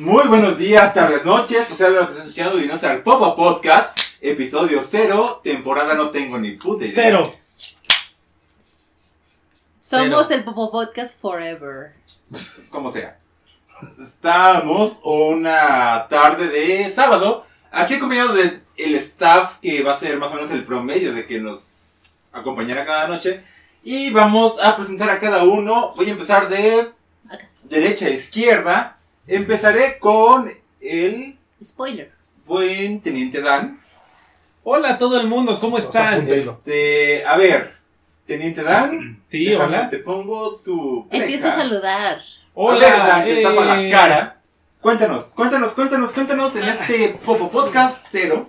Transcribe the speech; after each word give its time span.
Muy 0.00 0.28
buenos 0.28 0.58
días, 0.58 0.92
tardes, 0.92 1.24
noches. 1.24 1.70
O 1.70 1.74
sea, 1.74 1.88
lo 1.88 2.00
que 2.00 2.12
estás 2.12 2.26
escuchando, 2.26 2.56
bienvenidos 2.56 2.84
al 2.84 3.02
Popo 3.02 3.34
Podcast, 3.34 3.98
episodio 4.20 4.82
cero, 4.86 5.40
temporada 5.42 5.94
no 5.94 6.10
tengo 6.10 6.36
ni 6.36 6.52
puta 6.52 6.84
idea. 6.84 6.94
Cero. 6.94 7.22
Somos 9.80 10.30
el 10.32 10.44
Popo 10.44 10.70
Podcast 10.70 11.18
Forever. 11.18 11.94
Como 12.68 12.90
sea. 12.90 13.18
Estamos 13.98 15.00
una 15.02 16.06
tarde 16.10 16.48
de 16.48 16.90
sábado, 16.90 17.46
aquí 17.70 17.94
acompañados 17.94 18.36
del 18.36 18.62
el 18.76 18.96
staff 18.96 19.56
que 19.62 19.82
va 19.82 19.94
a 19.94 19.98
ser 19.98 20.18
más 20.18 20.30
o 20.30 20.34
menos 20.34 20.50
el 20.50 20.64
promedio 20.64 21.14
de 21.14 21.26
que 21.26 21.40
nos 21.40 22.28
acompañará 22.32 22.84
cada 22.84 23.08
noche. 23.08 23.42
Y 23.82 24.10
vamos 24.10 24.62
a 24.62 24.76
presentar 24.76 25.08
a 25.08 25.18
cada 25.18 25.44
uno. 25.44 25.94
Voy 25.96 26.08
a 26.10 26.12
empezar 26.12 26.50
de 26.50 26.92
derecha 27.64 28.06
a 28.06 28.10
izquierda. 28.10 28.95
Empezaré 29.28 29.98
con 29.98 30.50
el 30.80 31.36
Spoiler. 31.62 32.12
buen 32.46 33.00
teniente 33.00 33.40
Dan. 33.40 33.80
Hola 34.62 34.90
a 34.90 34.98
todo 34.98 35.20
el 35.20 35.26
mundo, 35.26 35.58
¿cómo 35.58 35.78
están? 35.78 36.28
Este, 36.28 37.24
a 37.24 37.36
ver, 37.36 37.74
Teniente 38.26 38.62
Dan. 38.62 39.20
Sí, 39.24 39.44
déjame, 39.46 39.78
hola. 39.78 39.90
Te 39.90 39.98
pongo 39.98 40.56
tu. 40.64 41.08
Empieza 41.10 41.52
a 41.52 41.56
saludar. 41.56 42.20
Hola. 42.54 42.86
A 42.86 42.90
ver, 42.90 42.98
Dan, 43.06 43.24
te 43.24 43.42
tapa 43.42 43.64
la 43.64 43.82
eh, 43.82 43.90
cara. 43.90 44.36
Cuéntanos, 44.80 45.24
cuéntanos, 45.34 45.72
cuéntanos, 45.72 46.12
cuéntanos 46.12 46.56
en 46.56 46.64
este 46.64 47.08
Popo 47.24 47.50
Podcast 47.50 48.06
cero. 48.08 48.48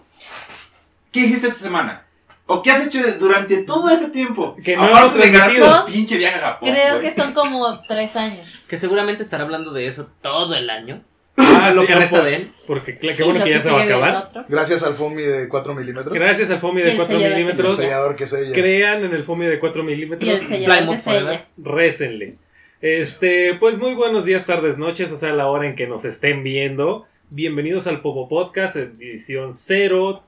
¿Qué 1.12 1.22
hiciste 1.22 1.48
esta 1.48 1.60
semana? 1.60 2.06
¿O 2.48 2.62
qué 2.62 2.72
has 2.72 2.88
hecho 2.88 3.00
durante 3.20 3.64
todo 3.64 3.90
este 3.90 4.10
tiempo? 4.10 4.56
Que 4.64 4.76
no 4.78 4.84
Aparte 4.86 5.22
hemos 5.22 5.32
transmitido. 5.32 5.86
pinche 5.86 6.18
viaje 6.18 6.38
a 6.38 6.42
Japón. 6.42 6.70
Creo 6.72 6.96
güey. 6.98 7.02
que 7.02 7.12
son 7.14 7.34
como 7.34 7.82
tres 7.82 8.16
años. 8.16 8.66
Que 8.70 8.78
seguramente 8.78 9.22
estará 9.22 9.44
hablando 9.44 9.72
de 9.74 9.86
eso 9.88 10.10
todo 10.22 10.56
el 10.56 10.70
año. 10.70 11.04
Ah, 11.40 11.72
lo 11.72 11.82
sí, 11.82 11.88
que 11.88 11.94
no, 11.94 12.00
resta 12.00 12.16
por- 12.18 12.26
de 12.26 12.36
él. 12.36 12.52
Porque 12.66 12.98
qué 12.98 13.14
Y 13.20 13.24
bueno 13.24 13.44
que 13.44 13.50
ya 13.52 13.60
se 13.60 13.70
va 13.70 13.82
a 13.82 13.84
acabar. 13.84 14.46
Gracias 14.50 14.82
al 14.84 14.94
FOMI 14.96 15.22
de 15.24 15.48
4 15.50 15.76
milímetros. 15.76 16.14
Gracias 16.14 16.50
al 16.50 16.60
FOMI 16.60 16.82
Y 16.82 16.84
de 16.86 16.92
el 16.92 16.98
4 16.98 17.16
sellador 17.16 17.30
que 17.36 17.38
El 17.40 17.46
milímetros. 17.46 17.76
sellador 17.78 18.16
que 18.16 18.28
sella. 18.28 18.54
Crean 18.54 19.06
en 19.06 19.14
el 19.14 19.24
FOMI 19.24 19.46
de 19.46 19.60
4 19.60 19.82
Y 19.84 19.86
milímetros. 19.86 20.30
el 20.32 20.40
sellador 20.40 20.96
que 20.96 21.00
sella. 21.00 21.46
Récenle. 21.58 22.38
Este, 22.82 23.56
pues 23.56 23.78
muy 23.78 23.94
buenos 23.94 24.24
días, 24.26 24.46
tardes, 24.46 24.78
noches, 24.78 25.12
o 25.12 25.18
sea, 25.18 25.34
la 25.34 25.48
hora 25.48 25.68
en 25.68 25.76
que 25.76 25.86
nos 25.88 26.06
estén 26.06 26.44
viendo. 26.44 27.06
Bienvenidos 27.30 27.88
al 27.88 28.02
Popo 28.02 28.30
Podcast, 28.30 28.76
edición 28.78 29.52
cero, 29.52 30.24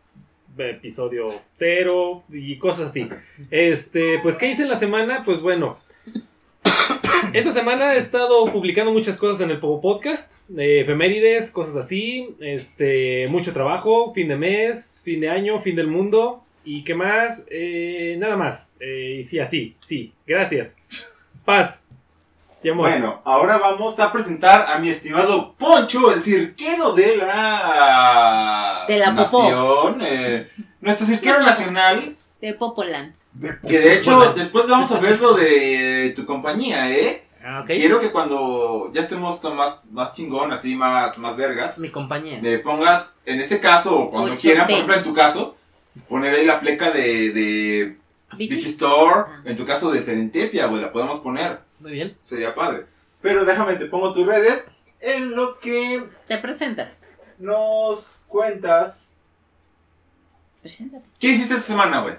episodio 0.61 1.27
cero 1.53 2.23
y 2.29 2.57
cosas 2.57 2.91
así. 2.91 3.07
Este, 3.51 4.19
pues, 4.19 4.35
¿qué 4.35 4.47
hice 4.47 4.63
en 4.63 4.69
la 4.69 4.75
semana? 4.75 5.23
Pues 5.25 5.41
bueno, 5.41 5.77
esta 7.33 7.51
semana 7.51 7.95
he 7.95 7.97
estado 7.97 8.51
publicando 8.51 8.91
muchas 8.91 9.17
cosas 9.17 9.41
en 9.41 9.51
el 9.51 9.59
Popo 9.59 9.81
Podcast, 9.81 10.33
eh, 10.57 10.81
efemérides, 10.81 11.51
cosas 11.51 11.75
así, 11.75 12.35
este, 12.39 13.27
mucho 13.27 13.53
trabajo, 13.53 14.13
fin 14.13 14.27
de 14.27 14.37
mes, 14.37 15.01
fin 15.03 15.21
de 15.21 15.29
año, 15.29 15.59
fin 15.59 15.75
del 15.75 15.87
mundo. 15.87 16.43
¿Y 16.65 16.83
qué 16.83 16.95
más? 16.95 17.45
Eh, 17.49 18.15
nada 18.19 18.35
más. 18.35 18.71
Eh, 18.79 19.27
y 19.29 19.39
así, 19.39 19.75
sí, 19.79 20.13
gracias. 20.25 20.75
Paz. 21.45 21.88
Bueno, 22.75 23.21
ahora 23.23 23.57
vamos 23.57 23.99
a 23.99 24.11
presentar 24.11 24.65
a 24.67 24.79
mi 24.79 24.89
estimado 24.89 25.53
Poncho, 25.57 26.11
el 26.11 26.21
cirquero 26.21 26.93
de 26.93 27.15
la. 27.17 28.83
De 28.87 28.97
la 28.97 29.11
nación. 29.13 29.99
eh, 30.01 30.49
nuestro 30.81 31.05
cirquero 31.05 31.41
nacional. 31.41 32.17
De 32.41 32.53
Popoland. 32.53 33.13
De 33.33 33.57
Que 33.65 33.79
de 33.79 33.93
hecho, 33.95 34.33
después 34.33 34.67
vamos 34.67 34.91
a 34.91 34.99
ver 34.99 35.19
lo 35.21 35.33
de 35.35 36.13
tu 36.15 36.25
compañía, 36.25 36.91
¿eh? 36.91 37.25
Ah, 37.43 37.61
ok. 37.61 37.67
Quiero 37.67 37.99
que 38.01 38.11
cuando 38.11 38.91
ya 38.93 38.99
estemos 39.01 39.37
con 39.37 39.55
más, 39.55 39.85
más 39.91 40.13
chingón, 40.13 40.51
así, 40.51 40.75
más, 40.75 41.17
más 41.17 41.37
vergas, 41.37 41.77
Mi 41.77 41.89
compañía. 41.89 42.39
me 42.41 42.59
pongas, 42.59 43.21
en 43.25 43.39
este 43.39 43.59
caso, 43.61 43.97
o 43.97 44.11
cuando 44.11 44.35
quieran, 44.35 44.65
por 44.65 44.73
ejemplo, 44.73 44.95
en 44.95 45.03
tu 45.03 45.13
caso, 45.13 45.55
poner 46.09 46.33
ahí 46.35 46.45
la 46.45 46.59
pleca 46.59 46.91
de, 46.91 47.31
de 47.31 47.97
Vicky. 48.35 48.65
Store, 48.67 49.25
en 49.45 49.55
tu 49.55 49.65
caso 49.65 49.91
de 49.91 50.01
Serentepia, 50.01 50.65
güey, 50.65 50.81
la 50.81 50.91
podemos 50.91 51.19
poner. 51.19 51.68
Muy 51.79 51.91
bien. 51.91 52.17
Sería 52.23 52.53
padre. 52.55 52.85
Pero 53.21 53.45
déjame, 53.45 53.75
te 53.75 53.85
pongo 53.85 54.11
tus 54.13 54.25
redes 54.27 54.71
en 54.99 55.35
lo 55.35 55.59
que 55.59 56.03
Te 56.27 56.37
presentas. 56.37 57.05
nos 57.37 58.23
cuentas. 58.27 59.13
Preséntate. 60.61 61.07
¿Qué 61.19 61.27
hiciste 61.29 61.53
esta 61.55 61.67
semana, 61.67 62.01
güey? 62.01 62.15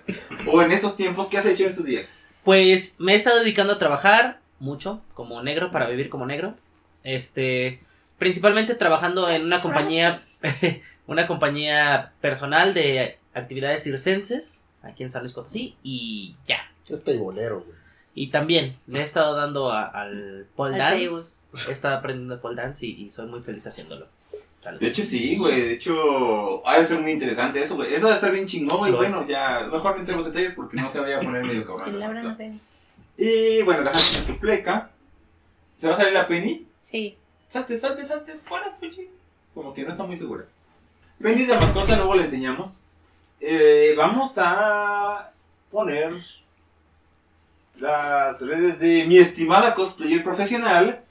O 0.46 0.62
en 0.62 0.72
estos 0.72 0.96
tiempos, 0.96 1.26
¿qué 1.28 1.38
has 1.38 1.46
hecho 1.46 1.64
en 1.64 1.70
estos 1.70 1.84
días? 1.84 2.18
Pues 2.42 2.96
me 2.98 3.12
he 3.12 3.16
estado 3.16 3.38
dedicando 3.40 3.74
a 3.74 3.78
trabajar 3.78 4.40
mucho 4.58 5.02
como 5.14 5.42
negro 5.42 5.70
para 5.70 5.88
vivir 5.88 6.08
como 6.08 6.24
negro. 6.24 6.54
Este, 7.02 7.80
principalmente 8.18 8.74
trabajando 8.74 9.28
en 9.28 9.44
una 9.44 9.60
compañía, 9.60 10.18
una 11.06 11.26
compañía 11.26 12.12
personal 12.22 12.72
de 12.72 13.18
actividades 13.34 13.82
circenses 13.82 14.66
aquí 14.82 15.02
en 15.02 15.10
San 15.10 15.20
Luis 15.22 15.34
Potosí 15.34 15.76
y 15.82 16.34
ya. 16.46 16.60
Es 16.88 17.04
teibolero, 17.04 17.60
güey. 17.60 17.79
Y 18.14 18.28
también 18.28 18.76
le 18.86 19.00
he 19.00 19.02
estado 19.02 19.34
dando 19.36 19.70
a- 19.70 19.84
al 19.86 20.46
pole 20.56 20.74
Al 20.74 20.78
dance. 21.00 21.06
table. 21.06 21.22
He 21.68 21.72
estado 21.72 21.96
aprendiendo 21.96 22.40
pole 22.40 22.60
dance 22.60 22.86
y, 22.86 22.90
y 23.04 23.10
soy 23.10 23.26
muy 23.26 23.42
feliz 23.42 23.66
haciéndolo. 23.66 24.06
Salud. 24.60 24.78
De 24.78 24.86
hecho, 24.88 25.04
sí, 25.04 25.36
güey. 25.36 25.60
De 25.62 25.72
hecho, 25.74 26.66
ha 26.68 26.78
de 26.78 26.84
ser 26.84 27.00
muy 27.00 27.12
interesante 27.12 27.60
eso, 27.60 27.76
güey. 27.76 27.92
Eso 27.94 28.06
va 28.06 28.12
a 28.12 28.16
estar 28.16 28.30
bien 28.30 28.46
chingón, 28.46 28.78
güey. 28.78 28.92
Bueno, 28.92 29.22
es. 29.22 29.26
ya, 29.28 29.66
mejor 29.72 29.94
no 29.94 30.00
entremos 30.00 30.26
en 30.26 30.32
detalles 30.32 30.54
porque 30.54 30.76
no 30.76 30.88
se 30.88 31.00
vaya 31.00 31.16
a 31.16 31.20
poner 31.20 31.44
medio 31.44 31.64
cabrón. 31.66 31.98
No 31.98 32.36
Y 33.16 33.62
bueno, 33.62 33.82
déjame 33.82 34.26
tu 34.26 34.38
pleca. 34.38 34.90
¿Se 35.76 35.88
va 35.88 35.94
a 35.94 35.96
salir 35.96 36.12
la 36.12 36.28
Penny? 36.28 36.66
Sí. 36.80 37.16
Salte, 37.48 37.76
salte, 37.78 38.04
salte, 38.04 38.34
fuera, 38.34 38.70
Fuchi. 38.78 39.08
Como 39.54 39.72
que 39.74 39.82
no 39.82 39.88
está 39.88 40.04
muy 40.04 40.14
segura. 40.16 40.44
Penny 41.20 41.46
de 41.46 41.56
mascota, 41.56 41.96
luego 41.96 42.14
le 42.14 42.24
enseñamos. 42.24 42.74
Eh, 43.40 43.94
vamos 43.96 44.32
a 44.36 45.32
poner 45.70 46.12
las 47.80 48.40
redes 48.42 48.78
de 48.78 49.04
mi 49.06 49.18
estimada 49.18 49.74
cosplayer 49.74 50.22
profesional. 50.22 51.02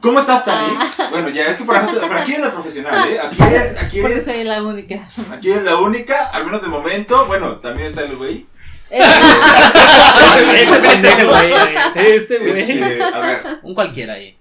¿Cómo 0.00 0.18
estás, 0.20 0.44
Tani? 0.46 0.76
Bueno, 1.10 1.28
ya 1.28 1.46
es 1.46 1.56
que 1.56 1.64
para, 1.64 1.86
para 1.86 2.22
aquí 2.22 2.32
es 2.32 2.38
la 2.38 2.52
profesional, 2.52 3.08
¿eh? 3.08 3.20
Aquí 3.20 3.42
eres, 3.42 3.76
aquí 3.82 4.00
Porque 4.00 4.14
eres, 4.14 4.24
soy 4.24 4.44
la 4.44 4.62
única. 4.62 5.06
aquí 5.32 5.50
eres 5.50 5.62
la 5.64 5.76
única, 5.76 6.26
al 6.30 6.46
menos 6.46 6.62
de 6.62 6.68
momento. 6.68 7.26
Bueno, 7.26 7.56
también 7.58 7.88
está 7.88 8.02
el 8.02 8.16
güey. 8.16 8.46
este 8.90 10.78
güey. 11.24 11.52
Este 11.94 12.38
güey. 12.38 12.60
Este, 12.60 13.02
a 13.02 13.18
ver, 13.20 13.58
Un 13.62 13.74
cualquiera 13.74 14.14
ahí. 14.14 14.36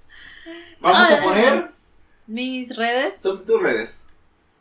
vamos 0.79 1.12
a 1.12 1.22
poner 1.22 1.72
Mis 2.25 2.75
redes. 2.75 3.22
tus 3.22 3.45
tus 3.45 3.62
redes. 3.62 4.07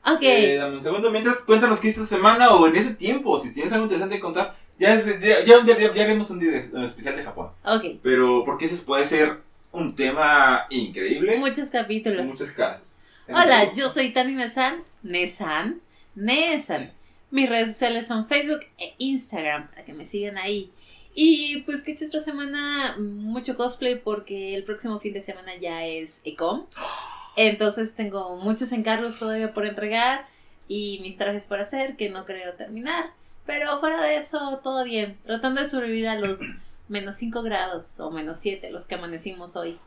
Ok. 0.05 0.19
Eh, 0.23 0.57
dame 0.57 0.77
un 0.77 0.83
segundo. 0.83 1.11
Mientras, 1.11 1.39
cuéntanos 1.43 1.81
qué 1.81 1.89
hiciste 1.89 2.05
esta 2.05 2.17
semana 2.17 2.51
o 2.51 2.67
en 2.67 2.77
ese 2.77 2.95
tiempo. 2.95 3.39
Si 3.41 3.53
tienes 3.53 3.73
algo 3.73 3.85
interesante 3.85 4.17
que 4.17 4.21
contar. 4.21 4.57
Ya, 4.79 4.95
es- 4.95 5.07
ya, 5.21 5.45
ya, 5.45 5.65
ya- 5.67 5.95
ya 5.95 6.03
haremos 6.05 6.31
un 6.31 6.39
un 6.39 6.85
especial 6.85 7.17
de 7.17 7.23
Japón. 7.25 7.51
Ok. 7.65 7.85
Pero 8.03 8.45
porque 8.45 8.67
ese 8.67 8.85
puede 8.85 9.05
ser 9.05 9.39
un 9.73 9.95
tema 9.95 10.67
increíble 10.71 11.37
Muchos 11.39 11.69
capítulos. 11.71 12.25
muchos 12.27 12.53
casos. 12.53 12.95
Hola, 13.29 13.71
yo 13.75 13.91
soy 13.91 14.13
Tani 14.13 14.35
Nesan. 14.35 14.83
Nesan. 15.03 15.81
Nesan. 16.15 16.93
Mis 17.31 17.49
redes 17.49 17.69
sociales 17.73 18.07
son 18.07 18.27
Facebook 18.27 18.61
e 18.79 18.95
Instagram 18.99 19.69
para 19.69 19.85
que 19.85 19.93
me 19.93 20.07
sigan 20.07 20.39
ahí. 20.39 20.71
Y 21.15 21.63
pues 21.67 21.83
que 21.83 21.91
he 21.91 21.95
hecho 21.95 22.05
esta 22.05 22.21
semana 22.21 22.97
mucho 22.99 23.57
cosplay 23.57 24.01
porque 24.01 24.55
el 24.55 24.65
próximo 24.65 24.99
fin 25.01 25.13
de 25.13 25.21
semana 25.23 25.55
ya 25.61 25.85
es 25.85 26.23
Ecom. 26.25 26.65
Entonces 27.37 27.95
tengo 27.95 28.37
muchos 28.37 28.73
encargos 28.73 29.19
todavía 29.19 29.53
por 29.53 29.67
entregar 29.67 30.27
y 30.69 31.01
mis 31.03 31.17
trajes 31.17 31.47
por 31.47 31.61
hacer 31.61 31.97
que 31.97 32.09
no 32.09 32.25
creo 32.25 32.55
terminar. 32.55 33.11
Pero 33.49 33.81
fuera 33.81 34.03
de 34.03 34.19
eso, 34.19 34.61
todo 34.63 34.85
bien. 34.85 35.19
Tratando 35.25 35.61
de 35.63 35.67
sobrevivir 35.67 36.07
a 36.07 36.17
los 36.17 36.39
menos 36.89 37.15
5 37.15 37.43
grados 37.43 37.99
o 37.99 38.11
menos 38.11 38.37
7, 38.39 38.71
los 38.71 38.85
que 38.85 38.97
amanecimos 38.97 39.57
hoy. 39.57 39.79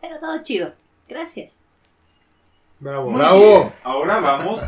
Pero 0.00 0.18
todo 0.18 0.42
chido. 0.42 0.72
Gracias. 1.06 1.52
Bravo. 2.78 3.10
muy 3.10 3.20
¡Bravo! 3.20 3.38
bien. 3.38 3.72
Ahora 3.84 4.20
vamos 4.20 4.62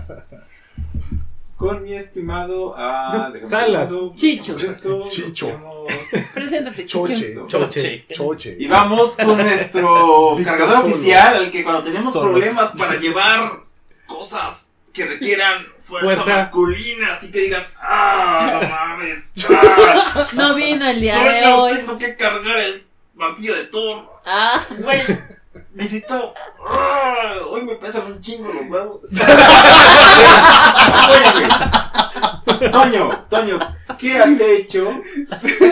con 1.57 1.83
mi 1.83 1.95
estimado 1.95 2.75
ah, 2.77 3.31
déjame 3.33 3.51
Salas. 3.51 3.91
Chicho. 4.15 4.59
Esto, 4.59 5.09
Chicho. 5.09 5.87
Preséntate, 6.35 6.85
Chicho. 6.85 7.07
Choche, 7.07 7.35
Choche. 7.47 8.07
choche. 8.13 8.57
Y 8.59 8.67
vamos 8.69 9.17
con 9.17 9.39
nuestro 9.39 10.37
cargador 10.45 10.83
Solos. 10.83 10.97
oficial, 10.97 11.37
al 11.37 11.51
que 11.51 11.65
cuando 11.65 11.83
tenemos 11.85 12.13
Solos. 12.13 12.31
problemas 12.31 12.73
para 12.77 12.97
llevar 13.01 13.61
cosas 14.07 14.72
que 14.93 15.07
requieran 15.07 15.67
fuerza, 15.81 16.07
Fuerza. 16.23 16.35
masculina, 16.43 17.13
así 17.13 17.31
que 17.33 17.41
digas, 17.41 17.67
ah, 17.81 18.61
no 18.63 18.69
mames, 18.69 19.33
ah, 19.51 20.27
No 20.35 20.55
vino 20.55 20.87
el 20.89 21.01
día 21.01 21.19
de 21.23 21.47
hoy. 21.47 21.77
tengo 21.77 21.99
que 21.99 22.17
cargar 22.17 22.59
el 22.59 22.87
martillo 23.15 23.55
de 23.55 23.65
Thor, 23.67 24.21
Ah, 24.27 24.61
güey, 24.79 25.01
necesito, 25.75 26.35
ah, 26.67 27.35
hoy 27.49 27.65
me 27.65 27.77
pesan 27.77 28.13
un 28.13 28.21
chingo 28.21 28.53
los 28.53 28.69
huevos. 28.69 29.01
Oye, 29.05 29.21
güey. 31.35 32.71
Toño, 32.71 33.09
Toño, 33.29 33.59
¿Qué 33.99 34.19
has 34.19 34.41
hecho? 34.41 34.91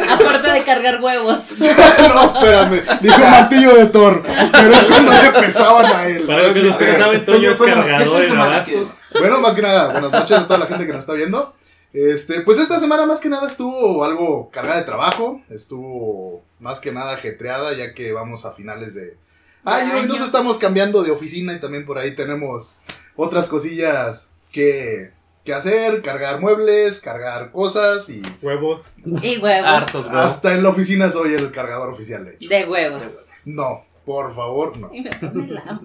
Aparte 0.08 0.50
de 0.52 0.62
cargar 0.62 1.02
huevos. 1.02 1.38
no, 1.58 1.66
espérame. 1.66 2.82
Dijo 3.00 3.18
martillo 3.18 3.74
de 3.74 3.86
Thor. 3.86 4.22
Pero 4.52 4.72
es 4.72 4.84
cuando 4.84 5.12
le 5.12 5.32
pesaban 5.32 5.86
a 5.86 6.06
él. 6.06 6.22
Para 6.26 6.42
los 6.44 6.52
que 6.52 6.62
los 6.62 6.76
que 6.76 6.92
no 6.92 6.98
saben, 6.98 7.24
Toño 7.24 7.50
es 7.50 7.58
Toño, 7.58 7.74
bueno, 7.74 7.82
¿qué 7.82 7.90
cargador 7.90 8.22
de 8.22 8.36
balazos. 8.36 8.88
Bueno, 9.18 9.40
más 9.40 9.54
que 9.54 9.62
nada, 9.62 9.92
buenas 9.92 10.12
noches 10.12 10.38
a 10.38 10.46
toda 10.46 10.60
la 10.60 10.66
gente 10.66 10.86
que 10.86 10.92
nos 10.92 11.00
está 11.00 11.14
viendo. 11.14 11.54
Este, 11.92 12.42
pues 12.42 12.58
esta 12.58 12.78
semana 12.78 13.04
más 13.04 13.18
que 13.18 13.28
nada 13.28 13.48
estuvo 13.48 14.04
algo 14.04 14.48
cargada 14.50 14.78
de 14.78 14.86
trabajo, 14.86 15.40
estuvo 15.50 16.44
más 16.60 16.78
que 16.78 16.92
nada 16.92 17.14
ajetreada 17.14 17.72
ya 17.76 17.94
que 17.94 18.12
vamos 18.12 18.44
a 18.44 18.52
finales 18.52 18.94
de 18.94 19.16
año 19.64 19.96
y 19.96 19.98
año. 20.00 20.08
nos 20.08 20.20
estamos 20.20 20.58
cambiando 20.58 21.02
de 21.02 21.10
oficina 21.10 21.52
y 21.54 21.60
también 21.60 21.84
por 21.86 21.98
ahí 21.98 22.12
tenemos 22.14 22.78
otras 23.16 23.48
cosillas 23.48 24.28
que, 24.52 25.12
que 25.44 25.54
hacer, 25.54 26.02
cargar 26.02 26.40
muebles, 26.40 27.00
cargar 27.00 27.50
cosas 27.52 28.08
y 28.08 28.22
Huevos. 28.42 28.90
Y 29.22 29.38
huevos. 29.38 29.70
Hartos, 29.70 30.06
huevos. 30.06 30.20
hasta 30.20 30.54
en 30.54 30.62
la 30.62 30.70
oficina 30.70 31.10
soy 31.10 31.34
el 31.34 31.50
cargador 31.50 31.90
oficial 31.90 32.24
de 32.24 32.34
hecho. 32.34 32.48
De 32.48 32.66
huevos. 32.66 33.02
No, 33.46 33.84
por 34.04 34.34
favor, 34.34 34.76
no. 34.76 34.90
Y 34.92 35.02
me 35.02 35.10
pone 35.10 35.46
la... 35.48 35.80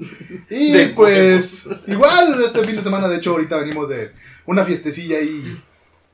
Y 0.50 0.72
De 0.72 0.88
pues, 0.90 1.66
igual 1.88 2.42
este 2.44 2.64
fin 2.64 2.76
de 2.76 2.84
semana, 2.84 3.08
de 3.08 3.18
hecho, 3.18 3.32
ahorita 3.32 3.58
venimos 3.58 3.90
de 3.90 4.12
una 4.46 4.64
fiestecilla 4.64 5.18
ahí. 5.18 5.62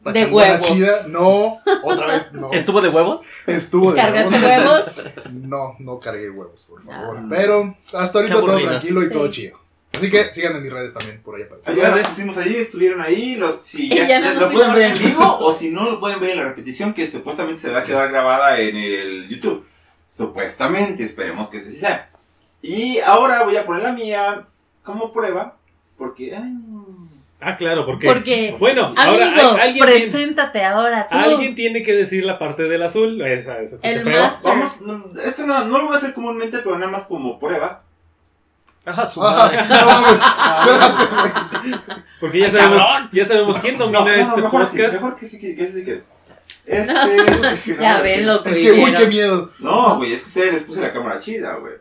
De 0.04 0.26
huevos. 0.26 0.62
chida. 0.66 1.08
No, 1.08 1.60
otra 1.84 2.08
vez 2.08 2.34
no. 2.34 2.52
¿Estuvo 2.54 2.82
de 2.82 2.90
huevos? 2.90 3.22
Estuvo 3.46 3.92
de 3.92 4.02
¿Cargaste 4.02 4.36
huevos. 4.36 4.98
huevos? 4.98 5.12
No, 5.32 5.76
no 5.80 6.00
cargué 6.00 6.30
huevos, 6.30 6.66
por 6.66 6.84
favor. 6.84 7.18
Ah. 7.20 7.26
Pero 7.30 7.76
hasta 7.94 8.20
ahorita 8.20 8.40
todo 8.42 8.58
tranquilo 8.58 9.02
y 9.04 9.06
Sí. 9.06 9.12
todo 9.12 9.30
chido. 9.30 9.60
Así 9.94 10.10
que 10.10 10.24
síganme 10.34 10.58
en 10.58 10.64
mis 10.64 10.72
redes 10.72 10.94
también, 10.94 11.22
por 11.22 11.36
ahí 11.36 11.44
aparece. 11.44 11.70
Ayer 11.70 11.90
las 11.96 12.08
pusimos 12.08 12.38
allí, 12.38 12.56
estuvieron 12.56 13.02
ahí, 13.02 13.36
los, 13.36 13.56
si 13.62 13.90
ya, 13.90 14.20
no 14.22 14.40
lo 14.40 14.50
pueden 14.52 14.74
ver 14.74 14.92
en 14.94 14.98
vivo 14.98 15.38
o 15.40 15.54
si 15.54 15.70
no 15.70 15.84
lo 15.84 16.00
pueden 16.00 16.20
ver 16.22 16.30
en 16.32 16.38
la 16.38 16.44
repetición 16.46 16.94
que 16.94 17.06
supuestamente 17.06 17.60
se 17.60 17.70
va 17.72 17.80
a 17.80 17.84
quedar 17.84 18.10
grabada 18.10 18.58
en 18.60 18.78
el 18.78 19.28
YouTube. 19.28 19.66
Supuestamente, 20.08 21.04
esperemos 21.04 21.50
que 21.50 21.58
así 21.58 21.74
sea. 21.74 22.10
Y 22.62 23.00
ahora 23.00 23.44
voy 23.44 23.58
a 23.58 23.66
poner 23.66 23.84
la 23.84 23.92
mía 23.92 24.48
como 24.84 25.12
prueba, 25.12 25.58
porque... 25.98 26.36
ay, 26.36 26.54
Ah, 27.44 27.58
claro, 27.58 27.86
porque. 27.88 28.06
Porque, 28.08 28.56
Bueno, 28.60 28.94
ahora 28.96 29.26
amigo, 29.26 29.52
hay- 29.54 29.70
alguien, 29.70 29.86
tiene, 29.86 30.02
preséntate 30.02 30.64
ahora 30.64 31.08
tú. 31.08 31.16
alguien 31.18 31.56
tiene 31.56 31.82
que 31.82 31.94
decir 31.94 32.24
la 32.24 32.38
parte 32.38 32.64
del 32.64 32.84
azul. 32.84 33.20
Esa, 33.22 33.60
esa 33.60 33.76
escucha 33.76 33.90
El 33.90 34.04
feo. 34.04 34.24
más- 34.24 34.44
Vamos, 34.44 34.82
no, 34.82 35.06
esto 35.26 35.48
no, 35.48 35.66
no 35.66 35.78
lo 35.80 35.86
voy 35.88 35.96
a 35.96 35.98
hacer 35.98 36.14
comúnmente, 36.14 36.60
pero 36.60 36.78
nada 36.78 36.92
más 36.92 37.04
como 37.08 37.40
prueba. 37.40 37.82
Ajá, 38.86 39.06
su 39.06 39.22
Ah, 39.24 39.34
madre. 39.36 39.58
no 39.58 39.86
mames, 39.86 40.22
espérate. 40.60 42.02
Porque 42.20 42.40
ya 42.40 42.52
sabemos, 42.52 42.84
ya 43.12 43.26
sabemos 43.26 43.58
quién 43.60 43.78
domina 43.78 44.00
no, 44.00 44.06
no, 44.06 44.14
este 44.14 44.42
mejor 44.42 44.62
así, 44.64 44.78
podcast. 44.78 44.94
mejor 44.94 45.16
que 45.20 45.28
sí, 45.28 45.40
que, 45.40 45.56
que 45.56 45.68
sí 45.68 45.84
que... 45.86 46.02
Este, 46.66 46.94
No. 46.94 47.50
es 47.50 47.64
que 47.64 47.74
no, 47.74 47.82
Ya 47.82 47.98
es 47.98 48.04
ven 48.04 48.26
lo 48.28 48.44
que 48.44 48.50
Es 48.52 48.60
que, 48.60 48.72
uy, 48.72 48.94
qué 48.94 49.08
miedo. 49.08 49.50
No, 49.60 49.98
güey, 49.98 50.14
es 50.14 50.22
que 50.22 50.28
ustedes 50.28 50.54
les 50.54 50.64
puse 50.64 50.80
la 50.82 50.94
cámara 50.94 51.20
chida, 51.20 51.56
güey. 51.56 51.74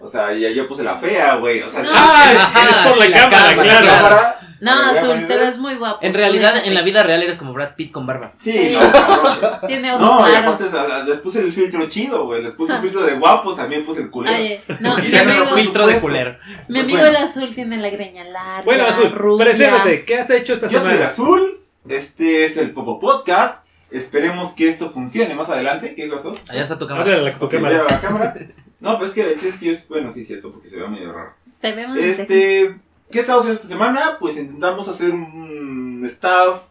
O 0.00 0.08
sea, 0.08 0.32
ya 0.34 0.50
yo 0.50 0.68
puse 0.68 0.82
la 0.82 0.96
fea, 0.96 1.36
güey. 1.36 1.62
O 1.62 1.68
sea, 1.68 1.82
No. 1.82 1.88
Ah, 1.94 2.24
es, 2.32 2.68
es 2.70 2.76
por 2.76 3.02
sí, 3.04 3.08
la, 3.10 3.18
la 3.20 3.28
cámara, 3.28 3.50
cámara, 3.56 3.80
claro. 3.80 4.34
No, 4.60 4.72
Azul, 4.72 5.26
te 5.26 5.36
ves 5.36 5.58
muy 5.58 5.74
guapo. 5.76 5.98
En 6.00 6.14
realidad, 6.14 6.54
en 6.64 6.74
la 6.74 6.82
vida 6.82 7.02
real 7.02 7.22
eres 7.22 7.36
como 7.36 7.52
Brad 7.52 7.74
Pitt 7.76 7.90
con 7.92 8.06
barba. 8.06 8.32
Sí, 8.38 8.68
Sí. 8.70 8.78
no. 8.80 9.60
Tiene 9.66 9.92
ojos 9.92 10.00
No, 10.00 10.32
y 10.32 10.34
aparte 10.34 10.64
les 11.06 11.18
puse 11.18 11.40
el 11.40 11.52
filtro 11.52 11.88
chido, 11.88 12.26
güey. 12.26 12.42
Les 12.42 12.52
puse 12.52 12.74
el 12.74 12.80
filtro 12.80 13.02
de 13.04 13.14
guapos, 13.14 13.56
también 13.56 13.84
puse 13.84 14.02
el 14.02 14.10
culero. 14.10 14.36
Oye, 14.36 14.60
no, 14.80 14.98
Y 14.98 15.02
mi 15.02 15.08
ya 15.10 15.24
no 15.24 15.32
lo 15.34 15.40
amigo, 15.42 15.56
Filtro 15.56 15.86
de 15.86 16.00
culero. 16.00 16.36
mi 16.68 16.74
Pues 16.74 16.84
amigo 16.84 16.98
bueno. 17.00 17.18
el 17.18 17.24
azul 17.24 17.54
tiene 17.54 17.76
la 17.78 17.90
greña 17.90 18.24
larga. 18.24 18.62
Bueno, 18.64 18.84
Azul, 18.84 19.12
rubia. 19.12 19.46
preséntate. 19.46 20.04
¿Qué 20.04 20.18
has 20.18 20.30
hecho 20.30 20.54
esta 20.54 20.68
Yo 20.68 20.78
soy 20.80 20.90
el 20.90 20.94
semana? 20.98 21.10
azul. 21.12 21.60
Este 21.88 22.44
es 22.44 22.56
el 22.56 22.70
Popo 22.72 22.98
Podcast. 23.00 23.66
Esperemos 23.90 24.52
que 24.54 24.68
esto 24.68 24.90
funcione 24.90 25.34
más 25.34 25.48
adelante. 25.50 25.94
¿Qué 25.94 26.08
pasó? 26.08 26.34
Allá 26.48 26.62
está 26.62 26.78
tu 26.78 26.86
cámara. 26.86 27.12
Háblale 27.12 27.32
tu 27.38 27.48
la 27.50 28.00
cámara. 28.00 28.34
No, 28.80 28.98
pues 28.98 29.10
es 29.10 29.14
que, 29.14 29.48
es 29.48 29.58
que 29.58 29.70
es, 29.70 29.88
bueno, 29.88 30.10
sí 30.10 30.22
es 30.22 30.26
cierto, 30.26 30.50
porque 30.52 30.68
se 30.68 30.78
ve 30.80 30.88
medio 30.88 31.12
raro. 31.12 31.32
Te 31.60 31.72
vemos 31.72 31.96
desde 31.96 32.22
aquí. 32.24 32.32
Este, 32.34 32.76
¿qué 33.14 33.20
estamos 33.20 33.42
haciendo 33.42 33.60
esta 33.62 33.68
semana? 33.72 34.16
Pues 34.18 34.36
intentamos 34.36 34.88
hacer 34.88 35.12
un 35.14 36.02
staff 36.04 36.62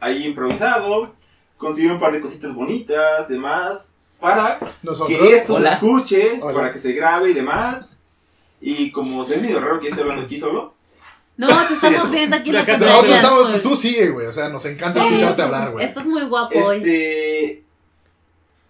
ahí 0.00 0.24
improvisado, 0.24 1.12
conseguir 1.58 1.92
un 1.92 2.00
par 2.00 2.12
de 2.12 2.20
cositas 2.20 2.54
bonitas, 2.54 3.28
demás, 3.28 3.94
para 4.18 4.58
Nosotros. 4.82 5.18
que 5.18 5.36
esto 5.36 5.54
Hola. 5.56 5.68
se 5.68 5.74
escuche, 5.74 6.38
Hola. 6.40 6.54
para 6.54 6.72
que 6.72 6.78
se 6.78 6.92
grabe 6.92 7.30
y 7.30 7.34
demás. 7.34 8.00
Y 8.62 8.90
como 8.92 9.22
se 9.24 9.36
ve 9.36 9.42
medio 9.42 9.60
raro 9.60 9.78
que 9.78 9.88
estoy 9.88 10.02
hablando 10.04 10.24
aquí 10.24 10.38
solo, 10.40 10.72
No, 11.36 11.48
te 11.68 11.74
estamos 11.74 12.10
viendo 12.10 12.36
aquí 12.36 12.48
en 12.48 12.54
la 12.56 12.64
pantalla. 12.64 12.92
Nosotros 12.92 13.16
estamos, 13.16 13.62
tú 13.62 13.76
sigue, 13.76 14.08
güey. 14.08 14.26
O 14.26 14.32
sea, 14.32 14.48
nos 14.48 14.64
encanta 14.64 15.00
Sí. 15.02 15.06
escucharte 15.08 15.42
hablar, 15.42 15.70
güey. 15.72 15.84
Estás 15.84 16.06
muy 16.06 16.22
guapo 16.24 16.58
hoy. 16.58 16.76
este, 16.78 17.64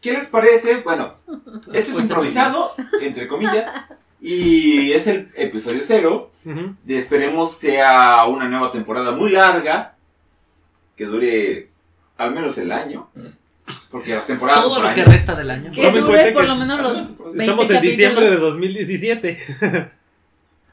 ¿qué 0.01 0.13
les 0.13 0.27
parece? 0.27 0.79
Bueno, 0.79 1.15
esto 1.29 1.71
es 1.73 1.91
Pues, 1.91 2.05
improvisado, 2.07 2.73
entre 3.01 3.29
comillas, 3.29 3.67
y 4.27 4.93
es 4.93 5.07
el 5.07 5.31
episodio 5.37 5.81
cero. 5.85 6.31
Ujú. 6.47 6.75
de 6.85 6.99
esperemos 6.99 7.53
sea 7.57 8.27
una 8.27 8.49
nueva 8.49 8.71
temporada 8.71 9.13
muy 9.13 9.31
larga, 9.31 9.97
que 10.95 11.05
dure 11.07 11.69
al 12.19 12.35
menos 12.35 12.59
el 12.59 12.71
año, 12.71 13.09
porque 13.91 14.15
las 14.15 14.27
temporadas 14.27 14.63
Todo 14.63 14.81
lo 14.81 14.87
por 14.87 14.95
que 14.95 15.05
resta 15.05 15.35
del 15.35 15.51
año. 15.51 15.73
Que 15.73 15.91
dure 15.91 16.33
por 16.33 16.43
que 16.43 16.49
lo 16.49 16.57
menos 16.57 16.81
los 16.83 17.19
20 17.19 17.41
Estamos 17.45 17.71
en 17.71 17.81
diciembre 17.83 18.25
de 18.25 18.31
capítulos. 18.37 18.53
2017. 18.55 19.39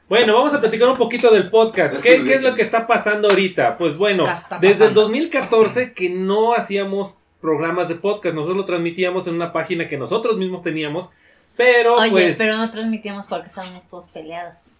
Bueno, 0.10 0.34
vamos 0.34 0.54
a 0.54 0.60
platicar 0.60 0.90
un 0.90 0.98
poquito 0.98 1.32
del 1.32 1.50
podcast. 1.50 1.96
Es 1.96 2.04
¿Qué, 2.04 2.22
qué 2.26 2.34
es 2.34 2.44
lo 2.44 2.54
que 2.54 2.64
está 2.64 2.86
pasando 2.86 3.30
ahorita? 3.30 3.78
Pues 3.78 3.96
bueno, 3.96 4.26
¿Qué 4.26 4.32
está 4.34 4.60
desde 4.60 4.84
el 4.84 4.90
pasando? 4.90 5.02
2014 5.04 5.94
que 5.94 6.10
no 6.10 6.54
hacíamos 6.54 7.16
programas 7.40 7.88
de 7.88 7.96
podcast. 7.96 8.36
Nosotros 8.36 8.58
lo 8.58 8.66
transmitíamos 8.66 9.28
en 9.28 9.36
una 9.36 9.54
página 9.54 9.88
que 9.88 9.98
nosotros 9.98 10.36
mismos 10.36 10.64
teníamos. 10.64 11.12
Pero 11.62 11.96
Oye, 11.98 12.10
pues... 12.10 12.36
pero 12.38 12.58
no 12.58 12.72
transmitíamos 12.72 13.28
porque 13.28 13.50
estábamos 13.50 13.88
todos 13.88 14.08
peleados. 14.08 14.78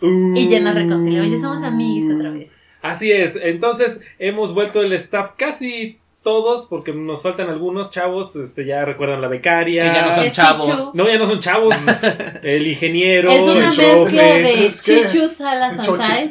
Uh, 0.00 0.34
Y 0.34 0.48
ya 0.48 0.60
nos 0.60 0.74
reconciliamos. 0.74 1.30
Ya 1.30 1.36
somos 1.36 1.62
amigos 1.62 2.14
otra 2.14 2.30
vez. 2.30 2.50
Así 2.80 3.12
es, 3.12 3.36
entonces 3.36 4.00
hemos 4.18 4.54
vuelto 4.54 4.80
el 4.80 4.94
staff 4.94 5.32
casi 5.36 6.00
todos, 6.22 6.66
porque 6.66 6.92
nos 6.92 7.22
faltan 7.22 7.48
algunos 7.48 7.90
chavos, 7.90 8.36
este 8.36 8.64
ya 8.64 8.84
recuerdan 8.84 9.20
la 9.20 9.28
becaria. 9.28 9.82
Que 9.82 9.96
ya 9.98 10.06
no 10.06 10.14
son 10.14 10.24
El 10.24 10.32
chavos. 10.32 10.64
Chichu. 10.66 10.90
No, 10.94 11.08
ya 11.08 11.18
no 11.18 11.26
son 11.26 11.40
chavos. 11.40 11.74
el 12.42 12.66
ingeniero. 12.66 13.30
Es 13.30 13.44
una 13.44 13.70
Chicho, 13.70 13.82
mezcla 14.04 14.22
güey. 14.22 14.42
de 14.42 14.66
Es 14.66 14.82
que- 14.82 15.06
Chichu 15.08 15.28
Salas. 15.28 15.78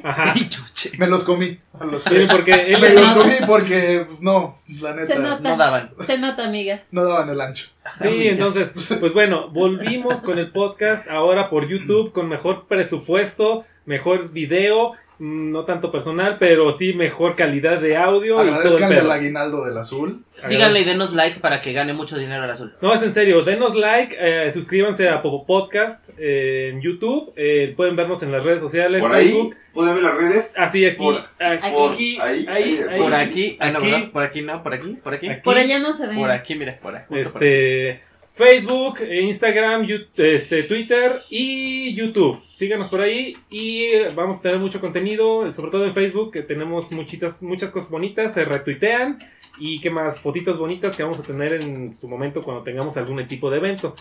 Ajá. 0.04 0.34
Y. 0.38 0.50
Me 0.98 1.08
los 1.08 1.24
comí 1.24 1.58
a 1.80 1.86
los 1.86 2.02
Sí, 2.02 2.10
tres. 2.10 2.28
porque 2.30 2.54
él 2.74 2.82
Me 2.82 2.90
los 2.94 3.12
comí 3.12 3.34
porque, 3.46 4.04
pues 4.08 4.22
no, 4.22 4.58
la 4.80 4.94
Se 4.94 5.16
neta, 5.16 5.20
nota. 5.20 5.50
No 5.52 5.58
daban. 5.58 5.92
Se 6.06 6.18
nota, 6.18 6.46
amiga. 6.46 6.82
no 6.92 7.04
daban 7.04 7.30
el 7.30 7.40
ancho. 7.40 7.68
Sí, 8.02 8.28
entonces, 8.28 8.72
pues 9.00 9.14
bueno, 9.14 9.50
volvimos 9.50 10.22
con 10.22 10.40
el 10.40 10.52
podcast 10.52 11.08
ahora 11.08 11.50
por 11.50 11.68
YouTube 11.68 12.12
con 12.12 12.28
mejor 12.30 12.66
presupuesto, 12.68 13.66
mejor 13.86 14.32
video, 14.32 14.94
no 15.23 15.65
tanto 15.65 15.92
personal, 15.92 16.37
pero 16.40 16.71
sí 16.71 16.94
mejor 16.94 17.35
calidad 17.35 17.80
de 17.80 17.95
audio 17.95 18.33
y 18.33 18.37
todo 18.37 18.42
el 18.42 18.49
Agradezcanle 18.56 18.95
pedo. 18.95 19.06
al 19.06 19.11
aguinaldo 19.19 19.63
del 19.66 19.78
azul. 19.78 20.25
Síganle 20.33 20.80
y 20.80 20.83
denos 20.83 21.13
likes 21.13 21.40
para 21.40 21.61
que 21.61 21.73
gane 21.73 21.94
mucho 21.94 22.18
dinero 22.18 22.42
al 22.44 22.49
azul. 22.49 22.73
No, 22.81 22.92
es 22.92 23.04
en 23.04 23.13
serio, 23.13 23.44
denos 23.44 23.75
like, 23.75 24.16
eh, 24.19 24.51
suscríbanse 24.51 25.09
a 25.09 25.21
Popo 25.21 25.45
Podcast 25.45 26.09
eh, 26.18 26.71
en 26.73 26.81
YouTube, 26.81 27.33
eh, 27.35 27.71
pueden 27.78 27.95
vernos 27.95 28.23
en 28.23 28.31
las 28.31 28.44
redes 28.44 28.61
sociales, 28.61 28.99
Por 28.99 29.13
ahí 29.13 29.28
Facebook. 29.30 29.56
pueden 29.73 29.94
ver 29.94 30.04
las 30.04 30.18
redes. 30.18 30.57
Así, 30.57 30.85
aquí, 30.87 30.97
Por- 30.97 31.23
aquí, 31.40 31.69
por 31.71 31.92
aquí, 31.94 32.19
ahí, 32.19 32.45
ahí, 32.47 32.47
ahí, 32.49 32.80
ahí, 32.90 32.99
Por 32.99 33.13
aquí. 33.13 33.57
Ah, 33.59 33.69
no, 33.69 33.78
aquí. 33.78 33.92
Por 34.11 34.23
aquí 34.23 34.42
no, 34.42 34.63
por 34.63 34.73
aquí, 34.73 34.90
por 35.04 35.13
aquí. 35.13 35.30
aquí, 35.30 35.42
Por 35.44 35.56
allá 35.57 35.78
no 35.78 35.94
se 35.94 36.07
ve. 36.07 36.16
Por 36.16 36.31
aquí, 36.31 36.56
mira, 36.56 36.80
por 36.81 36.95
aquí. 36.95 37.06
justo 37.09 37.33
por 37.33 37.44
aquí. 37.44 37.99
Facebook, 38.33 39.02
Instagram, 39.02 39.88
este, 40.16 40.64
Twitter 40.64 41.19
y 41.30 41.94
YouTube. 41.94 42.42
Síganos 42.56 42.88
por 42.88 43.02
ahí 43.02 43.35
y 43.50 44.04
vamos 44.16 44.40
a 44.40 44.42
tener 44.42 44.59
mucho 44.59 44.80
contenido, 44.80 45.52
sobre 45.52 45.71
todo 45.71 45.85
en 45.85 45.94
Facebook, 45.94 46.31
que 46.31 46.42
tenemos 46.42 46.92
muchitas, 46.92 47.44
muchas 47.44 47.71
cosas 47.71 47.90
bonitas, 47.90 48.33
se 48.33 48.45
retuitean 48.45 49.19
y 49.59 49.81
qué 49.81 49.90
más, 49.90 50.19
fotitos 50.19 50.57
bonitas 50.57 50.95
que 50.95 51.04
vamos 51.04 51.19
a 51.19 51.23
tener 51.23 51.54
en 51.54 51.94
su 51.94 52.07
momento 52.07 52.40
cuando 52.42 52.64
tengamos 52.64 52.95
algún 52.97 53.28
tipo 53.28 53.50
de 53.50 53.57
evento. 53.57 53.95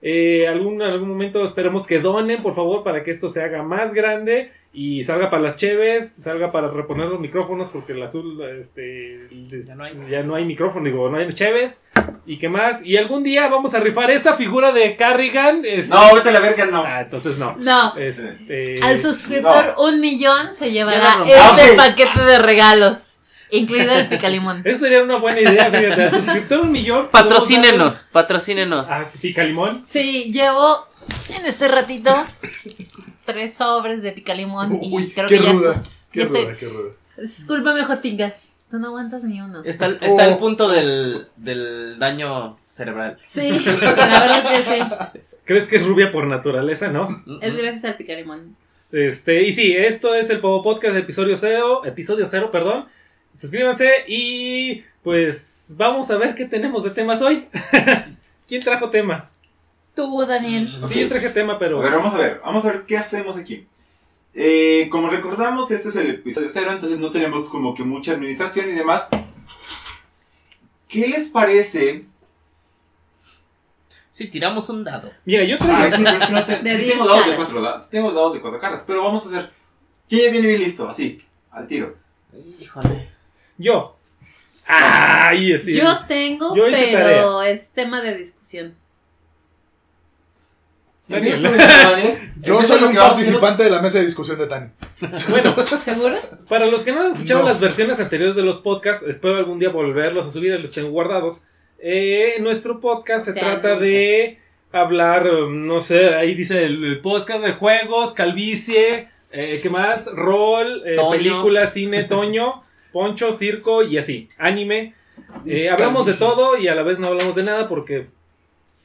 Eh, 0.00 0.46
algún 0.48 0.78
momento 1.08 1.44
esperemos 1.44 1.86
que 1.86 2.00
donen, 2.00 2.42
por 2.42 2.54
favor, 2.54 2.84
para 2.84 3.02
que 3.02 3.10
esto 3.10 3.28
se 3.28 3.42
haga 3.42 3.62
más 3.62 3.94
grande 3.94 4.52
y 4.74 5.04
salga 5.04 5.28
para 5.28 5.42
las 5.42 5.56
cheves, 5.56 6.12
salga 6.16 6.50
para 6.50 6.68
reponer 6.70 7.06
los 7.08 7.20
micrófonos, 7.20 7.68
porque 7.68 7.92
el 7.92 8.02
azul, 8.02 8.40
este, 8.58 9.28
Ya 9.66 9.74
no 9.74 9.84
hay. 9.84 9.92
ya 10.10 10.22
no 10.22 10.34
hay 10.34 10.44
micrófono, 10.46 10.86
digo, 10.86 11.08
no 11.10 11.18
hay 11.18 11.30
cheves. 11.32 11.80
¿Y 12.24 12.38
qué 12.38 12.48
más? 12.48 12.84
Y 12.84 12.96
algún 12.96 13.22
día 13.22 13.48
vamos 13.48 13.74
a 13.74 13.80
rifar 13.80 14.10
esta 14.10 14.32
figura 14.34 14.72
de 14.72 14.96
Carrigan. 14.96 15.62
este- 15.64 15.90
No, 15.90 15.98
ahorita 16.00 16.30
la 16.30 16.40
verga 16.40 16.64
no. 16.66 16.82
Ah, 16.84 17.02
entonces 17.02 17.36
no. 17.36 17.54
No. 17.58 17.94
Este, 17.96 18.80
Al 18.82 18.98
suscriptor 18.98 19.74
un 19.78 20.00
millón 20.00 20.54
se 20.54 20.70
llevará 20.70 21.18
este 21.26 21.36
rompamos. 21.38 21.70
paquete 21.76 22.20
de 22.24 22.38
regalos. 22.38 23.08
Incluido 23.50 23.92
el 23.92 24.08
picalimón. 24.08 24.62
Eso 24.64 24.78
sería 24.80 25.02
una 25.02 25.18
buena 25.18 25.40
idea, 25.40 25.70
fíjate. 25.70 26.04
Al 26.04 26.10
suscriptor 26.10 26.60
un 26.60 26.72
millón. 26.72 27.08
Patrocínenos, 27.10 28.06
patrocínenos. 28.10 28.90
Ah, 28.90 29.04
pica 29.20 29.44
limón. 29.44 29.82
Sí, 29.84 30.30
llevo 30.32 30.86
en 31.38 31.44
este 31.44 31.68
ratito 31.68 32.24
tres 33.24 33.54
sobres 33.54 34.02
de 34.02 34.12
picalimón 34.12 34.72
y 34.82 34.94
Uy, 34.94 35.10
creo 35.10 35.28
qué 35.28 35.38
que 35.38 35.44
ya 35.44 35.52
ruda. 35.52 35.82
Qué 36.12 36.20
ya 36.20 36.26
ruda, 36.26 36.38
estoy- 36.40 36.56
qué 36.56 36.68
ruda. 36.68 36.90
Discúlpame, 37.18 37.84
Jotingas. 37.84 38.50
Tú 38.70 38.78
no 38.78 38.86
aguantas 38.88 39.22
ni 39.24 39.40
uno. 39.40 39.62
Está, 39.64 39.86
el- 39.86 39.98
está 40.00 40.26
el 40.26 40.34
Oh. 40.34 40.38
punto 40.38 40.68
del, 40.68 41.28
del 41.36 41.98
daño 41.98 42.58
cerebral. 42.68 43.18
Sí, 43.26 43.50
la 43.50 44.20
verdad 44.20 44.44
que 44.48 44.62
sí. 44.62 45.20
¿Crees 45.44 45.66
que 45.68 45.76
es 45.76 45.84
rubia 45.86 46.10
por 46.10 46.26
naturaleza, 46.26 46.88
no? 46.88 47.22
Es 47.42 47.54
gracias 47.56 47.84
al 47.84 47.96
picarimón. 47.96 48.56
Este, 48.90 49.42
y 49.42 49.52
sí, 49.52 49.74
esto 49.76 50.14
es 50.14 50.30
el 50.30 50.40
Povo 50.40 50.62
Podcast 50.62 50.96
episodio 50.96 51.36
cero, 51.36 51.84
episodio 51.84 52.24
cero, 52.26 52.50
perdón. 52.50 52.86
Suscríbanse 53.34 53.90
y 54.08 54.84
pues 55.02 55.74
vamos 55.76 56.10
a 56.10 56.16
ver 56.16 56.34
qué 56.34 56.44
tenemos 56.46 56.84
de 56.84 56.90
temas 56.90 57.20
hoy. 57.22 57.48
¿Quién 58.48 58.62
trajo 58.62 58.90
tema? 58.90 59.30
Tú, 59.94 60.24
Daniel. 60.26 60.82
Sí, 60.88 61.00
yo 61.00 61.08
traje 61.08 61.28
tema, 61.30 61.54
A 61.54 61.58
pero 61.58 61.78
ver, 61.80 61.92
vamos 61.92 62.14
a 62.14 62.18
ver, 62.18 62.40
vamos 62.44 62.64
a 62.64 62.72
ver 62.72 62.82
qué 62.86 62.96
hacemos 62.96 63.36
aquí. 63.36 63.66
Eh, 64.34 64.88
como 64.90 65.08
recordamos, 65.10 65.70
este 65.70 65.90
es 65.90 65.96
el 65.96 66.08
episodio 66.10 66.48
cero, 66.50 66.72
entonces 66.72 66.98
no 66.98 67.10
tenemos 67.10 67.50
como 67.50 67.74
que 67.74 67.84
mucha 67.84 68.12
administración 68.12 68.70
y 68.70 68.72
demás. 68.72 69.08
¿Qué 70.88 71.06
les 71.08 71.28
parece? 71.28 72.06
Si 74.10 74.26
tiramos 74.28 74.68
un 74.68 74.84
dado. 74.84 75.10
mira, 75.24 75.44
yo 75.44 75.56
Ay, 75.58 75.66
traigo, 75.90 75.96
sí, 75.96 76.02
pero 76.04 76.16
es 76.18 76.26
que 76.26 76.32
no 76.32 76.44
te- 76.44 76.56
De 76.62 76.76
sí 76.76 76.84
10 76.84 76.92
tengo 76.92 77.08
dados 77.08 77.26
de 77.26 77.36
cuatro 77.36 77.62
dados, 77.62 77.88
tengo 77.90 78.12
dados 78.12 78.34
de 78.34 78.40
cuatro 78.40 78.60
caras, 78.60 78.84
pero 78.86 79.02
vamos 79.04 79.24
a 79.26 79.28
hacer. 79.28 79.50
¿Quién 80.08 80.26
ya 80.26 80.30
viene 80.32 80.48
bien 80.48 80.60
listo? 80.62 80.88
Así, 80.88 81.18
al 81.50 81.66
tiro. 81.66 81.96
Híjole. 82.60 83.10
yo. 83.58 83.96
Ay, 84.66 85.58
sí. 85.58 85.74
Yo 85.74 86.06
tengo, 86.06 86.54
Yo 86.54 86.64
pero 86.70 87.42
es 87.42 87.72
tema 87.72 88.00
de 88.00 88.16
discusión. 88.16 88.74
Daniel. 91.12 91.42
Daniel. 91.42 92.32
Yo 92.42 92.62
soy 92.62 92.82
un 92.82 92.94
participante 92.94 93.62
de 93.64 93.70
la 93.70 93.80
mesa 93.80 93.98
de 93.98 94.04
discusión 94.06 94.38
de 94.38 94.46
Tani. 94.46 94.70
Bueno, 95.30 95.54
¿Seguros? 95.84 96.20
para 96.48 96.66
los 96.66 96.82
que 96.82 96.92
no 96.92 97.00
han 97.02 97.12
escuchado 97.12 97.42
No. 97.42 97.48
las 97.48 97.60
versiones 97.60 98.00
anteriores 98.00 98.34
de 98.36 98.42
los 98.42 98.56
podcasts, 98.58 99.04
espero 99.06 99.36
algún 99.36 99.58
día 99.58 99.68
volverlos 99.68 100.26
a 100.26 100.30
subir, 100.30 100.58
los 100.58 100.72
tengo 100.72 100.90
guardados. 100.90 101.44
Eh, 101.78 102.34
nuestro 102.40 102.80
podcast 102.80 103.24
se 103.26 103.32
trata 103.34 103.76
de 103.76 104.38
hablar, 104.72 105.26
no 105.50 105.80
sé, 105.80 106.14
ahí 106.14 106.34
dice 106.34 106.64
el, 106.64 106.84
el 106.84 107.00
podcast 107.00 107.42
de 107.44 107.52
juegos, 107.52 108.14
calvicie, 108.14 109.08
eh, 109.32 109.60
¿qué 109.62 109.70
más? 109.70 110.06
Rol, 110.12 110.82
eh, 110.86 110.96
película, 111.10 111.66
cine, 111.66 112.04
toño, 112.08 112.62
poncho, 112.92 113.32
circo 113.32 113.82
y 113.82 113.98
así, 113.98 114.28
anime. 114.38 114.94
Eh, 115.46 115.70
hablamos 115.70 116.06
de 116.06 116.14
todo 116.14 116.56
y 116.58 116.68
a 116.68 116.74
la 116.74 116.82
vez 116.82 116.98
no 116.98 117.08
hablamos 117.08 117.34
de 117.34 117.42
nada 117.42 117.68
porque 117.68 118.06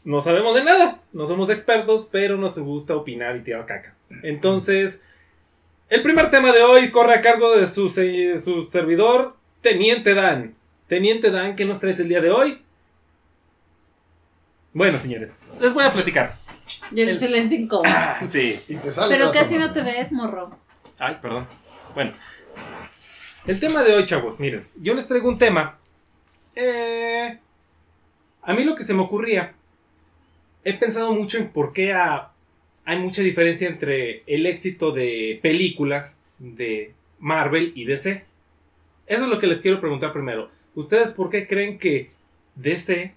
no 0.06 0.22
sabemos 0.22 0.56
de 0.56 0.63
nada. 0.63 1.01
No 1.13 1.27
somos 1.27 1.50
expertos, 1.50 2.08
pero 2.12 2.38
nos 2.38 2.58
gusta 2.60 2.96
opinar 2.96 3.36
y 3.36 3.42
tirar 3.42 3.66
caca. 3.66 3.94
Entonces, 4.24 5.04
el 5.89 6.01
primer 6.01 6.30
tema 6.30 6.51
de 6.54 6.63
hoy 6.63 6.92
corre 6.92 7.16
a 7.16 7.22
cargo 7.22 7.56
de 7.58 7.66
su, 7.68 7.89
su 7.89 8.62
servidor, 8.63 9.36
Teniente 9.62 10.13
Dan. 10.13 10.56
Teniente 10.88 11.32
Dan, 11.32 11.56
¿qué 11.56 11.66
nos 11.66 11.80
traes 11.80 12.00
el 12.00 12.08
día 12.10 12.22
de 12.22 12.32
hoy? 12.32 12.62
Bueno, 14.74 14.98
señores, 14.98 15.44
les 15.60 15.74
voy 15.74 15.84
a 15.84 15.92
platicar. 15.92 16.36
Y 16.92 17.01
el 17.01 17.10
El- 17.10 17.20
silencio 17.20 17.58
incómodo. 17.58 17.94
Sí. 18.30 18.60
Y 18.68 18.75
te 18.75 18.92
sales 18.92 19.18
Pero 19.18 19.32
casi 19.32 19.58
no 19.58 19.72
te 19.74 19.82
ves, 19.82 20.12
morro. 20.12 20.50
Ay, 21.00 21.18
perdón. 21.22 21.48
Bueno. 21.96 22.13
El 23.46 23.60
tema 23.60 23.82
de 23.84 23.96
hoy, 23.96 24.06
chavos, 24.06 24.39
miren, 24.39 24.68
yo 24.75 24.94
les 24.94 25.08
traigo 25.08 25.30
un 25.30 25.38
tema. 25.38 25.77
Eh, 26.56 27.39
a 28.42 28.54
mí 28.54 28.63
lo 28.63 28.75
que 28.75 28.84
se 28.84 28.94
me 28.94 29.01
ocurría, 29.01 29.54
he 30.70 30.74
pensado 30.74 31.12
mucho 31.14 31.38
en 31.38 31.50
por 31.50 31.72
qué 31.74 31.94
ha- 31.94 32.32
hay 32.86 32.98
mucha 33.00 33.22
diferencia 33.22 33.68
entre 33.68 34.24
el 34.28 34.46
éxito 34.46 34.92
de 34.92 35.40
películas 35.42 36.20
de 36.40 36.94
Marvel 37.20 37.72
y 37.76 37.86
DC. 37.86 38.26
Eso 39.08 39.24
es 39.24 39.30
lo 39.30 39.40
que 39.40 39.48
les 39.48 39.62
quiero 39.62 39.80
preguntar 39.80 40.12
primero. 40.14 40.50
¿Ustedes 40.76 41.12
por 41.12 41.30
qué 41.30 41.48
creen 41.48 41.80
que 41.80 42.12
DC 42.56 43.14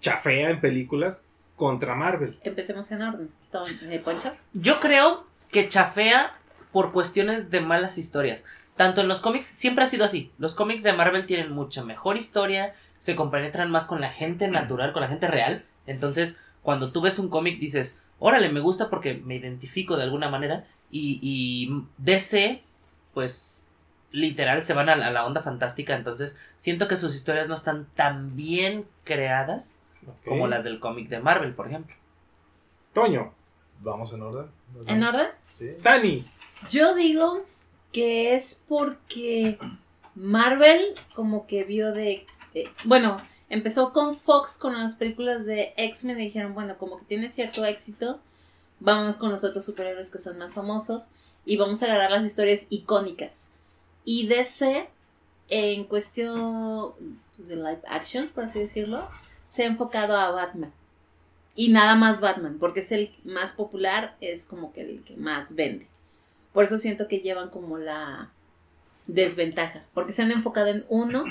chafea 0.00 0.50
en 0.50 0.60
películas 0.60 1.22
contra 1.56 1.94
Marvel? 1.94 2.38
Empecemos 2.44 2.90
en 2.90 3.02
orden. 3.02 3.30
Ton- 3.50 3.68
eh, 3.90 4.00
Poncho. 4.04 4.34
Yo 4.52 4.78
creo 4.80 5.26
que 5.50 5.68
chafea 5.68 6.36
por 6.72 6.92
cuestiones 6.92 7.50
de 7.50 7.60
malas 7.60 7.98
historias. 7.98 8.46
Tanto 8.76 9.00
en 9.00 9.08
los 9.08 9.20
cómics, 9.20 9.46
siempre 9.46 9.84
ha 9.84 9.88
sido 9.88 10.04
así. 10.04 10.30
Los 10.38 10.54
cómics 10.54 10.82
de 10.82 10.92
Marvel 10.92 11.26
tienen 11.26 11.50
mucha 11.50 11.82
mejor 11.84 12.16
historia, 12.16 12.74
se 12.98 13.16
compenetran 13.16 13.70
más 13.70 13.86
con 13.86 14.00
la 14.00 14.10
gente 14.10 14.48
natural, 14.48 14.92
con 14.92 15.02
la 15.02 15.08
gente 15.08 15.26
real. 15.28 15.64
Entonces, 15.86 16.40
cuando 16.68 16.92
tú 16.92 17.00
ves 17.00 17.18
un 17.18 17.30
cómic 17.30 17.58
dices, 17.58 17.98
órale, 18.18 18.50
me 18.50 18.60
gusta 18.60 18.90
porque 18.90 19.14
me 19.14 19.36
identifico 19.36 19.96
de 19.96 20.02
alguna 20.02 20.28
manera. 20.28 20.66
Y, 20.90 21.18
y 21.22 21.82
DC, 21.96 22.62
pues, 23.14 23.64
literal, 24.12 24.60
se 24.62 24.74
van 24.74 24.90
a, 24.90 24.94
la- 24.96 25.06
a 25.06 25.10
la 25.10 25.24
onda 25.24 25.40
fantástica. 25.40 25.94
Entonces, 25.96 26.38
siento 26.58 26.86
que 26.86 26.98
sus 26.98 27.14
historias 27.14 27.48
no 27.48 27.54
están 27.54 27.86
tan 27.94 28.36
bien 28.36 28.84
creadas 29.04 29.78
como 30.26 30.46
las 30.46 30.62
del 30.62 30.78
cómic 30.78 31.08
de 31.08 31.20
Marvel, 31.20 31.54
por 31.54 31.68
ejemplo. 31.68 31.96
Toño, 32.92 33.32
Vamos 33.80 34.12
en 34.12 34.20
orden. 34.20 34.46
¿En 34.88 35.02
orden? 35.04 35.28
Sí. 35.58 35.70
Tani. 35.82 36.22
Yo 36.68 36.94
digo 36.96 37.46
que 37.92 38.34
es 38.34 38.62
porque 38.68 39.58
Marvel 40.14 40.82
como 41.14 41.46
que 41.46 41.64
vio 41.64 41.92
de... 41.92 42.26
eh, 42.52 42.64
bueno, 42.84 43.16
empezó 43.50 43.92
con 43.92 44.16
Fox 44.16 44.58
con 44.58 44.74
las 44.74 44.94
películas 44.94 45.46
de 45.46 45.72
X-Men 45.76 46.20
y 46.20 46.24
dijeron, 46.24 46.54
bueno, 46.54 46.78
como 46.78 46.98
que 46.98 47.04
tiene 47.04 47.28
cierto 47.28 47.64
éxito, 47.64 48.20
vámonos 48.80 49.16
con 49.16 49.30
los 49.30 49.44
otros 49.44 49.64
superhéroes 49.64 50.10
que 50.10 50.18
son 50.18 50.38
más 50.38 50.54
famosos 50.54 51.10
y 51.44 51.56
vamos 51.56 51.82
a 51.82 51.86
agarrar 51.86 52.10
las 52.10 52.24
historias 52.24 52.66
icónicas. 52.70 53.48
Y 54.04 54.26
DC, 54.26 54.88
en 55.48 55.84
cuestión 55.84 56.92
pues, 57.36 57.48
de 57.48 57.56
live 57.56 57.82
actions, 57.88 58.30
por 58.30 58.44
así 58.44 58.58
decirlo, 58.58 59.08
se 59.48 59.62
ha 59.62 59.66
enfocado 59.66 60.16
a 60.16 60.30
Batman. 60.30 60.72
Y 61.54 61.70
nada 61.70 61.96
más 61.96 62.20
Batman, 62.20 62.58
porque 62.60 62.80
es 62.80 62.92
el 62.92 63.14
más 63.24 63.52
popular, 63.52 64.16
es 64.20 64.44
como 64.44 64.72
que 64.72 64.82
el 64.82 65.02
que 65.02 65.16
más 65.16 65.56
vende. 65.56 65.88
Por 66.52 66.64
eso 66.64 66.78
siento 66.78 67.08
que 67.08 67.18
llevan 67.18 67.50
como 67.50 67.78
la 67.78 68.30
desventaja, 69.06 69.82
porque 69.94 70.12
se 70.12 70.22
han 70.22 70.30
enfocado 70.30 70.68
en 70.68 70.84
uno 70.88 71.24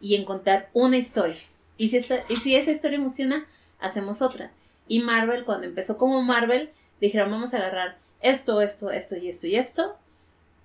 y 0.00 0.14
en 0.14 0.24
contar 0.24 0.70
una 0.72 0.98
historia. 0.98 1.36
Y 1.82 1.88
si, 1.88 1.96
esta, 1.96 2.24
y 2.28 2.36
si 2.36 2.54
esa 2.54 2.70
historia 2.70 2.96
emociona, 2.98 3.44
hacemos 3.80 4.22
otra. 4.22 4.52
Y 4.86 5.00
Marvel, 5.00 5.44
cuando 5.44 5.66
empezó 5.66 5.98
como 5.98 6.22
Marvel, 6.22 6.70
dijeron 7.00 7.28
vamos 7.32 7.54
a 7.54 7.56
agarrar 7.56 7.98
esto, 8.20 8.60
esto, 8.60 8.92
esto 8.92 9.16
y 9.16 9.28
esto 9.28 9.48
y 9.48 9.56
esto. 9.56 9.96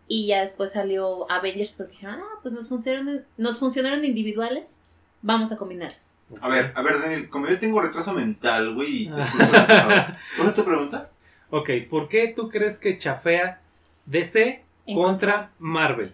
Y 0.08 0.28
ya 0.28 0.42
después 0.42 0.74
salió 0.74 1.30
Avengers 1.32 1.72
porque 1.72 1.94
dijeron, 1.94 2.20
ah, 2.22 2.40
pues 2.44 2.54
nos 2.54 2.68
funcionaron, 2.68 3.26
nos 3.36 3.58
funcionaron 3.58 4.06
individuales, 4.06 4.78
vamos 5.24 5.52
a 5.52 5.58
combinarlas. 5.58 6.20
A 6.40 6.50
ver, 6.50 6.72
a 6.76 6.82
ver, 6.84 7.02
Daniel, 7.02 7.30
como 7.30 7.48
yo 7.48 7.58
tengo 7.58 7.82
retraso 7.82 8.14
mental, 8.14 8.76
güey. 8.76 9.08
¿Cuál 10.38 10.50
es 10.50 10.54
tu 10.54 10.64
pregunta? 10.64 11.10
Ok, 11.50 11.70
¿por 11.90 12.10
qué 12.10 12.28
tú 12.36 12.48
crees 12.48 12.78
que 12.78 13.00
chafea 13.00 13.60
DC 14.06 14.64
contra 14.94 15.50
Marvel? 15.58 16.14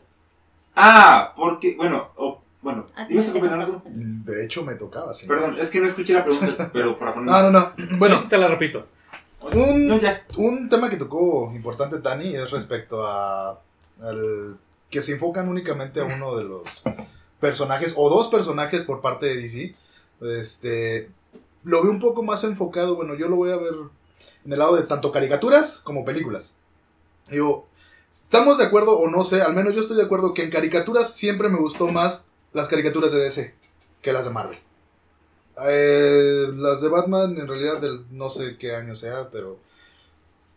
Ah, 0.77 1.33
porque, 1.35 1.75
bueno, 1.75 2.09
o- 2.15 2.41
bueno, 2.63 2.85
A 2.95 3.05
ti 3.05 3.13
¿ibas 3.13 3.29
a 3.29 3.33
comentar 3.33 3.59
algo? 3.59 3.81
De 3.85 4.45
hecho, 4.45 4.63
me 4.63 4.75
tocaba, 4.75 5.13
señor. 5.13 5.35
Perdón, 5.37 5.57
es 5.59 5.69
que 5.69 5.79
no 5.79 5.87
escuché 5.87 6.13
la 6.13 6.23
pregunta, 6.25 6.69
pero 6.73 6.97
para 6.97 7.13
poner... 7.13 7.29
No, 7.29 7.51
no, 7.51 7.51
no. 7.51 7.73
Bueno, 7.97 8.27
Te 8.29 8.37
la 8.37 8.47
repito. 8.47 8.87
un, 9.41 9.87
No, 9.87 9.99
ya. 9.99 10.25
un 10.37 10.69
tema 10.69 10.89
que 10.89 10.97
tocó 10.97 11.51
importante, 11.53 11.99
Tani, 11.99 12.33
es 12.35 12.49
respecto 12.51 13.05
a 13.05 13.61
al 14.01 14.57
que 14.89 15.01
se 15.01 15.13
enfocan 15.13 15.47
únicamente 15.49 15.99
a 15.99 16.03
uno 16.05 16.35
de 16.35 16.43
los 16.43 16.83
personajes, 17.39 17.93
o 17.97 18.09
dos 18.09 18.27
personajes 18.27 18.83
por 18.83 19.01
parte 19.01 19.25
de 19.27 19.35
DC. 19.37 19.73
Este, 20.39 21.09
lo 21.63 21.81
veo 21.81 21.91
un 21.91 21.99
poco 21.99 22.23
más 22.23 22.43
enfocado, 22.43 22.95
bueno, 22.95 23.15
yo 23.15 23.27
lo 23.27 23.35
voy 23.35 23.51
a 23.51 23.57
ver 23.57 23.73
en 24.45 24.53
el 24.53 24.59
lado 24.59 24.75
de 24.75 24.83
tanto 24.83 25.11
caricaturas 25.11 25.79
como 25.83 26.05
películas. 26.05 26.55
Digo, 27.29 27.67
¿estamos 28.11 28.57
de 28.59 28.65
acuerdo 28.65 28.99
o 28.99 29.09
no 29.09 29.23
sé? 29.23 29.41
Al 29.41 29.53
menos 29.53 29.73
yo 29.73 29.81
estoy 29.81 29.97
de 29.97 30.03
acuerdo 30.03 30.33
que 30.33 30.43
en 30.43 30.49
caricaturas 30.51 31.13
siempre 31.13 31.49
me 31.49 31.57
gustó 31.59 31.87
más 31.87 32.29
las 32.53 32.67
caricaturas 32.67 33.11
de 33.11 33.19
DC 33.19 33.55
que 34.01 34.13
las 34.13 34.25
de 34.25 34.31
Marvel. 34.31 34.59
Eh, 35.65 36.47
las 36.55 36.81
de 36.81 36.89
Batman, 36.89 37.37
en 37.37 37.47
realidad, 37.47 37.79
del, 37.79 38.05
no 38.11 38.29
sé 38.29 38.57
qué 38.57 38.75
año 38.75 38.95
sea, 38.95 39.29
pero 39.29 39.59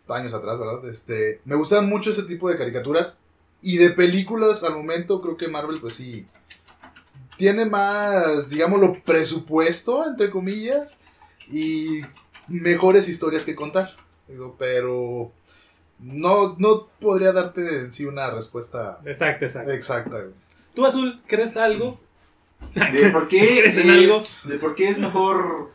años 0.07 0.33
atrás, 0.33 0.59
¿verdad? 0.59 0.87
Este, 0.89 1.41
me 1.45 1.55
gustan 1.55 1.87
mucho 1.87 2.11
ese 2.11 2.23
tipo 2.23 2.49
de 2.49 2.57
caricaturas. 2.57 3.21
Y 3.61 3.77
de 3.77 3.89
películas, 3.89 4.63
al 4.63 4.75
momento, 4.75 5.19
creo 5.21 5.35
que 5.35 5.47
Marvel, 5.47 5.81
pues 5.81 5.95
sí, 5.95 6.27
tiene 7.37 7.65
más, 7.65 8.49
digámoslo, 8.49 9.01
presupuesto, 9.03 10.05
entre 10.05 10.29
comillas, 10.29 10.99
y 11.47 12.01
mejores 12.47 13.09
historias 13.09 13.45
que 13.45 13.55
contar. 13.55 13.95
Digo, 14.27 14.55
pero 14.59 15.31
no, 15.99 16.55
no 16.59 16.87
podría 16.99 17.31
darte 17.31 17.79
en 17.79 17.91
sí 17.91 18.05
una 18.05 18.29
respuesta 18.29 18.99
Exacto, 19.05 19.45
exacto. 19.45 19.71
exacta. 19.71 20.19
güey. 20.19 20.46
¿Tú, 20.77 20.85
Azul, 20.85 21.19
crees 21.25 21.57
algo? 21.57 21.99
¿De 22.75 23.09
por 23.09 23.27
qué 23.27 23.39
¿Crees 23.61 23.79
en 23.79 23.89
algo? 23.89 24.21
de 24.43 24.59
por 24.59 24.75
qué 24.75 24.89
es 24.89 24.99
mejor... 24.99 25.71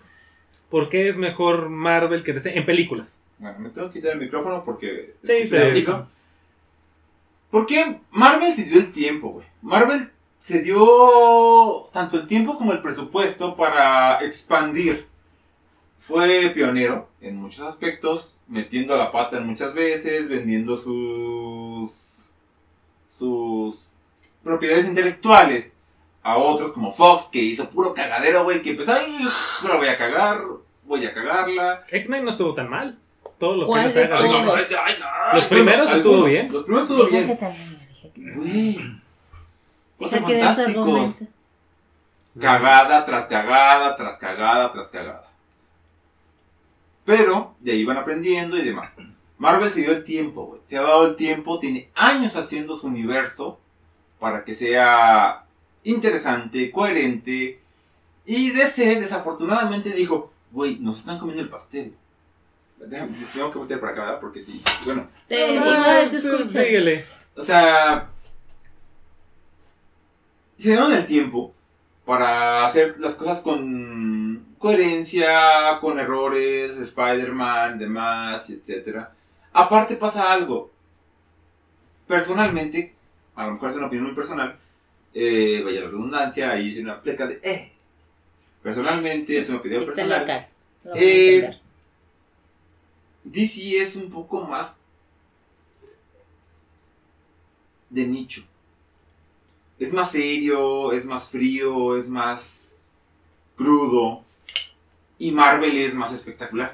¿Por 0.70 0.88
qué 0.88 1.08
es 1.08 1.16
mejor 1.16 1.70
Marvel 1.70 2.22
que 2.22 2.32
DC 2.32 2.56
en 2.56 2.64
películas? 2.64 3.20
Bueno, 3.40 3.58
me 3.58 3.70
tengo 3.70 3.88
que 3.90 3.98
quitar 3.98 4.12
el 4.12 4.20
micrófono 4.20 4.62
porque... 4.64 5.16
Sí, 5.24 5.48
pero-. 5.50 6.06
¿Por 7.50 7.66
qué 7.66 7.98
Marvel 8.12 8.52
se 8.52 8.62
dio 8.62 8.78
el 8.78 8.92
tiempo, 8.92 9.30
güey? 9.30 9.46
Marvel 9.60 10.08
se 10.38 10.62
dio 10.62 11.90
tanto 11.92 12.16
el 12.16 12.28
tiempo 12.28 12.56
como 12.56 12.72
el 12.72 12.80
presupuesto 12.80 13.56
para 13.56 14.24
expandir. 14.24 15.08
Fue 15.98 16.52
pionero 16.54 17.08
en 17.20 17.34
muchos 17.38 17.66
aspectos, 17.66 18.38
metiendo 18.46 18.96
la 18.96 19.10
pata 19.10 19.38
en 19.38 19.48
muchas 19.48 19.74
veces, 19.74 20.28
vendiendo 20.28 20.76
sus 20.76 22.30
sus 23.08 23.91
propiedades 24.42 24.86
intelectuales 24.86 25.76
a 26.22 26.36
otros 26.36 26.72
como 26.72 26.92
Fox 26.92 27.28
que 27.32 27.40
hizo 27.40 27.68
puro 27.70 27.94
cagadero, 27.94 28.44
güey, 28.44 28.62
que 28.62 28.70
empezó 28.70 28.92
ahí, 28.94 29.18
la 29.66 29.76
voy 29.76 29.88
a 29.88 29.96
cagar, 29.98 30.42
voy 30.84 31.04
a 31.06 31.12
cagarla. 31.12 31.84
X-Men 31.90 32.24
no 32.24 32.30
estuvo 32.30 32.54
tan 32.54 32.68
mal. 32.70 32.98
Todo 33.38 33.56
lo 33.56 33.60
que 33.62 33.66
¿Cuál 33.66 33.84
nos 33.84 33.94
de 33.94 34.04
haga- 34.04 34.18
todos? 34.18 34.34
Ay, 34.34 34.44
no, 34.44 34.52
ay, 34.54 34.94
ay, 35.02 35.34
Los 35.34 35.44
primeros 35.46 35.90
estuvo 35.92 36.24
bien. 36.24 36.52
Los 36.52 36.62
primeros 36.64 36.90
estuvo 36.90 37.06
bien. 37.08 37.38
Güey. 38.36 39.00
Fantásticos. 40.10 41.24
Cagada 42.40 43.04
tras 43.04 43.26
cagada, 43.26 43.96
tras 43.96 44.16
cagada, 44.18 44.72
tras 44.72 44.88
cagada. 44.88 45.28
Pero 47.04 47.54
de 47.60 47.72
ahí 47.72 47.84
van 47.84 47.98
aprendiendo 47.98 48.56
y 48.56 48.62
demás. 48.62 48.96
Marvel 49.38 49.70
se 49.70 49.80
dio 49.80 49.92
el 49.92 50.04
tiempo, 50.04 50.46
güey. 50.46 50.60
Se 50.64 50.78
ha 50.78 50.82
dado 50.82 51.06
el 51.06 51.16
tiempo, 51.16 51.58
tiene 51.58 51.90
años 51.94 52.36
haciendo 52.36 52.74
su 52.74 52.86
universo 52.86 53.58
para 54.22 54.44
que 54.44 54.54
sea 54.54 55.42
interesante, 55.82 56.70
coherente. 56.70 57.60
Y 58.24 58.50
DC 58.50 59.00
desafortunadamente 59.00 59.90
dijo, 59.90 60.32
güey, 60.52 60.78
nos 60.78 60.98
están 60.98 61.18
comiendo 61.18 61.42
el 61.42 61.48
pastel. 61.48 61.92
Déjame, 62.78 63.16
tengo 63.34 63.50
que 63.50 63.58
voltear 63.58 63.80
para 63.80 63.92
acá, 63.92 64.04
¿verdad? 64.04 64.20
Porque 64.20 64.38
sí. 64.38 64.62
Bueno, 64.84 65.08
Te- 65.26 65.42
Ah, 65.44 65.50
igual 65.54 66.08
te 66.10 66.20
sí, 66.20 66.28
escucha. 66.28 66.48
Síguele. 66.62 67.04
o 67.36 67.42
sea, 67.42 68.10
se 70.56 70.68
dieron 70.68 70.92
el 70.92 71.04
tiempo 71.06 71.52
para 72.04 72.64
hacer 72.64 72.94
las 73.00 73.14
cosas 73.16 73.40
con 73.40 74.54
coherencia, 74.58 75.78
con 75.80 75.98
errores, 75.98 76.76
Spider-Man, 76.76 77.76
demás, 77.80 78.48
etc. 78.50 79.06
Aparte 79.52 79.96
pasa 79.96 80.32
algo. 80.32 80.70
Personalmente, 82.06 82.94
a 83.34 83.46
lo 83.46 83.52
mejor 83.52 83.70
es 83.70 83.76
una 83.76 83.86
opinión 83.86 84.06
muy 84.06 84.14
personal, 84.14 84.58
eh, 85.14 85.62
vaya 85.64 85.80
la 85.80 85.86
redundancia, 85.86 86.50
ahí 86.50 86.68
hice 86.68 86.80
una 86.80 87.00
pleca 87.00 87.26
de 87.26 87.40
eh. 87.42 87.72
Personalmente 88.62 89.36
es 89.36 89.48
una 89.48 89.58
opinión 89.58 89.84
personal. 89.84 90.20
local. 90.20 90.48
Lo 90.84 90.92
Eh. 90.94 91.58
DC 93.24 93.80
es 93.80 93.96
un 93.96 94.10
poco 94.10 94.42
más 94.42 94.80
de 97.90 98.06
nicho. 98.06 98.42
Es 99.78 99.92
más 99.92 100.12
serio, 100.12 100.92
es 100.92 101.04
más 101.06 101.28
frío, 101.28 101.96
es 101.96 102.08
más 102.08 102.74
crudo. 103.56 104.24
Y 105.18 105.30
Marvel 105.30 105.76
es 105.76 105.94
más 105.94 106.12
espectacular. 106.12 106.72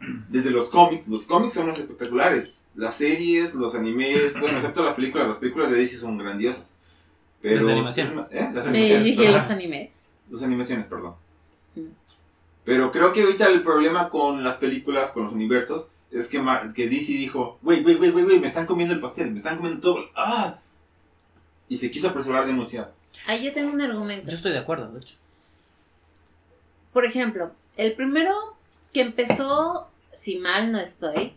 Desde 0.28 0.50
los 0.50 0.68
cómics, 0.68 1.08
los 1.08 1.22
cómics 1.26 1.54
son 1.54 1.66
los 1.66 1.78
espectaculares. 1.78 2.64
Las 2.74 2.94
series, 2.96 3.54
los 3.54 3.74
animes, 3.74 4.38
bueno, 4.40 4.56
excepto 4.58 4.82
las 4.84 4.94
películas, 4.94 5.28
las 5.28 5.36
películas 5.38 5.70
de 5.70 5.76
DC 5.78 5.96
son 5.98 6.16
grandiosas. 6.18 6.74
Pero 7.42 7.56
Las 7.56 7.66
de 7.66 7.72
animación. 7.72 8.26
¿eh? 8.30 8.50
Las 8.52 8.64
Sí, 8.64 8.70
animaciones, 8.70 9.04
dije 9.04 9.16
perdón. 9.22 9.34
los 9.36 9.46
animes. 9.50 10.12
Las 10.30 10.42
animaciones, 10.42 10.86
perdón. 10.86 11.14
Mm. 11.74 11.80
Pero 12.64 12.92
creo 12.92 13.12
que 13.12 13.22
ahorita 13.22 13.48
el 13.48 13.62
problema 13.62 14.08
con 14.10 14.42
las 14.44 14.56
películas, 14.56 15.10
con 15.10 15.24
los 15.24 15.32
universos, 15.32 15.88
es 16.10 16.28
que, 16.28 16.38
Mar- 16.40 16.72
que 16.74 16.88
DC 16.88 17.12
dijo, 17.12 17.58
güey, 17.62 17.82
güey, 17.82 17.96
güey, 17.96 18.10
güey, 18.10 18.24
güey, 18.24 18.40
me 18.40 18.46
están 18.46 18.66
comiendo 18.66 18.94
el 18.94 19.00
pastel, 19.00 19.30
me 19.30 19.38
están 19.38 19.56
comiendo 19.56 19.80
todo. 19.80 20.04
¡Ah! 20.16 20.58
Y 21.68 21.76
se 21.76 21.90
quiso 21.90 22.08
apresurar 22.08 22.46
demasiado. 22.46 22.92
Ahí 23.26 23.44
yo 23.44 23.52
tengo 23.52 23.72
un 23.72 23.80
argumento. 23.80 24.30
Yo 24.30 24.36
estoy 24.36 24.52
de 24.52 24.58
acuerdo, 24.58 24.90
de 24.92 25.00
hecho. 25.00 25.14
Por 26.92 27.04
ejemplo, 27.04 27.52
el 27.76 27.94
primero 27.94 28.34
que 28.92 29.00
empezó, 29.02 29.88
si 30.12 30.38
mal 30.38 30.72
no 30.72 30.78
estoy, 30.78 31.34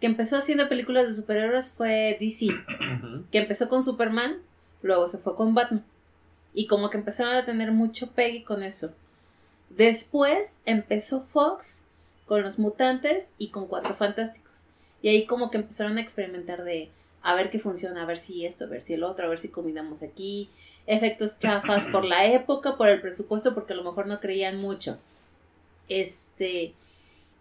que 0.00 0.06
empezó 0.06 0.36
haciendo 0.36 0.68
películas 0.68 1.06
de 1.08 1.14
superhéroes 1.14 1.70
fue 1.70 2.16
DC. 2.20 2.48
Que 3.30 3.38
empezó 3.38 3.68
con 3.68 3.82
Superman, 3.82 4.38
luego 4.82 5.08
se 5.08 5.18
fue 5.18 5.34
con 5.34 5.54
Batman. 5.54 5.84
Y 6.52 6.66
como 6.66 6.90
que 6.90 6.98
empezaron 6.98 7.34
a 7.34 7.46
tener 7.46 7.72
mucho 7.72 8.12
pegue 8.12 8.44
con 8.44 8.62
eso. 8.62 8.92
Después 9.70 10.58
empezó 10.66 11.22
Fox 11.22 11.88
con 12.26 12.42
los 12.42 12.58
mutantes 12.58 13.32
y 13.38 13.48
con 13.48 13.66
Cuatro 13.66 13.94
Fantásticos. 13.94 14.66
Y 15.02 15.08
ahí 15.08 15.26
como 15.26 15.50
que 15.50 15.58
empezaron 15.58 15.98
a 15.98 16.00
experimentar 16.00 16.64
de 16.64 16.90
a 17.22 17.34
ver 17.34 17.50
qué 17.50 17.58
funciona, 17.58 18.02
a 18.02 18.06
ver 18.06 18.18
si 18.18 18.44
esto, 18.44 18.64
a 18.64 18.68
ver 18.68 18.82
si 18.82 18.94
el 18.94 19.02
otro, 19.02 19.26
a 19.26 19.28
ver 19.28 19.38
si 19.38 19.48
combinamos 19.48 20.02
aquí. 20.02 20.50
Efectos 20.86 21.38
chafas 21.38 21.86
por 21.86 22.04
la 22.04 22.26
época, 22.26 22.76
por 22.76 22.88
el 22.88 23.00
presupuesto, 23.00 23.54
porque 23.54 23.72
a 23.72 23.76
lo 23.76 23.84
mejor 23.84 24.06
no 24.06 24.20
creían 24.20 24.58
mucho. 24.58 24.98
Este. 25.88 26.74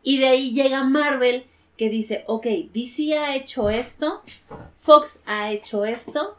Y 0.03 0.19
de 0.19 0.27
ahí 0.27 0.53
llega 0.53 0.83
Marvel 0.83 1.47
que 1.77 1.89
dice, 1.89 2.23
ok, 2.27 2.45
DC 2.73 3.17
ha 3.17 3.35
hecho 3.35 3.69
esto, 3.69 4.21
Fox 4.77 5.23
ha 5.25 5.51
hecho 5.51 5.85
esto, 5.85 6.35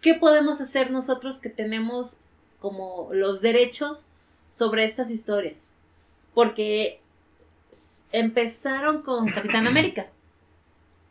¿qué 0.00 0.14
podemos 0.14 0.60
hacer 0.60 0.90
nosotros 0.90 1.40
que 1.40 1.50
tenemos 1.50 2.18
como 2.60 3.08
los 3.12 3.42
derechos 3.42 4.10
sobre 4.48 4.84
estas 4.84 5.10
historias? 5.10 5.72
Porque 6.32 7.00
empezaron 8.12 9.02
con 9.02 9.26
Capitán 9.34 9.66
América, 9.66 10.06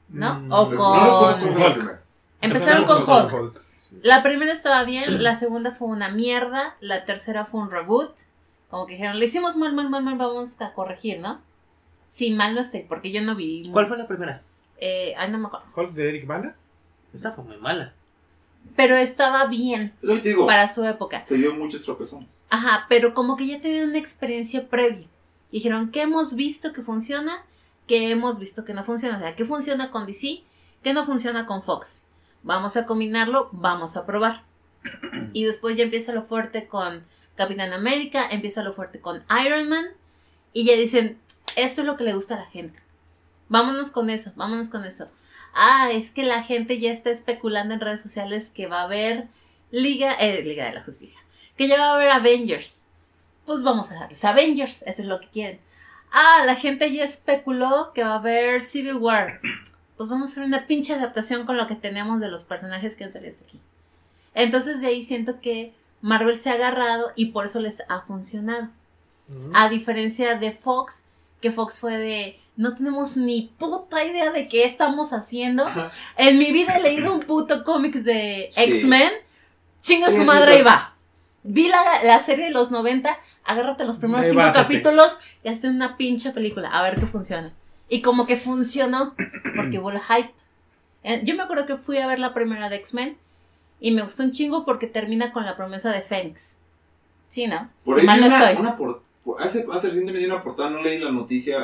¿no? 0.09 0.39
Mm, 0.39 0.51
o 0.51 0.69
con... 0.69 1.61
Hulk. 1.61 1.99
Empezaron 2.41 2.85
con. 2.85 3.03
Hulk. 3.03 3.61
La 4.01 4.21
primera 4.21 4.53
estaba 4.53 4.83
bien, 4.83 5.23
la 5.23 5.35
segunda 5.35 5.71
fue 5.71 5.87
una 5.87 6.09
mierda, 6.09 6.75
la 6.81 7.05
tercera 7.05 7.45
fue 7.45 7.61
un 7.61 7.71
reboot. 7.71 8.11
Como 8.69 8.85
que 8.85 8.93
dijeron, 8.93 9.17
le 9.17 9.25
hicimos 9.25 9.55
mal, 9.55 9.73
mal, 9.73 9.89
mal, 9.89 10.03
mal, 10.03 10.17
vamos 10.17 10.59
a 10.61 10.73
corregir, 10.73 11.19
¿no? 11.19 11.39
Sí, 12.09 12.31
mal 12.31 12.55
no 12.55 12.61
estoy, 12.61 12.81
porque 12.81 13.11
yo 13.11 13.21
no 13.21 13.35
vi. 13.35 13.69
¿Cuál 13.71 13.87
fue 13.87 13.97
la 13.97 14.07
primera? 14.07 14.41
Eh, 14.79 15.13
ay, 15.17 15.29
no 15.31 15.37
me 15.37 15.47
acuerdo. 15.47 15.67
Hulk 15.75 15.93
de 15.93 16.09
Eric 16.09 16.27
Bana. 16.27 16.55
Esa 17.13 17.31
fue 17.31 17.45
muy 17.45 17.57
mala. 17.57 17.93
Pero 18.75 18.95
estaba 18.97 19.47
bien 19.47 19.93
Lo 20.01 20.15
que 20.15 20.21
te 20.21 20.29
digo, 20.29 20.45
para 20.45 20.67
su 20.67 20.83
época. 20.83 21.23
se 21.25 21.35
dio 21.35 21.53
muchos 21.53 21.83
tropezones. 21.83 22.27
Ajá, 22.49 22.85
pero 22.89 23.13
como 23.13 23.35
que 23.37 23.47
ya 23.47 23.59
tenían 23.59 23.89
una 23.89 23.97
experiencia 23.97 24.67
previa. 24.67 25.07
Dijeron, 25.51 25.91
¿qué 25.91 26.01
hemos 26.01 26.35
visto 26.35 26.73
que 26.73 26.81
funciona? 26.81 27.43
¿Qué 27.87 28.09
hemos 28.11 28.39
visto 28.39 28.65
que 28.65 28.73
no 28.73 28.83
funciona? 28.83 29.17
O 29.17 29.19
sea, 29.19 29.35
¿qué 29.35 29.45
funciona 29.45 29.91
con 29.91 30.05
DC? 30.05 30.41
¿Qué 30.83 30.93
no 30.93 31.05
funciona 31.05 31.45
con 31.45 31.63
Fox? 31.63 32.07
Vamos 32.43 32.77
a 32.77 32.85
combinarlo, 32.85 33.49
vamos 33.51 33.97
a 33.97 34.05
probar. 34.05 34.43
Y 35.33 35.45
después 35.45 35.77
ya 35.77 35.83
empieza 35.83 36.13
lo 36.13 36.23
fuerte 36.23 36.67
con 36.67 37.03
Capitán 37.35 37.73
América, 37.73 38.27
empieza 38.29 38.63
lo 38.63 38.73
fuerte 38.73 38.99
con 38.99 39.23
Iron 39.45 39.69
Man. 39.69 39.85
Y 40.53 40.65
ya 40.65 40.75
dicen, 40.75 41.17
esto 41.57 41.81
es 41.81 41.87
lo 41.87 41.97
que 41.97 42.05
le 42.05 42.13
gusta 42.13 42.35
a 42.35 42.39
la 42.39 42.45
gente. 42.45 42.79
Vámonos 43.49 43.91
con 43.91 44.09
eso, 44.09 44.31
vámonos 44.35 44.69
con 44.69 44.85
eso. 44.85 45.09
Ah, 45.53 45.89
es 45.91 46.11
que 46.11 46.23
la 46.23 46.43
gente 46.43 46.79
ya 46.79 46.91
está 46.91 47.09
especulando 47.09 47.73
en 47.73 47.81
redes 47.81 48.01
sociales 48.01 48.49
que 48.49 48.67
va 48.67 48.81
a 48.81 48.85
haber 48.85 49.27
Liga, 49.71 50.13
eh, 50.13 50.41
Liga 50.43 50.65
de 50.65 50.73
la 50.73 50.83
Justicia 50.83 51.19
que 51.57 51.67
ya 51.67 51.77
va 51.77 51.91
a 51.91 51.95
haber 51.95 52.11
Avengers. 52.11 52.85
Pues 53.45 53.63
vamos 53.63 53.91
a 53.91 53.95
darles 53.95 54.23
Avengers, 54.23 54.83
eso 54.83 55.01
es 55.01 55.07
lo 55.07 55.19
que 55.19 55.27
quieren. 55.27 55.59
Ah, 56.11 56.43
la 56.45 56.55
gente 56.55 56.93
ya 56.93 57.03
especuló 57.03 57.91
que 57.93 58.03
va 58.03 58.11
a 58.11 58.19
haber 58.19 58.61
Civil 58.61 58.95
War. 58.95 59.41
Pues 59.97 60.09
vamos 60.09 60.29
a 60.29 60.31
hacer 60.33 60.43
una 60.43 60.67
pinche 60.67 60.93
adaptación 60.93 61.45
con 61.45 61.57
lo 61.57 61.65
que 61.65 61.75
tenemos 61.75 62.21
de 62.21 62.29
los 62.29 62.43
personajes 62.43 62.95
que 62.95 63.03
han 63.03 63.11
salido 63.11 63.31
hasta 63.31 63.45
aquí. 63.45 63.59
Entonces 64.35 64.79
de 64.79 64.87
ahí 64.87 65.01
siento 65.01 65.41
que 65.41 65.73
Marvel 66.01 66.37
se 66.37 66.51
ha 66.51 66.53
agarrado 66.53 67.11
y 67.15 67.31
por 67.31 67.45
eso 67.45 67.59
les 67.59 67.83
ha 67.89 68.01
funcionado. 68.01 68.69
A 69.53 69.67
diferencia 69.69 70.35
de 70.35 70.51
Fox, 70.51 71.06
que 71.41 71.51
Fox 71.51 71.79
fue 71.79 71.97
de 71.97 72.39
no 72.55 72.73
tenemos 72.75 73.15
ni 73.17 73.51
puta 73.59 74.03
idea 74.03 74.31
de 74.31 74.47
qué 74.47 74.65
estamos 74.65 75.13
haciendo. 75.13 75.67
Ajá. 75.67 75.91
En 76.15 76.39
mi 76.39 76.51
vida 76.51 76.77
he 76.77 76.81
leído 76.81 77.13
un 77.13 77.19
puto 77.19 77.63
cómics 77.63 78.03
de 78.03 78.49
Sí. 78.55 78.61
X-Men. 78.63 79.11
Chinga 79.81 80.09
Sí, 80.09 80.17
su 80.17 80.23
madre 80.23 80.55
sí. 80.55 80.59
y 80.59 80.63
va. 80.63 80.95
Vi 81.43 81.67
la, 81.69 82.03
la 82.03 82.19
serie 82.19 82.45
de 82.45 82.51
los 82.51 82.71
90, 82.71 83.15
agárrate 83.45 83.85
los 83.85 83.99
primeros 83.99 84.25
Ahí 84.25 84.31
cinco 84.31 84.47
capítulos 84.53 85.19
y 85.43 85.49
hazte 85.49 85.69
una 85.69 85.95
pinche 85.95 86.31
película, 86.31 86.67
a 86.69 86.81
ver 86.81 86.99
qué 86.99 87.05
funciona. 87.05 87.53
Y 87.87 88.01
como 88.01 88.25
que 88.25 88.35
funcionó, 88.35 89.13
porque 89.55 89.79
hubo 89.79 89.91
el 89.91 90.01
hype. 90.01 90.33
Eh, 91.03 91.21
Yo 91.23 91.35
me 91.35 91.43
acuerdo 91.43 91.65
que 91.65 91.77
fui 91.77 91.99
a 91.99 92.07
ver 92.07 92.19
la 92.19 92.33
primera 92.33 92.67
de 92.69 92.75
X-Men 92.77 93.17
y 93.79 93.91
me 93.91 94.01
gustó 94.01 94.23
un 94.23 94.31
chingo 94.31 94.65
porque 94.65 94.87
termina 94.87 95.31
con 95.31 95.45
la 95.45 95.55
promesa 95.55 95.91
de 95.91 96.01
Fénix. 96.01 96.57
Sí, 97.29 97.47
¿no? 97.47 97.69
Por 97.85 97.95
Si 97.95 98.01
ahí 98.01 98.07
mal 98.07 98.19
no 98.19 98.25
una, 98.25 98.37
estoy. 98.39 98.59
una 98.61 98.75
por- 98.75 98.87
por- 98.87 99.03
hace, 99.39 99.65
hace 99.71 99.87
recientemente 99.87 100.27
una 100.27 100.43
portada, 100.43 100.69
no 100.69 100.81
leí 100.81 100.99
la 100.99 101.11
noticia, 101.11 101.57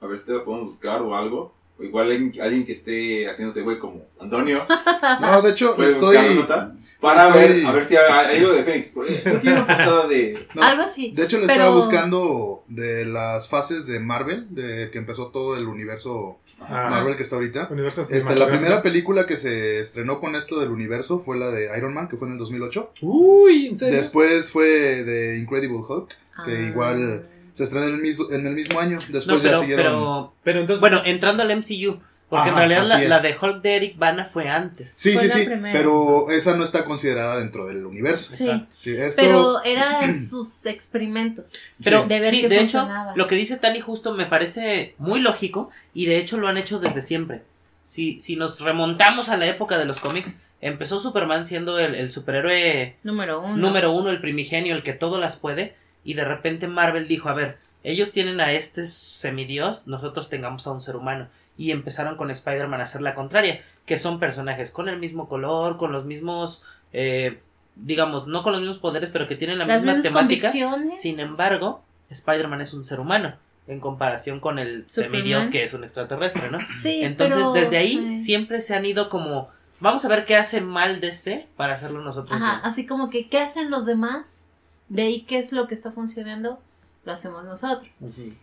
a 0.00 0.06
ver 0.06 0.16
si 0.18 0.26
te 0.26 0.32
la 0.34 0.44
podemos 0.44 0.66
buscar 0.66 1.00
o 1.02 1.16
algo. 1.16 1.54
o 1.78 1.82
igual 1.84 2.10
alguien, 2.10 2.32
alguien 2.40 2.64
que 2.64 2.72
esté 2.72 3.28
haciéndose 3.28 3.60
güey 3.62 3.78
como 3.78 4.02
Antonio, 4.18 4.62
No, 5.20 5.42
de 5.42 5.50
hecho, 5.50 5.76
puede 5.76 5.90
estoy. 5.90 6.16
buscar 6.16 6.24
la 6.28 6.34
nota 6.34 6.74
para 7.00 7.28
estoy- 7.28 7.56
ver, 7.60 7.66
a 7.66 7.72
ver 7.72 7.84
si 7.84 7.96
hay 7.96 8.36
algo 8.36 8.52
de 8.54 8.64
Fénix. 8.64 8.88
porque 8.94 9.22
Creo 9.22 9.40
que 9.42 9.48
hay 9.48 9.54
una 9.54 9.66
portada 9.66 10.06
de... 10.08 10.46
no, 10.54 10.62
Algo 10.62 10.82
así. 10.82 11.10
De 11.12 11.24
hecho, 11.24 11.36
le 11.38 11.46
Pero- 11.46 11.58
estaba 11.60 11.76
buscando 11.76 12.64
de 12.68 13.04
las 13.04 13.48
fases 13.48 13.86
de 13.86 14.00
Marvel, 14.00 14.46
de 14.54 14.90
que 14.90 14.96
empezó 14.96 15.28
todo 15.28 15.54
el 15.56 15.66
universo 15.66 16.38
Marvel 16.58 17.16
que 17.16 17.24
está 17.24 17.36
ahorita. 17.36 17.68
universo 17.70 18.02
Este, 18.08 18.34
la 18.36 18.48
primera 18.48 18.80
película 18.82 19.26
que 19.26 19.36
se 19.36 19.78
estrenó 19.80 20.18
con 20.18 20.34
esto 20.34 20.58
del 20.58 20.70
universo 20.70 21.20
fue 21.20 21.36
la 21.36 21.50
de 21.50 21.68
Iron 21.76 21.92
Man, 21.92 22.08
que 22.08 22.16
fue 22.16 22.26
en 22.28 22.32
el 22.32 22.38
2008. 22.38 22.92
Uy, 23.02 23.66
¿en 23.66 23.76
serio? 23.76 23.94
Después 23.96 24.50
fue 24.50 24.66
de 25.04 25.38
Incredible 25.38 25.78
Hulk, 25.86 26.08
que 26.44 26.52
Ah. 26.56 26.60
igual 26.68 27.26
se 27.52 27.64
estrenó 27.64 27.86
en 27.86 27.94
el 27.94 28.00
mismo, 28.00 28.26
en 28.30 28.46
el 28.46 28.54
mismo 28.54 28.78
año. 28.80 28.98
Después 29.08 29.26
No, 29.26 29.36
ya 29.36 29.42
pero, 29.50 29.60
siguieron. 29.60 29.84
pero 29.92 30.32
Pero 30.44 30.60
entonces, 30.60 30.80
bueno, 30.80 31.02
entrando 31.04 31.42
al 31.42 31.50
MCU, 31.50 31.98
porque 32.28 32.50
Ajá, 32.50 32.64
en 32.64 32.70
realidad 32.70 33.08
la, 33.08 33.20
de 33.20 33.36
Hulk 33.40 33.62
de 33.62 33.76
Eric 33.76 33.98
Bana 33.98 34.24
fue 34.24 34.48
antes. 34.48 34.90
Sí, 34.90 35.12
Fue 35.12 35.28
sí, 35.28 35.38
sí, 35.40 35.44
primera. 35.46 35.72
pero 35.78 36.28
esa 36.30 36.56
no 36.56 36.64
está 36.64 36.84
considerada 36.84 37.38
dentro 37.38 37.66
del 37.66 37.86
universo. 37.86 38.30
Sí. 38.34 38.44
Exacto. 38.44 38.74
Sí, 38.80 38.90
esto, 38.96 39.22
Pero 39.22 39.62
eran 39.64 40.12
sus 40.14 40.66
experimentos. 40.66 41.52
Pero 41.82 42.02
de 42.04 42.18
ver 42.20 42.30
sí, 42.30 42.40
que 42.42 42.48
de 42.48 42.60
hecho, 42.60 42.88
lo 43.14 43.26
que 43.28 43.36
dice 43.36 43.56
Tani 43.56 43.80
justo 43.80 44.12
me 44.14 44.26
parece 44.26 44.94
muy 44.98 45.20
lógico 45.20 45.70
y 45.94 46.06
de 46.06 46.18
hecho 46.18 46.36
lo 46.36 46.48
han 46.48 46.56
hecho 46.56 46.78
desde 46.80 47.00
siempre. 47.00 47.42
Si, 47.84 48.18
si 48.18 48.34
nos 48.34 48.60
remontamos 48.60 49.28
a 49.28 49.36
la 49.36 49.46
época 49.46 49.78
de 49.78 49.84
los 49.84 50.00
cómics, 50.00 50.34
empezó 50.60 50.98
Superman 50.98 51.46
siendo 51.46 51.78
el, 51.78 51.94
el 51.94 52.10
superhéroe 52.10 52.96
Número 53.04 53.40
uno. 53.40 53.56
número 53.56 53.92
uno, 53.92 54.10
el 54.10 54.20
primigenio, 54.20 54.74
el 54.74 54.82
que 54.82 54.92
todo 54.94 55.20
las 55.20 55.36
puede, 55.36 55.76
y 56.06 56.14
de 56.14 56.24
repente 56.24 56.68
Marvel 56.68 57.06
dijo, 57.08 57.28
a 57.28 57.34
ver, 57.34 57.58
ellos 57.82 58.12
tienen 58.12 58.40
a 58.40 58.52
este 58.52 58.86
semidios, 58.86 59.86
nosotros 59.86 60.28
tengamos 60.28 60.66
a 60.66 60.72
un 60.72 60.80
ser 60.80 60.96
humano. 60.96 61.28
Y 61.58 61.70
empezaron 61.70 62.16
con 62.16 62.30
Spider-Man 62.30 62.80
a 62.80 62.84
hacer 62.84 63.00
la 63.02 63.14
contraria, 63.14 63.60
que 63.86 63.98
son 63.98 64.18
personajes 64.20 64.70
con 64.70 64.88
el 64.88 64.98
mismo 64.98 65.28
color, 65.28 65.78
con 65.78 65.90
los 65.92 66.04
mismos, 66.04 66.62
eh, 66.92 67.40
digamos, 67.74 68.26
no 68.26 68.42
con 68.42 68.52
los 68.52 68.60
mismos 68.60 68.78
poderes, 68.78 69.10
pero 69.10 69.26
que 69.26 69.36
tienen 69.36 69.58
la 69.58 69.66
Las 69.66 69.84
misma 69.84 70.00
temática. 70.00 70.52
Sin 70.90 71.18
embargo, 71.20 71.82
Spider-Man 72.10 72.60
es 72.60 72.72
un 72.74 72.84
ser 72.84 73.00
humano, 73.00 73.34
en 73.66 73.80
comparación 73.80 74.38
con 74.38 74.58
el 74.58 74.86
Superman. 74.86 75.12
semidios 75.18 75.46
que 75.48 75.64
es 75.64 75.74
un 75.74 75.82
extraterrestre, 75.82 76.50
¿no? 76.50 76.58
Sí, 76.74 77.00
Entonces, 77.02 77.40
pero- 77.40 77.52
desde 77.52 77.78
ahí 77.78 78.12
eh, 78.12 78.16
siempre 78.16 78.60
se 78.60 78.74
han 78.74 78.84
ido 78.84 79.08
como, 79.08 79.48
vamos 79.80 80.04
a 80.04 80.08
ver 80.08 80.24
qué 80.24 80.36
hace 80.36 80.60
mal 80.60 81.00
DC 81.00 81.48
para 81.56 81.74
hacerlo 81.74 82.00
nosotros. 82.02 82.40
Ajá, 82.40 82.56
bien". 82.56 82.66
así 82.66 82.86
como 82.86 83.10
que, 83.10 83.28
¿qué 83.28 83.40
hacen 83.40 83.70
los 83.70 83.86
demás? 83.86 84.45
De 84.88 85.02
ahí, 85.02 85.22
¿qué 85.22 85.38
es 85.38 85.52
lo 85.52 85.66
que 85.66 85.74
está 85.74 85.92
funcionando? 85.92 86.60
Lo 87.04 87.12
hacemos 87.12 87.44
nosotros. 87.44 87.88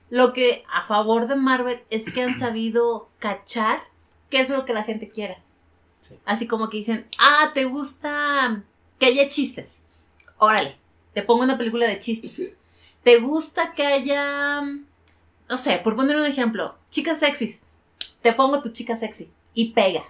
Lo 0.10 0.34
que 0.34 0.64
a 0.74 0.86
favor 0.86 1.28
de 1.28 1.36
Marvel 1.36 1.82
es 1.90 2.12
que 2.12 2.22
han 2.22 2.36
sabido 2.36 3.10
cachar 3.20 3.82
qué 4.30 4.40
es 4.40 4.50
lo 4.50 4.66
que 4.66 4.74
la 4.74 4.84
gente 4.84 5.10
quiera. 5.10 5.38
Sí. 6.00 6.16
Así 6.26 6.48
como 6.48 6.70
que 6.70 6.78
dicen, 6.78 7.06
ah, 7.20 7.52
¿te 7.54 7.66
gusta 7.66 8.64
que 9.00 9.06
haya 9.08 9.28
chistes? 9.30 9.86
Órale, 10.38 10.78
te 11.14 11.24
pongo 11.24 11.44
una 11.44 11.58
película 11.58 11.88
de 11.88 12.00
chistes. 12.00 12.32
Sí. 12.32 12.54
¿Te 13.04 13.20
gusta 13.20 13.74
que 13.74 13.86
haya, 13.86 14.62
no 14.62 15.58
sé, 15.58 15.78
por 15.84 15.96
poner 15.96 16.16
un 16.16 16.26
ejemplo, 16.26 16.76
chicas 16.90 17.20
sexys? 17.20 17.64
Te 18.22 18.32
pongo 18.32 18.62
tu 18.62 18.70
chica 18.70 18.98
sexy 18.98 19.30
y 19.54 19.74
pega. 19.74 20.04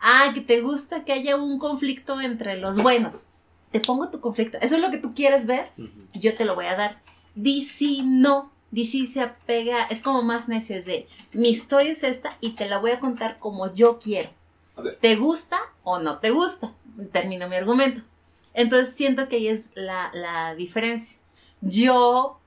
Ah, 0.00 0.30
que 0.32 0.40
te 0.40 0.60
gusta 0.60 1.04
que 1.04 1.12
haya 1.12 1.36
un 1.36 1.58
conflicto 1.58 2.20
entre 2.20 2.56
los 2.56 2.80
buenos. 2.80 3.28
Te 3.70 3.80
pongo 3.80 4.08
tu 4.08 4.20
conflicto. 4.20 4.58
Eso 4.60 4.76
es 4.76 4.82
lo 4.82 4.90
que 4.90 4.98
tú 4.98 5.14
quieres 5.14 5.46
ver 5.46 5.70
yo 6.14 6.34
te 6.34 6.44
lo 6.44 6.54
voy 6.54 6.66
a 6.66 6.76
dar. 6.76 7.00
DC 7.34 8.02
no. 8.04 8.52
DC 8.70 9.06
se 9.06 9.22
apega, 9.22 9.84
es 9.84 10.02
como 10.02 10.22
más 10.22 10.46
necio, 10.46 10.76
es 10.76 10.84
de 10.84 11.08
mi 11.32 11.48
historia 11.48 11.90
es 11.90 12.02
esta 12.02 12.36
y 12.42 12.50
te 12.50 12.68
la 12.68 12.76
voy 12.76 12.90
a 12.90 13.00
contar 13.00 13.38
como 13.38 13.72
yo 13.72 13.98
quiero. 13.98 14.28
¿Te 15.00 15.16
gusta 15.16 15.58
o 15.84 15.98
no 15.98 16.18
te 16.18 16.30
gusta? 16.30 16.74
Termino 17.10 17.48
mi 17.48 17.56
argumento. 17.56 18.02
Entonces 18.52 18.94
siento 18.94 19.26
que 19.28 19.36
ahí 19.36 19.48
es 19.48 19.70
la, 19.74 20.10
la 20.12 20.54
diferencia. 20.54 21.18
Yo, 21.62 22.38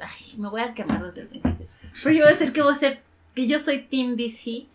ay, 0.00 0.38
me 0.38 0.48
voy 0.48 0.62
a 0.62 0.72
quemar 0.72 1.04
desde 1.04 1.22
el 1.22 1.28
principio. 1.28 1.66
Pero 2.02 2.14
yo 2.14 2.22
voy 2.22 2.28
a 2.28 2.32
decir 2.32 2.52
que 2.52 2.62
voy 2.62 2.72
a 2.72 2.76
ser, 2.76 3.02
que 3.34 3.46
yo 3.46 3.58
soy 3.58 3.82
Team 3.82 4.16
DC 4.16 4.66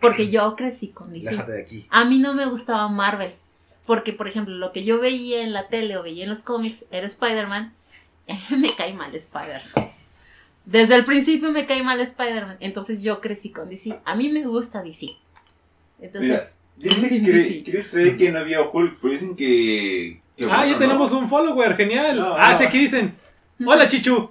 porque 0.00 0.28
yo 0.28 0.56
crecí 0.56 0.88
con 0.88 1.12
DC. 1.12 1.30
Déjate 1.30 1.52
de 1.52 1.62
aquí. 1.62 1.86
A 1.88 2.04
mí 2.04 2.18
no 2.18 2.34
me 2.34 2.46
gustaba 2.46 2.88
Marvel. 2.88 3.32
Porque, 3.92 4.14
por 4.14 4.26
ejemplo, 4.26 4.54
lo 4.54 4.72
que 4.72 4.84
yo 4.84 4.98
veía 5.00 5.42
en 5.42 5.52
la 5.52 5.68
tele 5.68 5.98
o 5.98 6.02
veía 6.02 6.22
en 6.22 6.30
los 6.30 6.42
cómics 6.42 6.86
era 6.90 7.04
Spider-Man. 7.06 7.74
me 8.50 8.68
cae 8.74 8.94
mal 8.94 9.14
Spider-Man. 9.14 9.90
Desde 10.64 10.94
el 10.94 11.04
principio 11.04 11.50
me 11.52 11.66
cae 11.66 11.82
mal 11.82 12.00
Spider-Man. 12.00 12.56
Entonces 12.60 13.02
yo 13.02 13.20
crecí 13.20 13.50
con 13.50 13.68
DC. 13.68 14.00
A 14.06 14.14
mí 14.14 14.30
me 14.30 14.46
gusta 14.46 14.82
DC. 14.82 15.08
Entonces, 16.00 16.58
Dicen 16.74 17.02
Sí. 17.02 17.62
que 17.62 17.70
Chris 17.70 17.88
cree 17.90 18.16
que 18.16 18.32
no 18.32 18.38
había 18.38 18.62
Hulk, 18.62 18.96
pero 18.98 19.12
dicen 19.12 19.36
que... 19.36 20.22
que 20.38 20.44
Ah, 20.44 20.48
bueno, 20.48 20.64
ya 20.68 20.72
¿no? 20.72 20.78
tenemos 20.78 21.12
un 21.12 21.28
follower, 21.28 21.76
genial. 21.76 22.18
No, 22.18 22.34
ah, 22.34 22.52
no. 22.52 22.58
sí, 22.58 22.64
aquí 22.64 22.78
dicen. 22.78 23.14
Hola, 23.62 23.88
Chichu. 23.88 24.30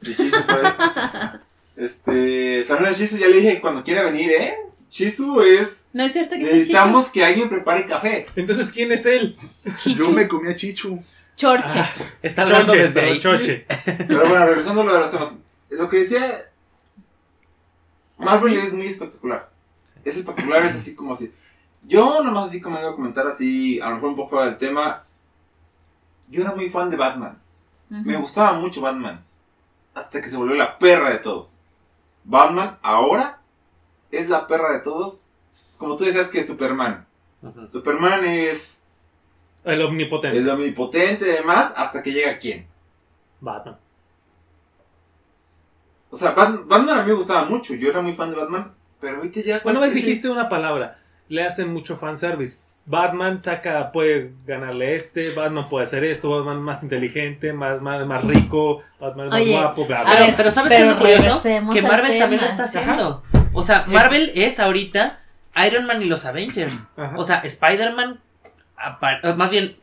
Pues. 0.00 0.18
Este, 1.76 2.64
saludos 2.64 2.96
a 2.96 2.98
Shizu, 2.98 3.18
ya 3.18 3.28
le 3.28 3.36
dije 3.36 3.60
cuando 3.60 3.84
quiera 3.84 4.02
venir, 4.02 4.32
¿eh? 4.32 4.56
Shizu 4.90 5.40
es... 5.40 5.88
no 5.92 6.02
es 6.04 6.12
cierto 6.12 6.34
que 6.34 6.42
está 6.42 6.54
Necesitamos 6.54 7.08
que 7.10 7.24
alguien 7.24 7.48
prepare 7.48 7.86
café. 7.86 8.26
Entonces, 8.36 8.70
¿quién 8.72 8.90
es 8.92 9.04
él? 9.06 9.36
Yo 9.96 10.10
me 10.10 10.26
comí 10.26 10.48
a 10.48 10.56
Chichu. 10.56 11.02
Chorche. 11.36 11.80
Está 12.22 12.42
hablando 12.42 12.72
Choche, 12.72 12.82
desde 12.88 13.00
ahí. 13.00 13.20
Choche. 13.20 13.66
Pero 13.84 14.28
bueno, 14.28 14.46
regresando 14.46 14.80
a 14.80 14.84
lo 14.84 14.94
de 14.94 15.00
los 15.00 15.10
temas. 15.10 15.32
Lo 15.70 15.88
que 15.88 15.98
decía... 15.98 16.36
Marvel 18.16 18.56
es 18.56 18.72
muy 18.72 18.86
espectacular. 18.86 19.48
Es 20.04 20.16
espectacular, 20.16 20.64
es 20.64 20.74
así 20.74 20.96
como 20.96 21.12
así. 21.12 21.32
Yo 21.82 22.22
nomás 22.24 22.48
así 22.48 22.60
como 22.60 22.80
iba 22.80 22.90
a 22.90 22.94
comentar 22.94 23.26
así, 23.26 23.80
a 23.80 23.90
lo 23.90 23.96
mejor 23.96 24.08
un 24.10 24.16
poco 24.16 24.44
del 24.44 24.58
tema. 24.58 25.04
Yo 26.28 26.42
era 26.42 26.54
muy 26.54 26.68
fan 26.68 26.90
de 26.90 26.96
Batman. 26.96 27.38
Me 27.88 28.16
gustaba 28.16 28.54
mucho 28.54 28.80
Batman. 28.80 29.24
Hasta 29.94 30.20
que 30.20 30.28
se 30.28 30.36
volvió 30.36 30.56
la 30.56 30.78
perra 30.78 31.10
de 31.10 31.18
todos. 31.18 31.52
Batman 32.24 32.78
ahora 32.82 33.37
es 34.10 34.28
la 34.28 34.46
perra 34.46 34.72
de 34.72 34.80
todos. 34.80 35.26
Como 35.76 35.96
tú 35.96 36.04
decías 36.04 36.28
que 36.28 36.42
Superman. 36.42 37.06
Ujú. 37.42 37.70
Superman 37.70 38.24
es 38.24 38.84
El 39.64 39.82
omnipotente. 39.82 40.38
el 40.38 40.48
omnipotente 40.48 41.24
y 41.28 41.32
demás 41.32 41.72
hasta 41.76 42.02
que 42.02 42.12
llega 42.12 42.38
quién. 42.38 42.66
Batman. 43.40 43.76
O 46.10 46.16
sea, 46.16 46.34
Bat- 46.34 46.64
Batman 46.66 46.98
a 46.98 47.02
mí 47.02 47.08
me 47.08 47.14
gustaba 47.14 47.44
mucho. 47.44 47.74
Yo 47.74 47.90
era 47.90 48.00
muy 48.00 48.14
fan 48.14 48.30
de 48.30 48.36
Batman. 48.36 48.72
Pero 49.00 49.16
ahorita 49.18 49.40
ya... 49.40 49.60
Una 49.64 49.78
vez 49.80 49.94
dijiste 49.94 50.28
una 50.28 50.48
palabra. 50.48 50.98
Le 51.28 51.44
hacen 51.46 51.72
mucho 51.72 51.96
fanservice. 51.96 52.62
Batman 52.86 53.42
saca, 53.42 53.92
puede 53.92 54.32
ganarle 54.46 54.96
este, 54.96 55.30
Batman 55.34 55.68
puede 55.68 55.84
hacer 55.84 56.04
esto, 56.04 56.30
Batman 56.30 56.62
más 56.62 56.82
inteligente, 56.82 57.52
más, 57.52 57.82
más, 57.82 58.06
más 58.06 58.24
rico, 58.24 58.82
Batman 58.98 59.28
más 59.28 59.42
Oye, 59.42 59.52
guapo, 59.52 59.84
bla. 59.84 60.04
Pero, 60.06 60.24
ver, 60.24 60.34
pero 60.34 60.50
¿sabes 60.50 60.72
pero 60.72 60.84
qué 60.84 60.88
es 60.88 60.94
lo 60.94 60.98
curioso? 60.98 61.42
Que 61.74 61.82
Marvel 61.82 62.18
también 62.18 62.40
lo 62.40 62.46
está 62.48 62.64
haciendo. 62.64 63.22
O 63.58 63.62
sea, 63.64 63.86
Marvel 63.88 64.30
es 64.36 64.60
ahorita 64.60 65.18
Iron 65.66 65.84
Man 65.86 66.00
y 66.00 66.04
los 66.04 66.24
Avengers. 66.26 66.88
Ajá. 66.96 67.14
O 67.16 67.24
sea, 67.24 67.38
Spider-Man, 67.38 68.20
eh, 69.24 69.32
más 69.36 69.50
bien, 69.50 69.74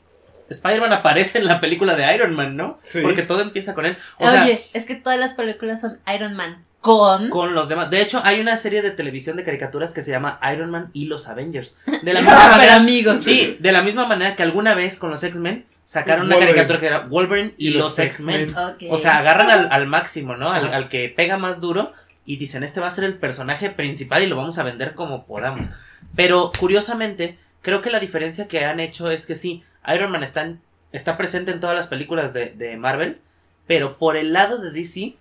Spider-Man 0.49 0.93
aparece 0.93 1.39
en 1.39 1.45
la 1.45 1.59
película 1.59 1.95
de 1.95 2.15
Iron 2.15 2.35
Man, 2.35 2.55
¿no? 2.55 2.79
Sí. 2.81 3.01
Porque 3.01 3.23
todo 3.23 3.41
empieza 3.41 3.73
con 3.73 3.85
él. 3.85 3.97
O 4.17 4.29
sea, 4.29 4.43
Oye, 4.43 4.63
es 4.71 4.85
que 4.85 4.95
todas 4.95 5.19
las 5.19 5.33
películas 5.33 5.81
son 5.81 5.99
Iron 6.15 6.35
Man 6.35 6.63
con... 6.79 7.29
con 7.29 7.53
los 7.53 7.67
demás. 7.67 7.89
De 7.89 8.01
hecho, 8.01 8.21
hay 8.23 8.39
una 8.39 8.55
serie 8.55 8.81
de 8.81 8.91
televisión 8.91 9.35
de 9.35 9.43
caricaturas 9.43 9.91
que 9.91 10.01
se 10.01 10.11
llama 10.11 10.39
Iron 10.53 10.71
Man 10.71 10.89
y 10.93 11.07
los 11.07 11.27
Avengers. 11.27 11.77
De 12.01 12.13
la 12.13 12.21
misma 12.21 12.47
manera, 12.47 12.75
amigos. 12.75 13.23
sí, 13.23 13.57
de 13.59 13.71
la 13.73 13.81
misma 13.81 14.05
manera 14.05 14.37
que 14.37 14.43
alguna 14.43 14.73
vez 14.73 14.97
con 14.97 15.09
los 15.09 15.21
X-Men 15.21 15.65
sacaron 15.83 16.27
una 16.27 16.39
caricatura 16.39 16.79
que 16.79 16.87
era 16.87 16.99
Wolverine 17.01 17.53
y, 17.57 17.67
Y 17.67 17.69
los 17.71 17.83
los 17.83 17.99
X-Men. 17.99 18.55
O 18.89 18.97
sea, 18.97 19.17
agarran 19.17 19.49
al, 19.49 19.67
al 19.69 19.85
máximo, 19.85 20.37
¿no? 20.37 20.49
Al 20.49 20.87
que 20.87 21.09
pega 21.09 21.37
más 21.37 21.59
duro 21.59 21.91
y 22.25 22.37
dicen, 22.37 22.63
este 22.63 22.79
va 22.79 22.87
a 22.87 22.91
ser 22.91 23.03
el 23.03 23.17
personaje 23.17 23.69
principal 23.69 24.23
y 24.23 24.27
lo 24.27 24.35
vamos 24.35 24.57
a 24.57 24.63
vender 24.63 24.95
como 24.95 25.25
podamos. 25.25 25.67
Pero 26.15 26.51
curiosamente, 26.59 27.37
creo 27.61 27.81
que 27.81 27.91
la 27.91 27.99
diferencia 27.99 28.47
que 28.47 28.65
han 28.65 28.79
hecho 28.79 29.11
es 29.11 29.25
que 29.25 29.35
sí, 29.35 29.63
Iron 29.93 30.11
Man 30.11 30.23
está, 30.23 30.41
en- 30.43 30.61
está 30.91 31.17
presente 31.17 31.51
en 31.51 31.59
todas 31.59 31.75
las 31.75 31.87
películas 31.87 32.33
de, 32.33 32.51
de 32.51 32.77
Marvel, 32.77 33.19
pero 33.67 33.97
por 33.97 34.17
el 34.17 34.33
lado 34.33 34.57
de 34.59 34.71
DC, 34.71 35.15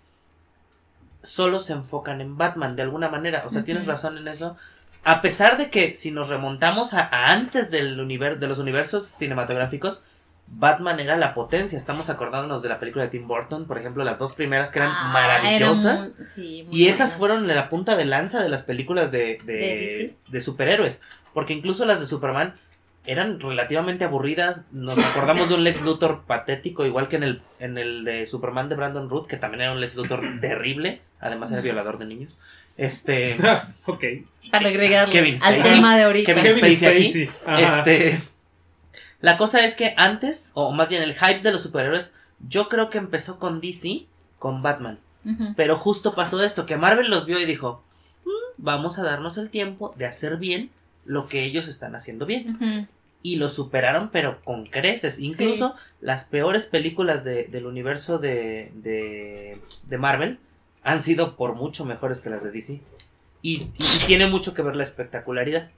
solo 1.23 1.61
se 1.61 1.73
enfocan 1.73 2.21
en 2.21 2.37
Batman 2.37 2.77
de 2.77 2.83
alguna 2.83 3.09
manera. 3.09 3.43
O 3.47 3.49
sea, 3.49 3.65
tienes 3.65 3.87
razón 3.87 4.19
en 4.19 4.29
eso. 4.29 4.57
A 5.05 5.21
pesar 5.23 5.57
de 5.59 5.71
que 5.71 5.95
si 5.95 6.11
nos 6.11 6.29
remontamos 6.29 6.95
a, 6.95 7.01
a 7.11 7.33
antes 7.33 7.71
del 7.71 7.99
univer- 8.01 8.39
de 8.39 8.47
los 8.47 8.59
universos 8.59 9.05
cinematográficos, 9.07 10.03
Batman 10.47 11.01
era 11.01 11.17
la 11.17 11.35
potencia. 11.35 11.77
Estamos 11.77 12.11
acordándonos 12.11 12.63
de 12.63 12.69
la 12.69 12.79
película 12.79 13.05
de 13.05 13.11
Tim 13.11 13.27
Burton, 13.27 13.67
por 13.67 13.79
ejemplo, 13.79 14.05
las 14.05 14.19
dos 14.19 14.35
primeras 14.35 14.71
que 14.71 14.79
eran 14.81 14.93
Ah, 14.95 15.11
maravillosas. 15.13 16.03
eran 16.09 16.17
muy- 16.19 16.27
sí, 16.27 16.63
muy 16.69 16.77
Y 16.77 16.89
esas 16.89 17.19
buenas. 17.19 17.39
fueron 17.41 17.57
la 17.57 17.69
punta 17.69 17.97
de 17.97 18.05
lanza 18.05 18.43
de 18.43 18.49
las 18.49 18.63
películas 18.63 19.11
de, 19.11 19.39
de, 19.45 19.53
¿De 19.53 19.77
DC? 19.77 20.15
de 20.29 20.41
superhéroes. 20.41 21.03
Porque 21.33 21.53
incluso 21.53 21.85
las 21.85 21.99
de 22.01 22.07
Superman 22.07 22.55
eran 23.07 23.41
relativamente 23.41 24.05
aburridas. 24.05 24.67
Nos 24.73 24.99
acordamos 24.99 25.49
de 25.49 25.57
un 25.57 25.65
Lex 25.65 25.83
Luthor 25.83 26.23
patético, 26.27 26.87
igual 26.87 27.09
que 27.09 27.17
en 27.17 27.23
el, 27.25 27.43
en 27.59 27.77
el 27.77 28.05
de 28.05 28.27
Superman 28.27 28.69
de 28.69 28.77
Brandon 28.77 29.11
Root, 29.11 29.27
que 29.27 29.37
también 29.37 29.63
era 29.63 29.73
un 29.73 29.81
Lex 29.81 29.97
Luthor 29.97 30.21
terrible, 30.41 31.01
Además 31.21 31.51
era 31.53 31.63
violador 31.63 31.97
de 31.99 32.05
niños. 32.05 32.39
Este. 32.77 33.37
ok. 33.87 34.05
Para 34.51 34.69
agregarle 34.69 35.11
Kevin 35.13 35.37
al 35.43 35.63
tema 35.63 35.97
de 35.97 36.03
ahorita. 36.05 36.35
Kevin 36.35 36.53
Spacey 36.59 36.87
aquí. 36.87 37.27
Spacey. 37.29 37.65
Este. 37.65 38.21
La 39.25 39.37
cosa 39.39 39.65
es 39.65 39.75
que 39.77 39.95
antes, 39.97 40.51
o 40.55 40.73
más 40.73 40.89
bien 40.91 41.03
el 41.03 41.15
hype 41.15 41.41
de 41.41 41.51
los 41.53 41.63
superhéroes, 41.63 42.15
yo 42.47 42.69
creo 42.69 42.91
que 42.91 42.99
empezó 42.99 43.39
con 43.39 43.61
DC, 43.61 44.07
con 44.39 44.63
Batman. 44.63 44.99
Pero 45.57 45.79
justo 45.79 46.15
pasó 46.15 46.43
esto, 46.45 46.67
que 46.67 46.77
Marvel 46.77 47.09
los 47.09 47.25
vio 47.25 47.39
y 47.41 47.47
dijo, 47.47 47.83
"Mm, 48.27 48.31
vamos 48.59 48.99
a 48.99 49.03
darnos 49.03 49.39
el 49.39 49.49
tiempo 49.49 49.95
de 49.97 50.05
hacer 50.05 50.37
bien 50.37 50.71
lo 51.07 51.27
que 51.29 51.45
ellos 51.45 51.69
están 51.69 51.95
haciendo 51.95 52.27
bien. 52.27 52.59
Y 53.23 53.37
lo 53.37 53.49
superaron, 53.49 54.11
pero 54.11 54.43
con 54.45 54.65
creces. 54.67 55.19
Incluso 55.19 55.75
las 56.03 56.25
peores 56.27 56.67
películas 56.67 57.25
de- 57.25 57.45
del 57.45 57.65
universo 57.65 58.19
de, 58.19 58.71
de, 58.75 59.59
de 59.87 59.97
Marvel 59.99 60.39
han 60.83 61.01
sido 61.01 61.35
por 61.37 61.55
mucho 61.55 61.87
mejores 61.87 62.21
que 62.21 62.29
las 62.29 62.43
de 62.43 62.51
DC. 62.51 62.83
Y, 63.41 63.63
y 63.79 64.07
tiene 64.07 64.27
mucho 64.27 64.53
que 64.53 64.61
ver 64.61 64.77
la 64.77 64.83
espectacularidad. 64.83 65.71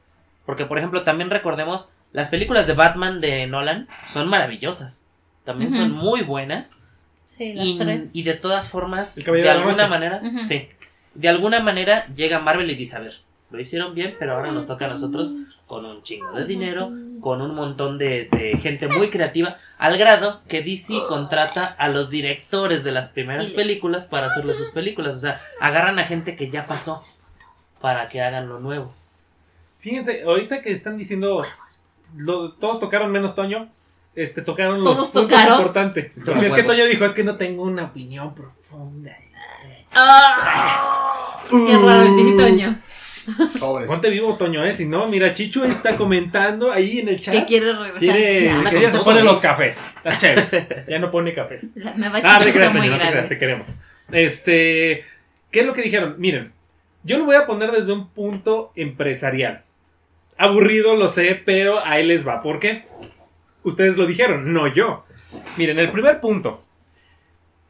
Porque, 0.45 0.65
por 0.67 0.79
ejemplo, 0.79 1.05
también 1.05 1.31
recordemos, 1.31 1.89
las 2.13 2.29
películas 2.29 2.67
de 2.67 2.73
Batman 2.75 3.21
de 3.21 3.47
Nolan 3.47 3.89
son 4.13 4.29
maravillosas. 4.29 5.05
También 5.45 5.73
son 5.73 5.93
muy 5.93 6.23
buenas. 6.23 6.77
Sí, 7.25 7.53
las 7.55 7.65
Y, 7.67 7.79
tres. 7.79 8.17
y 8.17 8.23
de 8.23 8.35
todas 8.35 8.69
formas, 8.69 9.15
de 9.17 9.51
alguna 9.51 9.87
manera, 9.89 10.23
sí, 10.47 10.69
de 11.15 11.29
alguna 11.29 11.61
manera 11.61 12.07
llega 12.15 12.39
Marvel 12.39 12.71
y 12.71 12.75
dice, 12.75 12.97
a 12.97 13.01
ver, 13.01 13.21
lo 13.51 13.61
hicieron 13.61 13.95
bien, 13.95 14.15
pero 14.19 14.35
ahora 14.35 14.51
nos 14.53 14.67
toca 14.67 14.87
a 14.87 14.89
nosotros 14.89 15.33
con 15.67 15.85
un 15.85 16.03
chingo 16.03 16.33
de 16.33 16.45
dinero, 16.45 16.93
con 17.21 17.43
un 17.43 17.55
montón 17.55 17.97
de, 17.99 18.29
de 18.31 18.57
gente 18.59 18.89
muy 18.89 19.09
creativa, 19.09 19.57
al 19.79 19.99
grado 19.99 20.43
que 20.49 20.63
DC 20.63 20.95
contrata 21.09 21.65
a 21.67 21.89
los 21.89 22.11
directores 22.11 22.83
de 22.85 22.93
las 22.93 23.09
primeras 23.09 23.51
películas 23.51 24.07
para 24.07 24.27
hacerle 24.27 24.55
sus 24.55 24.71
películas. 24.71 25.15
O 25.15 25.19
sea, 25.19 25.41
agarran 25.61 25.99
a 25.99 26.05
gente 26.05 26.37
que 26.37 26.49
ya 26.51 26.67
pasó 26.67 27.01
para 27.81 28.09
que 28.09 28.21
hagan 28.21 28.49
lo 28.49 28.59
nuevo. 28.61 28.93
Fíjense, 29.79 30.23
ahorita 30.23 30.63
que 30.63 30.73
están 30.73 30.97
diciendo. 30.97 31.45
Lo- 32.19 32.53
todos 32.53 32.81
tocaron 32.81 33.11
menos 33.13 33.35
Toño. 33.35 33.69
Este, 34.15 34.41
tocaron 34.43 34.83
los 34.83 34.95
Todos 34.97 35.11
puntos 35.11 35.31
tocaron. 35.31 35.59
importantes. 35.59 36.13
Porque 36.25 36.47
es 36.47 36.53
que. 36.55 36.63
Toño 36.63 36.87
dijo, 36.87 37.05
es 37.05 37.13
que 37.13 37.23
no 37.25 37.37
tengo 37.37 37.63
una 37.65 37.85
opinión 37.85 38.35
profunda. 38.35 39.13
¡Ah! 39.95 41.39
Qué 41.51 41.77
raro 41.79 42.03
el 42.03 42.09
Uh. 42.11 42.37
Toño. 42.37 42.77
Sobres. 43.59 43.89
Ponte 43.89 44.09
vivo, 44.09 44.37
Toño, 44.37 44.65
eh. 44.65 44.73
Si 44.73 44.87
no, 44.87 45.07
mira, 45.09 45.33
Chicho 45.33 45.65
está 45.65 45.97
comentando 45.97 46.71
ahí 46.71 47.01
en 47.01 47.09
el 47.09 47.21
chat. 47.21 47.35
Que 47.35 47.45
quiere 47.45 47.73
regresar. 47.73 47.99
Quiere 47.99 48.55
que 48.71 48.81
ya 48.81 48.91
se 48.91 48.99
eh. 48.99 49.23
los 49.25 49.41
cafés, 49.41 49.79
las 50.05 50.19
chéves. 50.19 50.51
Ya 50.89 50.99
no 51.01 51.11
pone 51.11 51.35
cafés. 51.35 51.67
La 51.75 51.95
nueva 51.95 52.19
Ah, 52.23 52.39
chica 52.39 52.45
te 52.45 52.53
creas, 52.53 52.75
muy 52.75 52.89
no 52.89 52.99
te 52.99 53.09
creas, 53.09 53.29
te 53.29 53.39
queremos. 53.39 53.79
Este, 54.13 55.05
¿qué 55.51 55.61
es 55.61 55.67
lo 55.67 55.73
que 55.73 55.83
dijeron? 55.83 56.15
Miren, 56.19 56.53
yo 57.03 57.19
lo 57.19 57.25
voy 57.25 57.35
a 57.37 57.47
poner 57.47 57.73
desde 57.73 57.93
un 57.93 58.09
punto 58.11 58.71
empresarial. 58.77 59.65
Aburrido, 60.39 60.97
lo 60.97 61.09
sé, 61.09 61.41
pero 61.45 61.85
ahí 61.85 62.05
les 62.05 62.27
va. 62.27 62.43
¿Por 62.43 62.59
qué? 62.59 62.85
Ustedes 63.63 63.97
lo 63.97 64.07
dijeron, 64.07 64.53
no 64.53 64.73
yo. 64.73 65.05
Miren, 65.57 65.79
el 65.79 65.91
primer 65.91 66.21
punto. 66.21 66.63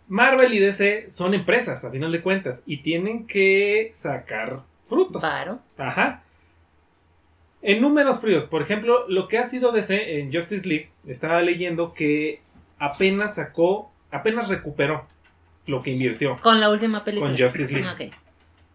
Marvel 0.09 0.53
y 0.55 0.59
DC 0.59 1.11
son 1.11 1.35
empresas, 1.35 1.85
a 1.85 1.91
final 1.91 2.13
de 2.13 2.23
cuentas, 2.23 2.63
y 2.67 2.79
tienen 2.79 3.27
que 3.27 3.91
sacar 3.93 4.63
frutos. 4.89 5.23
Paro. 5.23 5.61
Ajá. 5.79 6.23
En 7.63 7.81
números 7.81 8.21
fríos, 8.21 8.45
por 8.45 8.63
ejemplo, 8.63 9.09
lo 9.09 9.27
que 9.27 9.39
ha 9.39 9.45
sido 9.45 9.73
DC 9.73 10.21
en 10.21 10.33
Justice 10.33 10.69
League, 10.69 10.91
estaba 11.07 11.41
leyendo 11.43 11.95
que 11.95 12.41
apenas 12.79 13.37
sacó, 13.37 13.91
apenas 14.11 14.49
recuperó 14.49 15.07
lo 15.67 15.83
que 15.83 15.91
invirtió. 15.91 16.37
Con 16.37 16.61
la 16.61 16.71
última 16.71 17.03
película. 17.05 17.31
Con 17.31 17.37
Justice 17.37 17.73
League. 17.73 18.07
Ok. 18.07 18.15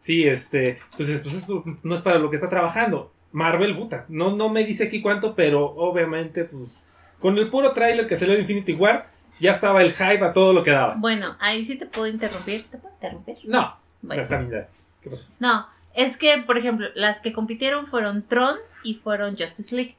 Sí, 0.01 0.23
este, 0.23 0.79
entonces, 0.91 1.21
pues 1.21 1.35
esto 1.35 1.63
no 1.83 1.95
es 1.95 2.01
para 2.01 2.17
lo 2.17 2.29
que 2.29 2.35
está 2.35 2.49
trabajando. 2.49 3.13
Marvel, 3.31 3.75
puta, 3.75 4.05
no, 4.09 4.35
no 4.35 4.49
me 4.49 4.63
dice 4.65 4.85
aquí 4.85 5.01
cuánto, 5.01 5.35
pero 5.35 5.65
obviamente, 5.65 6.43
pues, 6.45 6.73
con 7.19 7.37
el 7.37 7.49
puro 7.49 7.71
tráiler 7.73 8.07
que 8.07 8.17
salió 8.17 8.33
de 8.35 8.41
Infinity 8.41 8.73
War, 8.73 9.07
ya 9.39 9.51
estaba 9.51 9.81
el 9.81 9.93
hype 9.93 10.23
a 10.25 10.33
todo 10.33 10.53
lo 10.53 10.63
que 10.63 10.71
daba. 10.71 10.95
Bueno, 10.97 11.35
ahí 11.39 11.63
sí 11.63 11.77
te 11.77 11.85
puedo 11.85 12.07
interrumpir. 12.07 12.67
¿Te 12.69 12.77
puedo 12.77 12.93
interrumpir? 12.93 13.37
No, 13.45 13.75
Bueno. 14.01 14.21
está 14.21 14.37
bien, 14.37 14.51
ya. 14.51 14.67
¿Qué 15.01 15.09
pasó? 15.09 15.23
No, 15.39 15.65
es 15.93 16.17
que, 16.17 16.43
por 16.45 16.57
ejemplo, 16.57 16.87
las 16.95 17.21
que 17.21 17.31
compitieron 17.33 17.87
fueron 17.87 18.23
Tron 18.27 18.57
y 18.83 18.95
fueron 18.95 19.35
Justice 19.37 19.75
League. 19.75 19.95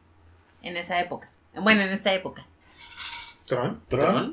En 0.63 0.77
esa 0.77 1.01
época. 1.01 1.29
Bueno, 1.55 1.83
en 1.83 1.89
esa 1.91 2.13
época. 2.15 2.47
¿Tron? 3.49 3.81
¿Tron? 3.89 4.33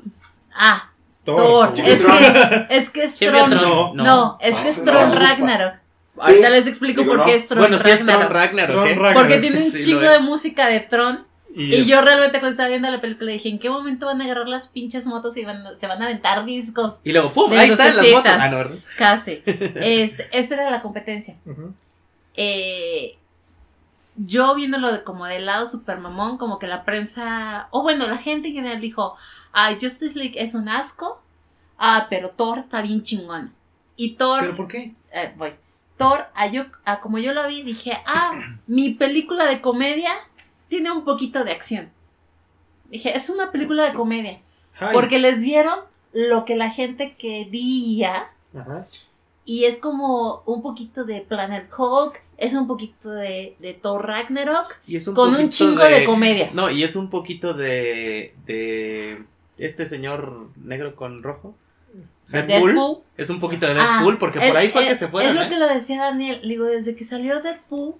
Ah, 0.54 0.90
Thor. 1.24 1.36
Thor. 1.36 1.74
¿Quién 1.74 1.86
vio 1.86 1.94
Es 1.94 2.02
Tron? 2.02 2.18
que, 2.18 2.66
es 2.76 2.90
que 2.90 3.02
es 3.04 3.16
¿Quién 3.16 3.32
vio 3.32 3.44
Tron. 3.46 3.58
Tron? 3.58 3.96
No, 3.96 4.38
es 4.40 4.56
que 4.58 4.68
es 4.68 4.78
Ah, 4.78 4.84
Tron 4.84 5.12
Sí. 6.22 6.28
Ahorita 6.30 6.50
les 6.50 6.66
explico 6.66 7.00
Digo, 7.02 7.12
por 7.12 7.18
no. 7.20 7.24
qué 7.26 7.34
es 7.34 7.46
Tron 7.48 7.60
Bueno, 7.60 7.78
si 7.78 7.90
es. 7.90 8.04
Tron 8.04 8.28
Ragnarok, 8.30 8.72
Tron 8.74 8.86
¿eh? 8.88 8.94
Ragnarok. 8.94 9.14
Porque 9.14 9.38
tiene 9.38 9.56
un 9.58 9.62
Sí, 9.70 9.82
chingo 9.82 10.00
de 10.02 10.18
música 10.20 10.66
de 10.66 10.80
Tron. 10.80 11.26
Y, 11.54 11.74
Y 11.76 11.84
yo 11.86 12.00
realmente 12.00 12.38
cuando 12.38 12.50
estaba 12.50 12.68
viendo 12.68 12.88
la 12.90 13.00
película 13.00 13.32
dije, 13.32 13.48
¿en 13.48 13.58
qué 13.58 13.68
momento 13.70 14.06
van 14.06 14.20
a 14.20 14.24
agarrar 14.24 14.46
las 14.48 14.68
pinches 14.68 15.06
motos 15.06 15.36
y 15.36 15.44
van- 15.44 15.76
se 15.76 15.86
van 15.88 16.00
a 16.00 16.04
aventar 16.04 16.44
discos? 16.44 17.00
Y 17.02 17.10
luego, 17.12 17.32
¡pum! 17.32 17.50
Ahí 17.52 17.70
están 17.70 17.96
las 17.96 18.08
motos. 18.08 18.32
Ah, 18.38 18.48
no, 18.50 18.56
¿verdad? 18.58 18.76
Casi. 18.96 19.42
Este, 19.46 20.28
esta 20.32 20.54
era 20.54 20.70
la 20.70 20.80
competencia. 20.80 21.36
Eh, 22.34 23.16
yo 24.16 24.54
viéndolo 24.54 24.92
de- 24.92 25.02
como 25.02 25.26
del 25.26 25.46
lado 25.46 25.66
super 25.66 25.98
mamón, 25.98 26.38
como 26.38 26.58
que 26.58 26.66
la 26.66 26.84
prensa, 26.84 27.68
o 27.70 27.82
bueno, 27.82 28.06
la 28.06 28.18
gente 28.18 28.48
en 28.48 28.54
general 28.54 28.80
dijo, 28.80 29.16
ah, 29.52 29.70
Justice 29.72 30.16
League 30.18 30.34
es 30.36 30.54
un 30.54 30.68
asco, 30.68 31.20
ah, 31.78 32.06
pero 32.10 32.30
Thor 32.30 32.58
está 32.58 32.82
bien 32.82 33.02
chingón. 33.02 33.52
Y 33.96 34.14
Thor, 34.14 34.40
¿Pero 34.40 34.56
por 34.56 34.68
qué? 34.68 34.94
eh, 35.12 35.32
voy, 35.36 35.52
Thor, 36.00 36.26
a 36.34 36.46
yo, 36.46 36.64
a 36.84 37.00
como 37.00 37.18
yo 37.18 37.34
lo 37.34 37.46
vi, 37.46 37.62
dije, 37.62 37.92
ah, 38.06 38.32
mi 38.66 38.90
película 38.90 39.46
de 39.46 39.60
comedia 39.60 40.12
tiene 40.68 40.90
un 40.90 41.04
poquito 41.04 41.44
de 41.44 41.52
acción. 41.52 41.90
Dije, 42.88 43.16
es 43.16 43.28
una 43.28 43.52
película 43.52 43.84
de 43.84 43.92
comedia. 43.92 44.40
Ay, 44.78 44.94
Porque 44.94 45.18
les 45.18 45.42
dieron 45.42 45.78
lo 46.12 46.44
que 46.44 46.56
la 46.56 46.70
gente 46.70 47.14
quería. 47.16 48.30
Ajá. 48.58 48.86
Y 49.44 49.64
es 49.64 49.78
como 49.78 50.42
un 50.46 50.62
poquito 50.62 51.04
de 51.04 51.20
Planet 51.20 51.68
Hulk, 51.76 52.22
es 52.38 52.54
un 52.54 52.66
poquito 52.66 53.10
de, 53.10 53.56
de 53.58 53.74
Thor 53.74 54.06
Ragnarok, 54.06 54.78
Y 54.86 54.96
es 54.96 55.06
un 55.08 55.14
con 55.14 55.34
un 55.34 55.48
chingo 55.48 55.82
de... 55.82 56.04
comedia. 56.04 56.50
No, 56.54 56.70
y 56.70 56.82
es 56.82 56.96
un 56.96 57.10
poquito 57.10 57.52
de. 57.52 58.34
de. 58.46 59.24
Este 59.58 59.84
señor 59.84 60.48
negro 60.56 60.96
con 60.96 61.22
rojo. 61.22 61.54
Deadpool. 62.30 62.74
Deadpool. 62.74 62.98
Es 63.16 63.30
un 63.30 63.40
poquito 63.40 63.66
de 63.66 63.72
Ah, 63.72 63.74
Deadpool, 63.96 64.18
porque 64.18 64.38
por 64.38 64.48
el- 64.48 64.56
ahí 64.56 64.68
fue 64.68 64.82
el- 64.82 64.88
que 64.88 64.94
se 64.96 65.08
fueron. 65.08 65.30
Es 65.30 65.36
lo 65.36 65.42
¿eh? 65.42 65.48
que 65.48 65.56
lo 65.56 65.68
decía 65.68 66.00
Daniel. 66.02 66.40
Digo, 66.42 66.64
desde 66.64 66.94
que 66.96 67.04
salió 67.04 67.40
Deadpool, 67.42 67.94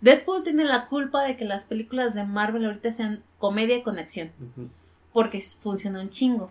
Deadpool 0.00 0.42
tiene 0.44 0.64
la 0.64 0.86
culpa 0.86 1.22
de 1.22 1.36
que 1.36 1.44
las 1.44 1.64
películas 1.64 2.14
de 2.14 2.24
Marvel 2.24 2.64
ahorita 2.66 2.92
sean 2.92 3.22
comedia 3.38 3.82
con 3.82 3.98
acción. 3.98 4.32
Porque 5.12 5.40
funciona 5.40 6.00
un 6.00 6.10
chingo. 6.10 6.50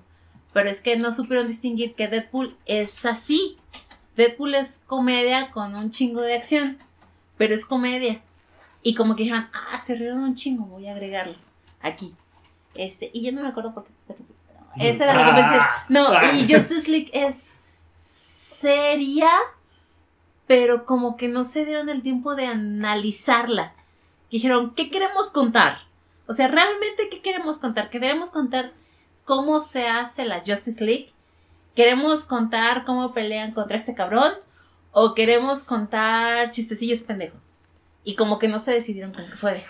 Pero 0.53 0.69
es 0.69 0.81
que 0.81 0.95
no 0.97 1.11
supieron 1.11 1.47
distinguir 1.47 1.93
que 1.95 2.07
Deadpool 2.07 2.55
es 2.65 3.05
así. 3.05 3.57
Deadpool 4.15 4.55
es 4.55 4.83
comedia 4.87 5.51
con 5.51 5.75
un 5.75 5.91
chingo 5.91 6.21
de 6.21 6.33
acción. 6.35 6.77
Pero 7.37 7.53
es 7.53 7.65
comedia. 7.65 8.21
Y 8.81 8.95
como 8.95 9.15
que 9.15 9.23
dijeron, 9.23 9.47
ah, 9.53 9.79
se 9.79 9.95
rieron 9.95 10.19
un 10.19 10.35
chingo, 10.35 10.65
voy 10.65 10.87
a 10.87 10.91
agregarlo 10.93 11.35
aquí. 11.81 12.13
Este, 12.75 13.09
y 13.13 13.23
yo 13.25 13.31
no 13.31 13.41
me 13.41 13.47
acuerdo 13.49 13.73
por 13.73 13.85
qué 13.85 13.91
Esa 14.79 15.03
era 15.05 15.13
la 15.15 15.21
Ah. 15.21 15.25
competencia. 15.25 15.67
No, 15.89 16.07
Ah. 16.09 16.33
y 16.33 16.51
Justice 16.53 16.89
League 16.89 17.09
es 17.13 17.59
seria, 17.99 19.29
pero 20.47 20.85
como 20.85 21.17
que 21.17 21.27
no 21.27 21.43
se 21.43 21.65
dieron 21.65 21.89
el 21.89 22.01
tiempo 22.01 22.35
de 22.35 22.47
analizarla. 22.47 23.73
Dijeron, 24.31 24.73
¿qué 24.75 24.89
queremos 24.89 25.31
contar? 25.31 25.79
O 26.27 26.33
sea, 26.33 26.47
realmente, 26.47 27.09
¿qué 27.09 27.21
queremos 27.21 27.59
contar? 27.59 27.89
¿Queremos 27.89 28.29
contar 28.31 28.71
cómo 29.23 29.59
se 29.59 29.87
hace 29.87 30.25
la 30.25 30.39
Justice 30.39 30.83
League? 30.83 31.09
¿Queremos 31.75 32.25
contar 32.25 32.85
cómo 32.85 33.13
pelean 33.13 33.51
contra 33.53 33.77
este 33.77 33.95
cabrón? 33.95 34.33
¿O 34.91 35.13
queremos 35.13 35.63
contar 35.63 36.49
chistecillos 36.51 37.01
pendejos? 37.01 37.51
Y 38.03 38.15
como 38.15 38.39
que 38.39 38.47
no 38.47 38.59
se 38.59 38.71
decidieron 38.71 39.11
con 39.13 39.25
qué 39.25 39.35
fue 39.35 39.53
de. 39.53 39.65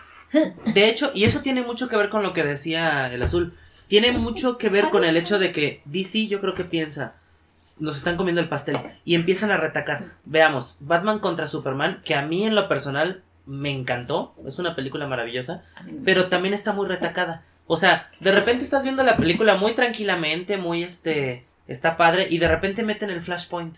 De 0.73 0.89
hecho, 0.89 1.11
y 1.13 1.23
eso 1.23 1.39
tiene 1.41 1.61
mucho 1.61 1.87
que 1.87 1.95
ver 1.97 2.09
con 2.09 2.21
lo 2.21 2.33
que 2.33 2.43
decía 2.43 3.11
el 3.13 3.21
azul. 3.23 3.57
Tiene 3.87 4.11
mucho 4.11 4.57
que 4.57 4.69
ver 4.69 4.89
con 4.89 5.03
el 5.03 5.17
hecho 5.17 5.39
de 5.39 5.51
que 5.51 5.81
DC 5.85 6.27
yo 6.27 6.41
creo 6.41 6.55
que 6.55 6.63
piensa, 6.63 7.15
"S- 7.53 7.75
nos 7.79 7.95
están 7.97 8.17
comiendo 8.17 8.41
el 8.41 8.49
pastel 8.49 8.77
y 9.03 9.15
empiezan 9.15 9.51
a 9.51 9.57
retacar. 9.57 10.13
Veamos, 10.25 10.77
Batman 10.81 11.19
contra 11.19 11.47
Superman, 11.47 12.01
que 12.03 12.15
a 12.15 12.23
mí 12.25 12.45
en 12.45 12.55
lo 12.55 12.67
personal 12.67 13.23
me 13.45 13.69
encantó, 13.71 14.33
es 14.47 14.57
una 14.57 14.75
película 14.75 15.05
maravillosa, 15.07 15.63
pero 16.03 16.25
también 16.27 16.53
está 16.53 16.73
muy 16.73 16.87
retacada. 16.87 17.43
O 17.67 17.77
sea, 17.77 18.09
de 18.19 18.31
repente 18.31 18.63
estás 18.63 18.83
viendo 18.83 19.03
la 19.03 19.17
película 19.17 19.55
muy 19.55 19.73
tranquilamente, 19.73 20.57
muy 20.57 20.83
este, 20.83 21.45
está 21.67 21.95
padre, 21.97 22.27
y 22.29 22.37
de 22.39 22.47
repente 22.47 22.83
meten 22.83 23.09
el 23.09 23.21
flashpoint. 23.21 23.75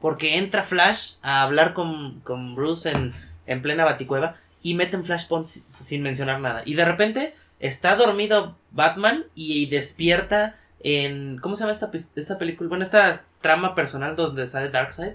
Porque 0.00 0.36
entra 0.38 0.62
Flash 0.62 1.14
a 1.22 1.42
hablar 1.42 1.74
con, 1.74 2.20
con 2.20 2.54
Bruce 2.54 2.88
en, 2.90 3.12
en 3.46 3.62
plena 3.62 3.84
baticueva 3.84 4.36
y 4.62 4.74
meten 4.74 5.04
flashpoint 5.04 5.46
si- 5.46 5.64
sin 5.82 6.02
mencionar 6.02 6.40
nada. 6.40 6.62
Y 6.64 6.74
de 6.74 6.84
repente 6.84 7.34
está 7.60 7.96
dormido 7.96 8.56
Batman 8.70 9.24
y, 9.34 9.66
despierta 9.66 10.56
en... 10.80 11.38
¿Cómo 11.38 11.56
se 11.56 11.60
llama 11.60 11.72
esta, 11.72 11.90
esta 12.16 12.38
película? 12.38 12.68
Bueno, 12.68 12.82
esta 12.84 13.22
trama 13.40 13.74
personal 13.74 14.16
donde 14.16 14.46
sale 14.48 14.68
Darkseid. 14.70 15.12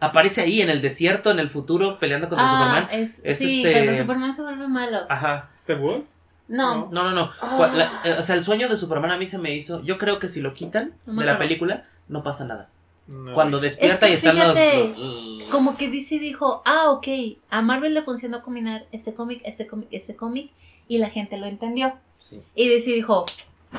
aparece 0.00 0.40
ahí 0.42 0.60
en 0.62 0.70
el 0.70 0.80
desierto, 0.82 1.30
en 1.30 1.38
el 1.38 1.48
futuro, 1.48 1.98
peleando 1.98 2.28
contra 2.28 2.46
ah, 2.46 2.50
Superman. 2.50 2.88
Es, 2.90 3.20
Es 3.24 3.38
sí, 3.38 3.62
este- 3.62 3.72
cuando 3.72 3.96
Superman 3.96 4.32
se 4.34 4.42
vuelve 4.42 4.68
malo. 4.68 4.98
Ajá. 5.08 5.50
¿Este 5.54 5.74
Wolf? 5.74 6.04
No. 6.48 6.90
No, 6.90 7.04
no, 7.04 7.12
no. 7.12 7.30
Ah. 7.40 7.70
La- 7.74 8.00
eh, 8.04 8.16
o 8.18 8.22
sea, 8.22 8.34
el 8.34 8.44
sueño 8.44 8.68
de 8.68 8.76
Superman 8.76 9.12
a 9.12 9.16
mí 9.16 9.26
se 9.26 9.38
me 9.38 9.54
hizo. 9.54 9.82
Yo 9.82 9.96
creo 9.98 10.18
que 10.18 10.28
si 10.28 10.40
lo 10.40 10.54
quitan 10.54 10.94
No 11.06 11.20
de 11.20 11.26
la 11.26 11.38
película, 11.38 11.86
no 12.08 12.22
pasa 12.22 12.44
nada. 12.44 12.68
No. 13.06 13.34
Cuando 13.34 13.60
despierta 13.60 14.06
que 14.06 14.12
y 14.12 14.14
están 14.16 14.36
los- 14.36 14.56
fíjate, 14.56 14.78
los, 14.78 14.88
los- 14.98 15.42
Como 15.50 15.76
que 15.76 15.88
DC 15.90 16.18
dijo, 16.18 16.62
ah, 16.66 16.90
ok, 16.90 17.06
a 17.50 17.62
Marvel 17.62 17.94
le 17.94 18.02
funcionó 18.02 18.42
combinar 18.42 18.86
este 18.92 19.14
cómic, 19.14 19.40
este 19.44 19.66
cómic, 19.66 19.88
este 19.92 20.16
cómic, 20.16 20.50
y 20.88 20.98
la 20.98 21.10
gente 21.10 21.36
lo 21.36 21.46
entendió. 21.46 21.94
Sí. 22.18 22.42
Y 22.54 22.68
DC 22.68 22.92
dijo, 22.92 23.24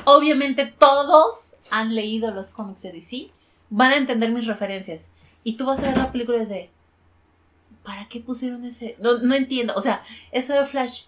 obviamente 0.04 0.66
todos 0.66 1.56
han 1.70 1.94
leído 1.94 2.30
los 2.30 2.50
cómics 2.50 2.82
de 2.82 2.92
DC, 2.92 3.30
van 3.70 3.92
a 3.92 3.96
entender 3.96 4.30
mis 4.30 4.46
referencias. 4.46 5.08
Y 5.42 5.56
tú 5.56 5.66
vas 5.66 5.82
a 5.82 5.88
ver 5.88 5.98
la 5.98 6.12
película 6.12 6.38
y 6.38 6.40
dices, 6.40 6.56
de, 6.56 6.70
¿para 7.82 8.08
qué 8.08 8.20
pusieron 8.20 8.64
ese? 8.64 8.96
No, 8.98 9.18
no 9.18 9.34
entiendo, 9.34 9.74
o 9.76 9.80
sea, 9.80 10.02
eso 10.32 10.54
de 10.54 10.64
Flash, 10.64 11.04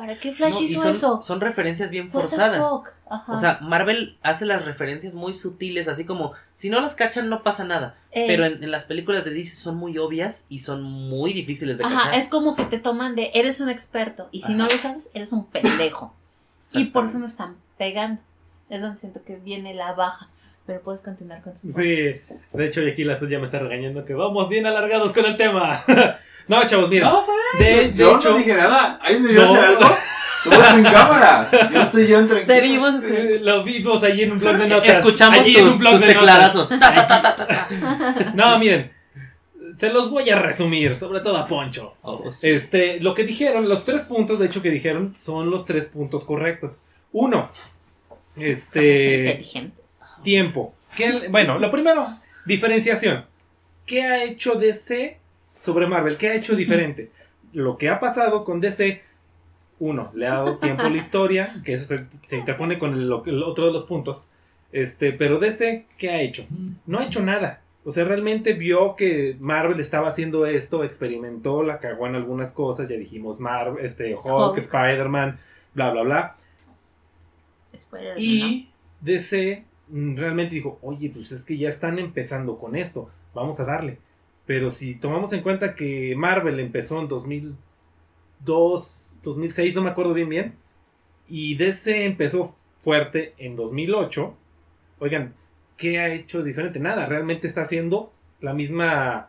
¿para 0.00 0.14
qué 0.16 0.32
Flash 0.32 0.54
No, 0.54 0.60
hizo 0.62 0.80
son, 0.82 0.90
eso? 0.90 1.22
Son 1.22 1.40
referencias 1.42 1.90
bien 1.90 2.08
forzadas. 2.10 2.62
Ajá. 3.10 3.32
O 3.32 3.36
sea, 3.36 3.58
Marvel 3.60 4.16
hace 4.22 4.46
las 4.46 4.64
referencias 4.64 5.14
muy 5.14 5.34
sutiles, 5.34 5.88
así 5.88 6.06
como 6.06 6.32
si 6.54 6.70
no 6.70 6.80
las 6.80 6.94
cachan 6.94 7.28
no 7.28 7.42
pasa 7.42 7.64
nada. 7.64 7.96
Eh, 8.12 8.24
Pero 8.26 8.46
en, 8.46 8.64
en 8.64 8.70
las 8.70 8.86
películas 8.86 9.24
de 9.26 9.32
DC 9.32 9.56
son 9.56 9.76
muy 9.76 9.98
obvias 9.98 10.46
y 10.48 10.60
son 10.60 10.82
muy 10.82 11.34
difíciles 11.34 11.76
de 11.76 11.84
Ajá, 11.84 11.96
cachar. 11.96 12.14
es 12.14 12.28
como 12.28 12.56
que 12.56 12.64
te 12.64 12.78
toman 12.78 13.14
de, 13.16 13.30
eres 13.34 13.60
un 13.60 13.68
experto, 13.68 14.28
y 14.32 14.40
si 14.40 14.52
Ajá. 14.54 14.62
no 14.62 14.64
lo 14.64 14.78
sabes, 14.78 15.10
eres 15.12 15.32
un 15.32 15.44
pendejo. 15.46 16.14
Y 16.72 16.84
por 16.84 17.04
eso 17.04 17.18
no 17.18 17.26
están 17.26 17.56
pegando. 17.76 18.22
Es 18.68 18.80
donde 18.80 18.96
siento 18.96 19.24
que 19.24 19.34
viene 19.34 19.74
la 19.74 19.92
baja. 19.92 20.28
Pero 20.66 20.80
puedes 20.82 21.02
continuar 21.02 21.42
con 21.42 21.52
tus 21.54 21.62
Sí, 21.62 21.72
de 22.52 22.66
hecho, 22.66 22.80
y 22.82 22.90
aquí 22.90 23.02
la 23.02 23.16
suya 23.16 23.40
me 23.40 23.44
está 23.46 23.58
regañando 23.58 24.04
que 24.04 24.14
vamos 24.14 24.48
bien 24.48 24.66
alargados 24.66 25.12
con 25.12 25.26
el 25.26 25.36
tema. 25.36 25.82
no, 26.50 26.66
chavos, 26.66 26.88
mira. 26.90 27.08
No, 27.08 27.20
está 27.20 27.32
de, 27.58 27.64
bien. 27.74 27.90
de 27.92 27.96
Yo 27.98 28.16
hecho, 28.16 28.30
no 28.32 28.38
dije 28.38 28.54
nada. 28.54 28.98
¿Alguien 29.02 29.22
me 29.22 29.32
vio 29.32 29.42
No. 29.42 29.50
hacer 29.52 29.64
algo? 29.64 29.80
Todo 30.44 30.54
está 30.54 30.74
en 30.76 30.82
cámara. 30.98 31.50
Yo 31.72 31.82
estoy 31.82 32.06
yo 32.06 32.18
en 32.18 32.26
tranquilo. 32.26 32.54
Te 32.54 32.60
vimos, 32.60 33.04
eh, 33.04 33.38
lo 33.42 33.62
vimos 33.62 34.02
ahí 34.02 34.22
en 34.22 34.32
un 34.32 34.38
blog 34.40 34.56
de 34.56 34.66
notas. 34.66 34.96
Escuchamos 34.96 35.38
Allí 35.40 35.56
en 35.56 35.64
tus, 35.64 35.72
un 35.72 35.78
blog 35.78 35.92
tus 35.92 36.00
de 36.00 36.06
notas. 36.06 36.18
teclarazos. 36.20 36.68
Ta, 36.68 36.78
ta, 36.78 37.06
ta, 37.06 37.20
ta, 37.20 37.36
ta, 37.36 37.46
ta. 37.46 37.68
No, 38.34 38.58
miren. 38.58 38.90
Se 39.74 39.88
los 39.90 40.10
voy 40.10 40.28
a 40.28 40.36
resumir, 40.38 40.96
sobre 40.96 41.20
todo 41.20 41.36
a 41.36 41.46
Poncho. 41.46 41.94
Oh, 42.02 42.32
sí. 42.32 42.50
Este, 42.50 42.98
lo 43.00 43.14
que 43.14 43.22
dijeron, 43.22 43.68
los 43.68 43.84
tres 43.84 44.00
puntos, 44.02 44.40
de 44.40 44.46
hecho, 44.46 44.60
que 44.62 44.70
dijeron, 44.70 45.14
son 45.16 45.48
los 45.48 45.64
tres 45.64 45.86
puntos 45.86 46.24
correctos. 46.24 46.82
Uno, 47.12 47.48
este, 48.36 49.18
inteligentes. 49.18 49.84
tiempo. 50.24 50.74
¿Qué- 50.96 51.28
bueno, 51.28 51.58
lo 51.60 51.70
primero, 51.70 52.08
diferenciación. 52.46 53.26
¿Qué 53.86 54.02
ha 54.02 54.24
hecho 54.24 54.54
DC 54.56 55.19
sobre 55.60 55.86
Marvel? 55.86 56.16
¿Qué 56.16 56.28
ha 56.28 56.34
hecho 56.34 56.56
diferente? 56.56 57.10
Lo 57.52 57.76
que 57.76 57.90
ha 57.90 58.00
pasado 58.00 58.42
con 58.44 58.60
DC, 58.60 59.02
uno, 59.78 60.10
le 60.14 60.26
ha 60.26 60.34
dado 60.34 60.58
tiempo 60.58 60.84
a 60.84 60.88
la 60.88 60.96
historia, 60.96 61.60
que 61.64 61.74
eso 61.74 61.84
se, 61.84 62.02
se 62.24 62.38
interpone 62.38 62.78
con 62.78 62.94
el, 62.94 63.12
otro 63.12 63.66
de 63.66 63.72
los 63.72 63.84
puntos. 63.84 64.26
Este, 64.72 65.12
pero 65.12 65.38
DC, 65.38 65.86
¿qué 65.98 66.10
ha 66.10 66.22
hecho? 66.22 66.46
No 66.86 66.98
ha 66.98 67.04
hecho 67.04 67.22
nada. 67.22 67.62
O 67.84 67.92
sea, 67.92 68.04
realmente 68.04 68.54
vio 68.54 68.96
que 68.96 69.36
Marvel 69.38 69.80
estaba 69.80 70.08
haciendo 70.08 70.46
esto, 70.46 70.82
experimentó, 70.82 71.62
la 71.62 71.78
cagó 71.78 72.06
en 72.06 72.14
algunas 72.14 72.52
cosas, 72.52 72.88
ya 72.88 72.96
dijimos 72.96 73.38
Marvel, 73.38 73.84
este, 73.84 74.14
Hulk, 74.14 74.24
Hulk. 74.24 74.58
Spider-Man, 74.58 75.38
bla, 75.74 75.90
bla, 75.90 76.02
bla. 76.02 76.36
Y 78.16 78.70
DC 79.00 79.64
realmente 79.88 80.54
dijo, 80.54 80.78
oye, 80.80 81.10
pues 81.10 81.32
es 81.32 81.44
que 81.44 81.58
ya 81.58 81.68
están 81.68 81.98
empezando 81.98 82.58
con 82.58 82.76
esto, 82.76 83.10
vamos 83.34 83.60
a 83.60 83.64
darle. 83.64 83.98
Pero 84.50 84.72
si 84.72 84.96
tomamos 84.96 85.32
en 85.32 85.42
cuenta 85.42 85.76
que 85.76 86.12
Marvel 86.16 86.58
empezó 86.58 87.00
en 87.00 87.06
2002, 87.06 89.20
2006, 89.22 89.76
no 89.76 89.82
me 89.82 89.90
acuerdo 89.90 90.12
bien 90.12 90.28
bien, 90.28 90.54
y 91.28 91.54
DC 91.54 92.04
empezó 92.04 92.56
fuerte 92.80 93.32
en 93.38 93.54
2008, 93.54 94.34
oigan, 94.98 95.34
¿qué 95.76 96.00
ha 96.00 96.08
hecho 96.12 96.42
diferente? 96.42 96.80
Nada, 96.80 97.06
realmente 97.06 97.46
está 97.46 97.60
haciendo 97.62 98.12
la 98.40 98.52
misma... 98.52 99.28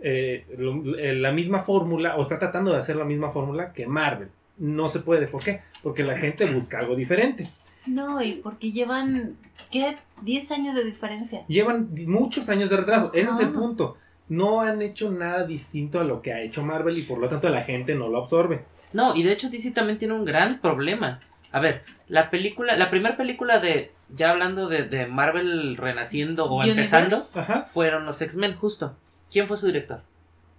eh, 0.00 0.46
lo- 0.56 0.96
eh, 0.96 1.14
la 1.14 1.32
misma 1.32 1.58
fórmula 1.58 2.14
o 2.16 2.22
está 2.22 2.38
tratando 2.38 2.70
de 2.72 2.78
hacer 2.78 2.94
la 2.94 3.04
misma 3.04 3.32
fórmula 3.32 3.72
que 3.72 3.88
Marvel 3.88 4.28
no 4.58 4.86
se 4.88 5.00
puede, 5.00 5.26
¿por 5.26 5.42
qué? 5.42 5.62
porque 5.82 6.04
la 6.04 6.16
gente 6.16 6.44
busca 6.46 6.78
algo 6.78 6.94
diferente 6.94 7.50
No, 7.86 8.22
y 8.22 8.34
porque 8.34 8.70
llevan, 8.70 9.38
¿qué? 9.72 9.96
10 10.22 10.52
años 10.52 10.76
de 10.76 10.84
diferencia. 10.84 11.44
Llevan 11.48 11.88
muchos 12.06 12.48
años 12.48 12.70
de 12.70 12.76
retraso. 12.76 13.10
Ese 13.12 13.28
es 13.30 13.40
el 13.40 13.46
Ajá. 13.48 13.58
punto. 13.58 13.96
No 14.28 14.60
han 14.60 14.82
hecho 14.82 15.10
nada 15.10 15.44
distinto 15.44 16.00
a 16.00 16.04
lo 16.04 16.20
que 16.22 16.32
ha 16.32 16.40
hecho 16.40 16.62
Marvel 16.64 16.98
y 16.98 17.02
por 17.02 17.18
lo 17.18 17.28
tanto 17.28 17.48
la 17.48 17.62
gente 17.62 17.94
no 17.94 18.08
lo 18.08 18.18
absorbe. 18.18 18.64
No, 18.92 19.14
y 19.14 19.22
de 19.22 19.32
hecho 19.32 19.50
DC 19.50 19.70
también 19.72 19.98
tiene 19.98 20.14
un 20.14 20.24
gran 20.24 20.60
problema. 20.60 21.20
A 21.52 21.60
ver, 21.60 21.84
la 22.08 22.28
película, 22.28 22.76
la 22.76 22.90
primera 22.90 23.16
película 23.16 23.60
de, 23.60 23.90
ya 24.14 24.30
hablando 24.30 24.68
de, 24.68 24.82
de 24.84 25.06
Marvel 25.06 25.76
renaciendo 25.76 26.46
o 26.46 26.56
Universe. 26.60 26.96
empezando, 26.96 27.16
Ajá. 27.40 27.62
fueron 27.64 28.04
los 28.04 28.20
X-Men 28.20 28.56
justo. 28.56 28.96
¿Quién 29.30 29.46
fue 29.46 29.56
su 29.56 29.66
director? 29.66 30.02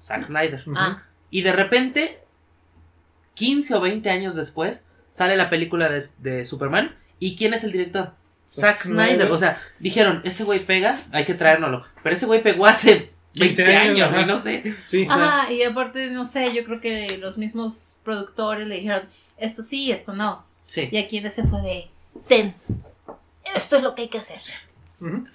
Zack 0.01 0.23
Snyder. 0.23 0.63
Ah, 0.75 1.03
Y 1.30 1.41
de 1.41 1.51
repente, 1.51 2.19
15 3.36 3.75
o 3.75 3.82
20 3.82 4.10
años 4.10 4.36
después, 4.36 4.88
sale 5.10 5.36
la 5.38 5.49
película 5.49 5.89
de, 5.89 6.03
de 6.19 6.45
Superman. 6.45 6.95
¿Y 7.19 7.36
quién 7.36 7.53
es 7.53 7.63
el 7.63 7.71
director? 7.71 8.13
Zack 8.47 8.75
Zack 8.77 8.84
Snyder. 8.84 9.08
Snyder. 9.15 9.32
O 9.32 9.38
sea, 9.38 9.62
dijeron, 9.80 10.21
ese 10.23 10.43
güey 10.43 10.60
pega, 10.60 10.99
hay 11.12 11.25
que 11.25 11.34
traérnoslo. 11.34 11.84
Pero 12.01 12.15
ese 12.15 12.25
güey 12.25 12.41
pegó 12.41 12.65
hace 12.65 12.91
20 12.91 13.16
15 13.38 13.76
años, 13.76 14.12
no 14.28 14.38
sé. 14.38 14.76
Sí. 14.88 15.08
Ajá, 15.10 15.52
y 15.52 15.63
aparte, 15.63 16.10
no 16.10 16.26
sé, 16.26 16.54
yo 16.54 16.63
creo 16.63 16.80
que 16.82 17.17
los 17.17 17.38
mismos 17.38 18.00
productores 18.04 18.67
le 18.67 18.76
dijeron, 18.76 19.04
esto 19.38 19.63
sí, 19.63 19.91
esto 19.91 20.13
no. 20.13 20.45
Sí. 20.65 20.89
Y 20.91 20.97
aquí 20.97 21.17
en 21.17 21.26
ese 21.26 21.43
fue 21.47 21.62
de, 21.62 21.88
ten, 22.28 22.54
esto 23.56 23.78
es 23.78 23.84
lo 23.84 23.95
que 23.95 24.04
hay 24.04 24.08
que 24.10 24.17
hacer. 24.17 24.41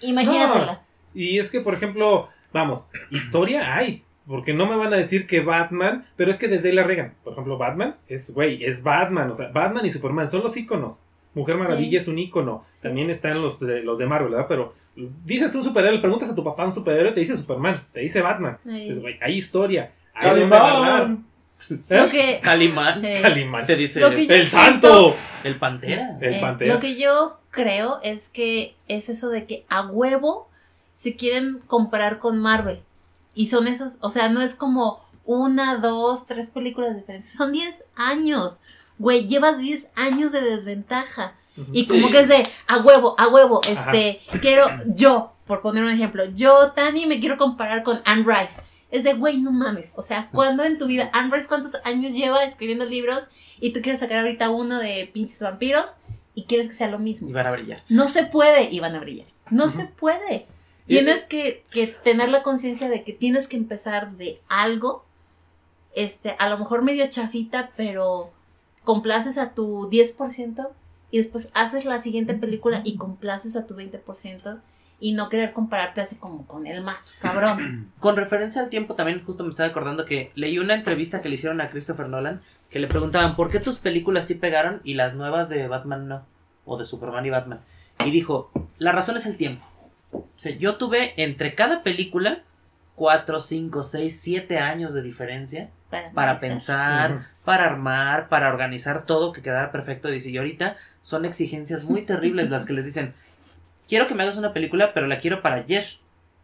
Imagínatela. 0.00 0.82
Y 1.14 1.38
es 1.38 1.50
que, 1.50 1.60
por 1.60 1.74
ejemplo, 1.74 2.28
vamos, 2.52 2.88
historia 3.10 3.74
hay. 3.74 4.04
Porque 4.26 4.54
no 4.54 4.66
me 4.66 4.76
van 4.76 4.92
a 4.92 4.96
decir 4.96 5.26
que 5.26 5.40
Batman, 5.40 6.06
pero 6.16 6.30
es 6.30 6.38
que 6.38 6.46
desde 6.46 6.68
ahí 6.68 6.74
la 6.74 6.84
regan. 6.84 7.14
Por 7.24 7.32
ejemplo, 7.32 7.58
Batman 7.58 7.96
es, 8.08 8.32
güey, 8.32 8.64
es 8.64 8.82
Batman. 8.82 9.30
O 9.30 9.34
sea, 9.34 9.48
Batman 9.48 9.84
y 9.84 9.90
Superman 9.90 10.28
son 10.28 10.42
los 10.42 10.56
íconos. 10.56 11.02
Mujer 11.34 11.56
Sí. 11.56 11.62
Maravilla 11.62 11.98
es 11.98 12.06
un 12.06 12.18
ícono. 12.18 12.64
Sí. 12.68 12.84
También 12.84 13.10
están 13.10 13.42
los 13.42 13.58
de, 13.58 13.82
los 13.82 13.98
de 13.98 14.06
Marvel, 14.06 14.30
¿verdad? 14.30 14.46
Pero 14.48 14.74
dices 14.94 15.54
un 15.54 15.64
superhéroe, 15.64 15.96
le 15.96 16.02
preguntas 16.02 16.30
a 16.30 16.34
tu 16.34 16.44
papá 16.44 16.64
un 16.64 16.72
superhéroe, 16.72 17.12
te 17.12 17.20
dice 17.20 17.36
Superman, 17.36 17.80
te 17.92 18.00
dice 18.00 18.20
Batman. 18.20 18.58
Pues, 18.64 19.00
güey, 19.00 19.18
hay 19.20 19.36
historia. 19.36 19.92
Hay. 20.14 20.22
Calimán. 20.22 21.26
¿Eh? 21.88 22.04
que, 22.10 22.40
Calimán. 22.42 23.04
eh, 23.04 23.20
Calimán. 23.22 23.66
Te 23.66 23.76
dice 23.76 24.02
¡El 24.02 24.14
siento- 24.44 24.44
santo! 24.44 25.16
el 25.44 25.56
Pantera. 25.56 26.18
El 26.20 26.34
eh, 26.34 26.40
Pantera. 26.40 26.74
lo 26.74 26.80
que 26.80 26.96
yo 26.98 27.38
creo 27.50 28.00
es 28.02 28.28
que 28.28 28.74
es 28.88 29.08
eso 29.08 29.28
de 29.28 29.46
que 29.46 29.64
a 29.68 29.86
huevo 29.86 30.48
se 30.92 31.16
quieren 31.16 31.60
comparar 31.66 32.18
con 32.18 32.38
Marvel. 32.38 32.80
Y 33.34 33.46
son 33.46 33.66
esos, 33.66 33.98
o 34.00 34.10
sea, 34.10 34.28
no 34.28 34.42
es 34.42 34.54
como 34.54 35.00
una, 35.24 35.76
dos, 35.76 36.26
tres 36.26 36.50
películas 36.50 36.96
diferentes. 36.96 37.32
Son 37.32 37.52
10 37.52 37.84
años. 37.94 38.60
Güey, 38.98 39.26
llevas 39.26 39.58
10 39.58 39.90
años 39.94 40.32
de 40.32 40.42
desventaja. 40.42 41.34
Y 41.72 41.86
como 41.86 42.06
Sí. 42.06 42.12
que 42.12 42.20
es 42.20 42.28
de 42.28 42.42
a 42.66 42.78
huevo, 42.78 43.14
a 43.18 43.28
huevo, 43.28 43.60
este, 43.68 44.20
quiero, 44.40 44.66
yo, 44.86 45.32
por 45.46 45.60
poner 45.62 45.84
un 45.84 45.90
ejemplo, 45.90 46.24
yo, 46.26 46.72
Tani, 46.72 47.06
me 47.06 47.20
quiero 47.20 47.36
comparar 47.36 47.82
con 47.82 48.00
Anne 48.04 48.24
Rice. 48.26 48.62
Es 48.90 49.04
de, 49.04 49.14
güey, 49.14 49.38
no 49.38 49.50
mames. 49.52 49.92
O 49.96 50.02
sea, 50.02 50.28
¿cuándo 50.32 50.64
en 50.64 50.78
tu 50.78 50.86
vida? 50.86 51.10
Anne 51.12 51.30
Rice, 51.34 51.48
¿cuántos 51.48 51.74
años 51.84 52.12
lleva 52.12 52.44
escribiendo 52.44 52.84
libros? 52.84 53.28
Y 53.60 53.72
tú 53.72 53.80
quieres 53.80 54.00
sacar 54.00 54.18
ahorita 54.18 54.50
uno 54.50 54.78
de 54.78 55.10
pinches 55.12 55.40
vampiros 55.42 55.96
y 56.34 56.44
quieres 56.44 56.68
que 56.68 56.74
sea 56.74 56.88
lo 56.88 56.98
mismo. 56.98 57.28
Y 57.28 57.32
van 57.32 57.46
a 57.46 57.52
brillar. 57.52 57.82
No 57.88 58.08
se 58.08 58.24
puede 58.26 58.70
y 58.70 58.80
van 58.80 58.94
a 58.94 59.00
brillar. 59.00 59.26
No 59.50 59.68
se 59.68 59.84
puede. 59.86 60.46
Tienes 60.86 61.24
que, 61.24 61.64
que 61.70 61.86
tener 61.86 62.28
la 62.28 62.42
conciencia 62.42 62.88
de 62.88 63.02
que 63.04 63.12
tienes 63.12 63.46
que 63.48 63.56
empezar 63.56 64.12
de 64.12 64.40
algo, 64.48 65.04
este, 65.94 66.34
a 66.38 66.48
lo 66.48 66.58
mejor 66.58 66.82
medio 66.82 67.08
chafita, 67.08 67.70
pero 67.76 68.30
complaces 68.84 69.38
a 69.38 69.54
tu 69.54 69.88
10% 69.90 70.68
y 71.12 71.18
después 71.18 71.52
haces 71.54 71.84
la 71.84 72.00
siguiente 72.00 72.34
película 72.34 72.80
y 72.84 72.96
complaces 72.96 73.54
a 73.54 73.66
tu 73.66 73.76
20% 73.76 74.60
y 74.98 75.12
no 75.12 75.28
querer 75.28 75.52
compararte 75.52 76.00
así 76.00 76.16
como 76.16 76.46
con 76.46 76.66
el 76.66 76.82
más 76.82 77.14
cabrón. 77.20 77.92
Con 78.00 78.16
referencia 78.16 78.62
al 78.62 78.70
tiempo, 78.70 78.94
también 78.94 79.24
justo 79.24 79.44
me 79.44 79.50
estaba 79.50 79.68
acordando 79.68 80.04
que 80.04 80.32
leí 80.36 80.58
una 80.58 80.74
entrevista 80.74 81.20
que 81.20 81.28
le 81.28 81.34
hicieron 81.34 81.60
a 81.60 81.70
Christopher 81.70 82.08
Nolan 82.08 82.40
que 82.70 82.78
le 82.78 82.86
preguntaban 82.86 83.36
por 83.36 83.50
qué 83.50 83.60
tus 83.60 83.78
películas 83.78 84.26
sí 84.26 84.36
pegaron 84.36 84.80
y 84.82 84.94
las 84.94 85.14
nuevas 85.14 85.50
de 85.50 85.68
Batman 85.68 86.08
no, 86.08 86.24
o 86.64 86.78
de 86.78 86.86
Superman 86.86 87.26
y 87.26 87.30
Batman. 87.30 87.60
Y 88.06 88.10
dijo, 88.10 88.50
la 88.78 88.92
razón 88.92 89.18
es 89.18 89.26
el 89.26 89.36
tiempo. 89.36 89.64
O 90.12 90.24
sea, 90.36 90.56
yo 90.56 90.76
tuve 90.76 91.12
entre 91.22 91.54
cada 91.54 91.82
película 91.82 92.42
4, 92.94 93.40
5, 93.40 93.82
6, 93.82 94.20
7 94.22 94.58
años 94.58 94.94
de 94.94 95.02
diferencia 95.02 95.70
Para, 96.14 96.36
pensar, 96.38 97.26
para 97.44 97.64
armar, 97.66 98.28
para 98.28 98.48
organizar 98.48 99.04
todo 99.06 99.32
que 99.32 99.42
quedara 99.42 99.70
perfecto. 99.72 100.08
Dice, 100.08 100.30
y 100.30 100.38
ahorita 100.38 100.76
son 101.00 101.24
exigencias 101.24 101.84
muy 101.84 102.02
terribles 102.02 102.48
las 102.50 102.64
que 102.64 102.72
les 102.72 102.84
dicen, 102.84 103.14
quiero 103.88 104.06
que 104.06 104.14
me 104.14 104.22
hagas 104.22 104.36
una 104.36 104.52
película, 104.52 104.92
pero 104.94 105.06
la 105.06 105.20
quiero 105.20 105.42
para 105.42 105.56
ayer. 105.56 105.84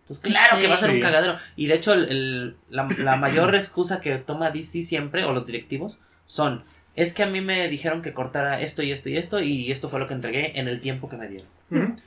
Pues 0.07 0.19
claro 0.21 0.57
Sí. 0.57 0.63
que 0.63 0.69
va 0.69 0.75
a 0.75 0.79
ser 0.79 0.91
Sí. 0.91 0.97
un 0.97 1.03
cagadero. 1.03 1.37
Y 1.57 1.67
de 1.67 1.75
hecho, 1.75 1.93
el- 1.93 2.09
el- 2.11 2.57
la, 2.71 2.89
la 2.99 3.17
mayor 3.17 3.55
excusa 3.55 4.01
que 4.01 4.17
toma 4.19 4.51
DC 4.51 4.83
siempre, 4.83 5.25
o 5.25 5.33
los 5.33 5.47
directivos, 5.47 6.01
son, 6.27 6.65
es 6.97 7.13
que 7.15 7.23
a 7.23 7.27
mí 7.27 7.41
me 7.43 7.69
dijeron 7.69 8.01
que 8.03 8.13
cortara 8.15 8.61
esto 8.61 8.83
y 8.83 8.91
esto 8.91 9.09
y 9.11 9.17
esto, 9.19 9.41
y 9.41 9.71
esto 9.71 9.89
fue 9.89 10.01
lo 10.01 10.07
que 10.07 10.15
entregué 10.15 10.59
en 10.59 10.67
el 10.67 10.81
tiempo 10.81 11.09
que 11.09 11.17
me 11.17 11.29
dieron. 11.29 11.47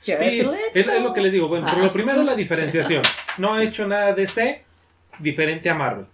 Sí, 0.00 0.12
es, 0.12 0.20
es 0.20 1.02
lo 1.02 1.12
que 1.14 1.20
les 1.20 1.32
digo. 1.32 1.46
Bueno, 1.48 1.66
por 1.66 1.76
Ah. 1.78 1.82
lo 1.84 1.92
primero 1.92 2.22
la 2.24 2.34
diferenciación. 2.34 3.02
No 3.38 3.54
ha 3.54 3.62
hecho 3.62 3.86
nada 3.86 4.12
DC 4.12 4.64
diferente 5.20 5.70
a 5.70 5.74
Marvel. 5.74 6.06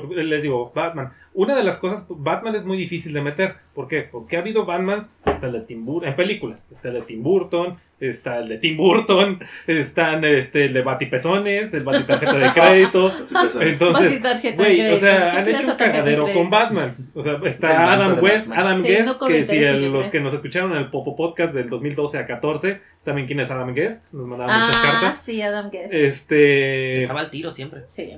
Porque 0.00 0.14
les 0.24 0.42
digo, 0.42 0.72
Batman. 0.74 1.12
Una 1.34 1.54
de 1.54 1.62
las 1.64 1.78
cosas, 1.78 2.06
Batman 2.08 2.54
es 2.54 2.64
muy 2.64 2.78
difícil 2.78 3.12
de 3.12 3.20
meter. 3.20 3.56
¿Por 3.74 3.88
qué? 3.88 4.02
Porque 4.02 4.36
ha 4.36 4.40
habido 4.40 4.64
Batmans, 4.64 5.10
está 5.26 5.46
el 5.48 5.52
de 5.52 5.60
Tim 5.60 5.84
Burton, 5.84 6.08
en 6.08 6.16
películas. 6.16 6.72
Está 6.72 6.88
el 6.88 6.94
de 6.94 7.02
Tim 7.02 7.22
Burton, 7.22 7.78
está 8.00 8.38
el 8.38 8.48
de 8.48 8.58
Tim 8.58 8.76
Burton, 8.76 9.38
están 9.66 10.24
este, 10.24 10.64
el 10.66 10.72
de 10.72 10.82
Batipezones, 10.82 11.72
el 11.74 11.84
Batitarjeta 11.84 12.34
de 12.38 12.52
crédito. 12.52 13.12
Entonces, 13.60 14.22
Güey, 14.56 14.92
o 14.92 14.96
sea, 14.96 15.30
¿Qué 15.30 15.36
han 15.38 15.48
hecho 15.48 15.70
un 15.72 15.76
cagadero 15.76 16.26
con 16.32 16.48
Batman. 16.50 16.94
O 17.14 17.22
sea, 17.22 17.38
está 17.44 17.92
Adam 17.92 18.22
West, 18.22 18.48
Batman. 18.48 18.66
Adam 18.66 18.82
Sí, 18.82 18.88
Guest, 18.88 19.06
no 19.20 19.26
que 19.26 19.44
si 19.44 19.88
los 19.88 20.06
que 20.08 20.20
nos 20.20 20.32
escucharon 20.34 20.72
en 20.72 20.78
el 20.78 20.90
Popo 20.90 21.16
Podcast 21.16 21.54
del 21.54 21.68
2012 21.68 22.18
a 22.18 22.26
14, 22.26 22.80
saben 22.98 23.26
quién 23.26 23.40
es 23.40 23.50
Adam 23.50 23.74
Guest, 23.74 24.12
nos 24.14 24.26
mandaban 24.26 24.60
muchas 24.60 24.76
Ah, 24.76 24.98
cartas. 25.00 25.22
sí, 25.22 25.40
Adam 25.42 25.70
Guest. 25.70 25.94
Este, 25.94 26.96
Estaba 26.98 27.20
al 27.20 27.30
tiro 27.30 27.52
siempre. 27.52 27.82
Sí. 27.86 28.10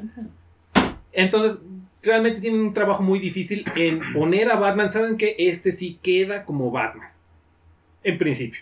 Entonces, 1.15 1.61
realmente 2.03 2.41
tienen 2.41 2.61
un 2.61 2.75
trabajo 2.75 3.03
muy 3.03 3.19
difícil 3.19 3.65
en 3.77 4.01
poner 4.13 4.51
a 4.51 4.57
Batman. 4.57 4.91
Saben 4.91 5.17
que 5.17 5.35
este 5.39 5.73
sí 5.73 5.99
queda 6.03 6.45
como 6.45 6.71
Batman. 6.71 7.09
En 8.03 8.19
principio. 8.19 8.61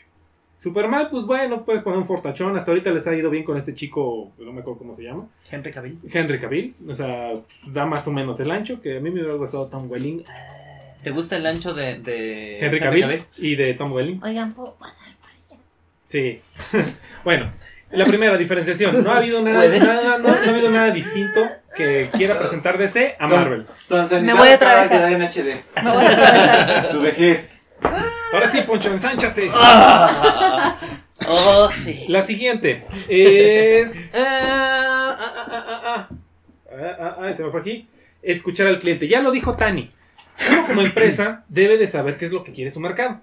Superman, 0.57 1.09
pues 1.11 1.25
bueno, 1.25 1.65
puedes 1.65 1.83
poner 1.83 1.99
un 1.99 2.07
fortachón. 2.07 2.57
Hasta 2.57 2.71
ahorita 2.71 2.91
les 2.93 3.05
ha 3.09 3.15
ido 3.17 3.31
bien 3.31 3.43
con 3.43 3.57
este 3.57 3.75
chico, 3.75 4.31
no 4.39 4.53
me 4.53 4.61
acuerdo 4.61 4.79
cómo 4.79 4.95
se 4.95 5.03
llama. 5.03 5.27
Henry 5.51 5.73
Cavill. 5.73 5.99
Henry 6.13 6.41
Cavill. 6.41 6.75
O 6.89 6.95
sea, 6.95 7.33
da 7.67 7.85
más 7.85 8.07
o 8.07 8.13
menos 8.13 8.39
el 8.39 8.51
ancho, 8.51 8.81
que 8.81 8.99
a 8.99 9.01
mí 9.01 9.11
me 9.11 9.21
hubiera 9.21 9.35
gustado 9.35 9.67
Tom 9.67 9.91
Welling. 9.91 10.23
¿Te 11.03 11.11
gusta 11.11 11.37
el 11.37 11.47
ancho 11.47 11.75
de, 11.75 11.99
de 11.99 12.61
Henry 12.61 12.79
Cavill 12.79 13.25
y 13.39 13.57
de 13.57 13.75
Tom 13.75 13.93
Welling. 13.93 14.23
Oigan, 14.23 14.55
¿puedo 14.55 14.75
pasar 14.75 15.09
para 15.21 15.35
allá? 15.35 15.61
Sí. 16.05 16.41
bueno, 17.25 17.51
la 17.93 18.05
primera 18.05 18.37
diferenciación. 18.37 19.03
No 19.03 19.11
ha 19.11 19.19
habido 19.19 19.41
nada, 19.43 20.91
distinto 20.91 21.41
que 21.77 22.11
quiera 22.13 22.39
presentar 22.39 22.79
DC 22.79 23.17
a 23.19 23.27
Marvel. 23.29 23.67
Tu 23.89 23.95
Me 24.21 24.35
voy 24.35 24.49
a 24.49 24.55
atravesar. 24.55 25.09
de. 25.09 25.63
Me 25.83 25.91
voy 25.91 26.05
a 26.05 26.09
atravesar. 26.09 26.89
Tu 26.91 27.01
vejez. 27.01 27.67
Ahora 28.33 28.51
sí, 28.51 28.61
Poncho, 28.63 28.91
ensánchate. 28.91 29.51
Ah. 29.55 30.77
Oh, 31.29 31.71
sí. 31.71 32.05
La 32.09 32.23
siguiente 32.23 32.85
es. 33.09 34.11
Ah, 34.15 36.09
ah, 36.73 37.17
ah, 37.21 37.33
se 37.33 37.45
me 37.45 37.51
fue 37.51 37.61
aquí. 37.61 37.89
Escuchar 38.23 38.67
al 38.67 38.79
cliente. 38.79 39.09
Ya 39.09 39.21
lo 39.21 39.31
dijo 39.31 39.55
Tani. 39.57 39.91
Uno 40.51 40.67
como 40.67 40.81
empresa 40.81 41.45
debe 41.49 41.79
de 41.79 41.87
saber 41.87 42.17
qué 42.17 42.25
es 42.25 42.33
lo 42.33 42.43
que 42.43 42.53
quiere 42.53 42.71
su 42.71 42.81
mercado. 42.81 43.21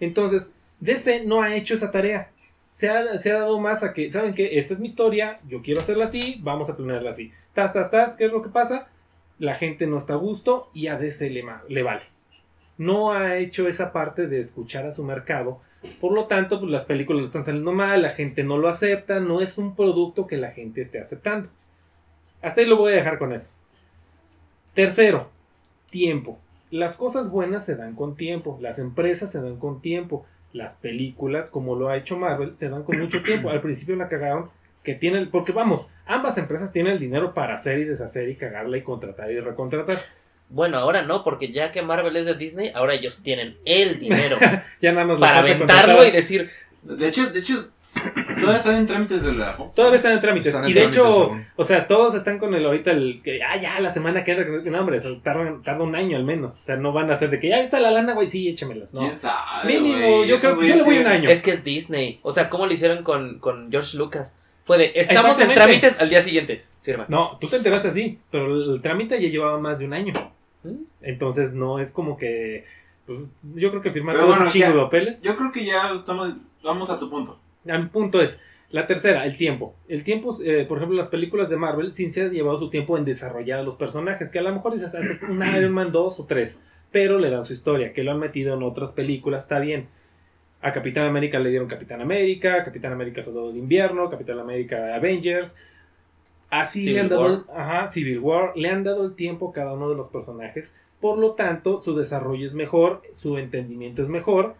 Entonces, 0.00 0.52
DC 0.80 1.24
no 1.24 1.42
ha 1.42 1.54
hecho 1.54 1.74
esa 1.74 1.90
tarea. 1.90 2.30
Se 2.70 2.88
ha, 2.88 3.18
se 3.18 3.32
ha 3.32 3.38
dado 3.38 3.58
más 3.58 3.82
a 3.82 3.92
que, 3.92 4.10
¿saben 4.10 4.34
qué? 4.34 4.58
Esta 4.58 4.74
es 4.74 4.80
mi 4.80 4.86
historia, 4.86 5.40
yo 5.48 5.62
quiero 5.62 5.80
hacerla 5.80 6.04
así, 6.04 6.38
vamos 6.42 6.70
a 6.70 6.76
planearla 6.76 7.10
así. 7.10 7.32
Tas, 7.54 7.72
tas, 7.90 8.16
¿qué 8.16 8.26
es 8.26 8.32
lo 8.32 8.42
que 8.42 8.50
pasa? 8.50 8.88
La 9.38 9.54
gente 9.54 9.86
no 9.86 9.96
está 9.96 10.14
a 10.14 10.16
gusto 10.16 10.70
y 10.74 10.86
a 10.88 10.96
DC 10.96 11.30
le, 11.30 11.44
le 11.68 11.82
vale. 11.82 12.02
No 12.76 13.12
ha 13.12 13.36
hecho 13.38 13.66
esa 13.66 13.92
parte 13.92 14.28
de 14.28 14.38
escuchar 14.38 14.86
a 14.86 14.92
su 14.92 15.04
mercado 15.04 15.60
por 16.00 16.12
lo 16.12 16.26
tanto, 16.26 16.58
pues 16.58 16.70
las 16.70 16.84
películas 16.84 17.26
están 17.26 17.44
saliendo 17.44 17.72
mal, 17.72 18.02
la 18.02 18.10
gente 18.10 18.42
no 18.42 18.58
lo 18.58 18.68
acepta, 18.68 19.20
no 19.20 19.40
es 19.40 19.58
un 19.58 19.76
producto 19.76 20.26
que 20.26 20.36
la 20.36 20.50
gente 20.50 20.80
esté 20.80 21.00
aceptando. 21.00 21.48
Hasta 22.42 22.60
ahí 22.60 22.66
lo 22.66 22.76
voy 22.76 22.92
a 22.92 22.96
dejar 22.96 23.18
con 23.18 23.32
eso. 23.32 23.54
Tercero, 24.74 25.30
tiempo. 25.90 26.38
Las 26.70 26.96
cosas 26.96 27.30
buenas 27.30 27.64
se 27.64 27.76
dan 27.76 27.94
con 27.94 28.16
tiempo, 28.16 28.58
las 28.60 28.78
empresas 28.78 29.30
se 29.30 29.40
dan 29.40 29.56
con 29.56 29.80
tiempo, 29.80 30.26
las 30.58 30.74
películas, 30.76 31.50
como 31.50 31.74
lo 31.76 31.88
ha 31.88 31.96
hecho 31.96 32.18
Marvel, 32.18 32.56
se 32.56 32.68
dan 32.68 32.82
con 32.82 32.98
mucho 32.98 33.22
tiempo. 33.22 33.48
Al 33.48 33.62
principio 33.62 33.96
la 33.96 34.08
cagaron, 34.08 34.50
que 34.82 34.94
tienen, 34.94 35.30
porque 35.30 35.52
vamos, 35.52 35.90
ambas 36.06 36.36
empresas 36.36 36.72
tienen 36.72 36.94
el 36.94 36.98
dinero 36.98 37.32
para 37.32 37.54
hacer 37.54 37.78
y 37.78 37.84
deshacer 37.84 38.28
y 38.28 38.36
cagarla 38.36 38.76
y 38.76 38.82
contratar 38.82 39.30
y 39.30 39.40
recontratar. 39.40 39.98
Bueno, 40.50 40.78
ahora 40.78 41.02
no, 41.02 41.24
porque 41.24 41.52
ya 41.52 41.72
que 41.72 41.82
Marvel 41.82 42.16
es 42.16 42.26
de 42.26 42.34
Disney, 42.34 42.70
ahora 42.74 42.94
ellos 42.94 43.22
tienen 43.22 43.58
el 43.66 43.98
dinero 43.98 44.38
Ya 44.80 44.92
nada 44.92 45.06
más 45.06 45.18
para 45.18 45.40
aventarlo 45.40 46.06
y 46.06 46.10
decir, 46.10 46.50
De 46.82 47.08
hecho, 47.08 47.28
de 47.30 47.40
hecho, 47.40 47.68
todavía 48.40 48.56
están 48.56 48.76
en 48.76 48.86
trámites 48.86 49.22
de 49.22 49.32
la 49.34 49.52
Fox. 49.52 49.74
Todavía 49.74 49.96
están 49.96 50.12
en 50.12 50.20
trámites. 50.20 50.46
Están 50.46 50.64
en 50.64 50.70
y 50.70 50.72
de 50.72 50.80
trámites 50.80 51.00
hecho, 51.00 51.22
aún. 51.24 51.46
o 51.56 51.64
sea, 51.64 51.86
todos 51.86 52.14
están 52.14 52.38
con 52.38 52.54
el 52.54 52.64
ahorita 52.64 52.92
el 52.92 53.20
que, 53.22 53.42
ah, 53.42 53.56
ya, 53.56 53.80
la 53.80 53.90
semana 53.90 54.24
que 54.24 54.32
entra, 54.32 54.46
no, 54.46 54.80
hombre, 54.80 54.98
tarda, 55.22 55.60
tarda 55.64 55.82
un 55.82 55.94
año 55.94 56.16
al 56.16 56.24
menos. 56.24 56.52
O 56.52 56.60
sea, 56.60 56.76
no 56.76 56.92
van 56.92 57.10
a 57.10 57.14
hacer 57.14 57.30
de 57.30 57.40
que 57.40 57.48
ya 57.48 57.58
está 57.58 57.80
la 57.80 57.90
lana, 57.90 58.14
güey, 58.14 58.28
sí, 58.28 58.48
échamela. 58.48 58.86
No. 58.92 59.00
¿Quién 59.00 59.16
sabe? 59.16 59.66
Mínimo, 59.66 60.24
yo 60.24 60.38
creo 60.38 60.58
que 60.58 60.68
yo 60.68 60.76
le 60.76 60.82
voy 60.82 60.98
un 60.98 61.06
año. 61.06 61.28
es 61.28 61.42
que 61.42 61.50
es 61.50 61.64
Disney. 61.64 62.20
O 62.22 62.30
sea, 62.30 62.48
¿cómo 62.48 62.66
lo 62.66 62.72
hicieron 62.72 63.02
con, 63.02 63.38
con 63.38 63.70
George 63.70 63.96
Lucas? 63.96 64.38
Fue 64.64 64.78
de, 64.78 64.92
estamos 64.94 65.40
en 65.40 65.54
trámites 65.54 65.98
al 65.98 66.10
día 66.10 66.22
siguiente. 66.22 66.64
Firma. 66.82 67.06
No, 67.08 67.38
tú 67.40 67.48
te 67.48 67.56
enteraste 67.56 67.88
así, 67.88 68.18
pero 68.30 68.46
el 68.46 68.80
trámite 68.80 69.20
ya 69.20 69.28
llevaba 69.28 69.58
más 69.58 69.78
de 69.78 69.86
un 69.86 69.94
año. 69.94 70.12
¿Mm? 70.62 70.84
Entonces, 71.02 71.54
no 71.54 71.78
es 71.78 71.90
como 71.90 72.16
que, 72.16 72.64
pues, 73.08 73.32
yo 73.54 73.70
creo 73.70 73.80
que 73.80 73.90
firmar 73.90 74.14
Pero 74.14 74.26
todos 74.26 74.36
bueno, 74.36 74.52
chingos 74.52 74.68
ya. 74.68 74.74
de 74.74 74.80
papeles. 74.82 75.22
Yo 75.22 75.34
creo 75.34 75.50
que 75.50 75.64
ya 75.64 75.90
estamos. 75.92 76.36
Vamos 76.62 76.90
a 76.90 77.00
tu 77.00 77.08
punto. 77.08 77.40
A 77.66 77.78
mi 77.78 77.86
punto 77.86 78.20
es, 78.20 78.42
la 78.70 78.86
tercera, 78.86 79.24
el 79.24 79.38
tiempo. 79.38 79.74
El 79.88 80.04
tiempo, 80.04 80.36
eh, 80.44 80.66
por 80.68 80.76
ejemplo, 80.76 80.94
las 80.94 81.08
películas 81.08 81.48
de 81.48 81.56
Marvel, 81.56 81.94
sin 81.94 82.10
se 82.10 82.22
ha 82.22 82.28
llevado 82.28 82.58
su 82.58 82.68
tiempo 82.68 82.98
en 82.98 83.06
desarrollar 83.06 83.60
a 83.60 83.62
los 83.62 83.76
personajes, 83.76 84.30
que 84.30 84.38
a 84.38 84.42
lo 84.42 84.52
mejor 84.52 84.74
dices, 84.74 84.94
hace 84.94 85.18
un 85.26 85.42
Iron 85.56 85.72
Man 85.72 85.90
2 85.90 86.20
o 86.20 86.26
3, 86.26 86.60
pero 86.92 87.18
le 87.18 87.30
dan 87.30 87.44
su 87.44 87.54
historia, 87.54 87.94
que 87.94 88.02
lo 88.02 88.12
han 88.12 88.18
metido 88.18 88.54
en 88.54 88.62
otras 88.62 88.92
películas, 88.92 89.44
está 89.44 89.58
bien. 89.58 89.88
A 90.60 90.72
Capitán 90.72 91.06
América 91.06 91.38
le 91.38 91.48
dieron 91.48 91.66
Capitán 91.66 92.02
América, 92.02 92.62
Capitán 92.62 92.92
América 92.92 93.22
Soldado 93.22 93.52
de 93.52 93.58
Invierno, 93.58 94.10
Capitán 94.10 94.38
América 94.38 94.94
Avengers. 94.94 95.56
Así 96.50 96.80
Civil 96.80 96.94
le 96.94 97.00
han 97.00 97.08
dado, 97.08 97.22
War. 97.22 97.44
ajá, 97.58 97.88
Civil 97.88 98.18
War, 98.18 98.52
le 98.54 98.68
han 98.68 98.84
dado 98.84 99.06
el 99.06 99.14
tiempo 99.14 99.48
a 99.48 99.52
cada 99.52 99.72
uno 99.72 99.88
de 99.88 99.96
los 99.96 100.08
personajes. 100.08 100.76
Por 101.00 101.18
lo 101.18 101.32
tanto, 101.32 101.80
su 101.80 101.94
desarrollo 101.94 102.44
es 102.44 102.54
mejor, 102.54 103.02
su 103.12 103.38
entendimiento 103.38 104.02
es 104.02 104.08
mejor, 104.08 104.56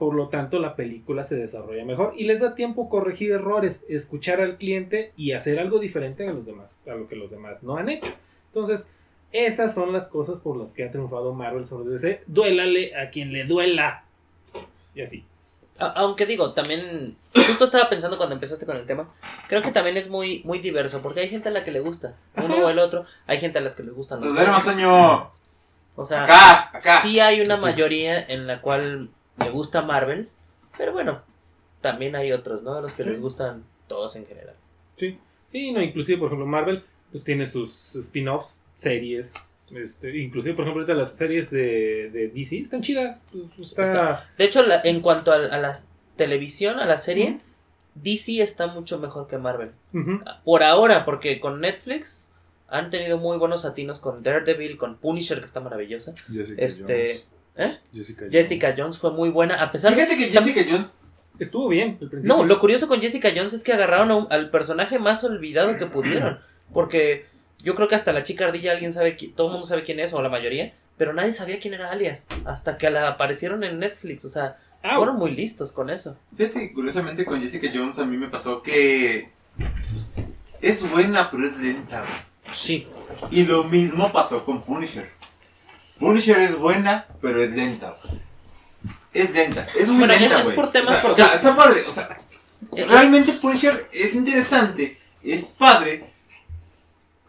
por 0.00 0.14
lo 0.14 0.28
tanto, 0.28 0.58
la 0.58 0.76
película 0.76 1.24
se 1.24 1.36
desarrolla 1.36 1.84
mejor 1.84 2.14
y 2.16 2.24
les 2.24 2.40
da 2.40 2.54
tiempo 2.54 2.88
corregir 2.88 3.32
errores, 3.32 3.84
escuchar 3.86 4.40
al 4.40 4.56
cliente 4.56 5.12
y 5.14 5.32
hacer 5.32 5.58
algo 5.58 5.78
diferente 5.78 6.26
a 6.26 6.32
los 6.32 6.46
demás, 6.46 6.88
a 6.88 6.94
lo 6.94 7.06
que 7.06 7.16
los 7.16 7.30
demás 7.30 7.62
no 7.62 7.76
han 7.76 7.90
hecho. 7.90 8.10
Entonces, 8.46 8.88
esas 9.30 9.74
son 9.74 9.92
las 9.92 10.08
cosas 10.08 10.40
por 10.40 10.56
las 10.56 10.72
que 10.72 10.84
ha 10.84 10.90
triunfado 10.90 11.34
Marvel 11.34 11.66
sobre 11.66 11.90
DC. 11.90 12.22
Duélale 12.26 12.96
a 12.96 13.10
quien 13.10 13.34
le 13.34 13.44
duela. 13.44 14.04
Y 14.94 15.02
así. 15.02 15.26
Aunque 15.78 16.24
digo, 16.24 16.54
también, 16.54 17.18
justo 17.34 17.64
estaba 17.64 17.90
pensando 17.90 18.16
cuando 18.16 18.34
empezaste 18.34 18.64
con 18.64 18.78
el 18.78 18.86
tema, 18.86 19.12
creo 19.48 19.60
que 19.60 19.70
también 19.70 19.98
es 19.98 20.08
muy, 20.08 20.40
muy 20.44 20.60
diverso, 20.60 21.02
porque 21.02 21.20
hay 21.20 21.28
gente 21.28 21.50
a 21.50 21.52
la 21.52 21.62
que 21.62 21.72
le 21.72 21.80
gusta 21.80 22.16
uno 22.38 22.54
Ajá. 22.54 22.64
o 22.64 22.70
el 22.70 22.78
otro, 22.78 23.04
hay 23.26 23.38
gente 23.38 23.58
a 23.58 23.62
las 23.62 23.74
que 23.74 23.82
les 23.82 23.92
gustan 23.92 24.20
los 24.20 24.30
Entonces, 24.30 24.46
dos. 24.46 24.56
O 26.00 26.06
sea, 26.06 26.24
Acá, 26.24 26.70
acá. 26.72 27.02
sí 27.02 27.20
hay 27.20 27.40
una 27.42 27.56
mayoría 27.58 28.20
en 28.22 28.46
la 28.46 28.60
cual 28.62 29.10
le 29.38 29.50
gusta 29.50 29.82
Marvel, 29.82 30.28
pero 30.78 30.92
bueno, 30.92 31.20
también 31.80 32.16
hay 32.16 32.32
otros, 32.32 32.62
¿no? 32.62 32.72
A 32.74 32.80
los 32.80 32.92
que 32.94 33.04
les 33.04 33.20
gustan 33.20 33.64
todos 33.86 34.16
en 34.16 34.26
general. 34.26 34.54
Sí. 34.94 35.18
Sí, 35.46 35.72
no, 35.72 35.82
inclusive, 35.82 36.18
por 36.18 36.28
ejemplo, 36.28 36.46
Marvel 36.46 36.84
pues 37.10 37.24
tiene 37.24 37.44
sus 37.44 37.96
spin-offs, 37.96 38.58
series. 38.74 39.34
Este, 39.74 40.16
inclusive, 40.18 40.54
por 40.54 40.64
ejemplo, 40.64 40.82
ahorita 40.82 40.94
las 40.98 41.16
series 41.16 41.50
de, 41.50 42.10
de 42.10 42.28
DC 42.28 42.58
están 42.60 42.80
chidas. 42.82 43.22
pues, 43.56 43.70
está- 43.70 43.82
Está- 43.82 44.30
De 44.38 44.44
hecho, 44.44 44.62
la- 44.64 44.80
en 44.84 45.00
cuanto 45.00 45.32
a, 45.32 45.36
a 45.36 45.58
la 45.58 45.74
televisión, 46.16 46.78
a 46.80 46.86
la 46.86 46.98
serie, 46.98 47.38
DC 47.94 48.40
está 48.42 48.68
mucho 48.68 48.98
mejor 48.98 49.26
que 49.28 49.38
Marvel. 49.38 49.72
Por 50.44 50.62
ahora, 50.62 51.04
porque 51.04 51.40
con 51.40 51.60
Netflix 51.60 52.29
han 52.70 52.90
tenido 52.90 53.18
muy 53.18 53.36
buenos 53.38 53.64
atinos 53.64 54.00
con 54.00 54.22
Daredevil, 54.22 54.76
con 54.78 54.96
Punisher, 54.96 55.38
que 55.40 55.46
está 55.46 55.60
maravillosa. 55.60 56.14
Jessica 56.32 56.62
Este, 56.62 57.08
Jones. 57.08 57.26
¿eh? 57.56 57.78
Jessica 57.92 58.20
Jones. 58.22 58.32
Jessica 58.32 58.74
Jones 58.76 58.98
fue 58.98 59.10
muy 59.12 59.28
buena, 59.30 59.62
a 59.62 59.70
pesar 59.72 59.94
de 59.94 60.02
Fíjate 60.06 60.16
que 60.16 60.30
Jessica 60.30 60.60
Jones. 60.68 60.86
Estuvo 61.38 61.68
bien 61.68 61.98
al 62.02 62.08
principio. 62.10 62.36
No, 62.36 62.44
lo 62.44 62.58
curioso 62.60 62.86
con 62.86 63.00
Jessica 63.00 63.30
Jones 63.34 63.52
es 63.54 63.62
que 63.64 63.72
agarraron 63.72 64.10
un- 64.10 64.26
al 64.30 64.50
personaje 64.50 64.98
más 64.98 65.24
olvidado 65.24 65.76
que 65.78 65.86
pudieron. 65.86 66.38
Porque 66.74 67.26
yo 67.62 67.74
creo 67.74 67.88
que 67.88 67.94
hasta 67.94 68.12
la 68.12 68.22
chica 68.24 68.44
ardilla 68.46 68.72
alguien 68.72 68.92
sabe, 68.92 69.16
qui- 69.16 69.34
todo 69.34 69.46
el 69.48 69.52
mundo 69.54 69.66
sabe 69.66 69.82
quién 69.84 70.00
es, 70.00 70.12
o 70.12 70.20
la 70.22 70.28
mayoría, 70.28 70.74
pero 70.98 71.12
nadie 71.14 71.32
sabía 71.32 71.58
quién 71.58 71.72
era 71.74 71.90
Alias. 71.90 72.26
Hasta 72.44 72.76
que 72.76 72.90
la 72.90 73.08
aparecieron 73.08 73.64
en 73.64 73.78
Netflix. 73.78 74.24
O 74.24 74.28
sea, 74.28 74.58
Ah, 74.82 74.96
fueron 74.96 75.16
muy 75.16 75.32
listos 75.32 75.72
con 75.72 75.90
eso. 75.90 76.16
Fíjate 76.36 76.72
curiosamente 76.72 77.24
con 77.26 77.40
Jessica 77.40 77.68
Jones 77.72 77.98
a 77.98 78.04
mí 78.06 78.16
me 78.16 78.28
pasó 78.28 78.62
que. 78.62 79.28
Es 80.60 80.88
buena, 80.90 81.30
pero 81.30 81.46
es 81.46 81.56
lenta, 81.58 82.00
güey. 82.00 82.29
Sí. 82.52 82.86
Y 83.30 83.44
lo 83.44 83.64
mismo 83.64 84.10
pasó 84.12 84.44
con 84.44 84.62
Punisher. 84.62 85.10
Punisher 85.98 86.38
es 86.40 86.56
buena, 86.56 87.06
pero 87.20 87.42
es 87.42 87.50
lenta, 87.52 87.96
güey. 88.02 88.20
Es 89.12 89.30
lenta, 89.32 89.66
es 89.78 89.88
muy 89.88 89.98
Bueno, 90.06 90.14
lenta, 90.14 90.38
es 90.38 90.44
güey. 90.44 90.56
por 90.56 90.70
temas 90.70 90.90
o 90.90 90.92
sea, 90.92 91.02
porque- 91.02 91.22
o 91.22 91.26
sea, 91.26 91.34
está 91.34 91.56
padre, 91.56 91.84
o 91.86 91.92
sea, 91.92 92.08
Eh, 92.76 92.84
realmente 92.86 93.32
Punisher 93.32 93.88
es 93.92 94.14
interesante 94.14 94.98
es 95.22 95.46
padre, 95.46 96.04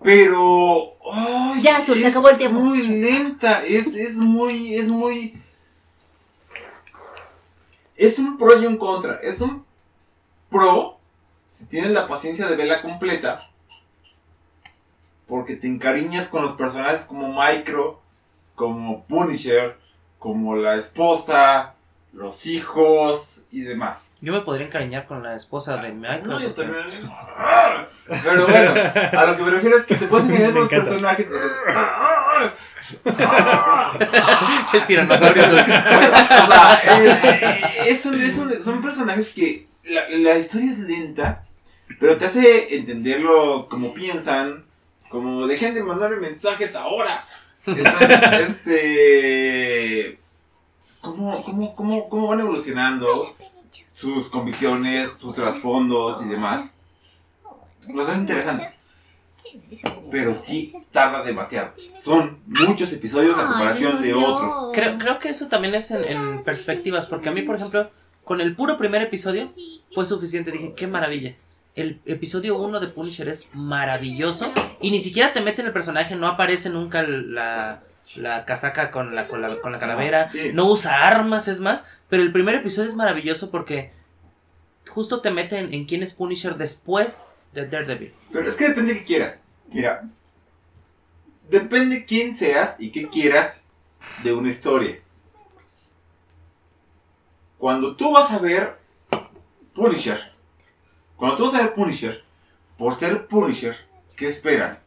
pero... 0.04 0.94
ay, 1.12 1.62
Ya, 1.62 1.78
Azul, 1.78 1.96
se 1.96 2.02
es 2.06 2.12
acabó 2.12 2.30
el 2.30 2.38
tiempo. 2.38 2.60
muy 2.60 2.82
lenta, 2.84 3.64
es, 3.64 3.88
es 3.96 4.16
muy, 4.16 4.76
es 4.76 4.88
muy... 4.88 5.36
Es 7.96 8.18
un 8.20 8.38
pro 8.38 8.60
y 8.62 8.66
un 8.66 8.78
contra. 8.78 9.20
Es 9.22 9.42
un 9.42 9.66
pro 10.50 10.98
si 11.48 11.66
tienes 11.66 11.92
la 11.92 12.08
paciencia 12.08 12.48
de 12.48 12.56
verla 12.56 12.82
completa. 12.82 13.50
Porque 15.32 15.56
te 15.56 15.66
encariñas 15.68 16.28
con 16.28 16.42
los 16.42 16.52
personajes 16.52 17.06
como 17.06 17.42
Micro, 17.42 18.02
como 18.54 19.06
Punisher, 19.06 19.78
como 20.20 20.58
la 20.58 20.76
esposa, 20.76 21.76
los 22.12 22.46
hijos 22.48 23.46
y 23.50 23.62
demás. 23.62 24.18
Yo 24.20 24.34
me 24.34 24.42
podría 24.42 24.68
encariñar 24.68 25.08
con 25.08 25.24
la 25.24 25.34
esposa 25.34 25.78
de 25.78 25.94
Michael. 25.94 26.28
No, 26.28 26.38
yo 26.42 26.54
también. 26.54 26.84
Pero 28.24 28.46
bueno, 28.46 28.74
a 28.74 29.26
lo 29.26 29.38
que 29.38 29.44
me 29.44 29.52
refiero 29.52 29.78
es 29.78 29.86
que 29.86 29.96
te 29.96 30.06
puedes 30.08 30.26
encariñar 30.28 30.52
con 30.52 30.62
los 30.64 30.70
personajes. 30.70 31.30
El 34.74 34.86
tiranosaurio 34.86 35.44
o 35.44 35.48
sea, 35.48 36.82
eh, 36.84 37.62
es 37.88 38.06
un- 38.06 38.20
es 38.22 38.38
un- 38.38 38.62
son 38.64 38.82
personajes 38.82 39.30
que 39.30 39.68
la, 39.86 40.10
la 40.10 40.38
historia 40.38 40.70
es 40.72 40.80
lenta, 40.80 41.46
pero 42.02 42.18
te 42.18 42.26
hace 42.26 42.76
entenderlo 42.76 43.70
como 43.70 43.94
piensan, 43.94 44.66
como 45.12 45.46
dejen 45.46 45.74
de 45.74 45.84
mandarme 45.84 46.18
mensajes 46.18 46.76
ahora. 46.76 47.28
Están, 47.66 48.34
este, 48.34 50.20
cómo, 51.02 51.44
cómo, 51.44 51.76
cómo, 51.76 52.10
cómo 52.10 52.28
van 52.28 52.40
evolucionando 52.40 53.08
sus 53.92 54.30
convicciones, 54.30 55.18
sus 55.18 55.36
trasfondos 55.36 56.24
y 56.24 56.30
demás. 56.30 56.74
Los 57.94 58.08
hacen 58.08 58.22
interesantes. 58.22 58.78
Pero 60.10 60.34
sí 60.34 60.74
tarda 60.92 61.24
demasiado. 61.24 61.74
Son 62.00 62.40
muchos 62.48 62.92
episodios 62.94 63.38
a 63.38 63.48
comparación 63.48 64.02
de 64.02 64.14
otros. 64.14 64.72
Creo, 64.74 64.98
creo 64.98 65.20
que 65.20 65.30
eso 65.30 65.48
también 65.48 65.76
es 65.76 65.92
en, 65.92 66.04
en 66.06 66.44
perspectivas, 66.44 67.06
porque 67.06 67.30
a 67.30 67.32
mí, 67.32 67.42
por 67.42 67.58
ejemplo, 67.58 67.92
con 68.24 68.40
el 68.40 68.56
puro 68.56 68.78
primer 68.78 69.02
episodio 69.02 69.52
fue 69.94 70.06
suficiente. 70.06 70.52
Dije, 70.52 70.74
qué 70.74 70.88
maravilla. 70.88 71.36
El 71.76 72.02
episodio 72.06 72.58
1 72.58 72.80
de 72.80 72.88
Punisher 72.88 73.28
es 73.28 73.50
maravilloso 73.54 74.52
y 74.82 74.92
ni 74.92 75.00
siquiera 75.00 75.34
te 75.34 75.42
mete 75.42 75.62
en 75.62 75.68
el 75.68 75.74
personaje, 75.74 76.16
no 76.16 76.28
aparece 76.28 76.70
nunca 76.70 77.04
la, 77.04 77.82
la 78.16 78.46
casaca 78.46 78.92
con 78.92 79.16
la, 79.16 79.28
con 79.28 79.42
la, 79.42 79.60
con 79.62 79.72
la 79.72 79.80
calavera, 79.80 80.30
Sí. 80.30 80.52
no 80.54 80.66
usa 80.70 81.08
armas, 81.08 81.48
es 81.48 81.60
más, 81.60 81.86
pero 82.10 82.24
el 82.24 82.32
primer 82.32 82.56
episodio 82.56 82.90
es 82.90 82.96
maravilloso 82.96 83.52
porque 83.52 83.92
justo 84.90 85.22
te 85.22 85.32
mete 85.32 85.60
en, 85.60 85.74
en 85.74 85.86
quién 85.86 86.04
es 86.04 86.14
Punisher 86.14 86.56
después 86.56 87.22
de 87.54 87.68
Daredevil. 87.68 88.14
Pero 88.32 88.48
es 88.48 88.56
que 88.56 88.70
depende 88.70 88.94
de 88.94 89.00
qué 89.00 89.06
quieras. 89.06 89.44
Mira, 89.72 90.04
depende 91.50 92.06
quién 92.06 92.34
seas 92.36 92.78
y 92.80 92.92
qué 92.92 93.08
quieras 93.10 93.64
de 94.24 94.34
una 94.34 94.50
historia. 94.50 95.00
Cuando 97.58 97.96
tú 97.96 98.12
vas 98.12 98.32
a 98.32 98.40
ver 98.40 98.78
Punisher, 99.74 100.34
cuando 101.16 101.38
tú 101.38 101.46
vas 101.46 101.56
a 101.56 101.62
ver 101.64 101.74
Punisher, 101.74 102.24
por 102.78 102.96
ser 102.96 103.28
Punisher, 103.28 103.76
¿qué 104.22 104.28
esperas? 104.28 104.84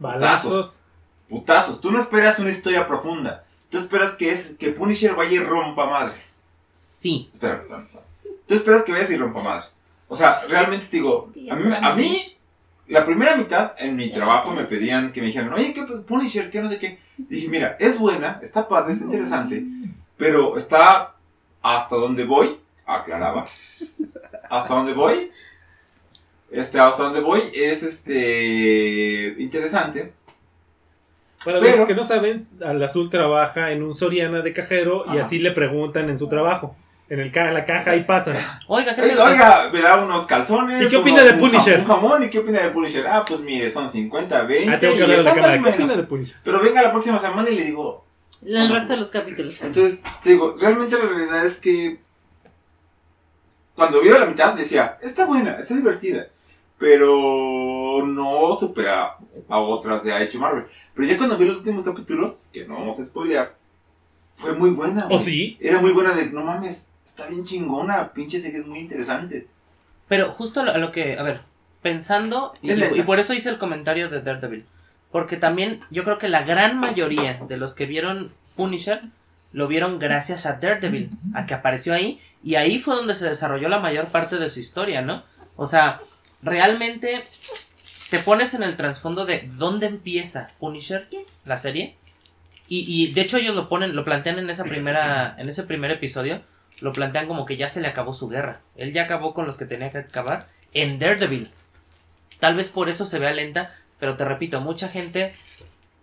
Balazos. 0.00 0.82
Putazos. 1.28 1.80
Tú 1.80 1.92
no 1.92 2.00
esperas 2.00 2.40
una 2.40 2.50
historia 2.50 2.88
profunda. 2.88 3.44
Tú 3.70 3.78
esperas 3.78 4.16
que, 4.16 4.32
es, 4.32 4.56
que 4.58 4.70
Punisher 4.70 5.14
vaya 5.14 5.30
y 5.30 5.38
rompa 5.38 5.86
madres. 5.86 6.42
Sí, 6.70 7.30
espera. 7.32 7.62
Tú 8.48 8.54
esperas 8.54 8.82
que 8.82 8.90
vayas 8.90 9.10
y 9.12 9.16
rompa 9.16 9.44
madres. 9.44 9.80
O 10.08 10.16
sea, 10.16 10.40
realmente 10.48 10.86
te 10.86 10.96
digo, 10.96 11.32
a 11.48 11.54
mí, 11.54 11.72
a 11.80 11.94
mí, 11.94 12.36
la 12.88 13.06
primera 13.06 13.36
mitad 13.36 13.74
en 13.78 13.94
mi 13.94 14.10
trabajo 14.10 14.52
me 14.52 14.64
pedían 14.64 15.12
que 15.12 15.20
me 15.20 15.28
dijeran, 15.28 15.52
oye, 15.52 15.72
¿qué 15.72 15.84
Punisher? 15.84 16.50
¿Qué 16.50 16.60
no 16.60 16.68
sé 16.68 16.80
qué? 16.80 16.98
Dije, 17.16 17.48
mira, 17.48 17.76
es 17.78 17.96
buena, 17.96 18.40
está 18.42 18.66
padre, 18.66 18.92
está 18.92 19.04
interesante, 19.04 19.64
pero 20.16 20.56
está 20.56 21.14
hasta 21.62 21.94
donde 21.94 22.24
voy, 22.24 22.58
aclaraba, 22.84 23.44
hasta 24.50 24.74
donde 24.74 24.94
voy, 24.94 25.30
este, 26.54 26.78
hasta 26.80 27.02
donde 27.04 27.20
voy 27.20 27.42
es 27.54 27.82
este 27.82 29.34
interesante. 29.38 30.12
Para 31.44 31.60
Pero- 31.60 31.76
los 31.78 31.86
que 31.86 31.94
no 31.94 32.04
saben, 32.04 32.38
al 32.64 32.82
azul 32.82 33.10
trabaja 33.10 33.70
en 33.72 33.82
un 33.82 33.94
Soriana 33.94 34.40
de 34.40 34.52
cajero 34.52 35.04
y 35.12 35.18
así 35.18 35.38
le 35.38 35.50
preguntan 35.52 36.08
en 36.08 36.16
su 36.18 36.28
trabajo. 36.28 36.76
En, 37.10 37.20
el 37.20 37.30
ca- 37.30 37.48
en 37.48 37.54
la 37.54 37.66
caja 37.66 37.90
ahí 37.90 38.04
pasan. 38.04 38.36
oiga, 38.66 38.94
¿qué 38.94 39.02
Oiga, 39.02 39.14
te 39.14 39.22
oiga, 39.22 39.70
me 39.70 39.82
da 39.82 40.02
unos 40.02 40.24
calzones. 40.26 40.82
¿Y 40.82 40.88
qué 40.88 40.96
uno- 40.96 41.02
opina 41.02 41.22
de 41.22 41.32
un 41.32 41.38
Punisher? 41.38 41.80
Un 41.80 41.84
jamón, 41.86 42.22
¿y 42.22 42.30
qué 42.30 42.38
opina 42.38 42.62
de 42.62 42.70
Punisher? 42.70 43.06
Ah, 43.06 43.24
pues 43.28 43.40
mire, 43.40 43.68
son 43.68 43.90
50, 43.90 44.42
20. 44.44 44.74
Ah, 44.74 44.78
tengo 44.78 44.94
que 44.96 44.98
y 44.98 45.02
de 45.02 45.08
la 45.08 45.14
está 45.18 45.34
cámara. 45.34 45.46
más 45.48 45.52
¿Qué 45.52 45.58
o 45.58 45.60
menos. 45.72 45.80
opina 45.90 45.96
de 45.96 46.02
Punisher? 46.08 46.36
Pero 46.42 46.60
venga 46.62 46.80
la 46.82 46.90
próxima 46.92 47.18
semana 47.18 47.50
y 47.50 47.56
le 47.56 47.64
digo. 47.64 48.06
El 48.42 48.68
resto 48.70 48.94
de 48.94 48.98
los 49.00 49.10
capítulos. 49.10 49.62
Entonces, 49.62 50.02
te 50.22 50.30
digo, 50.30 50.54
realmente 50.58 50.96
la 50.96 51.04
realidad 51.04 51.44
es 51.44 51.58
que. 51.58 51.98
Cuando 53.74 54.00
vio 54.00 54.18
la 54.18 54.26
mitad 54.26 54.54
decía, 54.54 54.96
está 55.02 55.26
buena, 55.26 55.58
está 55.58 55.74
divertida. 55.74 56.28
Pero 56.84 58.04
no 58.06 58.54
supera 58.60 59.16
a 59.48 59.58
otras 59.58 60.04
de 60.04 60.22
hecho 60.22 60.38
Marvel. 60.38 60.66
Pero 60.92 61.08
ya 61.08 61.16
cuando 61.16 61.38
vi 61.38 61.46
los 61.46 61.60
últimos 61.60 61.82
capítulos, 61.82 62.42
que 62.52 62.66
no 62.66 62.74
vamos 62.74 63.00
a 63.00 63.06
spoilear, 63.06 63.54
fue 64.36 64.54
muy 64.54 64.68
buena. 64.68 65.06
¿O 65.06 65.14
güey. 65.14 65.24
sí? 65.24 65.58
Era 65.62 65.80
muy 65.80 65.92
buena 65.92 66.14
de, 66.14 66.26
no 66.26 66.44
mames, 66.44 66.92
está 67.02 67.26
bien 67.26 67.42
chingona, 67.42 68.12
pinche 68.12 68.38
serie 68.38 68.60
es 68.60 68.66
muy 68.66 68.80
interesante. 68.80 69.46
Pero 70.08 70.32
justo 70.32 70.60
a 70.60 70.64
lo, 70.64 70.72
a 70.72 70.76
lo 70.76 70.92
que, 70.92 71.18
a 71.18 71.22
ver, 71.22 71.40
pensando, 71.80 72.52
y 72.60 73.00
por 73.00 73.18
eso 73.18 73.32
hice 73.32 73.48
el 73.48 73.56
comentario 73.56 74.10
de 74.10 74.20
Daredevil, 74.20 74.66
porque 75.10 75.38
también 75.38 75.80
yo 75.90 76.04
creo 76.04 76.18
que 76.18 76.28
la 76.28 76.42
gran 76.42 76.78
mayoría 76.78 77.40
de 77.48 77.56
los 77.56 77.74
que 77.74 77.86
vieron 77.86 78.30
Punisher 78.56 79.00
lo 79.52 79.68
vieron 79.68 79.98
gracias 79.98 80.44
a 80.44 80.58
Daredevil, 80.60 81.08
a 81.32 81.46
que 81.46 81.54
apareció 81.54 81.94
ahí, 81.94 82.20
y 82.42 82.56
ahí 82.56 82.78
fue 82.78 82.94
donde 82.94 83.14
se 83.14 83.26
desarrolló 83.26 83.70
la 83.70 83.80
mayor 83.80 84.08
parte 84.08 84.36
de 84.36 84.50
su 84.50 84.60
historia, 84.60 85.00
¿no? 85.00 85.22
O 85.56 85.66
sea, 85.66 86.00
realmente 86.44 87.24
te 88.10 88.18
pones 88.20 88.54
en 88.54 88.62
el 88.62 88.76
trasfondo 88.76 89.24
de 89.24 89.48
dónde 89.56 89.86
empieza 89.86 90.48
Punisher, 90.60 91.08
la 91.46 91.56
serie, 91.56 91.96
y, 92.68 92.84
y 92.88 93.12
de 93.12 93.20
hecho 93.22 93.36
ellos 93.38 93.54
lo 93.56 93.68
ponen, 93.68 93.96
lo 93.96 94.04
plantean 94.04 94.38
en 94.38 94.48
esa 94.50 94.64
primera, 94.64 95.34
en 95.38 95.48
ese 95.48 95.64
primer 95.64 95.90
episodio, 95.90 96.42
lo 96.80 96.92
plantean 96.92 97.26
como 97.26 97.46
que 97.46 97.56
ya 97.56 97.68
se 97.68 97.80
le 97.80 97.88
acabó 97.88 98.12
su 98.14 98.28
guerra. 98.28 98.60
Él 98.76 98.92
ya 98.92 99.02
acabó 99.04 99.32
con 99.34 99.46
los 99.46 99.56
que 99.56 99.64
tenía 99.64 99.90
que 99.90 99.98
acabar 99.98 100.48
en 100.72 100.98
Daredevil. 100.98 101.50
Tal 102.40 102.56
vez 102.56 102.68
por 102.68 102.88
eso 102.88 103.06
se 103.06 103.18
vea 103.18 103.32
lenta, 103.32 103.74
pero 103.98 104.16
te 104.16 104.24
repito, 104.24 104.60
mucha 104.60 104.88
gente 104.88 105.32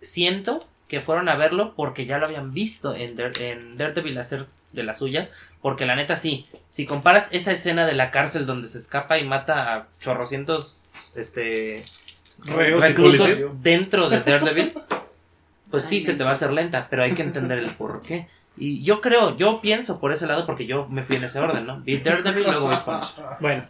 siento 0.00 0.66
que 0.88 1.00
fueron 1.00 1.28
a 1.28 1.36
verlo 1.36 1.74
porque 1.76 2.06
ya 2.06 2.18
lo 2.18 2.26
habían 2.26 2.52
visto 2.52 2.94
en, 2.94 3.16
Dare- 3.16 3.50
en 3.52 3.76
Daredevil 3.76 4.18
hacer 4.18 4.44
de 4.72 4.82
las 4.82 4.98
suyas, 4.98 5.32
porque 5.62 5.86
la 5.86 5.94
neta 5.96 6.16
sí, 6.16 6.46
si 6.68 6.84
comparas 6.84 7.28
esa 7.30 7.52
escena 7.52 7.86
de 7.86 7.94
la 7.94 8.10
cárcel 8.10 8.44
donde 8.46 8.66
se 8.68 8.78
escapa 8.78 9.18
y 9.18 9.24
mata 9.24 9.74
a 9.74 9.86
chorrocientos 10.00 10.82
este 11.14 11.82
Reos 12.44 12.80
reclusos 12.80 13.62
dentro 13.62 14.08
de 14.10 14.20
Daredevil, 14.20 14.72
pues 15.70 15.84
sí 15.84 16.00
se 16.00 16.14
te 16.14 16.24
va 16.24 16.30
a 16.30 16.32
hacer 16.32 16.52
lenta, 16.52 16.86
pero 16.90 17.02
hay 17.04 17.12
que 17.12 17.22
entender 17.22 17.58
el 17.58 17.70
por 17.70 18.00
qué. 18.00 18.28
Y 18.56 18.82
yo 18.82 19.00
creo, 19.00 19.36
yo 19.36 19.60
pienso 19.60 20.00
por 20.00 20.12
ese 20.12 20.26
lado 20.26 20.44
porque 20.44 20.66
yo 20.66 20.86
me 20.88 21.02
fui 21.02 21.16
en 21.16 21.24
ese 21.24 21.38
orden, 21.38 21.66
¿no? 21.66 21.80
Vi 21.80 21.98
Daredevil, 21.98 22.42
luego 22.44 22.68
vi 22.68 22.76
Punisher. 22.84 23.24
Bueno. 23.40 23.62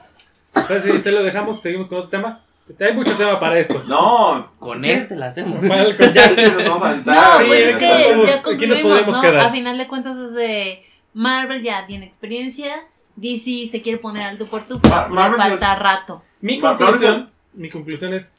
Entonces, 0.55 0.85
si 0.85 0.99
usted 0.99 1.13
lo 1.13 1.23
dejamos, 1.23 1.61
seguimos 1.61 1.89
con 1.89 1.99
otro 1.99 2.11
tema. 2.11 2.41
Hay 2.81 2.93
mucho 2.95 3.15
tema 3.17 3.39
para 3.39 3.59
esto. 3.59 3.83
No, 3.87 4.53
Con 4.59 4.85
este 4.85 5.17
la 5.17 5.27
hacemos. 5.27 5.59
Para 5.67 5.83
el- 5.83 5.97
ya- 6.15 6.31
nos 6.31 6.65
vamos 6.69 6.83
a. 6.83 6.95
No, 6.97 7.47
pues 7.47 7.65
es 7.71 7.77
que 7.77 8.23
ya 8.27 8.43
concluimos, 8.43 9.09
¿no? 9.09 9.21
quedar. 9.21 9.37
A 9.47 9.51
final 9.51 9.79
de 9.79 9.87
cuentas 9.89 10.17
es 10.17 10.35
de 10.35 10.85
Marvel 11.15 11.63
ya 11.63 11.87
tiene 11.87 12.07
experiencia, 12.07 12.85
DC 13.17 13.67
se 13.71 13.83
quiere 13.83 13.99
poner 13.99 14.23
al 14.25 14.39
tú 14.39 14.47
por 14.47 14.63
Marvel 15.11 15.37
le 15.39 15.45
se- 15.45 15.51
falta 15.51 15.75
rato. 15.79 16.23
Mi 16.41 16.59
conclusión, 16.59 17.31
mi 17.53 17.69
conclusión 17.69 18.15
es 18.15 18.31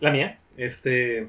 la 0.00 0.10
mía. 0.10 0.38
Este. 0.56 1.28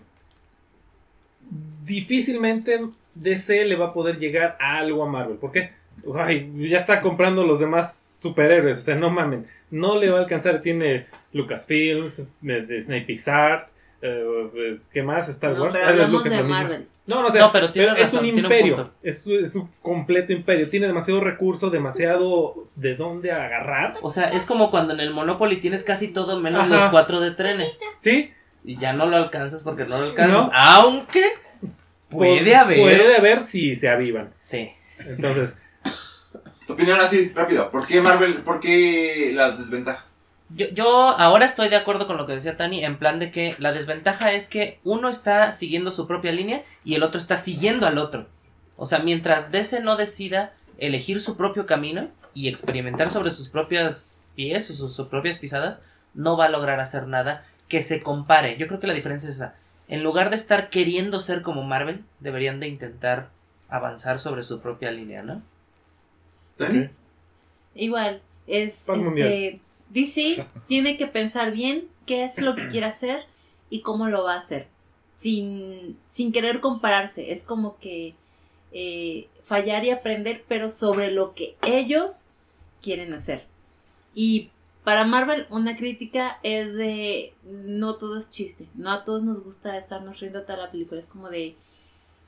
Difícilmente 1.86 2.80
DC 3.14 3.66
le 3.66 3.76
va 3.76 3.88
a 3.88 3.94
poder 3.94 4.18
llegar 4.18 4.58
a 4.60 4.78
algo 4.80 5.04
a 5.04 5.10
Marvel. 5.10 5.38
¿Por 5.38 5.52
qué? 5.52 5.72
Ay, 6.16 6.52
ya 6.70 6.78
está 6.78 7.02
comprando 7.02 7.44
los 7.46 7.60
demás 7.60 8.20
superhéroes. 8.22 8.80
O 8.80 8.82
sea, 8.82 8.96
no 8.96 9.10
mamen. 9.10 9.48
No 9.70 9.98
le 10.00 10.10
va 10.10 10.18
a 10.18 10.22
alcanzar. 10.22 10.60
Tiene 10.62 11.06
Lucasfilms, 11.34 12.20
eh, 12.48 12.66
Disney 12.68 13.06
Pixar. 13.06 13.70
Eh, 14.08 14.80
¿Qué 14.92 15.04
más? 15.04 15.28
Star 15.30 15.54
No, 15.54 15.64
Wars. 15.64 15.74
pero 15.74 15.86
Ah, 15.86 15.90
hablamos 15.90 16.24
de. 16.24 16.44
Marvel. 16.44 16.88
No, 17.08 17.22
no 17.22 17.30
sé. 17.32 17.40
No, 17.40 17.52
pero 17.52 17.72
tiene 17.72 17.92
es 17.94 17.98
razón, 18.00 18.20
un 18.20 18.24
tiene 18.26 18.40
imperio. 18.42 18.92
es, 19.04 19.22
su- 19.24 19.36
es 19.36 19.56
un 19.56 19.70
completo 19.82 20.34
imperio. 20.34 20.70
Tiene 20.70 20.88
demasiado 20.88 21.22
recurso, 21.22 21.70
demasiado 21.70 22.68
de 22.76 22.96
dónde 22.96 23.32
agarrar. 23.32 23.94
O 24.02 24.10
sea, 24.10 24.30
es 24.30 24.46
como 24.46 24.72
cuando 24.72 24.94
en 24.94 25.00
el 25.00 25.14
Monopoly 25.14 25.58
tienes 25.58 25.84
casi 25.84 26.08
todo 26.08 26.40
menos 26.40 26.62
Ajá. 26.64 26.76
los 26.76 26.90
cuatro 26.92 27.20
de 27.20 27.32
trenes. 27.32 27.80
¿Sí? 28.00 28.32
Y 28.64 28.78
ya 28.80 28.94
no 28.94 29.06
lo 29.06 29.18
alcanzas 29.18 29.62
porque 29.62 29.84
no 29.86 30.00
lo 30.00 30.06
alcanzas. 30.06 30.32
No. 30.36 30.52
Aunque 30.54 31.22
puede 32.10 32.56
haber. 32.56 32.80
Puede 32.82 33.16
haber 33.16 33.44
si 33.44 33.76
se 33.76 33.90
avivan. 33.90 34.34
Sí. 34.40 34.72
Entonces, 35.00 35.58
Tu 36.66 36.74
opinión 36.74 37.00
así, 37.00 37.32
rápido. 37.36 37.70
¿Por 37.70 37.86
qué 37.86 38.02
Marvel? 38.02 38.42
¿Por 38.42 38.60
qué 38.60 39.32
las 39.36 39.60
desventajas? 39.60 40.15
Yo, 40.56 40.68
yo 40.70 40.88
ahora 40.88 41.46
estoy 41.46 41.68
de 41.68 41.76
acuerdo 41.76 42.08
con 42.08 42.16
lo 42.16 42.26
que 42.26 42.34
decía 42.34 42.56
Tani, 42.56 42.86
en 42.86 42.98
plan 42.98 43.20
de 43.20 43.30
que 43.30 43.56
la 43.60 43.74
desventaja 43.74 44.32
es 44.32 44.48
que 44.48 44.80
uno 44.86 45.10
está 45.10 45.52
siguiendo 45.52 45.92
su 45.92 46.08
propia 46.08 46.32
línea 46.32 46.64
y 46.86 46.96
el 46.96 47.04
otro 47.04 47.20
está 47.20 47.36
siguiendo 47.36 47.86
al 47.86 47.98
otro. 47.98 48.28
O 48.78 48.86
sea, 48.86 49.00
mientras 49.00 49.52
DC 49.52 49.82
no 49.82 49.98
decida 49.98 50.54
elegir 50.78 51.20
su 51.20 51.36
propio 51.36 51.66
camino 51.66 52.10
y 52.34 52.48
experimentar 52.48 53.10
sobre 53.10 53.32
sus 53.32 53.50
propias 53.50 54.20
pies 54.36 54.70
o 54.72 54.74
sus, 54.74 54.96
sus 54.96 55.08
propias 55.08 55.38
pisadas, 55.38 55.82
no 56.14 56.38
va 56.38 56.46
a 56.46 56.50
lograr 56.50 56.80
hacer 56.80 57.06
nada 57.08 57.46
que 57.68 57.84
se 57.84 58.02
compare. 58.02 58.58
Yo 58.58 58.68
creo 58.68 58.80
que 58.80 58.88
la 58.88 58.94
diferencia 58.94 59.30
es 59.30 59.36
esa. 59.36 59.56
En 59.88 60.04
lugar 60.04 60.30
de 60.30 60.36
estar 60.38 60.70
queriendo 60.70 61.20
ser 61.20 61.42
como 61.42 61.64
Marvel, 61.64 62.04
deberían 62.20 62.60
de 62.60 62.68
intentar 62.68 63.30
avanzar 63.70 64.20
sobre 64.20 64.44
su 64.44 64.62
propia 64.62 64.92
línea, 64.92 65.22
¿no? 65.22 65.42
¿Dani? 66.58 66.86
Ok. 66.86 66.92
Igual, 67.76 68.22
es 68.48 68.86
Paz 68.88 68.98
este 68.98 69.06
mundial. 69.06 69.60
DC 69.96 70.46
tiene 70.68 70.98
que 70.98 71.08
pensar 71.08 71.52
bien 71.52 71.88
qué 72.06 72.26
es 72.26 72.40
lo 72.40 72.54
que 72.54 72.68
quiere 72.70 72.86
hacer 72.86 73.26
y 73.70 73.82
cómo 73.82 74.08
lo 74.08 74.24
va 74.24 74.36
a 74.36 74.40
hacer. 74.40 74.68
Sin, 75.16 75.98
sin 76.08 76.32
querer 76.32 76.60
compararse. 76.60 77.32
Es 77.32 77.44
como 77.46 77.80
que 77.80 78.14
eh, 78.74 79.30
fallar 79.42 79.86
y 79.86 79.92
aprender, 79.92 80.44
pero 80.48 80.70
sobre 80.70 81.10
lo 81.10 81.34
que 81.34 81.56
ellos 81.66 82.28
quieren 82.82 83.14
hacer. 83.14 83.46
Y 84.14 84.52
para 84.84 85.06
Marvel, 85.06 85.48
una 85.50 85.78
crítica 85.78 86.40
es 86.44 86.76
de 86.76 87.34
no 87.44 87.96
todo 87.96 88.18
es 88.18 88.30
chiste. 88.30 88.68
No 88.76 88.92
a 88.92 89.06
todos 89.06 89.24
nos 89.24 89.44
gusta 89.44 89.78
estarnos 89.78 90.20
riendo 90.20 90.44
toda 90.44 90.58
la 90.58 90.72
película. 90.72 91.00
Es 91.00 91.08
como 91.08 91.30
de 91.30 91.56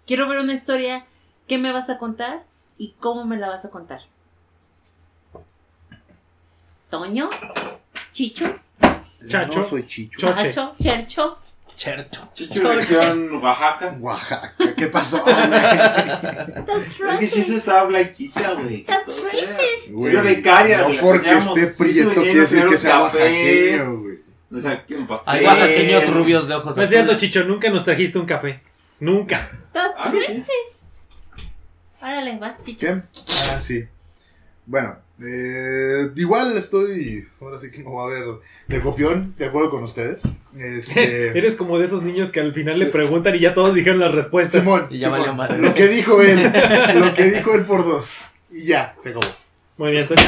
quiero 0.05 0.27
ver 0.29 0.39
una 0.39 0.53
historia, 0.53 1.05
¿qué 1.47 1.57
me 1.57 1.73
vas 1.73 1.89
a 1.89 1.97
contar? 1.97 2.45
¿Y 2.77 2.93
cómo 2.99 3.25
me 3.25 3.37
la 3.37 3.49
vas 3.49 3.65
a 3.65 3.71
contar? 3.71 4.01
Toño, 6.89 7.29
Chicho, 8.11 8.45
Chacho. 9.27 9.57
No 9.59 9.63
soy 9.67 9.85
Chicho. 9.85 10.19
Choche. 10.19 10.43
Chacho, 10.51 10.75
Chercho. 10.81 11.37
Chercho. 11.75 12.29
Chicho 12.33 12.73
región 12.73 13.35
Oaxaca. 13.43 13.95
Oaxaca. 13.99 14.53
¿Qué 14.75 14.87
pasó? 14.87 15.21
güey? 15.23 15.35
That's 15.35 16.87
Es 16.87 16.95
que 16.95 17.03
racist. 17.03 17.33
Chicho 17.35 17.55
estaba 17.55 17.83
blanquita, 17.85 18.53
güey. 18.53 18.83
That's 18.83 19.15
racist. 19.23 19.91
Güey, 19.91 20.13
Era 20.13 20.21
becaria, 20.23 20.77
no 20.79 20.83
güey, 20.85 20.95
la 20.97 21.01
porque 21.03 21.29
teníamos- 21.29 21.57
esté 21.57 21.67
sí 21.67 21.73
se 21.73 21.83
prieto 22.05 22.21
quiere 22.21 22.33
los 22.41 22.49
decir 22.51 22.69
que 22.69 22.77
sea 22.77 23.01
oaxaqueño, 23.01 23.97
güey. 23.99 24.17
O 24.55 24.61
sea, 24.61 24.85
un 24.97 25.07
pastel. 25.07 25.33
Hay 25.35 25.45
oaxaqueños 25.45 26.09
rubios 26.13 26.47
de 26.47 26.55
ojos 26.55 26.77
No 26.77 26.83
es 26.83 26.89
cierto, 26.89 27.11
azules. 27.11 27.27
Chicho, 27.31 27.43
nunca 27.45 27.69
nos 27.69 27.83
trajiste 27.85 28.17
un 28.17 28.25
café. 28.25 28.61
Nunca. 28.99 29.47
That's 29.73 29.93
Ah, 29.99 30.09
sí. 30.11 30.19
racist. 30.33 30.93
Órale, 32.01 32.37
vas, 32.39 32.63
Chicho. 32.63 32.79
¿Qué? 32.87 33.01
Ah, 33.51 33.59
sí. 33.61 33.83
Bueno, 34.65 34.97
eh, 35.21 36.11
igual 36.15 36.55
estoy. 36.57 37.27
Ahora 37.41 37.59
sí 37.59 37.71
que 37.71 37.79
me 37.79 37.85
voy 37.89 38.11
a 38.11 38.15
ver 38.15 38.25
de 38.67 38.79
copión, 38.81 39.33
de 39.37 39.45
acuerdo 39.45 39.69
con 39.71 39.83
ustedes. 39.83 40.23
Este. 40.57 41.27
Eres 41.37 41.55
como 41.55 41.79
de 41.79 41.85
esos 41.85 42.03
niños 42.03 42.29
que 42.31 42.39
al 42.39 42.53
final 42.53 42.79
le 42.79 42.87
preguntan 42.87 43.35
y 43.35 43.39
ya 43.39 43.53
todos 43.53 43.73
dijeron 43.73 43.99
las 43.99 44.13
respuestas. 44.13 44.61
Simón, 44.61 44.87
Y 44.89 44.99
ya 44.99 45.07
Simón, 45.07 45.19
valió 45.19 45.33
madre. 45.35 45.57
lo 45.61 45.73
que 45.73 45.87
dijo 45.87 46.21
él, 46.21 46.51
lo 46.95 47.13
que 47.13 47.31
dijo 47.31 47.53
él 47.55 47.65
por 47.65 47.83
dos. 47.85 48.13
Y 48.51 48.65
ya, 48.65 48.95
se 49.01 49.09
acabó. 49.09 49.25
Muy 49.77 49.91
bien, 49.91 50.07
Toño. 50.07 50.21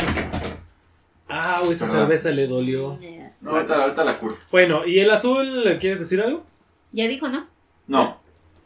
Ah, 1.28 1.62
esa 1.70 1.86
Perdón. 1.86 2.08
cerveza 2.08 2.30
le 2.32 2.48
dolió. 2.48 2.98
Yes. 3.00 3.44
No, 3.44 3.52
ahorita, 3.52 3.76
ahorita 3.84 4.04
la 4.04 4.18
curva. 4.18 4.38
Bueno, 4.52 4.86
¿y 4.86 5.00
el 5.00 5.12
azul? 5.12 5.64
¿Quieres 5.80 6.00
decir 6.00 6.20
algo? 6.22 6.44
Ya 6.92 7.08
dijo, 7.08 7.30
¿no? 7.30 7.48
No. 7.88 8.20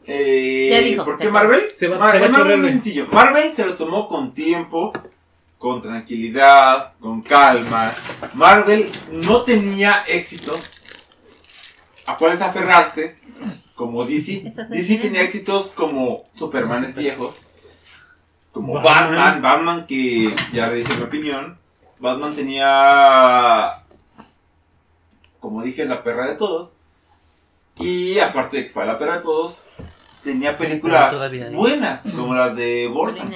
Eh, 0.06 0.68
Ya 0.70 0.80
dijo, 0.80 1.04
¿Por 1.04 1.16
se 1.16 1.22
qué 1.24 1.28
acabó. 1.28 1.44
Marvel? 1.48 1.64
Se 1.76 1.88
va- 1.88 1.98
Mar- 1.98 2.12
se 2.12 2.18
va 2.20 2.26
a 2.26 2.28
Marvel 2.30 2.40
chorrear, 2.40 2.54
es 2.54 2.60
muy 2.60 2.68
güey. 2.70 2.82
sencillo. 2.82 3.06
Marvel 3.12 3.52
se 3.54 3.66
lo 3.66 3.74
tomó 3.74 4.08
con 4.08 4.32
tiempo, 4.34 4.92
con 5.64 5.80
tranquilidad, 5.80 6.92
con 7.00 7.22
calma. 7.22 7.90
Marvel 8.34 8.90
no 9.10 9.44
tenía 9.44 10.04
éxitos 10.06 10.82
a 12.04 12.18
cuáles 12.18 12.42
aferrarse, 12.42 13.16
como 13.74 14.04
DC. 14.04 14.42
DC 14.68 14.98
tenía 14.98 15.22
éxitos 15.22 15.72
como 15.72 16.24
Supermanes 16.34 16.94
viejos, 16.94 17.46
como 18.52 18.74
Batman. 18.74 19.14
Batman. 19.14 19.42
Batman, 19.42 19.86
que 19.86 20.36
ya 20.52 20.66
le 20.66 20.74
dije 20.74 20.96
mi 20.96 21.02
opinión. 21.04 21.56
Batman 21.98 22.36
tenía, 22.36 23.84
como 25.40 25.62
dije, 25.62 25.86
la 25.86 26.04
perra 26.04 26.26
de 26.26 26.34
todos. 26.34 26.76
Y 27.78 28.18
aparte 28.18 28.58
de 28.58 28.66
que 28.66 28.70
fue 28.74 28.84
la 28.84 28.98
perra 28.98 29.16
de 29.16 29.22
todos, 29.22 29.64
tenía 30.22 30.58
películas 30.58 31.14
buenas, 31.54 32.06
como 32.14 32.34
las 32.34 32.54
de 32.54 32.86
Burton. 32.88 33.32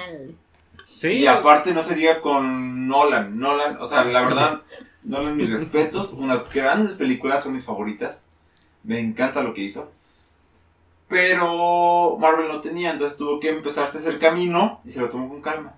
Sí. 0.99 1.09
Y 1.13 1.27
aparte 1.29 1.73
no 1.73 1.81
se 1.81 1.95
diga 1.95 2.21
con 2.21 2.89
Nolan. 2.89 3.39
Nolan, 3.39 3.77
o 3.81 3.87
sea, 3.87 4.03
la 4.03 4.23
verdad, 4.23 4.63
Nolan, 5.05 5.37
mis 5.37 5.49
respetos. 5.49 6.13
Unas 6.13 6.53
grandes 6.53 6.95
películas 6.95 7.45
son 7.45 7.53
mis 7.53 7.65
favoritas. 7.65 8.27
Me 8.83 8.99
encanta 8.99 9.43
lo 9.43 9.55
que 9.55 9.63
hizo. 9.63 9.93
Pero 11.07 12.17
Marvel 12.19 12.49
no 12.49 12.61
tenía, 12.61 12.91
entonces 12.91 13.17
tuvo 13.17 13.39
que 13.39 13.51
empezarse 13.51 13.97
a 13.97 14.01
hacer 14.01 14.19
camino 14.19 14.81
y 14.85 14.91
se 14.91 15.01
lo 15.01 15.09
tomó 15.09 15.29
con 15.29 15.41
calma. 15.41 15.75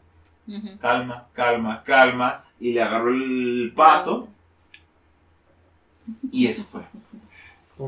Calma, 0.80 1.26
calma, 1.34 1.82
calma. 1.84 2.44
Y 2.58 2.72
le 2.72 2.82
agarró 2.82 3.10
el 3.10 3.74
paso. 3.76 4.26
Y 6.32 6.46
eso 6.46 6.64
fue. 6.64 6.80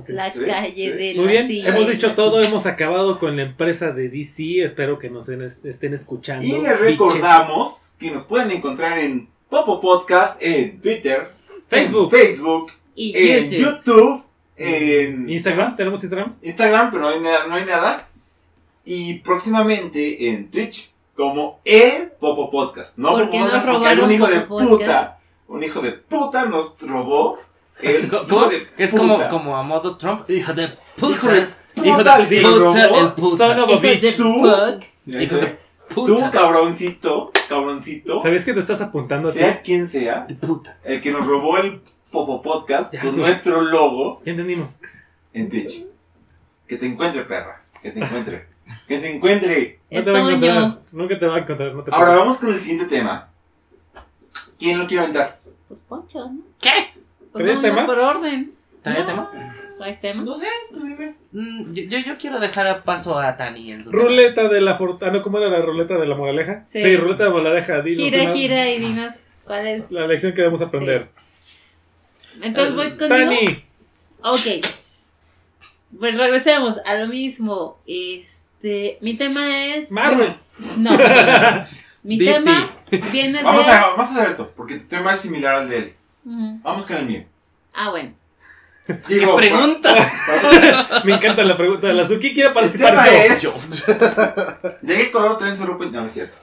La 0.09 0.31
Sí, 0.31 0.41
calle 0.47 0.73
sí. 0.75 0.91
de 0.91 1.15
Muy 1.17 1.25
la 1.27 1.31
bien, 1.33 1.47
silla. 1.49 1.69
hemos 1.77 1.89
dicho 1.91 2.13
todo, 2.15 2.41
hemos 2.43 2.67
acabado 2.67 3.19
con 3.19 3.37
la 3.37 3.43
empresa 3.43 3.93
de 3.93 4.09
DC, 4.09 4.63
espero 4.65 4.99
que 4.99 5.11
nos 5.11 5.29
estén 5.29 5.95
escuchando. 5.95 6.45
Y 6.45 6.61
les 6.63 6.79
recordamos 6.81 7.95
que 7.99 8.11
nos 8.11 8.25
pueden 8.25 8.51
encontrar 8.51 8.99
en 8.99 9.29
Popo 9.49 9.81
Podcast, 9.81 10.41
en 10.43 10.81
Twitter, 10.81 11.31
Facebook. 11.69 12.05
en 12.15 12.27
Facebook, 12.27 12.73
Y 12.95 13.17
en 13.29 13.49
YouTube. 13.49 13.61
YouTube, 13.85 14.25
en 14.57 15.29
Instagram, 15.31 15.77
¿tenemos 15.77 16.03
Instagram? 16.03 16.37
Instagram, 16.43 16.91
pero 16.91 17.03
no 17.03 17.09
hay, 17.09 17.21
nada, 17.21 17.47
no 17.47 17.55
hay 17.55 17.65
nada. 17.65 18.09
Y 18.85 19.21
próximamente 19.21 20.29
en 20.29 20.51
Twitch, 20.51 20.93
como 21.15 21.61
el 21.65 22.09
Popo 22.19 22.51
Podcast. 22.51 22.97
No 22.99 23.11
¿Por 23.11 23.21
Popo 23.27 23.31
qué 23.33 23.39
nos 23.41 23.51
porque 23.51 23.67
hay 23.87 23.97
robaron 23.97 24.05
un 24.07 24.13
hijo 24.13 24.27
de 24.27 24.41
Podcast? 24.41 24.71
puta. 24.71 25.19
Un 25.49 25.63
hijo 25.63 25.81
de 25.83 25.93
puta 25.93 26.47
nos 26.47 26.75
robó. 26.81 27.39
El 28.01 28.09
¿Cómo? 28.09 28.23
hijo 28.25 28.49
de 28.49 28.67
Es 28.79 28.91
puta. 28.91 29.03
como, 29.03 29.29
como 29.29 29.57
a 29.57 29.63
modo 29.63 29.97
Trump. 29.97 30.29
Hijo 30.31 30.53
de 30.53 30.65
Hijo 30.97 31.29
de 31.29 31.41
puta. 31.43 31.57
Hijo 31.85 31.97
puta, 31.99 32.19
de 32.19 32.37
el 32.39 32.43
puta. 32.45 32.99
El 32.99 33.13
puta. 33.13 33.37
Son 33.49 33.61
of 33.61 33.71
a 33.71 33.73
Hijo 33.73 33.81
de 33.81 33.97
bitch. 33.97 34.17
tú. 34.17 34.47
Hijo 35.19 35.37
de 35.37 35.59
Tú, 35.95 36.07
puta. 36.07 36.31
cabroncito, 36.31 37.31
cabroncito, 37.51 38.19
¿Sabías 38.21 38.47
que 38.47 38.55
te 38.55 38.61
estás 38.61 38.81
apuntando 38.81 39.29
a 39.29 39.33
sea 39.33 39.61
quien 39.61 39.87
sea, 39.87 40.25
De 40.27 40.35
puta. 40.37 40.79
el 40.85 41.03
que 41.03 41.11
nos 41.13 41.27
robó 41.27 41.59
el 41.59 41.83
Popo 42.11 42.41
Podcast 42.41 42.95
Ya, 42.95 43.03
con 43.03 43.11
sí. 43.15 43.21
nuestro 43.21 43.61
logo 43.61 44.23
Ya 44.25 44.31
entendimos. 44.33 44.77
en 45.35 45.51
Twitch. 45.51 45.85
Que 46.67 46.77
te 46.79 46.87
encuentre, 46.87 47.25
perra. 47.25 47.63
Que 47.83 47.91
te 47.91 48.01
encuentre. 48.01 48.47
que 48.89 48.99
te 48.99 49.15
encuentre. 49.15 49.81
No 49.91 50.03
te 50.03 50.11
va 50.11 50.19
a 50.19 50.21
encontrar. 50.23 50.79
Nunca 50.93 51.19
te 51.19 51.27
va 51.27 51.37
a 51.37 51.39
encontrar. 51.41 51.75
No 51.75 51.83
te 51.83 51.91
Ahora 51.95 52.17
vamos 52.17 52.39
con 52.39 52.51
el 52.53 52.59
siguiente 52.59 52.87
tema. 52.87 53.29
¿Quién 54.59 54.79
lo 54.79 54.87
quiere 54.87 55.03
aventar? 55.03 55.41
Pues 55.69 55.81
Poncho, 55.81 56.21
¿no? 56.31 56.41
¿Qué? 56.61 56.71
Pues 57.33 57.45
¿Traes 57.45 57.61
tema? 57.61 57.87
por 57.87 57.99
orden. 57.99 58.53
¿Trae 58.83 59.01
No. 59.01 59.07
tema? 59.07 59.31
¿Traes 59.79 60.01
tema? 60.01 60.23
No 60.23 60.35
sé, 60.37 60.47
tú 60.73 60.85
dime. 60.85 61.15
Mm, 61.33 61.73
yo, 61.73 61.83
yo, 61.85 61.99
yo 61.99 62.19
quiero 62.19 62.39
dejar 62.41 62.67
a 62.67 62.83
paso 62.85 63.19
a 63.19 63.37
Tani 63.37 63.73
en 63.73 63.83
su 63.83 63.91
Ruleta 63.93 64.49
de 64.49 64.61
la 64.61 64.75
fortuna. 64.75 65.23
¿Cómo 65.23 65.39
era 65.39 65.49
la 65.49 65.61
ruleta 65.61 65.97
de 65.97 66.07
la 66.07 66.15
moraleja? 66.15 66.65
Sí. 66.65 66.97
ruleta 66.97 67.25
de 67.25 67.31
la 67.31 67.35
moraleja. 67.37 67.81
dinos 67.81 67.99
Gira, 68.05 68.23
una- 68.25 68.33
gira 68.33 68.71
y 68.71 68.79
dinos 68.81 69.25
cuál 69.45 69.67
es. 69.67 69.91
La 69.93 70.07
lección 70.07 70.33
que 70.33 70.43
debemos 70.43 70.61
aprender. 70.63 71.09
Entonces 72.43 72.75
voy 72.75 72.91
contigo. 72.97 73.09
Tani, 73.09 73.65
Ok. 74.23 74.67
Pues 75.99 76.17
regresemos 76.17 76.79
a 76.87 76.95
lo 76.95 77.07
mismo. 77.09 77.79
Este. 77.87 78.99
Mi 79.01 79.17
tema 79.17 79.75
es. 79.75 79.91
Marvel. 79.91 80.37
No. 80.79 80.91
Mi 82.05 82.19
DC. 82.19 82.41
tema 82.41 82.71
viene 83.13 83.39
de. 83.39 83.45
Vamos 83.45 83.67
a, 83.69 83.81
vamos 83.91 84.09
a 84.09 84.13
hacer 84.15 84.31
esto, 84.31 84.53
porque 84.57 84.77
tu 84.77 84.87
tema 84.89 85.13
es 85.15 85.21
similar 85.21 85.55
al 85.55 85.69
de 85.69 85.79
él. 85.79 85.95
Ujú. 86.25 86.61
Vamos 86.63 86.87
con 86.87 86.97
el 86.97 87.07
mío. 87.07 87.25
Ah, 87.75 87.91
bueno. 87.91 88.13
¿Qué 88.87 89.27
pregunta? 89.37 89.95
Me 91.05 91.15
encanta 91.15 91.45
la 91.45 91.57
pregunta 91.57 91.87
del 91.87 92.01
azul. 92.01 92.19
¿Quién 92.19 92.35
quiere 92.35 92.49
El 92.49 92.55
participar? 92.55 93.05
tema 93.05 93.37
Yo. 93.39 93.55
es. 93.71 93.87
¿De 94.83 94.97
qué 94.97 95.11
color 95.13 95.39
traen 95.39 95.57
su 95.57 95.65
ropa? 95.65 95.85
No, 95.87 96.05
es 96.07 96.13
cierto. 96.13 96.35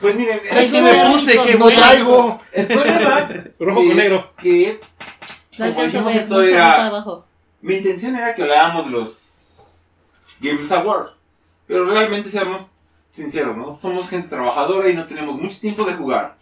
Pues 0.00 0.14
miren, 0.14 0.40
Así 0.50 0.80
me 0.80 0.92
puse, 1.06 1.34
nuevos. 1.34 1.74
traigo. 1.74 2.40
el 2.52 2.66
problema 2.68 3.28
Rojo 3.58 3.80
con 3.80 3.90
es 3.90 3.96
negro. 3.96 4.32
que 4.40 4.80
No 5.58 5.66
como 5.74 5.82
dijimos 5.84 6.14
esto 6.14 6.42
era. 6.42 6.92
Mi 7.62 7.74
intención 7.76 8.14
era 8.14 8.34
que 8.34 8.42
habláramos 8.42 8.84
de 8.84 8.90
los 8.92 9.80
Games 10.40 10.70
Awards. 10.70 11.10
Pero 11.66 11.84
realmente 11.86 12.30
seamos 12.30 12.68
sinceros, 13.10 13.56
¿no? 13.56 13.74
Somos 13.74 14.08
gente 14.08 14.28
trabajadora 14.28 14.88
y 14.88 14.94
no 14.94 15.06
tenemos 15.06 15.36
mucho 15.40 15.58
tiempo 15.58 15.84
de 15.84 15.94
jugar. 15.94 16.36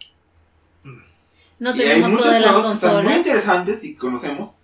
No 1.59 1.75
y 1.75 1.81
hay 1.81 1.87
tenemos 1.87 2.11
muchos 2.11 2.25
todas 2.25 2.41
las 2.41 2.51
juegos 2.51 2.67
que 2.67 2.73
están 2.87 3.03
muy 3.03 3.13
interesantes 3.13 3.83
y 3.83 3.95
conocemos, 3.95 4.55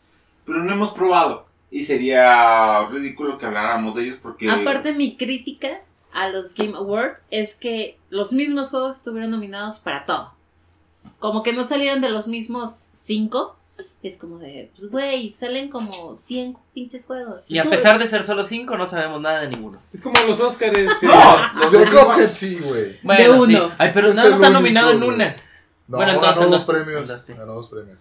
pero 0.46 0.64
no 0.64 0.72
hemos 0.72 0.92
probado. 0.92 1.48
Y 1.72 1.84
sería 1.84 2.86
ridículo 2.88 3.38
que 3.38 3.48
habláramos 3.48 3.96
de 3.96 4.04
ellos 4.04 4.18
porque... 4.22 4.50
Aparte, 4.50 4.94
mi 4.94 5.18
crítica 5.18 5.82
a 6.14 6.30
los 6.30 6.54
Game 6.54 6.76
Awards 6.78 7.24
es 7.32 7.56
que 7.56 7.98
los 8.10 8.34
mismos 8.34 8.70
juegos 8.70 8.98
estuvieron 8.98 9.32
nominados 9.32 9.80
para 9.80 10.06
todo. 10.06 10.34
como 11.20 11.42
que 11.42 11.54
no 11.54 11.64
salieron 11.64 12.00
de 12.02 12.10
los 12.10 12.28
mismos 12.28 12.72
cinco. 12.72 13.58
Es 14.04 14.18
como 14.18 14.38
de, 14.38 14.70
pues, 14.76 14.92
güey, 14.92 15.32
salen 15.32 15.70
como 15.70 16.16
100 16.16 16.58
pinches 16.74 17.06
juegos. 17.06 17.46
Y 17.48 17.58
a 17.58 17.64
pesar 17.64 17.98
de 17.98 18.06
ser 18.06 18.22
solo 18.22 18.44
cinco, 18.44 18.78
no 18.78 18.86
sabemos 18.86 19.20
nada 19.22 19.40
de 19.42 19.48
ninguno. 19.48 19.80
Es 19.94 20.02
como 20.02 20.16
los 20.28 20.40
Oscars. 20.40 20.74
Que... 20.74 20.88
No, 21.08 21.54
los 21.60 21.72
De 21.72 21.86
Cuphead 21.86 22.32
sí, 22.34 22.60
güey. 22.60 23.00
Bueno, 23.02 23.46
sí. 23.46 23.56
uno. 23.56 23.72
Ay, 23.78 23.92
pero 23.94 24.10
Es 24.10 24.16
nada 24.18 24.30
más 24.30 24.38
el 24.38 24.44
está 24.44 24.54
nominado 24.54 24.92
en 24.92 25.04
una. 25.04 25.36
No, 25.88 25.98
Bueno, 25.98 26.14
en 26.14 26.22
dos, 26.22 26.26
ganó 26.36 26.42
dos 26.42 26.52
dos. 26.52 26.66
premios. 26.66 27.08
Sí. 27.22 27.34
Ganó 27.34 27.54
dos 27.56 27.70
premios. 27.70 28.00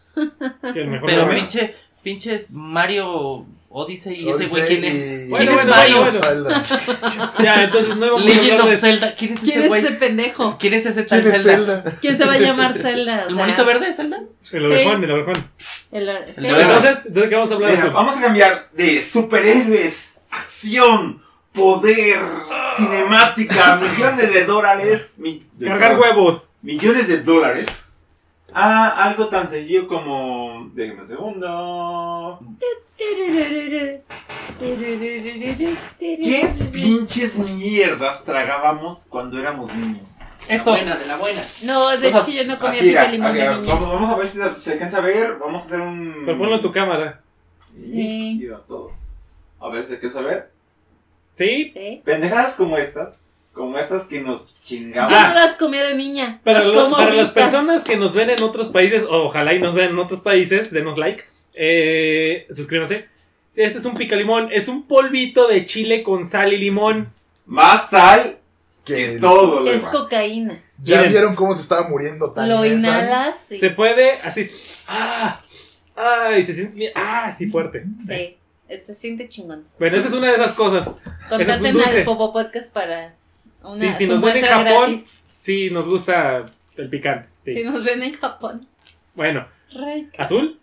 que 0.73 0.81
el 0.81 0.89
mejor 0.89 1.09
Pero 1.09 1.29
pinche, 1.31 1.75
pinches 2.03 2.51
Mario 2.51 3.45
Odyssey 3.69 4.15
y 4.25 4.29
ese 4.29 4.47
güey, 4.49 4.63
Odyssey 4.63 4.67
¿quién 4.81 4.85
es? 4.85 5.27
y- 5.27 5.31
Bueno, 5.31 5.47
¿Quién 5.47 5.49
es 5.49 5.55
bueno, 5.55 5.71
Mario? 5.77 5.97
bueno, 5.97 6.13
Zelda. 6.21 7.33
Ya, 7.43 7.65
entonces 7.65 7.97
no 7.97 8.07
vamos 8.13 8.23
a 8.23 8.25
Legend 8.27 8.61
of 8.61 8.71
de 8.71 8.77
Zelda. 8.77 9.15
¿Quién 9.17 9.33
es 9.33 9.41
¿Quién 9.41 9.51
ese 9.53 9.63
es 9.63 9.69
güey? 9.69 9.85
ese 9.85 9.93
pendejo? 9.95 10.57
¿Quién 10.61 10.75
es 10.75 10.87
ese 10.87 11.03
tal 11.05 11.23
¿Quién 11.23 11.35
es 11.35 11.43
Zelda? 11.43 11.83
Zelda? 11.83 11.99
¿Quién 12.01 12.17
se 12.17 12.25
va 12.25 12.33
a 12.35 12.39
llamar 12.39 12.75
Zelda? 12.79 13.25
¿El 13.25 13.35
monito 13.35 13.65
verde, 13.65 13.93
Zelda? 13.93 14.23
el 14.53 14.65
orejón, 14.65 15.05
el 15.05 15.11
orejón. 15.11 15.49
el- 15.91 16.19
sí. 16.27 16.47
Entonces, 16.47 17.07
entonces, 17.07 17.29
¿qué 17.31 17.35
vamos 17.35 17.51
a 17.51 17.55
hablar? 17.55 17.71
Mira, 17.73 17.89
vamos 17.91 18.17
a 18.17 18.21
cambiar 18.21 18.69
de 18.73 19.01
superhéroes, 19.03 20.21
acción, 20.31 21.23
poder, 21.53 22.19
cinemática, 22.77 23.77
millones 23.77 24.33
de 24.33 24.45
dólares. 24.45 25.17
mi- 25.19 25.47
de 25.55 25.67
Cargar 25.69 25.97
dólares, 25.97 26.17
huevos. 26.17 26.51
Millones 26.63 27.09
de 27.09 27.21
dólares. 27.21 27.93
A 28.55 29.05
algo 29.05 29.29
tan 29.29 29.49
sencillo 29.49 29.89
como. 29.89 30.71
Déjenme 30.75 31.03
un 31.03 31.09
segundo. 31.09 32.41
¿Qué 36.09 36.55
pinches 36.73 37.39
mierdas 37.39 38.25
tragábamos 38.25 39.07
cuando 39.09 39.39
éramos 39.39 39.73
niños? 39.75 40.19
Esto. 40.49 40.75
de 40.75 40.85
la 41.07 41.17
buena. 41.17 41.41
No, 41.63 41.89
de 41.97 42.09
hecho 42.09 42.31
yo 42.31 42.45
no 42.45 42.59
comía 42.59 42.81
pica 42.81 43.09
limón 43.09 43.29
aquí, 43.29 43.39
de 43.39 43.49
vamos, 43.49 43.63
niña. 43.67 43.75
vamos 43.75 44.11
a 44.11 44.17
ver 44.17 44.27
si 44.27 44.39
se 44.61 44.73
alcanza 44.73 44.99
a 44.99 45.01
ver. 45.01 45.37
Vamos 45.39 45.63
a 45.63 45.67
hacer 45.67 45.81
un. 45.81 46.15
Pero 46.27 46.39
ponlo 46.39 46.55
en 46.57 46.61
tu 46.61 46.73
cámara. 46.73 47.21
Sí. 47.75 48.47
A 48.55 48.59
todos. 48.67 49.13
A 49.61 49.69
ver 49.69 49.83
si 49.83 49.89
se 49.91 49.95
alcanza 49.95 50.19
a 50.19 50.23
ver. 50.23 50.52
¿Sí? 51.33 51.71
Sí. 51.75 52.03
Pendejadas 52.05 52.55
como 52.55 52.77
estas. 52.79 53.21
Como 53.53 53.79
estas 53.79 54.05
que 54.07 54.21
nos 54.23 54.55
chingamos. 54.63 55.11
Yo 55.11 55.21
no 55.21 55.35
las 55.35 55.57
comía 55.57 55.85
de 55.85 55.95
niña. 55.95 56.41
Para, 56.43 56.61
las 56.61 56.69
lo- 56.69 56.85
como 56.85 56.97
para 56.97 57.13
las 57.15 57.31
personas 57.31 57.83
que 57.85 57.97
nos 57.97 58.15
ven 58.15 58.31
en 58.31 58.43
otros 58.43 58.69
países, 58.69 59.03
o 59.03 59.25
ojalá 59.25 59.53
y 59.53 59.59
nos 59.59 59.75
vean 59.75 59.91
en 59.91 59.99
otros 59.99 60.21
países, 60.21 60.71
denos 60.73 60.97
like, 60.97 61.25
eh, 61.55 62.47
suscríbanse. 62.51 63.09
Este 63.55 63.79
es 63.79 63.85
un 63.85 63.95
picalimón, 63.95 64.49
es 64.51 64.69
un 64.69 64.87
polvito 64.87 65.49
de 65.49 65.67
chile 65.67 66.03
con 66.03 66.25
sal 66.25 66.53
y 66.55 66.57
limón. 66.57 67.13
Más 67.45 67.91
sal 67.91 68.39
Que 68.85 68.95
que 69.15 69.19
todo 69.21 69.61
lo 69.61 69.67
Es 69.71 69.83
demás. 69.85 69.97
cocaína. 69.97 70.59
ya 70.83 70.97
Miren. 70.99 71.13
vieron 71.13 71.35
cómo 71.35 71.53
se 71.55 71.61
estaba 71.61 71.87
muriendo 71.89 72.33
tan 72.33 72.49
Lo 72.49 72.65
inhalas, 72.65 73.39
sí. 73.39 73.59
Se 73.59 73.69
puede 73.71 74.13
así. 74.25 74.49
¡Ah! 74.89 75.39
¡Ay! 75.95 76.43
Se 76.45 76.55
siente 76.55 76.77
bien. 76.79 76.93
¡Ah! 76.95 77.31
Sí, 77.37 77.49
fuerte. 77.51 77.85
Sí. 78.07 78.39
Se 78.83 78.95
siente 78.95 79.29
chingón. 79.29 79.67
Bueno, 79.79 79.97
esa 79.97 80.09
es 80.09 80.15
una 80.15 80.29
de 80.29 80.35
esas 80.35 80.53
cosas. 80.53 80.95
Contácten 81.29 81.75
dulce. 81.75 81.99
al 81.99 82.05
Popo 82.05 82.33
Podcast 82.33 82.73
para 82.73 83.15
una 83.63 83.79
Sí, 83.79 83.89
si 83.99 84.07
nos 84.07 84.23
ven 84.23 84.37
en 84.37 84.45
Japón, 84.45 84.65
gratis. 84.65 85.23
Sí, 85.39 85.71
nos 85.71 85.89
gusta 85.89 86.45
el 86.77 86.89
picante. 86.89 87.29
Sí. 87.43 87.53
Si 87.53 87.65
nos 87.65 87.85
ven 87.85 88.03
en 88.03 88.15
Japón. 88.15 88.67
Bueno. 89.15 89.47
¿azul? 90.19 90.59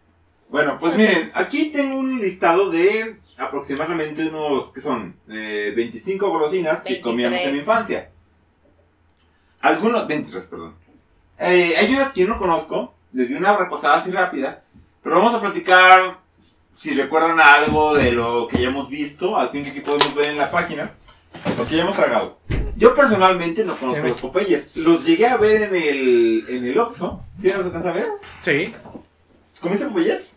Bueno, 0.49 0.77
pues 0.79 0.95
miren, 0.95 1.31
aquí 1.33 1.71
tengo 1.71 1.97
un 1.97 2.19
listado 2.19 2.71
de 2.71 3.17
aproximadamente 3.37 4.27
unos, 4.27 4.73
¿qué 4.73 4.81
son? 4.81 5.15
Eh, 5.29 5.73
25 5.75 6.27
golosinas 6.29 6.83
que 6.83 6.93
23. 6.93 7.03
comíamos 7.03 7.41
en 7.41 7.53
mi 7.53 7.59
infancia. 7.59 8.09
Algunos, 9.61 10.07
23, 10.07 10.45
perdón. 10.47 10.75
Eh, 11.37 11.75
hay 11.77 11.93
unas 11.93 12.11
que 12.11 12.21
yo 12.21 12.27
no 12.27 12.37
conozco, 12.37 12.93
les 13.13 13.29
di 13.29 13.35
una 13.35 13.55
repasada 13.55 13.95
así 13.95 14.11
rápida, 14.11 14.63
pero 15.03 15.17
vamos 15.17 15.33
a 15.33 15.41
platicar 15.41 16.19
si 16.79 16.93
recuerdan 16.93 17.41
algo 17.41 17.93
de 17.93 18.13
lo 18.13 18.47
que 18.47 18.61
ya 18.61 18.69
hemos 18.69 18.89
visto, 18.89 19.35
al 19.37 19.49
fin 19.51 19.65
que 19.65 19.71
aquí 19.71 19.81
podemos 19.81 20.15
ver 20.15 20.27
en 20.27 20.37
la 20.37 20.49
página, 20.49 20.93
lo 21.57 21.67
que 21.67 21.75
ya 21.75 21.81
hemos 21.83 21.95
tragado. 21.95 22.39
Yo 22.77 22.95
personalmente 22.95 23.65
no 23.65 23.75
conozco 23.75 24.07
los 24.07 24.17
Popeyes, 24.21 24.71
los 24.75 25.03
llegué 25.05 25.27
a 25.27 25.35
ver 25.35 25.63
en 25.63 25.75
el, 25.75 26.45
en 26.47 26.65
el 26.65 26.79
Oxxo, 26.79 27.21
¿sí 27.41 27.49
los 27.49 27.65
alcanza 27.65 27.89
a 27.89 27.93
ver? 27.93 28.05
Sí. 28.41 28.73
¿Comiste 29.59 29.87
Popeyes? 29.87 30.35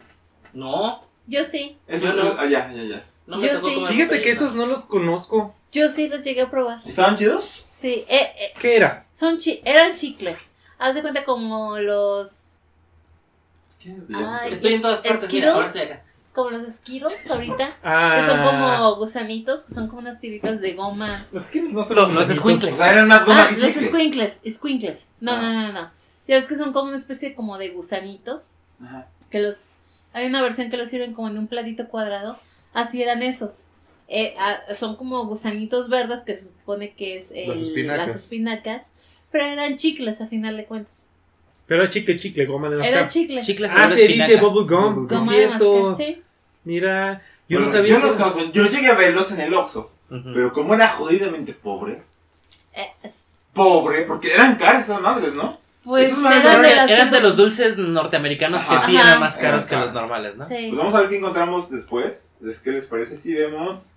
No, 0.52 1.04
Yo 1.28 1.44
sí. 1.44 1.78
Eso 1.86 2.06
Yo 2.06 2.14
no. 2.14 2.34
ah, 2.36 2.46
ya, 2.46 2.72
ya, 2.72 2.82
ya. 2.82 3.06
no 3.28 3.36
me 3.36 3.46
Yo 3.46 3.54
tocó 3.54 3.68
sí. 3.68 3.74
comer 3.76 3.90
Fíjate 3.90 4.04
Popeyes, 4.16 4.24
que 4.26 4.30
esos 4.32 4.54
no 4.56 4.66
los 4.66 4.84
conozco. 4.86 5.54
Yo 5.70 5.88
sí 5.88 6.08
los 6.08 6.24
llegué 6.24 6.42
a 6.42 6.50
probar. 6.50 6.80
¿Estaban 6.84 7.14
chidos? 7.16 7.62
Sí. 7.64 8.04
Eh, 8.08 8.32
eh, 8.40 8.52
¿Qué 8.60 8.76
era? 8.76 9.06
son 9.12 9.38
chi 9.38 9.62
eran 9.64 9.94
chicles. 9.94 10.52
Haz 10.80 10.96
de 10.96 11.02
cuenta 11.02 11.24
como 11.24 11.78
los. 11.78 12.58
Ay, 14.14 14.52
Estoy 14.52 14.74
en 14.74 14.82
todas 14.82 15.04
Es- 15.04 15.10
partes, 15.10 15.32
mira, 15.32 15.50
Skittles. 15.52 15.54
ahora 15.54 15.66
estoy 15.66 15.82
acá. 15.82 16.02
Como 16.34 16.50
los 16.50 16.62
esquiros 16.62 17.12
ahorita. 17.30 17.76
Ah. 17.82 18.16
Que 18.18 18.26
son 18.26 18.42
como 18.42 18.96
gusanitos, 18.96 19.60
que 19.64 19.74
son 19.74 19.88
como 19.88 20.00
unas 20.00 20.18
tiritas 20.18 20.60
de 20.60 20.72
goma. 20.74 21.26
Los 21.30 21.44
que 21.46 21.60
no 21.60 21.84
son 21.84 21.96
Los- 21.96 22.14
los 22.14 22.30
escuincles. 22.30 22.72
O 22.72 22.76
sea, 22.76 22.92
eran 22.92 23.06
más 23.08 23.26
goma 23.26 23.44
Ah, 23.44 23.48
que 23.48 23.60
los 23.60 23.72
chicle. 23.74 23.88
squinkles, 23.88 24.40
squinkles. 24.48 25.08
No, 25.20 25.32
Ah. 25.32 25.40
no, 25.42 25.52
no, 25.52 25.72
no. 25.72 25.90
Ya 26.26 26.36
ves 26.36 26.46
que 26.46 26.56
son 26.56 26.72
como 26.72 26.88
una 26.88 26.96
especie 26.96 27.34
como 27.34 27.58
de 27.58 27.68
gusanitos. 27.70 28.54
Ajá. 28.82 29.08
Que 29.30 29.40
los. 29.40 29.80
Hay 30.14 30.26
una 30.26 30.40
versión 30.42 30.70
que 30.70 30.76
los 30.78 30.88
sirven 30.88 31.12
como 31.14 31.28
en 31.28 31.36
un 31.38 31.48
platito 31.48 31.88
cuadrado. 31.88 32.38
Así 32.72 33.02
eran 33.02 33.22
esos. 33.22 33.68
Eh, 34.08 34.34
ah, 34.38 34.58
son 34.74 34.96
como 34.96 35.24
gusanitos 35.26 35.88
verdes 35.88 36.20
que 36.20 36.36
se 36.36 36.44
supone 36.44 36.92
que 36.94 37.16
es 37.16 37.30
el- 37.32 37.48
Las 37.50 37.60
espinacas. 37.60 38.06
las 38.06 38.16
espinacas. 38.16 38.92
Pero 39.30 39.44
eran 39.46 39.76
chicles 39.76 40.20
a 40.20 40.26
final 40.26 40.56
de 40.56 40.64
cuentas. 40.66 41.08
Pero 41.66 41.82
era 41.82 41.90
chicle, 41.90 42.16
chicle, 42.16 42.44
goma 42.46 42.68
de 42.68 42.76
Era 42.76 42.82
mascar. 43.02 43.08
chicle. 43.08 43.40
Chicles 43.40 43.72
Ah, 43.74 43.88
se 43.88 44.02
espinaca. 44.04 44.30
dice 44.30 44.40
bubble 44.40 44.74
gum. 44.76 45.06
Goma 45.06 45.32
de 45.32 45.48
mascar, 45.48 45.94
sí. 45.96 46.22
Mira, 46.64 47.22
yo 47.48 47.58
Bueno, 47.58 47.66
no 47.66 47.72
sabía 47.72 47.90
yo, 47.94 48.00
que- 48.00 48.06
los 48.06 48.16
conozco. 48.16 48.52
yo 48.52 48.66
llegué 48.66 48.86
a 48.88 48.94
verlos 48.94 49.30
en 49.32 49.40
el 49.40 49.54
Oxxo, 49.54 49.90
pero 50.08 50.52
como 50.52 50.74
era 50.74 50.88
jodidamente 50.88 51.52
pobre, 51.54 52.02
Eh, 52.74 52.88
es- 53.02 53.36
pobre, 53.52 54.02
porque 54.02 54.32
eran 54.34 54.56
caras 54.56 54.84
esas 54.84 55.00
madres, 55.00 55.34
¿no? 55.34 55.60
pues 55.84 56.10
eran 56.16 56.22
de 56.22 56.38
Eran, 56.38 56.76
las 56.76 56.90
eran 56.90 57.08
que 57.10 57.14
de 57.16 57.20
no- 57.22 57.28
los 57.28 57.36
dulces 57.36 57.76
norteamericanos 57.76 58.62
que 58.62 58.78
sí 58.86 58.96
Ajá. 58.96 59.08
eran 59.08 59.20
más 59.20 59.36
caros 59.36 59.66
Eran 59.66 59.80
que 59.80 59.86
los 59.86 59.94
normales, 59.94 60.36
¿no? 60.36 60.44
Sí. 60.44 60.54
Pues 60.68 60.74
vamos 60.78 60.94
a 60.94 61.00
ver 61.00 61.08
qué 61.10 61.16
encontramos 61.18 61.70
después. 61.70 62.30
Es 62.46 62.60
¿Qué 62.60 62.70
les 62.70 62.86
parece 62.86 63.16
si 63.16 63.34
vemos? 63.34 63.88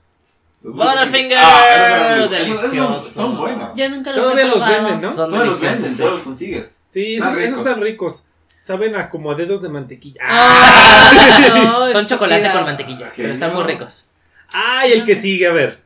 los 0.63 0.74
Butterfinger, 0.76 1.38
Ah, 1.39 2.16
esos- 2.18 2.32
esos 2.32 2.47
son- 2.47 2.61
delicioso. 2.63 3.09
Son 3.11 3.38
buenos. 3.38 3.76
Yo 3.76 3.88
nunca 3.89 4.11
los 4.11 4.22
Todavía 4.24 4.43
he 4.43 4.47
los 4.47 4.55
probado. 4.55 4.84
venden, 4.84 5.01
¿no? 5.01 5.13
Son 5.13 5.30
Todos 5.30 5.45
los 5.45 5.61
deliciosos. 5.61 5.82
venden, 5.82 5.97
todos 5.97 6.11
los 6.13 6.22
consigues. 6.22 6.75
Sí, 6.96 7.16
Están 7.16 7.38
esos, 7.41 7.60
están 7.60 7.82
ricos. 7.82 8.26
Saben 8.58 8.96
a 8.96 9.10
como 9.10 9.30
a 9.30 9.36
dedos 9.36 9.62
de 9.62 9.68
mantequilla. 9.68 10.22
Ah, 10.24 11.12
no, 11.66 11.91
Son 11.91 12.06
chocolate 12.06 12.50
con 12.54 12.64
mantequilla, 12.64 13.12
pero 13.14 13.34
están 13.34 13.54
muy 13.54 13.64
ricos. 13.64 14.06
¡Ay, 14.48 14.93
el 14.93 15.04
que 15.04 15.16
sigue! 15.16 15.46
A 15.46 15.52
ver. 15.52 15.80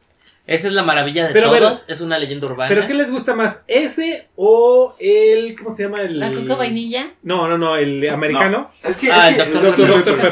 Esa 0.46 0.68
es 0.68 0.76
la 0.76 0.84
maravilla 0.84 1.26
de 1.26 1.34
Pero, 1.34 1.50
a 1.50 1.52
ver, 1.52 1.64
todos, 1.64 1.90
es 1.90 2.02
una 2.02 2.20
leyenda 2.20 2.46
urbana. 2.46 2.70
¿Pero 2.70 2.86
qué 2.86 2.94
les 2.94 3.10
gusta 3.10 3.34
más? 3.34 3.62
¿Ese 3.66 4.28
o 4.36 4.94
el. 5.00 5.58
¿Cómo 5.58 5.76
se 5.76 5.82
llama? 5.82 6.00
El. 6.02 6.20
La 6.20 6.32
coca 6.32 6.54
vainilla. 6.54 7.12
No, 7.24 7.48
no, 7.48 7.58
no, 7.58 7.76
el 7.76 8.08
americano. 8.08 8.70
Es 8.84 8.98
que, 8.98 9.12
Ah, 9.12 9.32
es 9.32 9.40
el 9.40 9.52
que, 9.52 9.60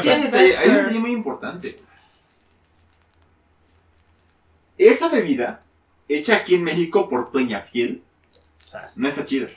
que 0.00 0.10
hay, 0.10 0.18
un 0.18 0.22
detalle, 0.22 0.56
hay 0.58 0.68
un 0.68 0.76
detalle 0.76 0.98
muy 1.00 1.10
importante. 1.10 1.76
Esa 4.78 5.08
bebida, 5.08 5.60
hecha 6.08 6.36
aquí 6.36 6.54
en 6.54 6.62
México 6.62 7.08
por 7.08 7.32
Peñafiel, 7.32 8.00
Sas. 8.64 8.96
no 8.96 9.08
está 9.08 9.26
chida. 9.26 9.48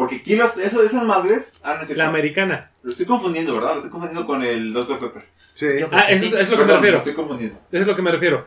Porque 0.00 0.16
aquí 0.16 0.34
los, 0.34 0.56
eso, 0.56 0.82
esas 0.82 1.04
madres, 1.04 1.60
ah, 1.62 1.74
no 1.76 1.82
es. 1.82 1.94
La 1.94 2.08
americana. 2.08 2.70
Lo 2.82 2.90
estoy 2.90 3.04
confundiendo, 3.04 3.52
¿verdad? 3.54 3.72
Lo 3.72 3.76
estoy 3.76 3.90
confundiendo 3.90 4.26
con 4.26 4.42
el 4.42 4.72
Dr. 4.72 4.98
Pepper. 4.98 5.22
Sí. 5.52 5.66
Ah, 5.92 6.06
eso 6.08 6.24
Sí. 6.24 6.32
es 6.38 6.48
lo 6.48 6.56
que 6.56 6.62
me 6.62 6.68
Perdón, 6.68 6.68
lo 6.68 6.74
refiero. 6.76 6.96
estoy 6.96 7.12
confundiendo. 7.12 7.58
Eso 7.70 7.82
es 7.82 7.86
lo 7.86 7.94
que 7.96 8.00
me 8.02 8.10
refiero. 8.10 8.46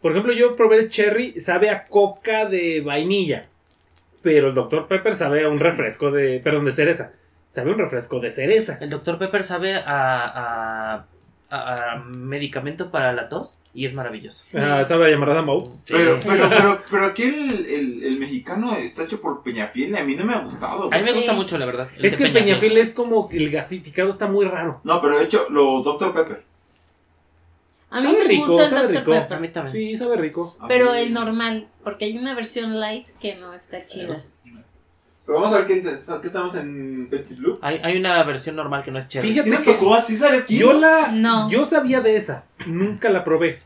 Por 0.00 0.12
ejemplo, 0.12 0.32
yo 0.32 0.56
probé 0.56 0.78
el 0.78 0.88
cherry, 0.90 1.38
sabe 1.38 1.68
a 1.68 1.84
coca 1.84 2.46
de 2.46 2.80
vainilla. 2.80 3.48
Pero 4.22 4.48
el 4.48 4.54
Dr. 4.54 4.86
Pepper 4.88 5.14
sabe 5.14 5.44
a 5.44 5.50
un 5.50 5.58
refresco 5.58 6.10
de. 6.10 6.40
Perdón, 6.42 6.64
de 6.64 6.72
cereza. 6.72 7.12
Sabe 7.50 7.70
a 7.70 7.74
un 7.74 7.78
refresco 7.80 8.18
de 8.18 8.30
cereza. 8.30 8.78
El 8.80 8.88
Dr. 8.88 9.18
Pepper 9.18 9.44
sabe 9.44 9.74
a, 9.74 9.84
a, 10.94 11.06
a- 11.50 11.92
a 11.92 11.96
medicamento 11.98 12.90
para 12.90 13.12
la 13.12 13.28
tos 13.28 13.60
y 13.72 13.84
es 13.84 13.94
maravilloso. 13.94 14.42
Sí. 14.42 14.58
Ah, 14.60 14.84
sabe 14.84 15.14
a 15.14 15.18
Mau. 15.42 15.60
Sí. 15.60 15.72
Pero, 15.88 16.18
pero, 16.26 16.48
pero, 16.48 16.82
pero 16.90 17.06
aquí 17.06 17.22
el, 17.24 17.66
el, 17.66 18.04
el 18.04 18.18
mexicano 18.18 18.76
está 18.76 19.04
hecho 19.04 19.20
por 19.20 19.42
Peñafiel 19.42 19.90
y 19.92 19.96
a 19.96 20.04
mí 20.04 20.16
no 20.16 20.24
me 20.24 20.34
ha 20.34 20.40
gustado. 20.40 20.84
A 20.92 20.96
mí 20.96 21.02
me 21.02 21.08
Sí. 21.10 21.14
gusta 21.14 21.32
mucho, 21.34 21.58
la 21.58 21.66
verdad. 21.66 21.88
Es 22.00 22.16
que 22.16 22.24
el 22.24 22.32
de 22.32 22.40
Peñafiel 22.40 22.76
es 22.78 22.92
como. 22.94 23.28
El 23.32 23.50
gasificado 23.50 24.10
está 24.10 24.26
muy 24.26 24.46
raro. 24.46 24.80
No, 24.84 25.00
pero 25.00 25.20
he 25.20 25.24
hecho 25.24 25.46
los 25.50 25.84
Dr. 25.84 26.12
Pepper. 26.14 26.42
A 27.90 27.98
mí 27.98 28.02
Sabe 28.06 28.18
me 28.18 28.24
rico, 28.24 28.46
gusta 28.46 28.64
el 28.64 28.70
sabe 28.70 28.92
Dr. 28.92 29.14
rico. 29.14 29.34
A 29.34 29.38
mí 29.38 29.48
también. 29.50 29.72
Sí, 29.72 29.96
sabe 29.96 30.16
rico. 30.16 30.56
A 30.58 30.66
Pero 30.66 30.94
el 30.94 31.12
normal, 31.12 31.68
porque 31.84 32.06
hay 32.06 32.18
una 32.18 32.34
versión 32.34 32.80
light 32.80 33.06
que 33.20 33.36
no 33.36 33.54
está 33.54 33.86
chida. 33.86 34.24
Pero 34.42 34.63
vamos 35.26 35.52
a 35.52 35.58
ver 35.58 35.66
qué, 35.66 35.82
qué 35.82 36.26
estamos 36.26 36.54
en 36.56 37.08
Petit 37.10 37.38
Blue. 37.38 37.58
Hay, 37.62 37.80
hay 37.82 37.96
una 37.96 38.22
versión 38.24 38.56
normal 38.56 38.82
que 38.84 38.90
no 38.90 38.98
es 38.98 39.08
cherry. 39.08 39.28
Fíjate 39.28 39.44
¿Sí 39.50 39.54
nos 39.54 39.60
que 39.64 39.72
tocó 39.74 39.94
así 39.94 40.16
sale 40.16 40.38
aquí? 40.38 40.58
yo 40.58 40.72
la. 40.72 41.08
No. 41.12 41.48
Yo 41.50 41.64
sabía 41.64 42.00
de 42.00 42.16
esa. 42.16 42.44
Nunca 42.66 43.08
la 43.10 43.24
probé. 43.24 43.58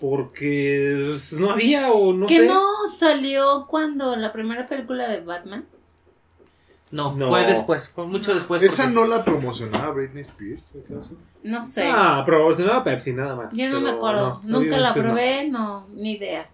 Porque 0.00 1.16
no 1.32 1.50
había 1.52 1.90
o 1.92 2.12
no 2.12 2.26
que 2.26 2.40
sé. 2.40 2.46
no 2.46 2.88
salió 2.88 3.66
cuando 3.68 4.14
la 4.16 4.32
primera 4.32 4.66
película 4.66 5.08
de 5.08 5.20
Batman. 5.20 5.64
No, 6.90 7.14
No. 7.16 7.28
fue 7.28 7.44
después, 7.46 7.88
fue 7.88 8.06
mucho 8.06 8.34
después. 8.34 8.62
¿Esa 8.62 8.88
no 8.90 9.04
es- 9.04 9.10
la 9.10 9.24
promocionaba 9.24 9.90
Britney 9.92 10.20
Spears, 10.20 10.74
acaso? 10.88 11.16
No 11.42 11.64
sé. 11.66 11.88
Ah, 11.90 12.22
promocionaba 12.24 12.84
Pepsi 12.84 13.12
nada 13.12 13.34
más. 13.34 13.54
Yo 13.56 13.68
no 13.68 13.80
me 13.80 13.86
pero 13.86 13.96
acuerdo. 13.96 14.40
Nunca 14.44 14.78
la 14.78 14.94
que 14.94 15.00
no. 15.00 15.06
probé, 15.06 15.48
no, 15.48 15.88
ni 15.94 16.12
idea. 16.12 16.48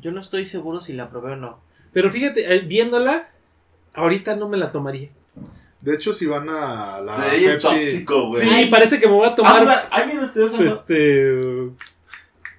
Yo 0.00 0.10
no 0.12 0.20
estoy 0.20 0.44
seguro 0.44 0.80
si 0.80 0.92
la 0.92 1.08
probé 1.08 1.32
o 1.32 1.36
no. 1.36 1.58
Pero 1.98 2.10
fíjate, 2.10 2.54
eh, 2.54 2.60
viéndola, 2.60 3.22
ahorita 3.92 4.36
no 4.36 4.48
me 4.48 4.56
la 4.56 4.70
tomaría. 4.70 5.08
De 5.80 5.96
hecho, 5.96 6.12
si 6.12 6.26
van 6.26 6.48
a 6.48 7.00
la 7.00 7.16
Pepsi... 7.16 7.58
tóxico, 7.60 8.28
güey. 8.28 8.42
Sí, 8.44 8.48
Ay. 8.48 8.70
parece 8.70 9.00
que 9.00 9.08
me 9.08 9.14
voy 9.14 9.28
a 9.28 9.34
tomar 9.34 9.88
¿Alguien 9.90 10.20
de 10.20 10.24
ustedes 10.26 10.54
ha- 10.54 10.62
este 10.62 11.40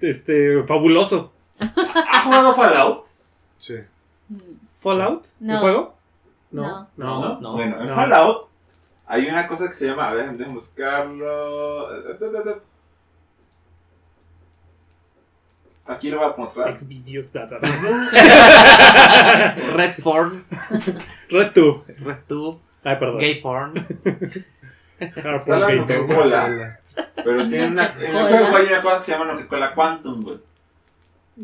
este 0.02 0.62
fabuloso 0.64 1.32
ha 1.58 2.20
jugado 2.20 2.54
Fallout? 2.54 3.06
Sí. 3.56 3.76
Fallout, 4.78 5.24
¿el 5.40 5.46
No. 5.46 5.60
juego? 5.60 5.94
No. 6.50 6.86
no. 6.98 7.40
no. 7.40 7.52
Bueno, 7.54 7.80
en 7.80 7.86
no. 7.88 7.94
Fallout 7.94 8.46
hay 9.06 9.26
una 9.26 9.48
cosa 9.48 9.68
que 9.68 9.74
se 9.74 9.86
llama. 9.86 10.10
A 10.10 10.12
ver, 10.12 10.36
déjame 10.36 10.52
buscarlo. 10.54 11.88
Aquí 15.86 16.10
lo 16.10 16.18
voy 16.18 16.26
a 16.32 16.36
mostrar. 16.36 16.78
Xvideos, 16.78 17.32
bla, 17.32 17.46
bla, 17.46 17.58
bla. 17.58 17.70
Red 19.74 19.94
porn, 20.02 20.44
RedTube. 21.28 21.84
RedTube, 21.98 22.58
Ay, 22.84 22.96
perdón. 22.96 23.18
gay 23.18 23.40
porn. 23.40 23.86
Está 25.00 25.58
la 25.58 25.66
Gay. 25.68 26.06
Cola. 26.06 26.78
Pero 27.24 27.48
tiene 27.48 27.66
una. 27.68 27.86
En 27.98 28.04
el 28.04 28.12
Cola. 28.12 28.28
juego 28.28 28.56
hay 28.56 28.66
una 28.66 28.82
cosa 28.82 28.96
que 28.98 29.02
se 29.04 29.12
llama 29.12 29.32
Coca-Cola 29.32 29.74
Quantum, 29.74 30.22
güey. 30.22 30.38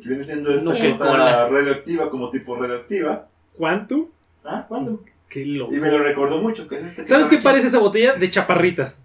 Que 0.03 0.09
viene 0.11 0.22
siendo 0.24 0.55
esta 0.55 0.70
cosa 0.70 1.49
radioactiva, 1.49 2.11
como 2.11 2.30
tipo 2.30 2.55
radioactiva. 2.57 3.26
¿Cuánto? 3.57 4.11
Ah, 4.45 4.64
Quantum. 4.68 4.99
Qué 5.28 5.45
loco. 5.47 5.74
Y 5.74 5.80
me 5.80 5.91
lo 5.91 5.99
recordó 5.99 6.41
mucho, 6.41 6.68
que 6.68 6.76
es 6.76 6.84
este. 6.84 7.07
¿Sabes 7.07 7.28
qué 7.28 7.39
parece 7.39 7.68
esa 7.68 7.78
botella? 7.78 8.12
De 8.12 8.30
chaparritas. 8.30 9.03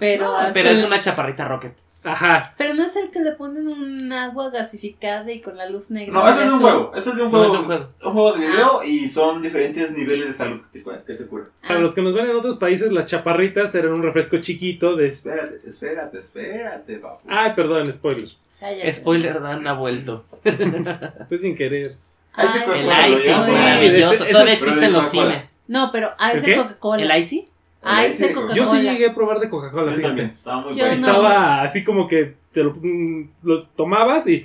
Pero. 0.00 0.34
Pero 0.54 0.70
es 0.70 0.82
una 0.82 1.00
chaparrita 1.00 1.46
rocket. 1.46 1.74
Ajá. 2.06 2.54
Pero 2.56 2.74
no 2.74 2.84
es 2.84 2.94
el 2.94 3.10
que 3.10 3.18
le 3.20 3.32
ponen 3.32 3.66
un 3.66 4.12
agua 4.12 4.50
gasificada 4.50 5.30
y 5.32 5.40
con 5.40 5.56
la 5.56 5.68
luz 5.68 5.90
negra. 5.90 6.12
No, 6.14 6.28
este 6.28 6.44
es 6.46 6.52
un 6.52 6.60
juego. 6.60 6.92
Este 6.94 7.10
es 7.10 7.16
de 7.16 7.22
un 7.24 7.32
No 7.32 7.38
juego. 7.38 7.52
es 7.54 7.58
un 7.60 7.64
juego. 7.66 7.88
un 8.04 8.12
juego 8.12 8.32
de 8.34 8.38
video 8.46 8.82
y 8.84 9.08
son 9.08 9.42
diferentes 9.42 9.90
niveles 9.96 10.28
de 10.28 10.32
salud 10.32 10.60
que 10.72 10.78
te, 10.80 10.84
que 11.04 11.14
te. 11.14 11.24
Para 11.24 11.44
Ah, 11.64 11.74
los 11.74 11.94
que 11.94 12.02
nos 12.02 12.14
ven 12.14 12.26
en 12.30 12.36
otros 12.36 12.58
países, 12.58 12.92
las 12.92 13.06
chaparritas 13.06 13.74
eran 13.74 13.92
un 13.92 14.02
refresco 14.04 14.38
chiquito 14.38 14.94
de... 14.94 15.08
Espérate, 15.08 15.60
espérate, 15.66 16.18
espérate, 16.18 16.96
papu. 16.98 17.26
Ay, 17.28 17.52
perdón, 17.56 17.92
spoiler. 17.92 18.28
cállate. 18.60 18.92
Spoiler, 18.92 19.42
Dan 19.42 19.66
ha 19.66 19.72
vuelto. 19.72 20.24
Fue 21.28 21.38
sin 21.38 21.56
querer. 21.56 21.96
Ay, 22.34 22.48
El 22.74 23.12
Icy, 23.14 23.30
maravilloso. 23.30 24.24
Todavía 24.26 24.52
existen 24.52 24.92
los 24.92 25.10
cines. 25.10 25.62
No, 25.66 25.90
pero 25.90 26.10
ah, 26.18 26.32
¿El? 26.32 26.54
Coca-Cola. 26.54 27.02
¿El 27.02 27.20
Icy? 27.20 27.48
Ah, 27.88 28.04
es 28.04 28.18
de 28.18 28.28
Yo 28.28 28.34
Coca-Cola. 28.34 28.56
Yo 28.56 28.70
sí 28.72 28.80
llegué 28.82 29.06
a 29.08 29.14
probar 29.14 29.38
de 29.38 29.48
Coca-Cola, 29.48 29.94
también, 30.00 30.34
estaba 30.36 30.60
muy 30.62 30.72
Yo 30.74 30.84
bueno. 30.86 31.00
no. 31.00 31.06
Estaba 31.06 31.62
así 31.62 31.84
como 31.84 32.08
que 32.08 32.34
te 32.52 32.64
lo, 32.64 32.74
mm, 32.74 33.28
lo 33.42 33.66
tomabas 33.68 34.26
y... 34.26 34.44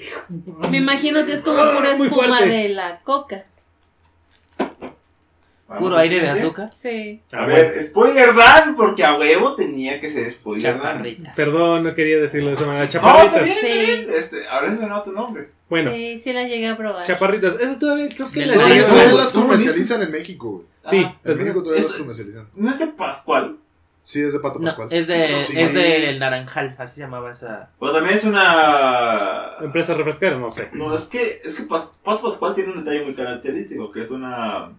Me 0.69 0.77
imagino 0.77 1.25
que 1.25 1.33
es 1.33 1.41
como 1.41 1.59
Ah, 1.59 1.73
pura 1.75 1.91
espuma 1.93 2.41
de 2.41 2.69
la 2.69 2.99
coca. 3.01 3.45
Puro 5.79 5.97
aire 5.97 6.19
de 6.19 6.29
azúcar. 6.29 6.69
Sí. 6.73 7.21
A 7.31 7.45
ver, 7.45 7.81
spoiler 7.81 8.35
Dan, 8.35 8.75
porque 8.75 9.05
a 9.05 9.17
huevo 9.17 9.55
tenía 9.55 10.01
que 10.01 10.09
ser 10.09 10.29
spoiler 10.29 10.73
Dan. 10.77 10.97
Chaparritas. 10.97 11.35
Perdón, 11.35 11.83
no 11.85 11.95
quería 11.95 12.19
decirlo 12.19 12.49
de 12.49 12.55
esa 12.55 12.65
manera. 12.65 12.83
No, 12.83 12.89
está 12.89 12.99
Chaparritas. 12.99 13.43
bien, 13.43 13.57
Sí. 13.57 13.67
está 13.69 14.01
bien. 14.07 14.19
Este, 14.19 14.47
ahora 14.49 14.75
se 14.75 15.03
tu 15.09 15.11
nombre. 15.13 15.49
Bueno, 15.71 15.91
Sí, 15.93 16.17
sí 16.19 16.33
la 16.33 16.43
llegué 16.43 16.67
a 16.67 16.75
probar. 16.75 17.03
chaparritas. 17.05 17.55
Eso 17.59 17.77
todavía 17.79 18.09
creo 18.09 18.29
que 18.29 18.41
Del 18.41 18.49
la 18.51 18.57
barrio. 18.57 18.65
Todavía, 18.67 18.75
llegué 18.75 18.85
a 18.85 18.89
todavía 18.89 19.07
probar. 19.09 19.23
las 19.25 19.33
comercializan 19.33 20.03
en 20.03 20.09
México, 20.11 20.49
güey. 20.51 20.65
Sí, 20.89 21.03
Ah, 21.07 21.19
En 21.23 21.37
México 21.37 21.63
todavía 21.63 21.83
las 21.83 21.93
comercializan. 21.93 22.47
¿No 22.55 22.69
es 22.71 22.77
de 22.79 22.87
Pascual? 22.87 23.57
Sí, 24.03 24.21
es 24.21 24.33
de 24.33 24.39
Pato 24.39 24.59
No, 24.59 24.65
Pascual. 24.65 24.89
es 24.91 25.07
de, 25.07 25.45
Sí. 25.45 25.53
es 25.59 25.73
del 25.73 26.19
Naranjal, 26.19 26.75
así 26.77 26.95
se 26.95 27.01
llamaba 27.01 27.31
esa. 27.31 27.69
Pero 27.79 27.93
también 27.93 28.15
es 28.17 28.23
una... 28.25 29.51
Empresa 29.61 29.93
refresquera, 29.93 30.37
no 30.37 30.51
sé. 30.51 30.69
No, 30.73 30.93
es 30.93 31.03
que, 31.05 31.41
es 31.43 31.55
que 31.55 31.63
Pas- 31.67 31.89
Pato 32.03 32.23
Pascual 32.23 32.53
tiene 32.53 32.73
un 32.73 32.83
detalle 32.83 33.03
muy 33.05 33.13
característico, 33.15 33.91
que 33.91 34.01
es 34.01 34.11
una... 34.11 34.71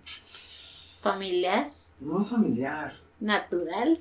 Familiar, 1.01 1.69
No 2.01 2.21
es 2.21 2.29
familiar. 2.31 2.95
natural, 3.21 3.99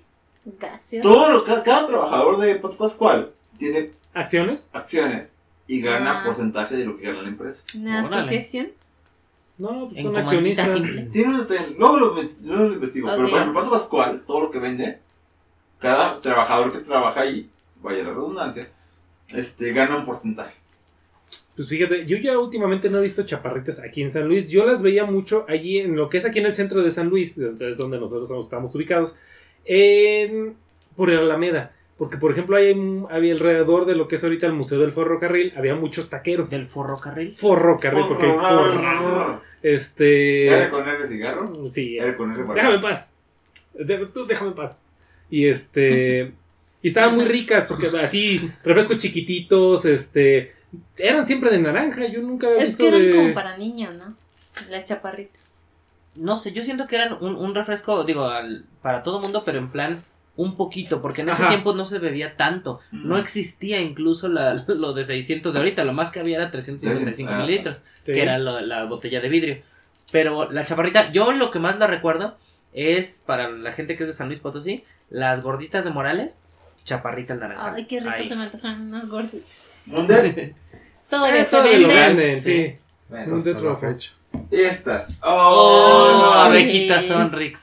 gaseoso. 0.59 1.07
Todo 1.07 1.29
lo, 1.29 1.43
cada, 1.43 1.63
cada 1.63 1.87
trabajador 1.87 2.39
de 2.41 2.55
Pato 2.55 2.75
Pascual 2.77 3.31
tiene 3.57 3.91
¿Acciones? 4.13 4.69
acciones 4.73 5.33
y 5.71 5.81
gana 5.81 6.21
Ah. 6.21 6.23
porcentaje 6.25 6.75
de 6.75 6.85
lo 6.85 6.97
que 6.97 7.05
gana 7.05 7.21
la 7.21 7.29
empresa. 7.29 7.63
Una 7.77 8.01
Órale. 8.01 8.15
asociación. 8.17 8.67
No, 9.57 9.89
pues 9.89 10.03
son 10.03 10.17
accionistas. 10.17 10.81
Tiene 11.11 11.33
un 11.35 11.47
detalle, 11.47 11.75
luego 11.77 11.97
lo, 11.97 12.15
luego 12.43 12.63
lo 12.63 12.73
investigo, 12.73 13.07
pero 13.15 13.29
por 13.29 13.37
ejemplo, 13.39 13.59
Pato 13.61 13.71
Pascual, 13.71 14.23
todo 14.25 14.41
lo 14.41 14.51
que 14.51 14.59
vende, 14.59 14.99
cada 15.79 16.19
trabajador 16.19 16.71
que 16.71 16.79
trabaja 16.79 17.21
ahí, 17.21 17.49
vaya 17.81 18.03
la 18.03 18.09
redundancia, 18.09 18.67
este, 19.29 19.71
gana 19.71 19.97
un 19.97 20.05
porcentaje. 20.05 20.55
Pues 21.55 21.67
fíjate, 21.69 22.05
yo 22.05 22.17
ya 22.17 22.37
últimamente 22.39 22.89
no 22.89 22.97
he 22.99 23.01
visto 23.03 23.23
chaparritas 23.23 23.79
aquí 23.79 24.01
en 24.01 24.09
San 24.09 24.27
Luis. 24.27 24.49
Yo 24.49 24.65
las 24.65 24.81
veía 24.81 25.05
mucho 25.05 25.45
allí 25.47 25.79
en 25.79 25.95
lo 25.95 26.09
que 26.09 26.17
es 26.17 26.25
aquí 26.25 26.39
en 26.39 26.47
el 26.47 26.55
centro 26.55 26.81
de 26.81 26.91
San 26.91 27.09
Luis, 27.09 27.37
es 27.37 27.77
donde 27.77 27.99
nosotros 27.99 28.43
estamos 28.43 28.73
ubicados, 28.73 29.15
en, 29.65 30.55
por 30.95 31.11
el 31.11 31.19
Alameda. 31.19 31.73
Porque, 32.01 32.17
por 32.17 32.31
ejemplo, 32.31 32.57
hay, 32.57 32.73
había 33.11 33.31
alrededor 33.33 33.85
de 33.85 33.93
lo 33.93 34.07
que 34.07 34.15
es 34.15 34.23
ahorita 34.23 34.47
el 34.47 34.53
Museo 34.53 34.79
del 34.79 34.91
Ferrocarril, 34.91 35.53
había 35.55 35.75
muchos 35.75 36.09
taqueros. 36.09 36.49
Del 36.49 36.65
forrocarril. 36.65 37.31
Forrocarril, 37.35 38.05
porque 38.07 38.25
hay 38.25 38.31
forra. 38.31 39.39
Este. 39.61 40.47
¿Era 40.47 40.69
con 40.71 40.87
R 40.87 40.97
de 40.97 41.07
cigarro? 41.07 41.51
Sí, 41.71 41.97
Era 41.99 42.07
es- 42.07 42.15
con 42.15 42.31
para- 42.33 42.55
Déjame 42.55 42.73
en 42.77 42.81
paz. 42.81 43.11
De- 43.75 44.07
Tú 44.07 44.25
déjame 44.25 44.49
en 44.49 44.55
paz. 44.55 44.81
Y 45.29 45.45
este. 45.45 46.33
Y 46.81 46.87
estaban 46.87 47.13
muy 47.13 47.25
ricas, 47.25 47.67
porque 47.67 47.91
así, 48.01 48.49
refrescos 48.65 48.97
chiquititos, 48.97 49.85
este. 49.85 50.55
Eran 50.97 51.23
siempre 51.23 51.51
de 51.51 51.59
naranja, 51.59 52.07
yo 52.07 52.23
nunca 52.23 52.47
había 52.47 52.63
Es 52.63 52.69
visto 52.69 52.83
que 52.83 52.87
eran 52.89 53.01
de. 53.03 53.15
como 53.15 53.33
para 53.35 53.57
niños, 53.57 53.95
¿no? 53.97 54.05
Las 54.71 54.85
chaparritas. 54.85 55.61
No 56.15 56.39
sé, 56.39 56.51
yo 56.51 56.63
siento 56.63 56.87
que 56.87 56.95
eran 56.95 57.17
un, 57.21 57.35
un 57.35 57.53
refresco, 57.53 58.03
digo, 58.05 58.25
al- 58.25 58.65
para 58.81 59.03
todo 59.03 59.19
mundo, 59.19 59.43
pero 59.45 59.59
en 59.59 59.69
plan 59.69 59.99
un 60.41 60.57
poquito, 60.57 61.01
porque 61.01 61.21
en 61.21 61.29
ese 61.29 61.41
Ajá. 61.43 61.49
tiempo 61.49 61.73
no 61.73 61.85
se 61.85 61.99
bebía 61.99 62.35
tanto. 62.37 62.79
No 62.91 63.17
existía 63.17 63.79
incluso 63.81 64.27
la, 64.27 64.65
lo 64.67 64.93
de 64.93 65.03
600 65.03 65.53
de 65.53 65.59
ahorita, 65.59 65.83
lo 65.83 65.93
más 65.93 66.11
que 66.11 66.19
había 66.19 66.37
era 66.37 66.51
355 66.51 67.31
Ah. 67.33 67.37
mililitros, 67.37 67.79
Sí. 68.01 68.13
que 68.13 68.21
era 68.21 68.37
lo- 68.37 68.61
la 68.61 68.85
botella 68.85 69.21
de 69.21 69.29
vidrio. 69.29 69.57
Pero 70.11 70.51
la 70.51 70.65
chaparrita, 70.65 71.11
yo 71.11 71.31
lo 71.31 71.51
que 71.51 71.59
más 71.59 71.77
la 71.79 71.87
recuerdo 71.87 72.35
es, 72.73 73.23
para 73.25 73.49
la 73.49 73.71
gente 73.73 73.95
que 73.95 74.03
es 74.03 74.09
de 74.09 74.13
San 74.15 74.27
Luis 74.27 74.39
Potosí, 74.39 74.83
las 75.09 75.41
gorditas 75.43 75.83
de 75.85 75.91
Morales, 75.91 76.43
chaparrita 76.83 77.33
el 77.35 77.39
naranja. 77.41 77.73
Ay, 77.75 77.85
qué 77.85 77.99
rico 77.99 78.11
Ahí. 78.11 78.27
se 78.27 78.35
me 78.35 78.43
antojan 78.43 78.81
unas 78.87 79.07
gorditas. 79.07 79.79
¿Dónde? 79.85 80.55
Todavía 81.09 81.45
se 81.45 81.61
venden. 81.61 82.39
sí. 82.39 82.43
Sí. 82.53 82.75
Bueno, 83.09 83.33
Un 83.35 83.43
de 83.43 83.75
fecha. 83.75 84.11
Estas. 84.51 85.09
Oh, 85.23 86.07
Oh, 86.23 86.33
Ay. 86.35 86.49
abejitas. 86.49 87.03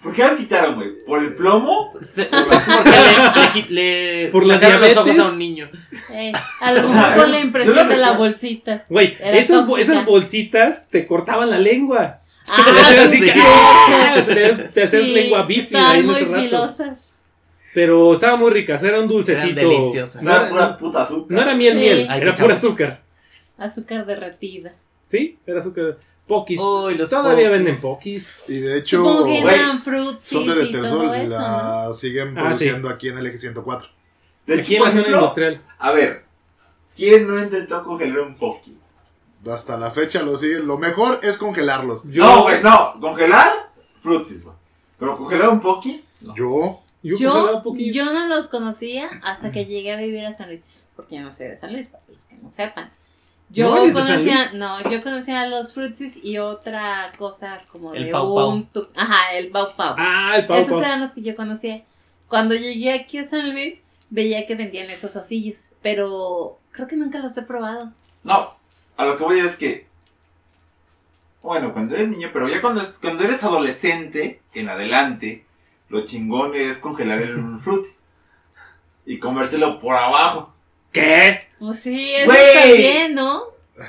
¿Por 0.02 0.14
qué 0.14 0.22
las 0.22 0.34
quitaron, 0.36 0.74
güey? 0.76 1.04
¿Por 1.06 1.22
el 1.22 1.34
plomo? 1.34 1.92
Se- 2.00 2.24
porque 2.26 3.66
le, 3.70 4.24
le 4.24 4.28
Por 4.30 4.46
la 4.46 4.54
sacaron 4.54 4.80
los 4.80 4.90
ojos 4.92 5.04
diabetes. 5.04 5.26
a 5.26 5.28
un 5.32 5.38
niño. 5.38 5.68
Eh, 6.12 6.32
a 6.60 6.72
lo 6.72 6.80
O 6.88 6.92
sea, 6.92 7.00
mejor 7.02 7.16
por 7.16 7.28
la 7.28 7.40
impresión 7.40 7.88
de 7.88 7.96
la 7.96 8.12
bolsita. 8.12 8.84
Güey, 8.88 9.16
esas, 9.20 9.66
bo- 9.66 9.74
tóxica. 9.76 9.92
esas 9.92 10.04
bolsitas 10.06 10.88
te 10.88 11.06
cortaban 11.06 11.50
la 11.50 11.58
lengua. 11.58 12.20
Ah, 12.50 13.04
sí, 13.10 13.20
que, 13.20 13.32
sí. 13.32 13.40
¡ah! 13.44 14.14
te 14.72 14.82
hacías, 14.84 15.02
Sí, 15.04 15.12
lengua 15.12 15.42
bifi 15.42 15.76
ahí 15.76 16.02
muy 16.02 16.14
rato. 16.20 16.34
filosas. 16.40 17.20
Pero 17.74 18.14
estaban 18.14 18.40
muy 18.40 18.50
ricas, 18.50 18.82
era 18.82 18.98
un 19.00 19.06
dulcecito. 19.06 19.60
Eran 19.60 19.70
deliciosas. 19.70 20.22
No 20.22 20.30
Era 20.30 20.40
era, 20.40 20.48
pura 20.50 20.78
puta 20.78 21.02
azúcar. 21.02 21.36
no 21.36 21.42
era 21.42 21.54
miel, 21.54 21.74
Sí. 21.74 21.78
miel, 21.78 22.08
era 22.10 22.34
pura 22.34 22.54
azúcar. 22.54 23.00
Azúcar 23.58 24.06
derretida. 24.06 24.72
¿Sí? 25.04 25.38
Era 25.46 25.60
azúcar. 25.60 25.98
Pokis. 26.28 26.60
Uy, 26.60 26.94
los 26.96 27.10
Todavía 27.10 27.48
pokis. 27.48 27.50
venden 27.50 27.80
pokis. 27.80 28.28
Y 28.46 28.58
de 28.60 28.78
hecho, 28.78 28.98
Supongo 28.98 29.24
que 29.24 29.38
eran 29.40 29.82
son 29.82 29.94
de 29.94 30.10
y 30.20 30.46
todo 30.46 30.54
Detersol 30.54 31.06
y 31.16 31.20
eso. 31.22 31.38
¿no? 31.40 31.46
la 31.86 31.92
siguen 31.94 32.38
Ah, 32.38 32.42
produciendo 32.42 32.88
aquí 32.90 33.08
en 33.08 33.18
el 33.18 33.26
eje 33.26 33.38
104. 33.38 33.88
De 34.46 34.54
hecho, 34.54 34.60
Aquí 34.62 34.74
en 34.76 34.80
la 34.82 34.86
zona 34.88 35.00
ejemplo, 35.00 35.18
industrial. 35.20 35.62
A 35.78 35.92
ver, 35.92 36.24
¿quién 36.94 37.26
no 37.26 37.42
intentó 37.42 37.82
congelar 37.82 38.20
un 38.20 38.34
poki? 38.36 38.76
Hasta 39.50 39.76
la 39.78 39.90
fecha 39.90 40.22
lo 40.22 40.36
siguen. 40.36 40.66
Lo 40.66 40.78
mejor 40.78 41.20
es 41.22 41.38
congelarlos. 41.38 42.04
Yo, 42.10 42.22
No, 42.24 42.42
güey, 42.42 42.62
no. 42.62 42.94
¿Congelar? 43.00 43.70
Frutis, 44.02 44.44
güey. 44.44 44.54
Pero 44.98 45.16
congelar 45.16 45.48
un 45.48 45.60
poki, 45.60 46.04
no. 46.22 46.34
Yo, 46.36 46.80
yo, 47.02 47.16
Yo, 47.16 47.62
yo 47.74 48.12
no 48.12 48.26
los 48.26 48.48
conocía 48.48 49.08
hasta 49.22 49.50
que 49.52 49.64
llegué 49.64 49.92
a 49.92 49.96
vivir 49.96 50.24
a 50.26 50.32
San 50.32 50.48
Luis. 50.48 50.64
Porque 50.96 51.14
yo 51.16 51.22
no 51.22 51.30
soy 51.30 51.46
de 51.48 51.56
San 51.56 51.72
Luis, 51.72 51.86
para 51.86 52.02
los 52.12 52.24
que 52.24 52.34
no 52.36 52.50
sepan. 52.50 52.90
Yo 53.50 53.70
¿No 53.70 53.76
eres 53.78 53.94
de 53.94 54.00
San 54.00 54.08
conocía, 54.10 54.52
no, 54.52 54.90
yo 54.90 55.02
conocía 55.02 55.46
los 55.46 55.72
fruitsis 55.72 56.22
y 56.22 56.36
otra 56.38 57.10
cosa 57.16 57.56
como 57.72 57.94
El 57.94 58.04
de 58.06 58.10
Pau 58.12 58.34
Pau. 58.34 58.50
un 58.50 58.66
tu- 58.66 58.88
ajá, 58.94 59.32
el 59.32 59.50
pau 59.50 59.68
pau. 59.74 59.94
Ah, 59.98 60.34
el 60.36 60.46
pau 60.46 60.58
Esos 60.58 60.72
pau. 60.74 60.82
eran 60.82 61.00
los 61.00 61.14
que 61.14 61.22
yo 61.22 61.34
conocía. 61.34 61.82
Cuando 62.28 62.54
llegué 62.54 62.92
aquí 62.92 63.16
a 63.18 63.24
San 63.24 63.50
Luis, 63.52 63.84
veía 64.10 64.46
que 64.46 64.54
vendían 64.54 64.90
esos 64.90 65.16
osillos, 65.16 65.70
pero 65.80 66.58
creo 66.72 66.86
que 66.86 66.96
nunca 66.96 67.18
los 67.20 67.36
he 67.38 67.42
probado. 67.42 67.92
No, 68.22 68.50
a 68.98 69.04
lo 69.06 69.16
que 69.16 69.24
voy 69.24 69.38
es 69.40 69.56
que 69.56 69.86
Bueno, 71.40 71.72
cuando 71.72 71.94
eres 71.94 72.08
niño, 72.08 72.28
pero 72.32 72.48
ya 72.48 72.60
cuando, 72.60 72.82
cuando 73.00 73.22
eres 73.22 73.42
adolescente, 73.42 74.42
en 74.52 74.68
adelante, 74.68 75.46
lo 75.88 76.04
chingón 76.04 76.54
es 76.54 76.78
congelar 76.78 77.20
el 77.22 77.60
frutti. 77.62 77.88
Y 79.06 79.18
comértelo 79.18 79.80
por 79.80 79.96
abajo. 79.96 80.52
¿Qué? 81.00 81.40
Pues 81.58 81.80
sí, 81.80 82.14
eso 82.14 82.26
Güey. 82.26 82.38
está 82.48 82.64
bien, 82.72 83.14
¿no? 83.14 83.42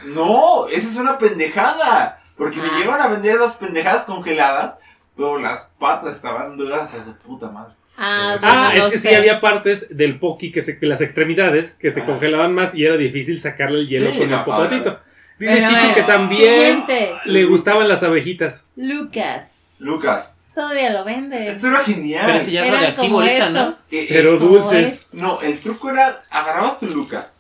No, 0.08 0.68
esa 0.68 0.88
es 0.88 0.96
una 0.98 1.18
pendejada. 1.18 2.18
Porque 2.38 2.58
me 2.58 2.68
Ah. 2.68 2.78
llegaron 2.78 3.02
a 3.02 3.08
vender 3.08 3.36
esas 3.36 3.56
pendejadas 3.58 4.06
congeladas, 4.06 4.78
pero 5.18 5.38
las 5.40 5.72
patas 5.78 6.16
estaban 6.16 6.56
duras 6.56 6.94
a 6.94 7.04
su 7.04 7.14
puta 7.18 7.48
madre. 7.50 7.74
Ah, 7.98 8.38
pues 8.40 8.52
Ah, 8.54 8.72
no 8.78 8.86
es 8.88 8.92
que 8.94 8.98
sé. 9.00 9.10
sí 9.10 9.16
había 9.16 9.42
partes 9.42 9.88
del 9.90 10.20
poki 10.20 10.54
que 10.54 10.62
se, 10.62 10.80
que 10.80 10.86
las 10.86 11.02
extremidades 11.02 11.74
que 11.74 11.92
se 11.92 12.02
Ah. 12.02 12.06
congelaban 12.06 12.54
más 12.56 12.74
y 12.74 12.86
era 12.86 12.96
difícil 12.96 13.42
sacarle 13.42 13.80
el 13.82 13.88
hielo 13.90 14.12
Sí, 14.12 14.20
con 14.20 14.30
no, 14.30 14.38
el 14.40 14.44
popotito. 14.46 15.00
Dice 15.38 15.54
Pero 15.54 15.68
Chicho 15.68 15.80
bueno, 15.80 15.94
que 15.96 16.04
también 16.04 16.42
Siguiente. 16.54 17.12
le 17.26 17.46
gustaban 17.46 17.88
las 17.90 18.04
abejitas. 18.04 18.68
Lucas. 18.78 19.78
Lucas, 19.82 20.39
Todavía 20.60 20.90
lo 20.90 21.06
vende. 21.06 21.48
esto 21.48 21.68
era 21.68 21.80
genial. 21.86 22.26
Pero 22.26 22.38
ese 22.38 22.52
ya 22.52 22.66
es 22.66 22.72
radioactivo 22.74 23.08
como 23.08 23.22
ahorita, 23.22 23.50
¿no? 23.50 23.60
estos. 23.70 23.74
Eh, 23.92 24.04
eh, 24.04 24.08
Pero 24.10 24.38
dulces. 24.38 25.08
No, 25.14 25.40
el 25.42 25.58
truco 25.58 25.90
era, 25.90 26.22
agarrabas 26.30 26.78
tu 26.80 26.88
Lucas 26.88 27.40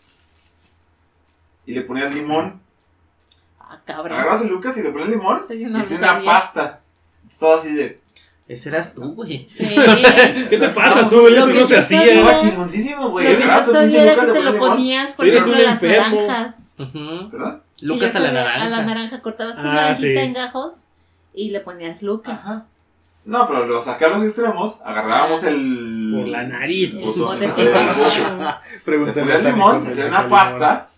y 1.65 1.73
le 1.73 1.81
ponías 1.81 2.13
limón. 2.15 2.61
Ah, 3.59 3.77
cabrón. 3.83 4.13
Agarrabas 4.13 4.41
el 4.43 4.47
Lucas 4.47 4.77
y 4.77 4.83
le 4.83 4.91
ponías 4.91 5.09
limón 5.09 5.41
y 5.49 5.65
no 5.65 5.69
lo 5.71 5.77
hacías 5.79 5.99
una 5.99 6.21
pasta. 6.23 6.79
Todo 7.37 7.55
así 7.55 7.73
de... 7.73 7.99
Ese 8.47 8.69
eras 8.69 8.95
tú, 8.95 9.13
güey. 9.13 9.45
Sí. 9.49 9.65
¿Qué 10.49 10.57
te 10.57 10.69
pasa, 10.69 11.01
lo 11.15 11.27
Eso 11.27 11.47
que 11.47 11.59
no 11.59 11.67
se 11.67 11.77
hacía. 11.77 12.03
Estaba 12.03 12.39
chingoncísimo, 12.39 13.09
güey. 13.09 13.33
Lo 13.33 13.37
que 13.37 13.43
yo 13.45 13.63
sabía 13.65 14.01
era 14.03 14.13
Lucas, 14.13 14.25
que 14.31 14.31
le 14.31 14.45
se 14.45 14.51
lo 14.53 14.57
ponías 14.57 15.13
por 15.13 15.27
ejemplo, 15.27 15.55
a 15.55 15.59
las 15.59 15.81
naranjas. 15.83 16.75
¿Verdad? 17.31 17.61
Y 17.81 17.85
Lucas 17.85 18.15
a 18.15 18.19
la 18.21 18.31
naranja. 18.31 18.65
A 18.65 18.69
la 18.69 18.81
naranja 18.83 19.21
cortabas 19.21 19.57
tu 19.57 19.61
Ah, 19.67 19.73
naranjita 19.73 20.21
sí. 20.21 20.25
en 20.25 20.33
gajos 20.33 20.85
y 21.33 21.49
le 21.51 21.59
ponías 21.59 22.01
Lucas. 22.01 22.63
No, 23.29 23.47
pero 23.47 23.65
los 23.67 23.87
acá 23.87 24.07
los 24.07 24.23
extremos, 24.23 24.79
agarrábamos 24.83 25.43
el... 25.43 26.13
Por 26.15 26.27
la 26.27 26.43
nariz, 26.43 26.99
botecito. 26.99 27.61
el 27.61 28.81
Pregúntale 28.83 29.43
limón, 29.43 29.85
te 29.85 30.05
una 30.05 30.27
pasta 30.27 30.89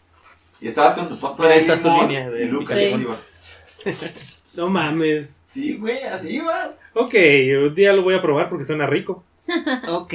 y 0.61 0.69
estabas 0.69 0.95
con 0.95 1.09
tu 1.09 1.19
pasta 1.19 1.45
de 1.45 1.75
su 1.75 1.89
limón 1.89 2.07
línea 2.07 2.29
de 2.29 2.45
y 2.45 2.47
Lucas 2.47 2.79
Sí. 2.79 3.05
No 4.53 4.69
mames. 4.69 5.39
Sí, 5.43 5.75
güey, 5.75 6.03
así 6.03 6.35
ibas. 6.35 6.71
Ok, 6.93 7.15
un 7.65 7.75
día 7.75 7.91
lo 7.91 8.03
voy 8.03 8.15
a 8.15 8.21
probar 8.21 8.49
porque 8.49 8.63
suena 8.63 8.87
rico. 8.87 9.23
Ok. 9.89 10.13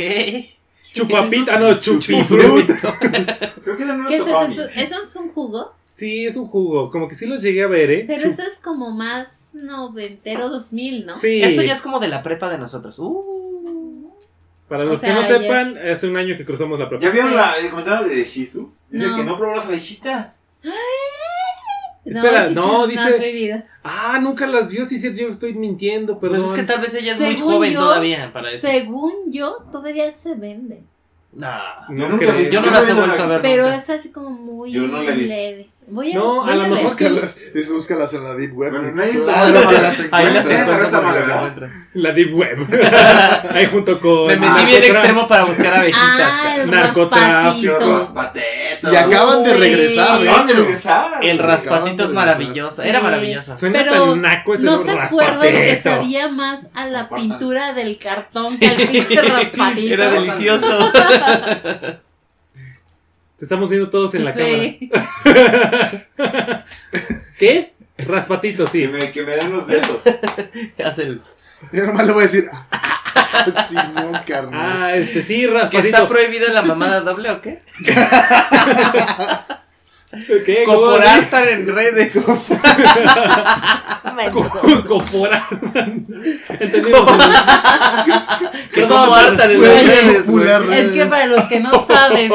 Chupapita, 0.81 1.57
ah, 1.57 1.59
no, 1.59 1.81
Chupifrut. 1.81 2.67
chupifrut. 2.67 3.63
Creo 3.63 3.77
que 3.77 3.85
no 3.85 4.07
¿Qué 4.09 4.17
es 4.17 4.27
eso? 4.27 4.69
¿Eso 4.75 5.03
es 5.03 5.17
un 5.17 5.33
jugo? 5.33 5.75
Sí, 5.97 6.27
es 6.27 6.37
un 6.37 6.47
jugo. 6.49 6.91
Como 6.91 7.09
que 7.09 7.15
sí 7.15 7.25
los 7.25 7.41
llegué 7.41 7.63
a 7.63 7.69
ver, 7.69 7.91
¿eh? 7.91 8.05
Pero 8.07 8.25
Chup- 8.25 8.29
eso 8.29 8.43
es 8.43 8.61
como 8.61 8.91
más 8.91 9.53
noventero 9.55 10.51
2000, 10.51 11.07
¿no? 11.07 11.17
Sí. 11.17 11.41
Esto 11.43 11.63
ya 11.63 11.73
es 11.73 11.81
como 11.81 11.99
de 12.01 12.09
la 12.09 12.23
prepa 12.23 12.51
de 12.51 12.59
nosotros. 12.59 12.99
Uh. 12.99 14.11
Para 14.69 14.83
O 14.85 14.89
los 14.89 15.01
sea, 15.01 15.09
que 15.09 15.15
no 15.15 15.21
ayer- 15.27 15.41
sepan, 15.43 15.79
hace 15.79 16.07
un 16.07 16.19
año 16.19 16.37
que 16.37 16.45
cruzamos 16.45 16.79
la 16.79 16.85
¿Ya 16.85 16.89
prepa. 16.91 17.09
vieron 17.11 17.31
Sí. 17.31 17.37
la, 17.37 17.53
el 17.55 17.71
comentario 17.71 18.09
de 18.09 18.23
Shizu? 18.25 18.71
Dice 18.91 19.07
No. 19.07 19.17
que 19.17 19.25
no 19.25 19.39
probó 19.39 19.57
las 19.57 19.65
abejitas. 19.65 20.43
Espera, 22.05 22.45
Chicho, 22.47 22.61
no, 22.61 22.87
dice-. 22.87 23.65
Ah, 23.83 24.19
nunca 24.21 24.47
las 24.47 24.71
vio, 24.71 24.85
sí, 24.85 24.99
sí, 24.99 25.13
yo 25.15 25.29
estoy 25.29 25.55
mintiendo, 25.55 26.21
Pues 26.21 26.31
perdón. 26.31 26.49
es 26.51 26.61
que 26.61 26.63
tal 26.67 26.81
vez 26.81 26.95
ella 26.95 27.13
es 27.15 27.21
muy 27.21 27.37
joven 27.39 27.73
yo, 27.73 27.81
todavía 27.81 28.33
para 28.33 28.51
eso. 28.53 28.67
Según 28.69 29.13
yo, 29.33 29.57
todavía 29.73 30.13
se 30.13 30.35
vende. 30.35 30.83
Nah. 31.33 31.89
No 31.91 32.03
Yo 32.05 32.09
nunca 32.09 32.41
Yo 32.51 32.61
no 32.61 32.71
las 32.71 32.89
no 32.89 32.95
he 32.95 33.07
vuelto 33.07 33.23
a 33.23 33.27
ver. 33.27 33.43
Pero 33.43 33.63
nunca. 33.65 33.77
es 33.77 33.91
así 33.91 34.11
como 34.11 34.31
muy 34.31 34.71
Yo 34.73 34.83
no 34.87 35.03
leve. 35.03 35.69
Voy 35.89 36.11
a, 36.11 36.15
No, 36.17 36.43
voy 36.43 36.51
a 36.51 36.57
lo 36.57 36.63
mejor 36.67 36.83
Búscalas, 36.83 37.37
es 37.55 37.73
búscalas 37.73 38.13
en 38.15 38.25
la 38.25 38.35
Deep 38.35 38.57
Web. 38.57 38.73
Bueno, 38.73 38.93
claro 39.25 39.71
las 39.71 40.03
Ahí 40.11 40.33
las 40.35 40.47
Encuentras. 40.51 41.73
La 41.95 42.13
Deep 42.13 42.35
Web. 42.35 42.67
Ahí 43.55 43.67
junto 43.67 44.01
con. 44.01 44.27
Me 44.27 44.37
metí 44.37 44.65
bien 44.67 44.83
extremo 44.83 45.29
para 45.29 45.45
buscar 45.45 45.75
abejitas. 45.79 46.03
Ah, 46.03 46.57
Narcotráfico. 46.67 47.99
raspatito. 48.01 48.93
Y 48.93 48.97
acaban 48.97 49.45
de 49.45 49.55
regresar, 49.57 50.21
de 50.21 50.29
Acaban 50.29 50.47
de 50.49 50.53
hecho. 50.53 50.63
regresar. 50.63 51.11
El 51.23 51.39
raspatito 51.39 52.03
es 52.05 52.11
maravilloso. 52.11 52.83
Era 52.83 52.99
Sí. 52.99 53.05
maravilloso. 53.05 53.57
Suena 53.57 53.85
Pero 53.85 54.11
tan 54.11 54.21
naco 54.23 54.55
ese 54.55 54.65
No 54.65 54.79
se 54.79 54.91
acuerdan 54.91 55.41
que 55.41 55.77
sabía 55.77 56.29
más 56.29 56.67
a 56.75 56.87
la 56.87 57.09
pintura 57.09 57.75
del 57.75 57.97
cartón 57.99 58.51
Sí. 58.53 58.59
que 58.59 58.67
al 58.67 58.77
pinche 58.89 59.21
raspatito. 59.23 59.95
Era 59.95 60.11
delicioso. 60.11 60.93
Te 63.39 63.45
estamos 63.45 63.69
viendo 63.69 63.91
todos 63.91 64.15
en 64.15 64.25
la 64.25 64.33
Sí. 64.33 64.89
cámara. 64.91 66.65
¿Qué? 67.39 67.75
Raspatito, 67.99 68.65
Que 68.65 68.71
sí. 68.71 68.89
me, 68.89 69.11
que 69.13 69.23
me 69.23 69.33
den 69.37 69.53
los 69.53 69.67
besos. 69.67 70.01
Hace 70.85 71.03
el- 71.03 71.21
Yo 71.73 71.87
nomás 71.87 72.07
le 72.07 72.13
voy 72.13 72.25
a 72.25 72.27
decir. 72.27 72.45
Simón, 73.69 74.13
carnal. 74.27 74.83
Ah, 74.85 74.95
este 74.97 75.21
sí, 75.23 75.41
¿Que 75.41 75.45
está 75.47 75.61
raspatito. 75.61 76.07
prohibida 76.07 76.51
la 76.53 76.63
mamada 76.63 77.01
doble 77.01 77.31
o 77.31 77.41
qué? 77.43 77.61
¿Qué? 80.47 80.63
¿Cómo 80.65 80.81
Coporar 80.83 81.29
tan 81.31 81.49
en 81.49 81.67
redes. 81.75 82.17
Co- 82.25 82.43
Coporar. 84.87 85.43
Entendimos. 86.61 87.13
En 87.13 87.19
redes. 90.69 90.87
Es 90.87 90.93
que 90.93 91.07
para 91.07 91.27
los 91.27 91.45
que 91.47 91.59
no 91.61 91.85
saben, 91.85 92.31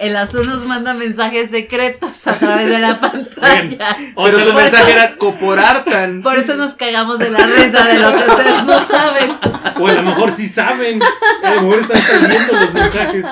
el 0.00 0.16
azul 0.16 0.46
nos 0.46 0.64
manda 0.64 0.94
mensajes 0.94 1.50
secretos 1.50 2.26
a 2.26 2.32
travez 2.32 2.70
de 2.70 2.78
la 2.78 2.98
pantalla. 3.00 3.96
Otra 4.14 4.32
Pero 4.32 4.44
su 4.44 4.54
mensaje 4.54 4.92
era 4.92 5.16
coporartan. 5.16 6.22
Por 6.22 6.38
eso 6.38 6.56
nos 6.56 6.74
cagamos 6.74 7.18
de 7.18 7.30
la 7.30 7.38
risa 7.46 7.84
de 7.84 7.98
lo 7.98 8.10
que 8.10 8.30
ustedes 8.30 8.64
no 8.64 8.86
saben. 8.86 9.30
O 9.78 9.86
a 9.86 9.92
lo 9.92 10.02
mejor 10.02 10.34
sí 10.36 10.48
saben. 10.48 11.00
A 11.42 11.54
lo 11.54 11.62
mejor 11.62 11.80
están 11.80 12.00
saliendo 12.00 12.52
los 12.60 12.72
mensajes. 12.74 13.26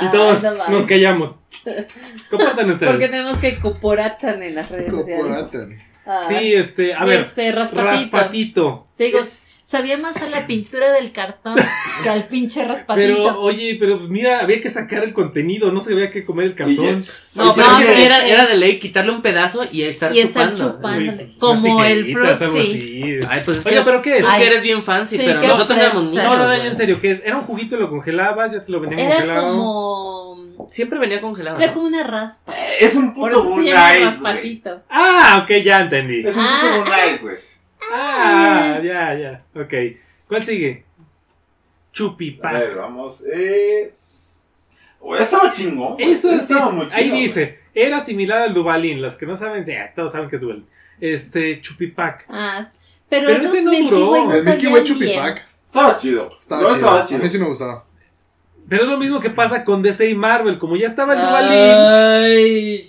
Y 0.00 0.08
todos 0.10 0.44
Ay, 0.44 0.50
no 0.50 0.56
mames. 0.56 0.68
nos 0.70 0.84
callamos. 0.86 1.40
Compartan 2.30 2.70
ustedes. 2.70 2.92
Porque 2.92 3.08
tenemos 3.08 3.38
que 3.38 3.58
coporatan 3.58 4.42
en 4.42 4.54
las 4.54 4.70
redes 4.70 4.90
sociales. 4.92 5.26
Coporatan. 5.26 5.78
Ah. 6.06 6.20
Sí, 6.28 6.54
este, 6.54 6.94
a 6.94 7.04
ver. 7.04 7.20
Este, 7.20 7.52
raspatito. 7.52 7.84
Raspatito. 7.84 8.86
Te 8.96 9.04
digo, 9.04 9.18
sabía 9.68 9.98
más 9.98 10.16
a 10.22 10.30
la 10.30 10.46
pintura 10.46 10.90
del 10.92 11.12
cartón 11.12 11.54
que 12.02 12.08
al 12.08 12.24
pinche 12.28 12.64
raspatito. 12.64 13.06
Pero, 13.06 13.40
oye, 13.42 13.76
pero 13.78 13.98
pues, 13.98 14.08
mira, 14.08 14.40
había 14.40 14.62
que 14.62 14.70
sacar 14.70 15.04
el 15.04 15.12
contenido, 15.12 15.70
no 15.70 15.82
se 15.82 15.92
había 15.92 16.10
que 16.10 16.24
comer 16.24 16.46
el 16.46 16.54
cartón. 16.54 17.04
No, 17.34 17.54
pero 17.54 17.66
No, 17.72 17.78
era, 17.80 18.20
sí. 18.22 18.30
era 18.30 18.46
de 18.46 18.56
ley 18.56 18.78
quitarle 18.78 19.10
un 19.12 19.20
pedazo 19.20 19.66
y 19.70 19.82
estar 19.82 20.14
y 20.14 20.20
estar 20.20 20.54
chupando. 20.54 21.22
Uy, 21.22 21.36
como 21.38 21.84
el 21.84 22.10
fruit, 22.14 22.38
sí. 22.50 23.18
Ay, 23.28 23.42
pues 23.44 23.58
es 23.58 23.66
Oiga, 23.66 23.80
que 23.80 23.84
¿pero 23.84 24.00
qué 24.00 24.16
es? 24.18 24.24
Ay, 24.26 24.40
que 24.40 24.46
eres 24.46 24.62
bien 24.62 24.82
fancy, 24.82 25.18
sí, 25.18 25.22
pero 25.26 25.42
nosotros 25.42 25.78
éramos 25.78 26.02
niños. 26.04 26.24
No, 26.24 26.36
no, 26.38 26.46
no, 26.46 26.54
en 26.54 26.74
serio, 26.76 26.98
¿qué 26.98 27.10
es? 27.12 27.20
Era 27.22 27.36
un 27.36 27.42
juguito, 27.42 27.76
lo 27.76 27.90
congelabas, 27.90 28.52
ya 28.52 28.64
te 28.64 28.72
lo 28.72 28.80
vendían 28.80 29.00
Era 29.00 29.16
congelado. 29.16 29.48
como. 29.48 30.38
Siempre 30.70 30.98
venía 30.98 31.20
congelado. 31.20 31.58
Era 31.58 31.66
¿no? 31.68 31.74
como 31.74 31.86
una 31.88 32.02
raspa. 32.04 32.54
Es 32.80 32.94
un 32.94 33.12
Por 33.12 33.30
puto 33.30 33.40
eso 33.42 33.48
se 33.50 33.54
Moon 33.56 33.64
llama 33.66 33.92
Ice, 33.92 34.00
güey. 34.00 34.12
raspatito. 34.14 34.82
Ah, 34.88 35.40
ok, 35.44 35.50
ya 35.62 35.80
entendí. 35.82 36.26
Es 36.26 36.34
un 36.34 36.42
Ah. 36.42 36.60
puto 36.84 36.90
Ice, 37.06 37.22
güey. 37.22 37.47
Ah, 37.92 38.80
ya, 38.82 39.14
ya. 39.18 39.44
Ok. 39.54 39.72
¿Cuál 40.28 40.42
sigue? 40.42 40.84
A 40.84 41.92
Chupipac. 41.92 42.52
ver, 42.52 42.76
vamos. 42.76 43.24
Eh... 43.32 43.92
Oh, 45.00 45.14
estaba 45.16 45.52
chingón. 45.52 45.94
Eso 45.98 46.28
sí, 46.30 46.36
estaba 46.36 46.70
muy 46.70 46.86
ahí 46.86 47.04
chido, 47.04 47.08
güey. 47.10 47.22
dice, 47.22 47.58
era 47.74 48.00
similar 48.00 48.42
al 48.42 48.54
Dubalín. 48.54 49.00
Los 49.00 49.16
que 49.16 49.26
no 49.26 49.36
saben, 49.36 49.64
ya, 49.64 49.92
todos 49.94 50.12
saben 50.12 50.28
que 50.28 50.36
es 50.36 50.42
Dubalín. 50.42 50.66
Este, 51.00 51.60
Chupipac. 51.60 52.24
Ah, 52.28 52.66
pero, 53.08 53.26
Pero 53.28 53.38
esos 53.38 53.54
ese 53.54 53.64
no 53.64 53.70
Milky 53.70 53.88
duró. 53.90 54.10
Way 54.10 54.24
no 54.26 54.34
El 54.34 54.44
Milky 54.44 54.50
sabían 54.66 54.72
Way 54.72 54.82
bien. 54.82 54.94
Chupipac. 54.98 55.46
Estaba 55.66 55.96
chido. 55.96 56.28
Estaba 56.36 56.62
No, 56.62 56.68
chido. 56.68 56.76
estaba 56.78 57.16
A 57.18 57.22
mí 57.22 57.28
sí 57.28 57.38
me 57.38 57.46
gustaba. 57.46 57.84
Pero 58.68 58.82
es 58.82 58.88
lo 58.88 58.98
mismo 58.98 59.18
que 59.20 59.30
pasa 59.30 59.64
con 59.64 59.80
DC 59.82 60.10
y 60.10 60.14
Marvel. 60.14 60.58
Como 60.58 60.76
ya 60.76 60.88
estaba 60.88 61.14
el 61.14 61.20
Dubalín. 61.20 61.76
Ay, 61.94 62.82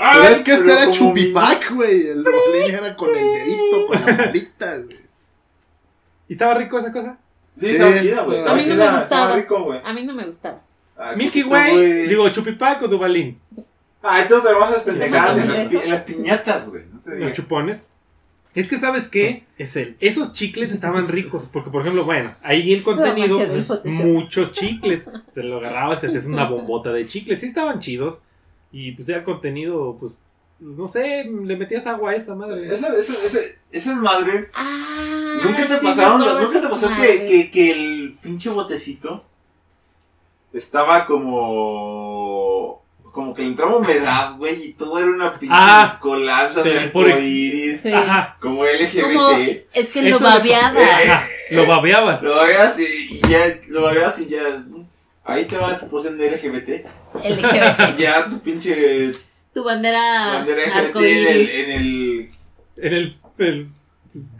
Pero 0.00 0.24
es 0.24 0.42
que 0.42 0.52
este 0.54 0.72
era 0.72 0.90
Chupipac, 0.90 1.72
güey. 1.72 2.06
El 2.08 2.24
Dubalín 2.24 2.74
era 2.74 2.96
con 2.96 3.10
el 3.10 3.32
dedito, 3.32 3.86
con 3.86 4.00
la 4.00 4.16
malita, 4.16 4.76
güey. 4.76 5.00
¿Y 6.28 6.32
estaba 6.32 6.54
rico 6.54 6.78
esa 6.78 6.92
cosa? 6.92 7.18
Sí, 7.56 7.66
Sí, 7.66 7.72
estaba 7.72 8.00
chida, 8.00 8.22
güey. 8.22 8.46
a 8.46 8.54
mí 8.54 8.64
no 8.66 8.74
me 8.76 8.92
gustaba. 8.92 9.36
Rico, 9.36 9.72
a 9.84 9.92
mí 9.92 10.04
no 10.04 10.14
me 10.14 10.24
gustaba. 10.24 10.62
Ah, 10.96 11.14
Milky 11.16 11.42
Way. 11.42 12.08
Digo, 12.08 12.28
Chupipac 12.28 12.82
o 12.82 12.88
Dubalín. 12.88 13.38
Ah, 14.02 14.22
entonces 14.22 14.50
vamos 14.52 14.68
a 14.68 14.72
las 14.72 14.82
pendejadas 14.82 15.34
¿Te 15.34 15.42
en 15.42 15.48
las, 15.48 15.74
en 15.74 15.90
las 15.90 16.02
piñatas, 16.02 16.70
güey. 16.70 16.84
No 17.04 17.14
Los 17.16 17.32
chupones. 17.32 17.90
Es 18.54 18.68
que, 18.68 18.76
¿sabes 18.76 19.08
qué? 19.08 19.44
Es 19.58 19.76
el. 19.76 19.96
Esos 20.00 20.32
chicles 20.32 20.72
estaban 20.72 21.08
ricos. 21.08 21.48
Porque, 21.52 21.70
por 21.70 21.82
ejemplo, 21.82 22.04
bueno, 22.04 22.34
ahí 22.42 22.72
el 22.72 22.82
contenido, 22.82 23.38
pues, 23.46 23.68
muchos 23.84 24.52
chicles. 24.52 25.08
Se 25.34 25.42
lo 25.42 25.58
agarrabas 25.58 26.02
y 26.02 26.06
hacías 26.06 26.24
una 26.26 26.48
bombota 26.48 26.90
de 26.90 27.06
chicles. 27.06 27.40
Sí 27.40 27.46
estaban 27.46 27.78
chidos. 27.78 28.22
Y 28.72 28.92
pues 28.92 29.08
ya 29.08 29.16
el 29.16 29.24
contenido, 29.24 29.96
pues, 29.98 30.12
no 30.60 30.86
sé, 30.86 31.24
le 31.24 31.56
metías 31.56 31.86
agua 31.86 32.10
a 32.12 32.14
esa 32.14 32.34
madre. 32.34 32.72
Esa- 32.72 32.96
esa- 32.96 33.24
esa- 33.24 33.38
esas 33.72 33.96
madres. 33.96 34.52
Ah, 34.56 35.38
¿Nunca 35.44 35.66
te 35.66 35.78
sí, 35.78 35.84
pasaron? 35.86 36.20
¿Nunca 36.20 36.60
te 36.60 36.68
pasó 36.68 36.88
que, 37.00 37.24
que, 37.24 37.50
que 37.50 37.70
el 37.72 38.18
pinche 38.22 38.50
botecito 38.50 39.24
estaba 40.52 41.06
como. 41.06 42.80
como 43.12 43.34
que 43.34 43.42
le 43.42 43.48
entraba 43.48 43.76
humedad, 43.76 44.36
güey, 44.36 44.66
y 44.68 44.72
todo 44.74 44.96
era 45.00 45.08
una 45.10 45.36
pinche 45.36 45.52
Ah, 45.58 45.98
sí, 46.48 46.68
de 46.68 46.88
por 46.90 47.06
ej- 47.08 47.12
arcoíris, 47.14 47.80
Sí. 47.80 47.92
Ajá. 47.92 48.36
como 48.40 48.64
LGBT. 48.64 49.02
Como- 49.02 49.36
Es 49.72 49.90
que 49.92 50.02
lo 50.02 50.08
Eso 50.16 50.18
le- 50.24 50.30
babeaba. 50.30 50.80
Ajá, 50.80 51.24
Lo 51.50 51.66
babeabas. 51.66 52.22
Lo 52.22 52.36
veas 52.44 52.78
y 52.78 53.20
ya, 53.28 53.58
lo 53.66 53.82
veas 53.86 54.16
y 54.20 54.26
ya. 54.26 54.64
Ahí 55.24 55.46
te 55.46 55.56
va 55.56 55.76
tu 55.76 55.88
porción 55.88 56.16
de 56.18 56.30
LGBT. 56.30 56.86
LGBT. 57.24 57.98
Y 57.98 58.02
ya 58.02 58.28
tu 58.28 58.38
pinche 58.40 59.12
Tu 59.52 59.62
bandera 59.62 60.28
bandera 60.34 60.82
LGBT 60.82 60.96
en 60.96 61.26
el, 61.26 61.50
en 61.50 61.70
el. 61.72 62.30
En 62.76 62.92
el. 62.94 63.16
el- 63.38 63.68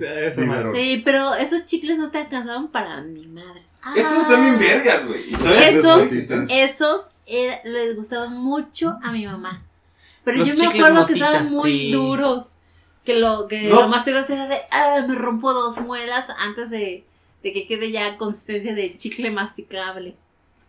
esa 0.00 0.40
Vivero. 0.40 0.64
madre. 0.68 0.80
Sí, 0.82 1.02
pero 1.04 1.34
esos 1.34 1.64
chicles 1.64 1.96
no 1.96 2.10
te 2.10 2.18
alcanzaban 2.18 2.68
para 2.72 3.00
ni 3.02 3.24
madres. 3.28 3.76
Estos 3.96 4.12
Ah, 4.12 4.18
están 4.22 4.40
bien 4.42 4.58
vergas, 4.58 5.06
güey. 5.06 5.30
Y 5.30 5.36
todavía 5.36 5.68
Esos- 5.68 5.84
no 5.84 6.02
existen. 6.02 6.46
Esos 6.50 7.10
era- 7.26 7.60
les 7.64 7.94
gustaban 7.94 8.36
mucho 8.36 8.96
a 9.02 9.12
mi 9.12 9.26
mamá. 9.26 9.62
Pero 10.24 10.38
Los 10.38 10.48
yo 10.48 10.54
me 10.56 10.66
acuerdo 10.66 11.06
que 11.06 11.12
estaban 11.12 11.48
muy 11.52 11.72
sí. 11.72 11.92
duros. 11.92 12.56
Que 13.04 13.14
lo 13.14 13.46
que 13.48 13.62
No. 13.62 13.82
lo 13.82 13.88
más 13.88 14.04
te 14.04 14.10
era 14.10 14.46
de, 14.48 14.56
ah, 14.72 15.04
me 15.08 15.14
rompo 15.14 15.52
dos 15.54 15.80
muelas 15.80 16.28
antes 16.38 16.68
de, 16.70 17.04
de 17.42 17.52
que 17.52 17.66
quede 17.66 17.90
ya 17.92 18.18
consistencia 18.18 18.74
de 18.74 18.96
chicle 18.96 19.30
masticable. 19.30 20.16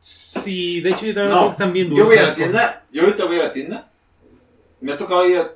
Sí, 0.01 0.81
de 0.81 0.89
hecho 0.89 1.05
yo 1.05 1.13
también 1.13 1.29
No, 1.29 1.35
creo 1.37 1.45
que 1.47 1.51
están 1.51 1.73
bien 1.73 1.87
Yo 1.89 1.93
duros. 1.95 2.07
voy 2.09 2.17
a 2.17 2.23
la 2.23 2.35
tienda, 2.35 2.83
yo 2.91 3.01
ahorita 3.03 3.25
voy 3.25 3.39
a 3.39 3.43
la 3.43 3.53
tienda. 3.53 3.87
Me 4.81 4.91
ha 4.93 4.97
tocado 4.97 5.25
ir 5.29 5.37
a. 5.37 5.51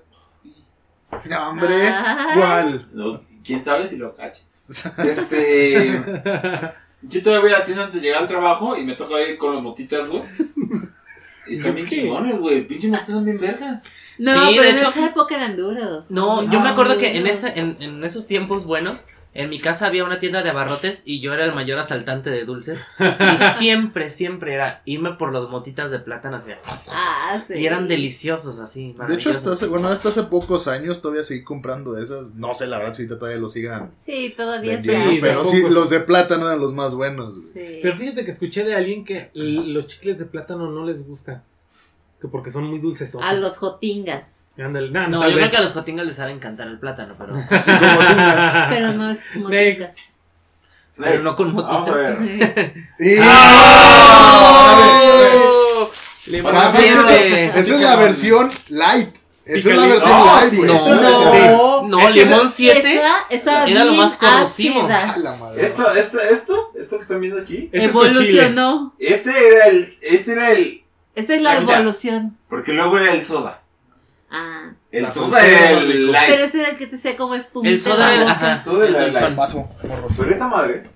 No, 1.30 1.50
hombre, 1.50 1.88
Ah. 1.88 2.34
¿cuál? 2.38 2.88
No, 2.94 3.22
quién 3.44 3.64
sabe 3.64 3.88
si 3.88 3.98
lo 3.98 4.14
cache. 4.16 4.44
Este. 5.00 6.02
Yo 7.02 7.22
todavía 7.22 7.42
voy 7.42 7.54
a 7.54 7.60
la 7.60 7.66
tienda 7.66 7.84
antes 7.86 8.02
de 8.02 8.08
llegar 8.08 8.24
al 8.24 8.28
trabajo 8.28 8.76
y 8.78 8.84
me 8.84 8.94
toca 8.96 9.20
ir 9.22 9.38
con 9.38 9.54
los 9.54 9.62
motitas, 9.64 10.08
güey. 10.08 10.22
Y 11.48 11.58
están 11.58 11.76
bien 11.76 11.88
chingones, 11.88 12.40
güey. 12.40 12.68
Pinches 12.68 12.90
motitas 12.90 13.10
están 13.10 13.26
bien 13.26 13.40
vergas. 13.40 13.84
No, 14.18 14.32
Sí, 14.48 14.54
pero 14.56 14.62
de 14.64 14.70
en 14.70 14.76
hecho- 14.78 14.90
esa 14.90 15.06
época 15.08 15.36
eran 15.36 15.56
duros. 15.56 16.10
No, 16.10 16.38
Muy 16.42 16.50
yo 16.50 16.60
me 16.62 16.70
acuerdo 16.70 16.94
duros. 16.96 17.08
que 17.10 17.18
en, 17.18 17.28
ese, 17.28 17.60
en, 17.60 17.76
en 17.82 18.04
esos 18.04 18.26
tiempos 18.28 18.66
buenos, 18.66 19.06
en 19.36 19.50
mi 19.50 19.60
casa 19.60 19.88
había 19.88 20.06
una 20.06 20.18
tienda 20.18 20.44
de 20.44 20.50
abarrotes 20.50 21.04
y 21.06 21.20
yo 21.20 21.34
era 21.34 21.44
el 21.44 21.54
mayor 21.54 21.78
asaltante 21.78 22.30
de 22.30 22.46
dulces. 22.46 22.86
Y 23.36 23.38
siempre, 23.58 24.10
siempre 24.10 24.54
era 24.54 24.82
irme 24.86 25.14
por 25.14 25.32
los 25.34 25.50
motitas 25.50 25.92
de 25.92 26.00
plátano 26.00 26.38
así. 26.38 26.52
Ah, 26.90 27.42
sí. 27.46 27.56
Y 27.56 27.66
eran 27.66 27.88
deliciosos 27.90 28.60
así. 28.60 28.96
De 29.08 29.16
hecho, 29.16 29.30
hasta 29.32 29.52
hace, 29.52 29.68
bueno, 29.68 29.90
hasta 29.90 30.10
hace 30.10 30.24
pocos 30.24 30.70
años 30.70 31.02
todavía 31.02 31.24
seguí 31.24 31.44
comprando 31.44 31.92
de 31.92 32.04
esas. 32.04 32.34
No 32.36 32.56
sé, 32.56 32.68
la 32.68 32.78
verdad, 32.78 32.94
si 32.94 33.02
ahorita 33.02 33.20
todavía 33.20 33.42
lo 33.42 33.50
sigan 33.50 33.92
Sí, 34.06 34.34
todavía 34.38 34.76
vendiendo. 34.76 35.10
Sí, 35.10 35.20
pero 35.22 35.46
sí, 35.46 35.62
los 35.70 35.90
de 35.90 36.00
plátano 36.00 36.48
eran 36.48 36.60
los 36.60 36.74
más 36.74 36.96
buenos. 36.96 37.36
Sí. 37.54 37.80
Pero 37.82 37.96
fíjate 37.98 38.24
que 38.24 38.32
escuché 38.32 38.64
de 38.64 38.76
alguien 38.76 39.04
que 39.04 39.32
los 39.34 39.88
chicles 39.88 40.18
de 40.18 40.26
plátano 40.26 40.72
no 40.72 40.86
les 40.86 41.06
gustan. 41.06 41.44
Que 42.22 42.28
porque 42.30 42.50
son 42.50 42.64
muy 42.66 42.80
dulces. 42.80 43.16
A 43.22 43.34
los 43.34 43.58
jotingas. 43.58 44.48
Ándale, 44.58 44.90
nah, 44.92 45.08
No, 45.08 45.20
tal 45.20 45.30
yo 45.32 45.36
creo 45.36 45.46
vez. 45.48 45.52
que 45.52 45.58
a 45.58 45.62
los 45.62 45.74
cotingas 45.74 46.06
les 46.06 46.16
sabe 46.16 46.32
encantar 46.32 46.68
el 46.68 46.80
plátano, 46.80 47.16
pero, 47.18 47.36
Así 47.50 47.72
como 47.72 48.06
tungas. 48.06 48.68
Pero 48.70 48.94
no 48.94 49.10
estos. 49.12 49.50
Next. 49.50 50.00
pero 50.98 51.22
no 51.24 51.36
con 51.36 51.54
motitas. 51.54 52.20
Y- 53.00 53.18
¡Oh! 54.56 55.92
Le 56.28 56.42
Bueno, 56.42 56.60
Además, 56.60 56.80
es 56.80 56.90
que 56.90 57.04
siete. 57.08 57.46
esa, 57.46 57.60
esa 57.60 57.76
es 57.76 57.82
la 57.82 57.96
versión 57.98 58.50
light. 58.70 59.16
Esa 59.46 59.70
es 59.70 59.76
la 59.78 59.86
versión 59.88 60.12
No, 60.12 60.26
light, 60.26 60.50
sí, 60.50 60.58
güey. 60.58 60.70
No, 60.70 60.96
No. 60.96 61.88
no, 61.88 62.00
Es 62.00 62.14
que 62.14 62.26
limón 62.26 62.52
7. 62.56 62.94
Esa, 62.96 63.14
esa 63.30 63.66
Era 63.68 63.84
lo 63.86 63.94
más 63.94 64.18
madre. 64.20 65.66
Esto, 65.68 65.92
esto, 65.94 66.20
esto, 66.20 66.72
esto 66.80 66.96
que 66.96 67.02
están 67.04 67.20
viendo 67.22 67.40
aquí. 67.42 67.66
Este 67.72 67.78
es. 67.78 67.84
Evolucionó. 67.92 68.96
Este 68.98 69.30
era 69.56 69.66
el. 69.68 69.98
Este 70.02 70.32
era 70.32 70.52
el. 70.52 70.82
Esa 71.16 71.36
es 71.36 71.42
la 71.42 71.56
La 71.56 71.60
mitad. 71.62 71.76
evolución. 71.76 72.38
Porque 72.50 72.74
luego 72.74 72.98
era 72.98 73.14
el 73.14 73.26
soda. 73.26 73.62
Ah. 74.30 74.72
El 74.92 75.04
La 75.04 75.12
soda 75.12 75.28
soda 75.28 75.48
era 75.48 75.70
el 75.72 76.12
light. 76.12 76.30
Pero 76.30 76.44
eso 76.44 76.58
era 76.60 76.70
el 76.70 76.78
que 76.78 76.88
te 76.88 76.96
hacía 76.98 77.16
como 77.18 77.36
espumita. 77.36 77.72
El 77.72 77.80
soda 77.80 78.14
era, 78.14 78.32
ajá, 78.32 78.54
El 78.54 78.60
soda 78.60 78.88
era 78.88 79.00
el 79.00 79.06
el 79.08 79.14
light. 79.14 79.36
Paso, 79.36 79.70
morros. 79.84 80.12
Pero 80.18 80.32
esta 80.32 80.48
madre. 80.48 80.90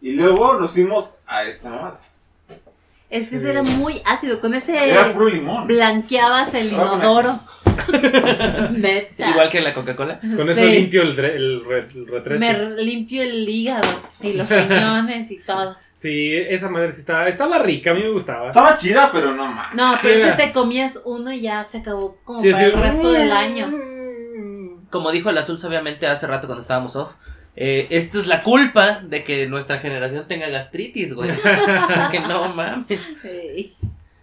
Y 0.00 0.12
luego 0.12 0.54
nos 0.58 0.72
fuimos 0.72 1.16
a 1.26 1.44
esta 1.44 1.70
madre. 1.70 1.98
Es 3.12 3.28
que 3.30 3.36
ese 3.36 3.50
era 3.50 3.62
muy 3.62 4.00
ácido. 4.06 4.40
Con 4.40 4.54
ese 4.54 4.90
Era 4.90 5.12
puro 5.12 5.28
limón. 5.28 5.66
blanqueabas 5.66 6.54
el 6.54 6.72
inodoro. 6.72 7.38
Neta. 8.72 9.28
Igual 9.30 9.48
que 9.48 9.60
la 9.60 9.74
Coca-Cola. 9.74 10.18
Con 10.20 10.48
eso 10.50 10.60
Sí. 10.60 10.66
limpio 10.72 11.02
el, 11.02 11.16
re- 11.16 11.36
el, 11.36 11.64
re- 11.64 11.86
el 11.94 12.06
retrete. 12.06 12.38
Me 12.38 12.70
limpio 12.82 13.22
el 13.22 13.48
hígado 13.48 13.88
y 14.20 14.32
los 14.34 14.48
riñones 14.48 15.30
y 15.30 15.38
todo. 15.38 15.76
Sí, 15.94 16.32
esa 16.34 16.68
madre 16.68 16.90
sí 16.90 16.98
estaba, 17.00 17.28
estaba 17.28 17.60
rica, 17.60 17.92
a 17.92 17.94
mí 17.94 18.02
me 18.02 18.10
gustaba. 18.10 18.46
Estaba 18.48 18.74
chida, 18.76 19.12
pero 19.12 19.34
no 19.36 19.46
más. 19.46 19.72
No, 19.72 19.94
pero 20.02 20.14
Sí, 20.16 20.20
ese 20.20 20.28
era. 20.32 20.36
te 20.36 20.52
comías 20.52 21.02
uno 21.04 21.30
y 21.32 21.42
ya 21.42 21.64
se 21.64 21.78
acabó 21.78 22.16
como 22.24 22.40
Sí, 22.40 22.50
para 22.50 22.64
sí. 22.64 22.70
el 22.74 22.82
resto 22.82 23.12
del 23.12 23.30
año. 23.30 23.70
Como 24.90 25.12
dijo 25.12 25.30
el 25.30 25.38
azul 25.38 25.58
sabiamente 25.60 26.08
hace 26.08 26.26
rato 26.26 26.48
cuando 26.48 26.62
estábamos 26.62 26.96
off. 26.96 27.12
Eh, 27.56 27.86
esta 27.90 28.18
es 28.18 28.26
la 28.26 28.42
culpa 28.42 29.00
de 29.02 29.24
que 29.24 29.46
nuestra 29.46 29.78
generación 29.78 30.26
tenga 30.28 30.48
gastritis, 30.48 31.14
güey. 31.14 31.30
que 32.10 32.20
no 32.20 32.48
mames. 32.54 33.00
Sí. 33.20 33.74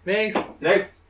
Next. 0.06 0.40
Next. 0.60 1.04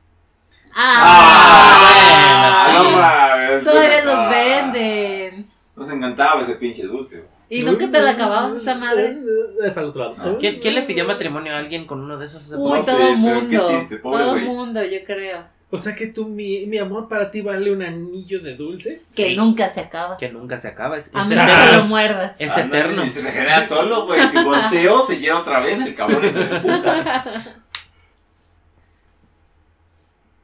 Ah, 0.74 2.72
bueno, 2.74 2.90
no 2.90 2.96
mames. 2.98 3.64
todavía 3.64 4.04
los 4.04 4.14
Ah. 4.14 4.28
venden. 4.30 5.46
Nos 5.76 5.90
encantaba 5.90 6.42
ese 6.42 6.54
pinche 6.56 6.82
dulce. 6.84 7.16
güey. 7.18 7.30
¿Y 7.48 7.64
nunca 7.64 7.90
te 7.90 8.00
la 8.00 8.10
acababas 8.12 8.56
esa 8.56 8.76
madre? 8.76 9.16
Eh, 9.64 9.70
Para 9.70 9.82
el 9.82 9.88
otro 9.88 10.12
lado. 10.14 10.38
¿Quién, 10.38 10.60
quién 10.60 10.74
le 10.74 10.82
pidió 10.82 11.04
matrimonio 11.04 11.54
a 11.54 11.58
alguien 11.58 11.86
con 11.86 12.00
uno 12.00 12.16
de 12.16 12.26
esos? 12.26 12.52
Uy? 12.56 12.78
No 12.78 12.84
todo 12.84 13.08
el 13.08 13.16
mundo. 13.16 13.66
qué 13.68 13.74
triste, 13.76 13.96
pobre 13.96 14.22
todo 14.22 14.36
el 14.36 14.44
mundo, 14.44 14.84
yo 14.84 14.98
creo. 15.04 15.42
O 15.72 15.78
sea 15.78 15.94
que 15.94 16.08
tú, 16.08 16.26
mi, 16.26 16.66
mi 16.66 16.78
amor 16.78 17.08
para 17.08 17.30
ti 17.30 17.42
vale 17.42 17.72
un 17.72 17.82
anillo 17.82 18.40
de 18.40 18.56
dulce. 18.56 19.02
Que 19.14 19.28
Sí. 19.28 19.36
nunca 19.36 19.68
se 19.68 19.80
acaba. 19.80 20.16
Que 20.16 20.28
nunca 20.28 20.58
se 20.58 20.66
acaba. 20.68 20.96
Es, 20.96 21.14
A 21.14 21.22
es 21.22 21.28
menos 21.28 21.46
que 21.46 21.52
eterno. 21.52 21.78
lo 21.78 21.84
muerdas. 21.84 22.36
Es 22.40 22.52
Ah, 22.56 22.64
no, 22.64 22.74
eterno. 22.74 23.04
Y 23.06 23.10
se 23.10 23.22
regenera 23.22 23.68
solo, 23.68 24.06
güey. 24.06 24.20
Si 24.26 24.42
volteo, 24.42 25.06
se 25.06 25.16
llena 25.20 25.38
otra 25.38 25.60
vez 25.60 25.80
el 25.80 25.94
cabrón 25.94 26.22
de 26.22 26.30
puta. 26.60 27.24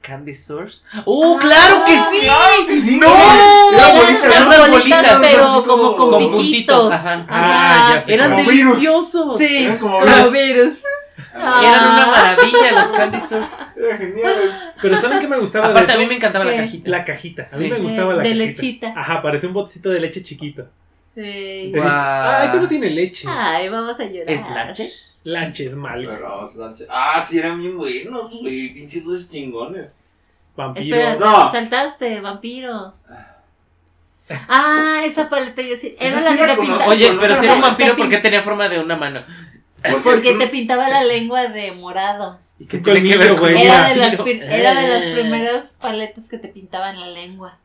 Candy 0.06 0.34
Source. 0.34 0.84
¡Uh, 1.04 1.36
claro 1.38 1.84
que 1.84 1.92
sí! 2.10 2.28
sí! 2.84 2.98
¡No! 3.00 3.06
Era 3.74 3.88
bonita, 3.92 4.26
Eran 4.26 4.32
eran 4.32 4.46
unas 4.46 4.58
bolitas, 4.70 5.18
bolitas, 5.18 5.18
pero 5.20 5.64
como 5.66 5.96
con, 5.96 6.10
con 6.10 6.18
piquitos. 6.18 6.76
puntitos, 6.84 6.92
ajá. 6.92 7.26
Ah, 7.28 7.90
ya 7.94 8.00
sé. 8.02 8.14
Eran 8.14 8.30
Como 8.36 8.50
virus. 8.50 8.68
deliciosos. 8.74 9.38
Sí, 9.38 9.64
Eran 9.64 9.78
como 9.78 9.98
como 10.00 10.12
virus. 10.30 10.32
virus. 10.32 10.82
Eran 11.34 11.54
una 11.54 12.04
Ah. 12.04 12.36
maravilla 12.36 12.72
los 12.72 12.86
Candy 12.92 13.20
Source. 13.20 13.56
Eran 13.76 13.98
geniales. 13.98 14.50
Pero 14.80 14.96
¿saben 15.00 15.18
qué 15.18 15.28
me 15.28 15.38
gustaba 15.38 15.66
Aparte, 15.66 15.86
de 15.86 15.92
a 15.92 15.94
eso? 15.96 16.02
mí 16.02 16.06
me 16.08 16.14
encantaba 16.14 16.44
la 16.44 16.56
cajita. 16.56 16.90
La 16.90 17.04
cajita. 17.04 17.42
A 17.42 17.56
mí 17.58 17.64
Sí. 17.64 17.70
me 17.70 17.78
gustaba 17.78 18.10
De- 18.12 18.16
la 18.16 18.22
de 18.22 18.28
cajita. 18.30 18.46
lechita. 18.62 18.94
Ajá, 19.00 19.22
parecía 19.22 19.48
un 19.48 19.54
botecito 19.54 19.90
de 19.90 20.00
leche 20.00 20.22
chiquito. 20.22 20.66
Sí. 21.14 21.72
Guau. 21.74 21.86
Ah, 21.88 22.42
esto 22.44 22.58
no 22.60 22.68
tiene 22.68 22.90
leche. 22.90 23.26
Ay, 23.30 23.68
vamos 23.68 23.98
a 24.00 24.04
llorar. 24.04 24.30
¿Es 24.30 24.42
lache? 24.50 24.92
Lanches 25.26 25.74
mal. 25.74 26.04
Pero, 26.04 26.50
ah, 26.90 27.24
sí, 27.26 27.38
eran 27.38 27.60
bien 27.60 27.76
buenos, 27.76 28.30
güey. 28.40 28.72
Pinches 28.74 29.04
dulces 29.04 29.30
chingones. 29.30 29.94
Vampiro. 30.56 30.96
Espera, 30.96 31.16
No. 31.16 31.46
te 31.50 31.58
saltaste, 31.58 32.20
vampiro. 32.20 32.92
Ah, 34.48 35.02
esa 35.04 35.28
paleta 35.28 35.62
yo 35.62 35.76
sí. 35.76 35.94
Era 36.00 36.20
la 36.20 36.36
que 36.36 36.46
la 36.46 36.54
te 36.54 36.60
pintaba. 36.62 36.86
Oye, 36.86 37.12
pero 37.20 37.36
si 37.38 37.44
era 37.44 37.54
un 37.54 37.60
vampiro, 37.60 37.96
¿por 37.96 38.08
qué 38.08 38.18
tenía 38.18 38.42
forma 38.42 38.68
de 38.68 38.80
una 38.80 38.96
mano? 38.96 39.22
Porque 40.02 40.34
te 40.34 40.48
pintaba 40.48 40.88
la 40.88 41.04
lengua 41.04 41.48
de 41.48 41.72
morado. 41.72 42.38
¿Y 42.58 42.66
Su 42.66 42.82
qué 42.82 42.92
tiene 42.92 43.08
que 43.10 43.18
ver 43.18 43.34
güey. 43.34 43.62
Era 43.62 43.88
de, 43.88 43.96
las, 43.96 44.16
vampiro? 44.16 44.38
pri- 44.40 44.48
era 44.54 44.74
de 44.74 44.88
las 44.88 45.06
primeras 45.08 45.76
paletas 45.80 46.28
que 46.28 46.38
te 46.38 46.48
pintaban 46.48 46.98
la 46.98 47.08
lengua. 47.08 47.58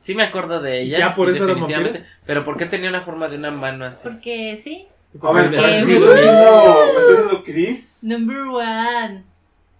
Sí 0.00 0.14
me 0.14 0.22
acuerdo 0.22 0.60
de 0.60 0.80
ella. 0.80 0.98
¿Ya 0.98 1.10
por 1.10 1.28
sí, 1.28 1.34
eso 1.36 1.46
definitivamente. 1.46 1.98
vampiros? 1.98 2.18
Pero 2.24 2.44
¿por 2.44 2.56
qué 2.56 2.66
tenía 2.66 2.88
una 2.88 3.02
forma 3.02 3.28
de 3.28 3.36
una 3.36 3.50
mano 3.50 3.84
así? 3.84 4.08
Porque 4.08 4.56
sí. 4.56 4.88
A 5.22 5.32
ver, 5.32 5.50
De 5.50 5.84
me 5.86 5.94
está 5.96 7.42
Chris 7.44 8.00
Number 8.02 8.40
one. 8.40 9.24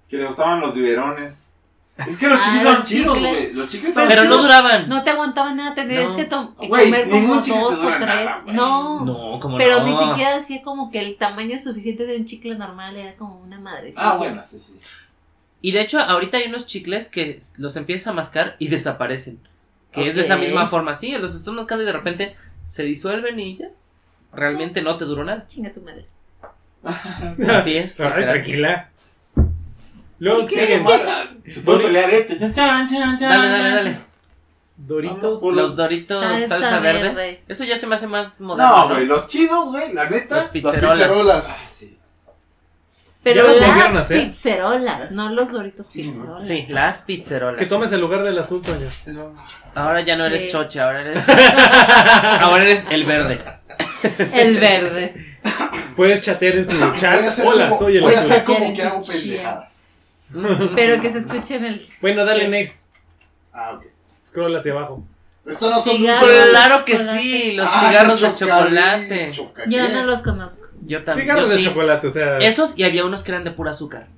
que 0.08 0.16
le 0.16 0.26
gustaban 0.26 0.60
los 0.60 0.74
biberones. 0.74 1.52
Es 2.06 2.16
que 2.16 2.28
los 2.28 2.38
Ah, 2.40 2.44
chicles 2.44 2.62
los 2.64 2.74
son 2.76 2.82
chidos, 2.84 3.16
chicles. 3.16 3.32
güey. 3.42 3.52
Los 3.54 3.68
chicles 3.70 3.88
estaban 3.88 4.08
Pero 4.08 4.24
no 4.24 4.38
duraban. 4.40 4.88
No 4.88 5.02
te 5.02 5.10
aguantaba 5.10 5.52
nada, 5.52 5.74
tenías 5.74 6.10
No. 6.12 6.16
que, 6.16 6.24
to- 6.26 6.54
que 6.60 6.68
Güey, 6.68 6.84
comer 6.84 7.08
como 7.10 7.34
dos 7.34 7.48
o 7.78 7.88
tres. 7.88 7.98
nada, 8.00 8.44
no. 8.52 9.04
No, 9.04 9.40
como 9.40 9.58
Pero 9.58 9.80
no. 9.80 9.86
ni 9.86 9.92
siquiera 10.08 10.36
hacía 10.36 10.62
como 10.62 10.90
que 10.92 11.00
el 11.00 11.16
tamaño 11.16 11.58
suficiente 11.58 12.06
de 12.06 12.16
un 12.16 12.24
chicle 12.24 12.54
normal, 12.54 12.96
era 12.96 13.16
como 13.16 13.40
una 13.40 13.58
madrecilla. 13.58 14.10
Ah, 14.12 14.16
bueno, 14.16 14.42
sí, 14.44 14.60
sí. 14.60 14.78
Y 15.60 15.72
de 15.72 15.80
hecho, 15.80 15.98
ahorita 15.98 16.38
hay 16.38 16.46
unos 16.48 16.66
chicles 16.66 17.08
que 17.08 17.38
los 17.58 17.74
empiezas 17.76 18.06
a 18.06 18.12
mascar 18.12 18.54
y 18.60 18.68
desaparecen. 18.68 19.40
Que 19.90 20.06
es 20.08 20.14
de 20.14 20.20
esa 20.22 20.36
misma 20.36 20.68
forma. 20.68 20.94
Sí, 20.94 21.10
los 21.18 21.34
estás 21.34 21.52
mascando 21.52 21.82
y 21.82 21.86
de 21.86 21.92
repente 21.92 22.36
se 22.64 22.84
disuelven 22.84 23.40
y 23.40 23.56
ya. 23.56 23.68
Realmente 24.32 24.82
no 24.82 24.96
te 24.96 25.04
duró 25.04 25.24
nada. 25.24 25.46
Chinga 25.46 25.72
tu 25.72 25.80
madre. 25.80 26.06
Así 27.52 27.76
es. 27.76 27.98
Ay, 28.00 28.24
tranquila. 28.24 28.90
Luego 30.20 30.46
¿Qué? 30.46 30.66
siguen 30.66 30.84
Se 31.48 31.60
puede 31.60 31.78
pelear, 31.84 32.10
eh. 32.10 32.26
Chan, 32.54 32.88
chan, 32.88 33.18
Dale, 33.18 33.48
dale, 33.48 33.70
dale. 33.70 33.98
Doritos. 34.76 35.40
Vamos 35.40 35.54
Los 35.56 35.76
doritos 35.76 36.24
salsa, 36.48 36.78
verde. 36.78 37.42
Eso 37.48 37.64
ya 37.64 37.76
se 37.78 37.86
me 37.86 37.96
hace 37.96 38.06
más 38.06 38.40
moderno. 38.40 38.88
No, 38.88 38.94
güey, 38.94 39.06
los 39.06 39.26
chidos, 39.28 39.70
güey, 39.72 39.92
la 39.92 40.08
neta. 40.08 40.36
Los 40.36 40.44
Las 40.44 40.52
pizzerolas. 40.52 40.96
pizzerolas. 40.98 41.48
Ah, 41.50 41.56
sí. 41.66 41.98
Pero 43.24 43.52
Ya 43.52 43.76
las 43.76 43.94
las 43.94 44.08
pizzerolas, 44.08 45.10
no 45.10 45.30
los 45.30 45.50
doritos 45.50 45.88
Sí, 45.88 46.02
pizzerolas. 46.02 46.46
Sí, 46.46 46.66
las 46.68 47.02
pizzerolas. 47.02 47.58
Que 47.58 47.66
tomes 47.66 47.90
el 47.90 48.00
lugar 48.00 48.22
del 48.22 48.38
azul, 48.38 48.62
Toño. 48.62 49.34
Ahora 49.74 50.00
ya 50.02 50.16
no 50.16 50.28
Sí. 50.28 50.34
eres 50.34 50.52
choche, 50.52 50.80
ahora 50.80 51.00
eres. 51.00 51.28
ahora 51.28 52.62
eres 52.64 52.86
el 52.90 53.04
verde. 53.04 53.40
El 54.34 54.58
verde. 54.58 55.14
Puedes 55.96 56.22
chatear 56.22 56.56
en 56.56 56.68
su 56.68 56.96
chat. 56.96 57.20
Hola, 57.44 57.68
como- 57.68 57.78
soy 57.78 57.96
el 57.96 58.02
Voy 58.02 58.14
a 58.14 58.20
hacer 58.20 58.44
como 58.44 58.58
Chatear 58.58 58.74
que 58.76 58.82
en 58.82 58.88
hago 58.88 59.02
pendejadas. 59.06 59.84
Pero 60.74 61.00
que 61.00 61.10
se 61.10 61.18
escuche 61.18 61.56
en 61.56 61.64
el. 61.64 61.82
Bueno, 62.00 62.24
dale 62.24 62.44
Sí. 62.44 62.50
next. 62.50 62.80
Ah, 63.52 63.72
ok. 63.74 63.84
Scroll 64.22 64.54
hacia 64.56 64.72
abajo. 64.72 65.02
Esto 65.46 65.70
no 65.70 65.80
son 65.80 65.96
Cigarros. 65.96 66.28
dulces. 66.28 66.50
Claro 66.50 66.84
que 66.84 66.98
sí, 66.98 67.52
los 67.52 67.66
Ah, 67.72 67.86
cigarros 67.88 68.20
de 68.20 68.34
chocolate. 68.34 69.32
Yo 69.68 69.88
no 69.88 70.04
los 70.04 70.20
conozco. 70.20 70.68
Yo 70.86 71.02
también. 71.02 71.24
Cigarros 71.24 71.48
yo 71.48 71.54
de 71.54 71.58
sí. 71.60 71.64
chocolate, 71.68 72.06
o 72.06 72.10
sea. 72.10 72.38
Esos 72.38 72.78
y 72.78 72.84
había 72.84 73.04
unos 73.06 73.22
que 73.22 73.30
eran 73.32 73.44
de 73.44 73.50
pura 73.52 73.70
azúcar. 73.70 74.08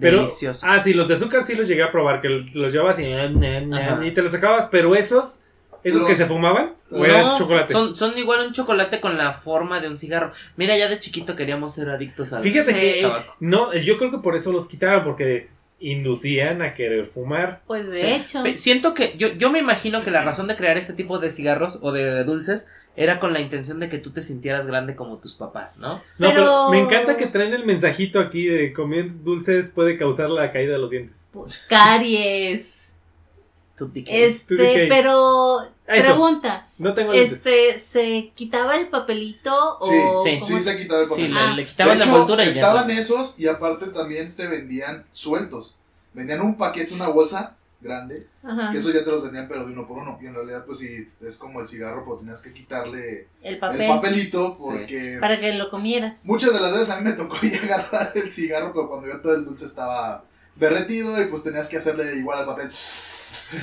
Pero, 0.00 0.20
Deliciosos. 0.20 0.64
ah, 0.66 0.80
sí, 0.82 0.94
los 0.94 1.06
de 1.08 1.14
azúcar 1.16 1.44
sí 1.44 1.54
los 1.54 1.68
llegué 1.68 1.82
a 1.82 1.92
probar, 1.92 2.22
que 2.22 2.30
los 2.30 2.72
llevabas 2.72 2.98
y, 2.98 3.12
Ajá. 3.12 3.98
y 4.02 4.10
te 4.12 4.22
los 4.22 4.32
acabas, 4.32 4.68
pero 4.72 4.96
esos, 4.96 5.42
esos 5.84 6.00
Los- 6.02 6.08
que 6.10 6.16
se 6.16 6.26
fumaban, 6.26 6.74
o 6.90 6.98
No, 6.98 7.04
eran 7.04 7.36
chocolate. 7.36 7.72
Son, 7.72 7.96
son 7.96 8.16
igual 8.18 8.46
un 8.46 8.52
chocolate 8.52 9.00
con 9.00 9.16
la 9.16 9.32
forma 9.32 9.80
de 9.80 9.88
un 9.88 9.98
cigarro. 9.98 10.32
Mira, 10.56 10.76
ya 10.76 10.88
de 10.88 10.98
chiquito 10.98 11.34
queríamos 11.36 11.74
ser 11.74 11.90
adictos 11.90 12.32
al 12.32 12.42
Fíjate 12.42 12.72
Sí. 12.74 12.80
que, 12.80 13.02
tabaco. 13.02 13.34
no, 13.40 13.74
yo 13.74 13.96
creo 13.96 14.10
que 14.10 14.18
por 14.18 14.36
eso 14.36 14.52
los 14.52 14.68
quitaron, 14.68 15.04
porque 15.04 15.48
inducían 15.80 16.62
a 16.62 16.74
querer 16.74 17.06
fumar. 17.06 17.60
Pues 17.66 17.90
de 17.90 17.98
Sí. 18.00 18.06
hecho. 18.06 18.44
Siento 18.54 18.94
que 18.94 19.14
yo, 19.16 19.28
yo 19.32 19.50
me 19.50 19.58
imagino 19.58 20.02
que 20.04 20.10
la 20.12 20.22
razón 20.22 20.46
de 20.46 20.54
crear 20.56 20.76
este 20.78 20.92
tipo 20.92 21.18
de 21.18 21.30
cigarros 21.30 21.80
o 21.82 21.90
de, 21.90 22.04
de 22.04 22.24
dulces 22.24 22.66
era 22.94 23.18
con 23.18 23.32
la 23.32 23.40
intención 23.40 23.80
de 23.80 23.88
que 23.88 23.98
tú 23.98 24.10
te 24.12 24.20
sintieras 24.22 24.66
grande 24.66 24.94
como 24.94 25.16
tus 25.16 25.34
papás, 25.34 25.78
¿no? 25.78 25.94
No, 25.94 26.02
pero, 26.18 26.34
Pero- 26.34 26.70
me 26.70 26.78
encanta 26.78 27.16
que 27.16 27.26
traen 27.26 27.52
el 27.54 27.64
mensajito 27.64 28.20
aquí 28.20 28.46
de 28.46 28.72
comer 28.72 29.24
dulces 29.24 29.70
puede 29.72 29.96
causar 29.96 30.28
la 30.30 30.52
caída 30.52 30.74
de 30.74 30.78
los 30.78 30.90
dientes. 30.90 31.24
pues, 31.32 31.66
Caries. 31.68 32.80
Tú 32.84 32.90
te 32.90 32.90
quedas. 32.90 32.90
Tú 33.32 33.40
di 33.40 33.60
Este, 34.06 34.86
pero. 34.88 35.60
Eso. 35.86 36.06
Pregunta. 36.06 36.68
No 36.78 36.94
tengo. 36.94 37.12
Este, 37.12 37.78
¿se 37.78 38.30
quitaba 38.34 38.76
el 38.76 38.88
papelito 38.88 39.78
Sí, 39.82 39.90
o.? 40.14 40.22
sí, 40.24 40.38
cómo 40.40 40.56
Sí, 40.56 40.62
se 40.62 40.76
quitaba 40.76 41.00
el 41.02 41.06
Sí, 41.08 41.12
papel. 41.14 41.34
le, 41.34 41.40
Ah. 41.40 41.54
le 41.54 41.66
quitaban 41.66 41.92
de 41.94 41.98
la 41.98 42.04
hecho, 42.04 42.12
envoltura 42.14 42.42
y 42.44 42.46
ya. 42.46 42.52
estaban 42.52 42.90
esos 42.90 43.38
y 43.40 43.48
aparte 43.48 43.86
también 43.88 44.34
te 44.36 44.46
vendían 44.46 45.04
sueltos. 45.12 45.76
Vendían 46.14 46.40
un 46.40 46.56
paquete, 46.56 46.94
una 46.94 47.08
bolsa 47.08 47.56
grande, 47.80 48.28
Ajá. 48.44 48.70
que 48.70 48.78
eso 48.78 48.90
ya 48.90 49.02
te 49.04 49.10
los 49.10 49.22
vendían 49.24 49.48
pero 49.48 49.66
de 49.66 49.72
uno 49.72 49.86
por 49.88 49.98
uno. 49.98 50.16
Y 50.22 50.26
en 50.26 50.34
realidad 50.34 50.64
pues 50.64 50.78
sí, 50.78 51.08
es 51.20 51.36
como 51.36 51.60
el 51.60 51.66
cigarro, 51.66 52.04
pero 52.04 52.18
tenías 52.18 52.40
que 52.40 52.52
quitarle 52.54 53.26
El 53.42 53.58
papel. 53.58 53.80
el 53.82 53.88
papelito 53.88 54.54
Sí. 54.56 54.62
porque 54.70 55.16
Para 55.20 55.38
que 55.40 55.52
lo 55.54 55.68
comieras. 55.68 56.24
muchas 56.26 56.52
de 56.54 56.60
las 56.60 56.72
veces 56.72 56.90
a 56.90 56.96
mí 57.00 57.04
me 57.04 57.12
tocó 57.16 57.36
ya 57.42 57.58
agarrar 57.60 58.12
el 58.14 58.30
cigarro, 58.30 58.72
pero 58.72 58.88
cuando 58.88 59.08
yo 59.08 59.20
todo 59.20 59.34
el 59.34 59.44
dulce 59.44 59.66
estaba 59.66 60.24
derretido 60.54 61.20
y 61.20 61.26
pues 61.26 61.42
tenías 61.42 61.68
que 61.68 61.78
hacerle 61.78 62.14
igual 62.16 62.38
al 62.40 62.46
papel. 62.46 62.68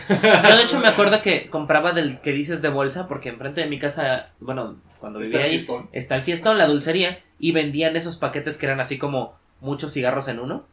Yo 0.10 0.58
de 0.58 0.64
hecho 0.64 0.80
me 0.80 0.88
acuerdo 0.88 1.22
que 1.22 1.50
compraba 1.50 1.94
del 1.94 2.20
que 2.22 2.32
dices 2.32 2.62
de 2.62 2.70
bolsa 2.70 3.08
porque 3.08 3.30
enfrente 3.30 3.62
de 3.62 3.68
mi 3.68 3.80
casa, 3.80 4.30
bueno, 4.40 4.78
cuando 5.00 5.20
Está 5.20 5.38
vivía 5.38 5.46
el 5.48 5.52
ahí, 5.54 5.58
fiestón. 5.60 5.90
está 5.92 6.16
el 6.16 6.24
fiestón, 6.24 6.58
la 6.58 6.68
dulcería, 6.68 7.20
y 7.40 7.52
vendían 7.52 7.96
esos 7.96 8.18
paquetes 8.18 8.58
que 8.58 8.66
eran 8.66 8.80
así 8.80 8.98
como 8.98 9.36
muchos 9.62 9.94
cigarros 9.94 10.28
en 10.28 10.40
uno, 10.40 10.66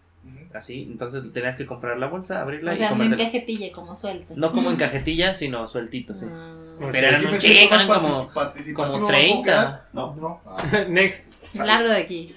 así, 0.55 0.83
entonces 0.91 1.33
tenías 1.33 1.57
que 1.57 1.67
comprar 1.67 1.99
la 1.99 2.07
bolsa, 2.07 2.41
abrirla 2.41 2.73
O 2.73 2.75
y 2.75 2.79
sea, 2.79 2.95
no 2.95 3.05
en 3.05 3.15
cajetilla 3.17 3.73
como 3.73 3.95
suelto. 3.95 4.35
No 4.37 4.53
como 4.53 4.71
en 4.71 4.77
cajetilla, 4.77 5.35
sino 5.35 5.67
sueltito, 5.67 6.15
sí. 6.15 6.27
Ah. 6.31 6.55
Pero 6.93 7.09
eran 7.09 7.27
un 7.27 7.35
eran 7.35 7.87
como, 7.89 8.31
como 8.75 8.99
¿no 8.99 9.07
puedo 9.09 9.43
quedar? 9.43 9.87
30. 9.87 9.89
No. 9.93 10.15
No. 10.17 10.41
Ah. 10.47 10.85
Next. 10.89 11.33
Largo 11.55 11.89
de 11.89 11.97
aquí. 11.97 12.35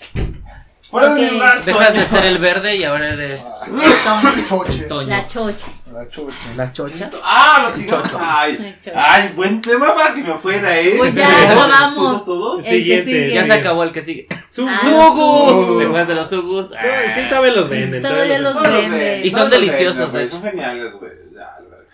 Fuera 0.90 1.14
de 1.14 1.32
lugar, 1.32 1.64
Dejas 1.66 1.94
de 1.94 2.04
ser 2.06 2.26
el 2.26 2.38
verde 2.40 2.76
y 2.76 2.84
ahora 2.84 3.10
eres 3.14 3.46
Ah, 3.62 4.34
choche. 4.48 4.84
Toño. 4.84 5.08
La 5.08 5.28
chocha. 5.28 5.68
La 5.94 6.10
choche. 6.10 6.36
La 6.56 6.74
chocha. 6.74 7.12
Ah, 7.24 7.72
lo. 7.76 7.86
Chocho. 7.86 8.18
Ay, 8.20 8.58
La 8.58 8.82
chocha. 8.82 9.14
ay, 9.14 9.34
buen 9.36 9.62
tema 9.62 9.94
para 9.94 10.16
que 10.16 10.24
me 10.24 10.36
fuera, 10.38 10.80
eh. 10.80 10.96
Pues 10.98 11.14
ya, 11.14 11.28
acabamos. 11.44 12.28
El 12.28 12.64
que 12.64 12.70
Siguiente. 12.72 13.04
sigue. 13.06 13.34
Ya 13.34 13.44
se 13.44 13.54
acabó 13.54 13.84
el 13.84 13.92
que 13.92 14.02
sigue. 14.02 14.28
Su- 14.48 14.68
Ah, 14.68 14.76
su- 14.76 14.90
¡Sugus! 14.90 15.66
Sugus. 15.68 15.80
Después 15.80 16.08
de 16.08 16.16
los 16.16 16.30
sugus. 16.30 16.70
Todavía- 16.70 17.00
Ah, 17.08 17.14
Sí, 17.16 17.22
todavía 17.30 17.52
los 17.54 17.70
venden. 17.70 18.02
Todavía 18.02 18.40
los 18.40 18.62
venden. 18.62 18.92
ven, 18.92 19.26
Y 19.26 19.30
son 19.32 19.50
deliciosos. 19.50 20.12
Son 20.32 20.42
geniales, 20.42 20.96
güey. 20.96 21.12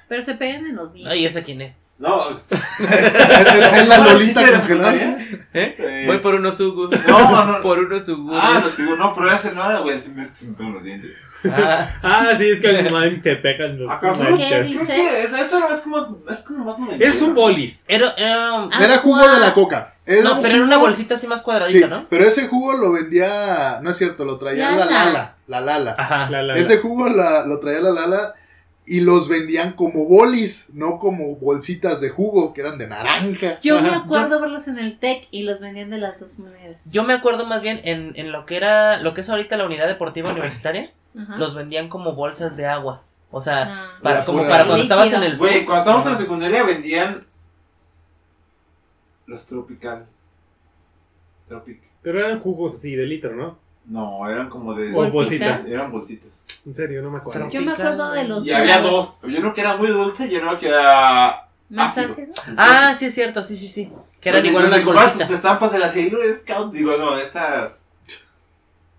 Pero 0.08 0.22
se 0.22 0.36
pegan 0.36 0.66
en 0.68 0.76
los 0.76 0.94
dientes. 0.94 1.12
Ay, 1.14 1.26
¿esa 1.26 1.42
quién 1.44 1.62
es? 1.62 1.82
No. 1.98 2.30
Es 2.80 3.88
la 3.88 3.96
¿Cómo 3.98 4.10
el 4.10 4.14
Lolita 4.14 4.52
congelada. 4.52 4.96
¿Eh? 4.96 5.76
Eh, 5.80 6.04
Voy 6.08 6.18
por 6.20 6.36
unos 6.36 6.58
sugus. 6.58 6.90
No, 7.08 7.46
no. 7.46 7.62
Por 7.64 7.80
unos 7.80 8.06
sugus. 8.06 8.38
Ah, 8.38 8.60
los 8.62 8.80
no, 8.98 9.16
pero 9.16 9.32
ese 9.34 9.52
no 9.54 9.70
era, 9.70 9.80
güey. 9.80 10.00
Se 10.02 10.10
me, 10.10 10.22
es 10.22 10.30
que 10.30 10.36
se 10.36 10.48
me 10.48 10.54
pegan 10.56 10.74
los 10.74 10.84
dientes. 10.84 11.12
Ah, 11.50 11.88
Ah, 12.04 12.32
sí, 12.38 12.50
es 12.50 12.60
que 12.60 12.90
man, 12.90 13.22
te 13.22 13.36
pegan 13.38 13.80
los 13.80 13.90
Ah, 13.90 14.00
dientes. 14.02 14.38
¿Qué 14.38 14.48
Creo 14.50 14.64
dices? 14.64 14.88
que 14.88 15.24
es- 15.24 15.34
esto 15.34 15.60
no 15.60 15.70
es 15.74 15.80
como, 15.82 16.18
es 16.30 16.40
como 16.44 16.66
más 16.66 16.80
noventero. 16.80 17.10
Es 17.12 17.22
un 17.22 17.34
bolis. 17.34 17.86
era, 17.88 18.10
era- 18.18 18.64
Ah, 18.72 18.80
Era 18.84 18.98
jugo 18.98 19.26
de 19.28 19.40
la 19.40 19.54
coca. 19.54 19.94
Era 20.06 20.22
no, 20.24 20.42
pero 20.42 20.56
era 20.56 20.64
una 20.66 20.78
bolsita 20.78 21.16
así 21.16 21.28
más 21.28 21.40
Sí, 21.40 21.46
cuadradita, 21.46 21.88
¿no? 21.88 22.06
pero 22.10 22.26
ese 22.26 22.48
jugo 22.48 22.74
lo 22.74 22.92
vendía, 22.92 23.80
no 23.82 23.90
es 23.90 23.98
cierto, 23.98 24.24
lo 24.26 24.38
traía 24.38 24.72
la 24.72 24.86
Lala. 24.86 24.92
Lala, 25.06 25.36
la 25.48 25.62
Lala. 25.62 25.96
Ajá. 25.98 26.30
La, 26.30 26.44
la, 26.44 26.58
Ese 26.58 26.78
jugo 26.78 27.10
la- 27.10 27.46
lo 27.46 27.60
traía 27.60 27.80
la 27.80 27.92
Lala 27.92 28.34
y 28.88 29.02
los 29.02 29.28
vendían 29.28 29.74
como 29.74 30.06
bolis, 30.06 30.68
no 30.74 31.00
como 31.00 31.36
bolsitas 31.38 32.02
de 32.02 32.10
jugo, 32.10 32.54
que 32.54 32.62
eran 32.62 32.78
de 32.78 32.88
naranja. 32.88 33.60
Yo 33.62 33.82
me 33.82 33.90
acuerdo 33.90 34.40
verlos 34.40 34.68
en 34.68 34.78
el 34.78 35.00
TEC 35.00 35.28
y 35.32 35.44
los 35.44 35.60
vendían 35.60 35.90
de 35.90 35.98
las 35.98 36.20
dos 36.20 36.38
maneras. 36.40 36.92
Yo 36.92 37.04
me 37.04 37.14
acuerdo 37.14 37.46
más 37.48 37.62
bien 37.64 37.80
en, 37.84 38.14
en 38.16 38.32
lo 38.32 38.46
que 38.46 38.58
era, 38.58 39.02
lo 39.02 39.14
que 39.14 39.22
es 39.22 39.30
ahorita 39.30 39.58
la 39.58 39.66
unidad 39.66 39.88
deportiva 39.88 40.32
universitaria, 40.32 40.92
Ajá. 41.20 41.38
los 41.38 41.56
vendían 41.56 41.90
como 41.90 42.14
bolsas 42.14 42.56
de 42.58 42.68
agua. 42.68 43.02
O 43.32 43.42
sea, 43.42 43.64
Ah. 43.68 44.00
para, 44.04 44.24
como 44.24 44.44
para 44.44 44.66
cuando 44.66 44.78
Líquido. 44.78 45.02
estabas 45.04 45.14
en 45.14 45.24
el 45.32 45.38
Güey, 45.38 45.66
cuando 45.66 45.80
estábamos 45.82 46.06
en 46.08 46.14
la 46.14 46.20
secundaria 46.20 46.64
vendían 46.64 47.26
los 49.26 49.46
Tropical. 49.46 50.06
Tropic. 51.48 51.82
Pero 52.02 52.20
eran 52.20 52.40
jugos 52.40 52.76
así 52.76 52.96
de 52.96 53.06
litro, 53.06 53.36
¿no? 53.36 53.58
No, 53.88 54.28
eran 54.30 54.50
como 54.50 54.74
de. 54.74 54.92
O 54.94 55.10
bolsitas. 55.12 55.66
Eran 55.70 55.92
bolsitas. 55.92 56.46
En 56.66 56.74
serio, 56.74 57.02
no 57.02 57.12
me 57.12 57.20
acuerdo. 57.20 57.50
Yo 57.50 57.62
me 57.62 57.72
acuerdo 57.74 58.12
de 58.12 58.24
los 58.24 58.46
Y 58.46 58.52
había 58.52 58.82
dos. 58.82 59.22
Yo 59.28 59.40
uno 59.40 59.54
que 59.54 59.62
era 59.62 59.78
muy 59.78 59.88
dulce 59.90 60.26
y 60.28 60.36
uno 60.38 60.58
que 60.58 60.68
era. 60.70 61.48
¿Más 61.70 61.98
ácido. 61.98 62.28
ácido? 62.34 62.56
Ah, 62.58 62.94
sí 62.98 63.06
es 63.06 63.14
cierto, 63.14 63.42
sí, 63.44 63.56
sí, 63.56 63.68
sí. 63.68 63.92
Que 64.22 64.30
eran 64.30 64.46
igual 64.46 64.66
unas 64.66 64.84
bolsitas 64.84 65.28
tus 65.28 65.36
estampas 65.38 65.72
de 65.72 65.80
las 65.80 65.94
Sailor 65.94 66.22
Scouts, 66.34 66.72
digo, 66.72 66.98
no, 66.98 67.16
de 67.16 67.22
estas. 67.24 67.86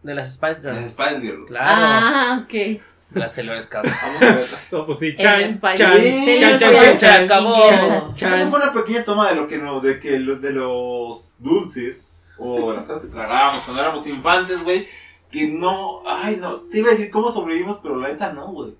de 0.02 0.14
las 0.14 0.34
Spice 0.34 0.60
De 0.60 0.68
las 0.68 0.76
Girls. 0.78 0.90
Spice 0.92 1.20
Girls. 1.20 1.46
Claro, 1.48 1.66
Ah, 1.68 2.40
ok. 2.44 2.52
de 2.52 2.80
las 3.14 3.32
Sailor 3.34 3.60
Scouts. 3.62 3.90
Vamos 4.02 4.22
a 4.22 4.24
ver. 4.26 4.38
No, 4.72 4.86
pues 4.86 4.98
sí, 5.00 5.16
chan, 5.16 5.52
Spice. 5.52 5.76
chan, 5.78 6.00
Sí, 6.00 6.38
chan, 6.40 6.58
chan, 6.58 6.98
chan, 6.98 7.24
acabó. 7.24 7.70
Esa 7.70 8.46
fue 8.50 8.58
una 8.60 8.72
pequeña 8.72 9.04
toma 9.04 9.30
de 9.30 9.34
lo 9.36 9.48
que 9.48 9.58
no, 9.58 9.80
de 9.80 9.98
que 9.98 10.18
los 10.20 10.40
de 10.40 10.50
los 10.52 11.36
dulces 11.40 12.25
o 12.38 12.72
las 12.72 12.84
cosas 12.84 13.02
que 13.02 13.08
tragábamos 13.08 13.62
cuando 13.64 13.82
éramos 13.82 14.06
infantes, 14.06 14.62
güey, 14.64 14.86
que 15.30 15.48
no, 15.48 16.02
ay 16.08 16.36
no, 16.36 16.60
te 16.62 16.78
iba 16.78 16.88
a 16.88 16.92
decir 16.92 17.10
cómo 17.10 17.30
sobrevivimos, 17.30 17.78
pero 17.82 17.96
la 17.96 18.08
neta 18.08 18.32
no, 18.32 18.52
güey. 18.52 18.74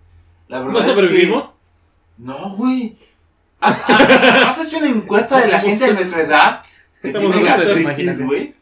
La 0.49 0.59
verdad 0.59 0.73
¿No 0.73 0.79
es 0.81 0.85
que- 0.87 0.95
sobrevivimos? 0.95 1.55
no, 2.19 2.55
güey. 2.57 2.99
¿Has, 3.59 4.67
hecho 4.67 4.79
una 4.79 4.89
encuesta 4.89 5.41
de 5.41 5.49
la 5.49 5.61
gente 5.61 5.87
de 5.87 5.95
nuestra 5.95 6.21
edad 6.23 6.63
que 7.01 7.13
tiene 7.13 7.43
gastritis, 7.43 8.25
güey? 8.27 8.55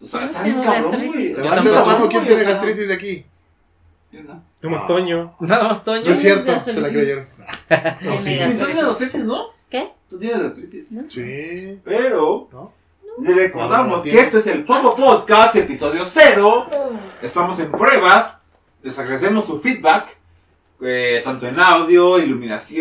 O 0.00 0.04
sea, 0.04 0.22
está 0.22 0.38
no 0.40 0.44
bien 0.44 0.62
cabrón, 0.62 1.06
güey. 1.08 1.32
Levante 1.34 1.70
la 1.70 1.84
mano, 1.84 2.08
¿quién 2.08 2.24
tiene 2.26 2.42
gastritis 2.44 2.88
de 2.88 2.94
aquí? 2.94 3.26
yo 4.12 4.22
no. 4.24 4.42
Como 4.60 4.76
Ah. 4.76 4.86
Toño. 4.86 5.34
Nada 5.40 5.64
más 5.68 5.78
No 5.78 5.84
Toño. 5.84 6.10
es 6.12 6.20
¿Tienes 6.20 6.44
cierto, 6.44 6.72
se 6.72 6.80
la 6.80 6.88
creyeron. 6.88 7.26
Tiene 7.68 8.18
sí, 8.18 8.38
tú 8.58 8.64
tienes 8.66 8.84
gastritis, 8.86 9.24
¿no? 9.24 9.46
¿Qué? 9.70 9.92
Tú 10.08 10.18
tienes 10.18 10.42
gastritis. 10.42 10.92
¿No? 10.92 11.10
Sí. 11.10 11.80
Pero 11.84 12.48
¿No? 12.52 12.72
Le 13.18 13.34
recordamos 13.34 14.02
que 14.02 14.18
esto 14.20 14.38
es 14.38 14.46
el 14.46 14.64
Popo 14.64 14.90
Podcast, 14.96 15.56
episodio 15.56 16.04
0. 16.04 16.66
Estamos 17.22 17.58
en 17.58 17.70
pruebas. 17.70 18.38
Les 18.82 18.98
agradecemos 18.98 19.44
su 19.44 19.60
feedback. 19.60 20.16
eh, 20.82 21.20
tanto 21.22 21.46
en 21.46 21.60
audio, 21.60 22.18
iluminación, 22.18 22.80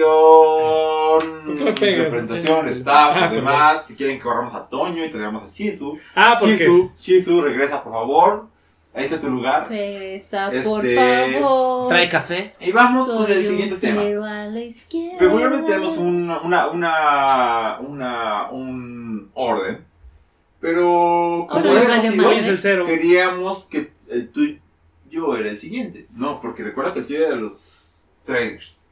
¿Por 1.46 1.56
qué 1.58 1.64
me 1.66 1.72
pegas? 1.74 2.04
representación, 2.06 2.70
staff, 2.70 3.18
Ah, 3.18 3.26
además. 3.26 3.86
Si 3.86 3.96
quieren 3.98 4.16
que 4.18 4.24
corramos 4.24 4.56
a 4.56 4.70
Toño 4.70 5.04
y 5.06 5.10
traigamos 5.10 5.44
a 5.44 5.46
Shizu. 5.54 5.98
Ah, 6.16 6.38
porque. 6.40 6.56
Shizu, 6.58 6.92
Shizu, 6.98 7.42
regresa 7.42 7.84
por 7.84 7.92
favor. 7.92 8.48
Ahí 8.94 9.04
está 9.04 9.20
tu 9.20 9.30
lugar. 9.30 9.68
Regresa, 9.70 10.50
Este, 10.52 10.64
por 10.70 10.84
favor. 11.42 11.90
Trae 11.90 12.08
café. 12.10 12.56
Y 12.62 12.72
vamos 12.72 13.06
Soy 13.06 13.18
con 13.18 13.32
el 13.32 13.38
un 13.40 13.44
siguiente 13.46 13.76
tema. 13.76 14.02
cero 14.02 14.24
a 14.24 14.46
la 14.46 14.60
izquierda. 14.62 15.18
Regularmente 15.20 15.72
tenemos 15.72 15.98
una, 15.98 16.40
una, 16.42 16.68
una, 16.70 17.78
una, 17.82 18.50
un 18.52 19.30
orden. 19.34 19.86
Pero 20.60 21.48
como 21.50 21.64
vale 21.74 22.48
el 22.48 22.60
cero. 22.60 22.86
queríamos 22.86 23.66
que 23.66 23.92
el 24.10 24.30
tuyo 24.30 25.38
era 25.38 25.50
el 25.50 25.58
siguiente. 25.58 26.08
No, 26.14 26.42
porque 26.42 26.64
recuerda 26.64 26.94
que 26.94 27.00
el 27.00 27.08
tuyo 27.08 27.20
era 27.26 27.36
de 27.36 27.42
los 27.42 28.04
trailers. 28.24 28.86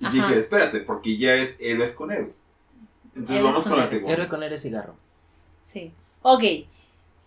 Y 0.00 0.06
Ajá. 0.06 0.14
dije, 0.14 0.36
espérate, 0.36 0.80
porque 0.80 1.16
ya 1.16 1.34
es 1.34 1.56
héroes 1.60 1.92
con 1.92 2.10
héroes. 2.10 2.34
Entonces 3.14 3.36
Héroes 3.36 3.52
vamos 3.52 3.62
con 3.64 3.70
con 3.72 3.78
la 3.80 3.84
héroes. 3.86 3.90
segunda. 4.00 4.14
Héroe 4.14 4.28
con 4.28 4.42
héroe 4.42 4.58
cigarro. 4.58 4.96
Sí. 5.60 5.92
Ok. 6.22 6.42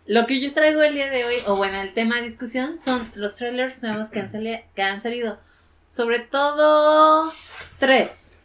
Lo 0.08 0.28
que 0.28 0.40
yo 0.42 0.54
traigo 0.54 0.82
el 0.84 0.94
día 0.94 1.10
de 1.10 1.26
hoy, 1.26 1.36
o 1.48 1.56
bueno, 1.56 1.80
el 1.82 1.94
tema 1.94 2.18
de 2.18 2.24
discusión, 2.24 2.78
son 2.78 3.10
los 3.16 3.38
trailers 3.38 3.82
nuevos 3.82 4.12
que 4.12 4.20
han, 4.20 4.30
sali- 4.30 4.62
que 4.76 4.82
han 4.84 5.00
salido. 5.00 5.40
Sobre 5.86 6.20
todo 6.20 7.32
tres. 7.80 8.36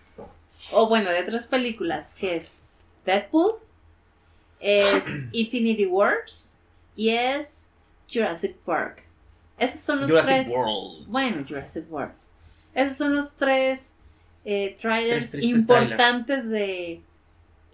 O 0.73 0.89
bueno, 0.89 1.11
de 1.11 1.23
tres 1.25 1.47
películas, 1.47 2.15
que 2.15 2.37
es 2.37 2.63
Deadpool, 3.05 3.55
es 4.61 5.05
Infinity 5.33 5.87
Wars 5.87 6.59
y 6.97 7.11
es 7.11 7.69
Jurassic 8.13 8.57
Park. 8.59 9.03
Esos 9.59 9.81
son 9.81 10.01
los 10.01 10.11
Jurassic 10.11 10.35
tres. 10.45 10.49
World. 10.49 11.07
Bueno, 11.09 11.45
Jurassic 11.49 11.91
World. 11.91 12.13
Esos 12.75 12.97
son 12.97 13.15
los 13.17 13.37
tres 13.37 13.95
eh, 14.45 14.77
trailers 14.81 15.33
Tres 15.33 15.45
importantes 15.45 16.49
de 16.51 17.03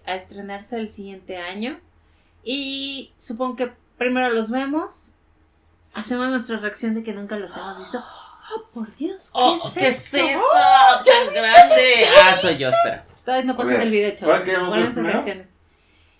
a 0.04 0.14
estrenarse 0.16 0.76
el 0.78 0.90
siguiente 0.90 1.36
año. 1.36 1.78
Y 2.44 3.12
supongo 3.18 3.56
que 3.56 3.72
primero 3.98 4.30
los 4.30 4.50
vemos. 4.50 5.14
Hacemos 5.94 6.28
nuestra 6.28 6.58
reacción 6.58 6.94
de 6.94 7.02
que 7.02 7.12
nunca 7.12 7.36
los 7.36 7.56
hemos 7.56 7.78
visto. 7.78 7.98
¡Oh, 8.54 8.64
por 8.74 8.94
Dios! 8.96 9.30
¿Qué, 9.32 9.40
Oh, 9.40 9.56
es, 9.68 9.74
¿qué 9.74 9.88
es 9.88 10.14
esto? 10.14 10.26
eso? 10.28 10.40
¡Oh, 10.40 11.02
¿ya 11.04 11.12
¡Tan 11.24 11.34
grande! 11.34 11.82
¿Ya 12.00 12.28
Ah, 12.28 12.34
soy 12.36 12.56
yo, 12.58 12.68
espera. 12.68 13.04
Todavía 13.24 13.46
no 13.46 13.56
pasan 13.56 13.80
el 13.80 13.90
video, 13.90 14.14
chavos. 14.14 14.34
¿cuál 14.36 14.44
queremos 14.44 14.68
ver 14.68 14.78
Guarden 14.78 14.86
sus 14.86 14.94
primero? 15.02 15.12
reacciones. 15.14 15.60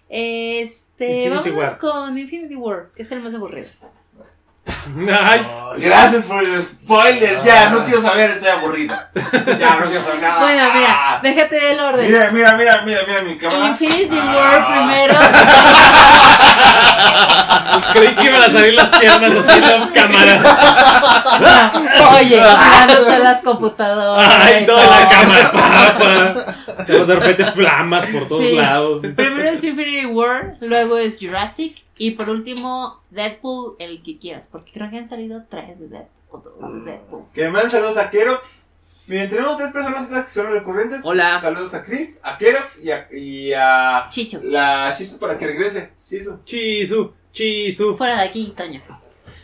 Este, 0.08 1.24
Infinity 1.24 1.50
vámonos 1.50 1.68
War. 1.72 1.78
con 1.78 2.18
Infinity 2.18 2.54
War, 2.54 2.90
que 2.94 3.02
es 3.02 3.12
el 3.12 3.22
más 3.22 3.34
aburrido. 3.34 3.68
Ay, 4.66 5.46
Gracias 5.78 6.24
por 6.24 6.42
el 6.42 6.60
spoiler. 6.64 7.40
Ya, 7.44 7.68
no 7.70 7.84
quiero 7.84 8.02
saber, 8.02 8.30
estoy 8.30 8.48
aburrido. 8.48 8.96
Ya, 9.14 9.76
no 9.80 9.86
quiero 9.86 10.04
saber 10.04 10.20
nada. 10.22 10.40
Bueno, 10.40 10.64
mira, 10.74 11.20
déjate 11.22 11.54
del 11.56 11.78
orden. 11.80 12.10
Mira, 12.10 12.30
mira, 12.30 12.56
mira, 12.56 12.82
mira, 12.84 13.00
mira 13.06 13.22
mi 13.22 13.36
cámara. 13.38 13.66
Infinity 13.68 14.18
Ah. 14.18 14.34
War 14.36 14.66
primero. 14.66 15.14
creí 17.92 18.14
que 18.14 18.24
iban 18.24 18.42
a 18.42 18.50
salir 18.50 18.74
las 18.74 18.88
piernas 18.98 19.32
así 19.36 19.58
en 19.58 19.80
la 19.80 19.88
cámara. 19.94 20.34
Oye, 22.18 22.40
tirándote 22.40 23.18
las 23.20 23.42
computadoras. 23.42 24.34
Ay, 24.40 24.66
toda 24.66 24.86
la 24.86 25.08
cámara, 25.08 25.52
papá. 25.52 26.34
Tenemos 26.86 27.06
de 27.08 27.14
repente 27.14 27.44
flamas 27.52 28.06
por 28.06 28.26
todos 28.28 28.42
Sí. 28.42 28.52
lados. 28.54 29.00
Primero 29.14 29.48
es 29.50 29.62
Infinity 29.64 30.06
War, 30.06 30.56
luego 30.60 30.96
es 30.98 31.18
Jurassic 31.20 31.84
y 31.98 32.12
por 32.12 32.28
último 32.30 33.02
Deadpool, 33.10 33.76
el 33.78 34.02
que 34.02 34.18
quieras, 34.18 34.48
porque 34.50 34.72
creo 34.72 34.90
que 34.90 34.98
han 34.98 35.08
salido 35.08 35.44
tres 35.48 35.78
de 35.80 35.88
Deadpool. 35.88 36.10
o 36.30 36.38
dos 36.60 36.74
de 36.74 36.80
Deadpool. 36.92 37.24
Que 37.32 37.48
manden 37.48 37.70
saludos 37.70 37.96
a 37.96 38.10
Kerox. 38.10 38.64
Miren, 39.08 39.30
tenemos 39.30 39.56
tres 39.56 39.70
personas 39.72 40.06
que 40.08 40.28
son 40.30 40.50
recurrentes. 40.52 41.02
Hola. 41.04 41.40
Saludos 41.40 41.72
a 41.74 41.84
Chris, 41.84 42.18
a 42.24 42.36
Kerox 42.38 42.82
y 42.82 42.90
a, 42.90 43.08
y 43.12 43.52
a 43.54 44.06
Chicho, 44.08 44.40
la 44.42 44.90
Shizu 44.96 45.18
para 45.18 45.38
que 45.38 45.46
regrese. 45.46 45.92
Shizu. 46.10 46.40
Chisu, 46.44 47.12
Chisu. 47.30 47.94
fuera 47.96 48.16
de 48.22 48.28
aquí, 48.28 48.52
Toño. 48.56 48.82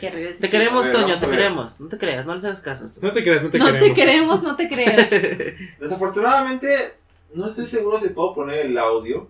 Que 0.01 0.11
regrese. 0.11 0.41
Te 0.41 0.49
queremos, 0.49 0.91
Toño, 0.91 1.15
te 1.17 1.27
ver. 1.27 1.31
queremos. 1.39 1.79
No 1.79 1.89
te 1.89 1.97
creas, 1.97 2.27
no 2.27 2.35
les 2.35 2.45
hagas 2.45 2.61
caso. 2.61 2.87
No 3.03 3.13
te 3.13 3.23
creas, 3.23 3.45
no 3.45 3.51
te 3.51 3.59
No 3.59 3.67
queremos. 3.67 3.89
te 3.89 3.95
queremos, 3.95 4.43
no 4.43 4.57
te 4.57 4.69
creas. 4.69 5.11
Desafortunadamente, 5.81 6.95
no 7.35 7.47
estoy 7.47 7.67
seguro 7.67 8.01
si 8.01 8.09
puedo 8.09 8.35
poner 8.35 8.67
el 8.67 8.77
audio. 8.77 9.29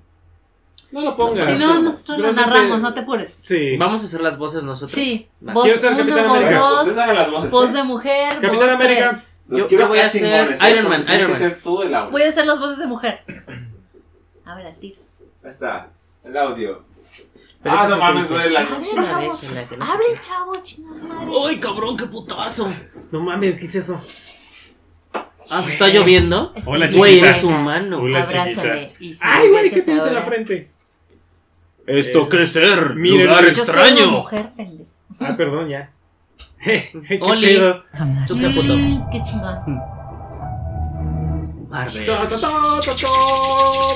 No 0.92 1.00
lo 1.00 1.16
pongas. 1.16 1.46
si 1.48 1.54
no, 1.54 1.80
nosotros 1.80 2.18
lo 2.18 2.32
narramos, 2.32 2.80
no 2.82 2.92
te 2.94 3.00
apures. 3.00 3.42
Sí. 3.46 3.76
Vamos 3.78 4.02
a 4.02 4.04
hacer 4.04 4.20
las 4.20 4.38
voces 4.38 4.62
nosotros. 4.62 4.90
Sí, 4.92 5.28
Va. 5.46 5.54
voz 5.54 5.66
1, 5.66 5.80
Capitán 5.80 6.06
voz 6.28 6.36
América. 6.36 6.58
dos, 6.58 6.94
las 6.96 7.30
voces. 7.30 7.50
voz 7.50 7.70
¿eh? 7.70 7.72
de 7.78 7.82
mujer, 7.82 8.28
Capitán 8.34 8.56
voz 8.56 8.68
América. 8.68 9.08
3. 9.10 9.28
Los 9.48 9.58
Yo- 9.58 9.68
yo 9.78 9.88
voy 9.88 9.98
a 9.98 10.06
hacer 10.06 10.24
¿eh? 10.52 10.70
Iron 10.70 10.88
Man, 10.88 11.04
Iron 11.08 11.30
Man. 11.30 11.38
ser 11.38 11.60
todo 11.62 11.82
el 11.82 11.94
audio. 11.94 12.10
Voy 12.12 12.22
a 12.22 12.28
hacer 12.28 12.46
las 12.46 12.60
voces 12.60 12.78
de 12.78 12.86
mujer. 12.86 13.20
A 14.44 14.54
ver, 14.54 14.66
al 14.66 14.78
tiro. 14.78 15.00
Ahí 15.44 15.50
está, 15.50 15.88
el 16.24 16.36
audio. 16.36 16.84
Pero 17.62 17.76
ah, 17.78 17.86
no 17.88 17.94
es 17.94 18.00
mames, 18.00 18.28
duele 18.28 18.50
la 18.50 18.60
dice. 18.62 18.90
Una 18.92 19.02
chavos. 19.02 19.40
vez 19.40 19.50
en 19.50 19.54
la 19.56 19.68
que 19.68 19.76
no 19.76 19.86
sé 19.86 19.92
Hablen, 19.92 20.20
chavo, 20.20 20.52
chingada 20.62 20.96
madre. 21.14 21.32
¡Ay, 21.48 21.60
cabrón, 21.60 21.96
qué 21.96 22.06
putazo! 22.06 22.68
No 23.12 23.20
mames, 23.20 23.58
¿qué 23.60 23.66
es 23.66 23.74
eso? 23.76 24.00
Ah, 25.50 25.62
¿se 25.62 25.72
está 25.72 25.88
lloviendo? 25.88 26.52
Hola, 26.66 26.86
bien 26.86 26.98
Güey, 26.98 27.12
chiquita. 27.14 27.30
eres 27.30 27.44
humano. 27.44 27.98
Hola, 28.00 28.22
Abrázame. 28.22 28.92
Y 29.00 29.14
si 29.14 29.20
Ay, 29.24 29.48
güey, 29.48 29.70
¿qué 29.70 29.80
tienes 29.82 30.06
en 30.06 30.14
la 30.14 30.22
frente? 30.22 30.71
Esto 31.86 32.28
qué 32.28 32.46
ser, 32.46 32.94
Miren, 32.94 33.26
lugar 33.26 33.44
yo 33.44 33.50
una 33.50 33.62
extraño. 33.62 34.10
mujer, 34.10 34.50
pendejo. 34.56 34.90
Ah, 35.20 35.34
perdón, 35.36 35.68
ya. 35.68 35.90
¿Qué 36.62 37.18
Oli. 37.20 37.46
pedo? 37.46 37.82
¿Tú 38.26 38.38
qué 38.38 38.48
puto? 38.50 38.76
Mm, 38.76 39.10
qué 39.10 39.22
chingón. 39.22 39.80
Marvel. 41.68 42.06
Ta, 42.06 42.12
ta, 42.12 42.28
ta, 42.28 42.38
ta, 42.38 42.94
ta, 42.94 43.08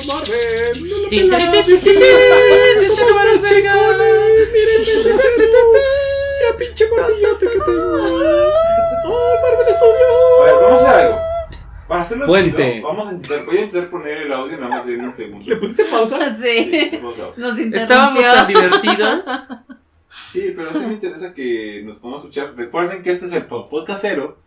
Marvel. 0.07 1.09
Tin. 1.09 1.29
Miren, 1.29 1.61
miren, 4.53 5.17
Mira, 6.39 6.57
pinche 6.57 6.85
martillote 6.89 7.45
que 7.45 7.59
tengo. 7.59 7.97
Oh, 9.05 9.35
Marvel 9.41 9.73
A 10.41 10.45
ver, 10.45 10.55
vamos 10.61 10.81
a 10.81 11.36
algo. 11.87 11.89
Para 11.89 12.01
hacerlo 12.01 12.25
Puente. 12.25 12.73
chido, 12.73 12.87
vamos 12.87 13.07
a 13.07 13.11
intentar, 13.13 13.45
voy 13.45 13.57
a 13.57 13.61
intentar 13.61 13.89
poner 13.89 14.17
el 14.17 14.33
audio 14.33 14.57
nada 14.57 14.69
más 14.69 14.85
de 14.85 14.97
un 14.97 15.13
segundo. 15.15 15.45
¿Le 15.47 15.55
pusiste 15.55 15.85
pausa? 15.85 16.35
Sí, 16.41 16.71
Sí. 16.71 16.95
a- 16.97 17.39
Nos 17.39 17.59
Estábamos 17.59 18.21
tan 18.23 18.47
divertidos. 18.53 19.25
Sí, 20.31 20.53
pero 20.55 20.73
sí 20.73 20.79
me 20.79 20.93
interesa 20.93 21.33
que 21.33 21.81
nos 21.85 21.97
podamos 21.97 22.21
escuchar. 22.21 22.53
Recuerden 22.55 23.01
que 23.03 23.11
este 23.11 23.25
es 23.25 23.33
el 23.33 23.45
po- 23.45 23.69
podcast 23.69 24.01
cero 24.01 24.37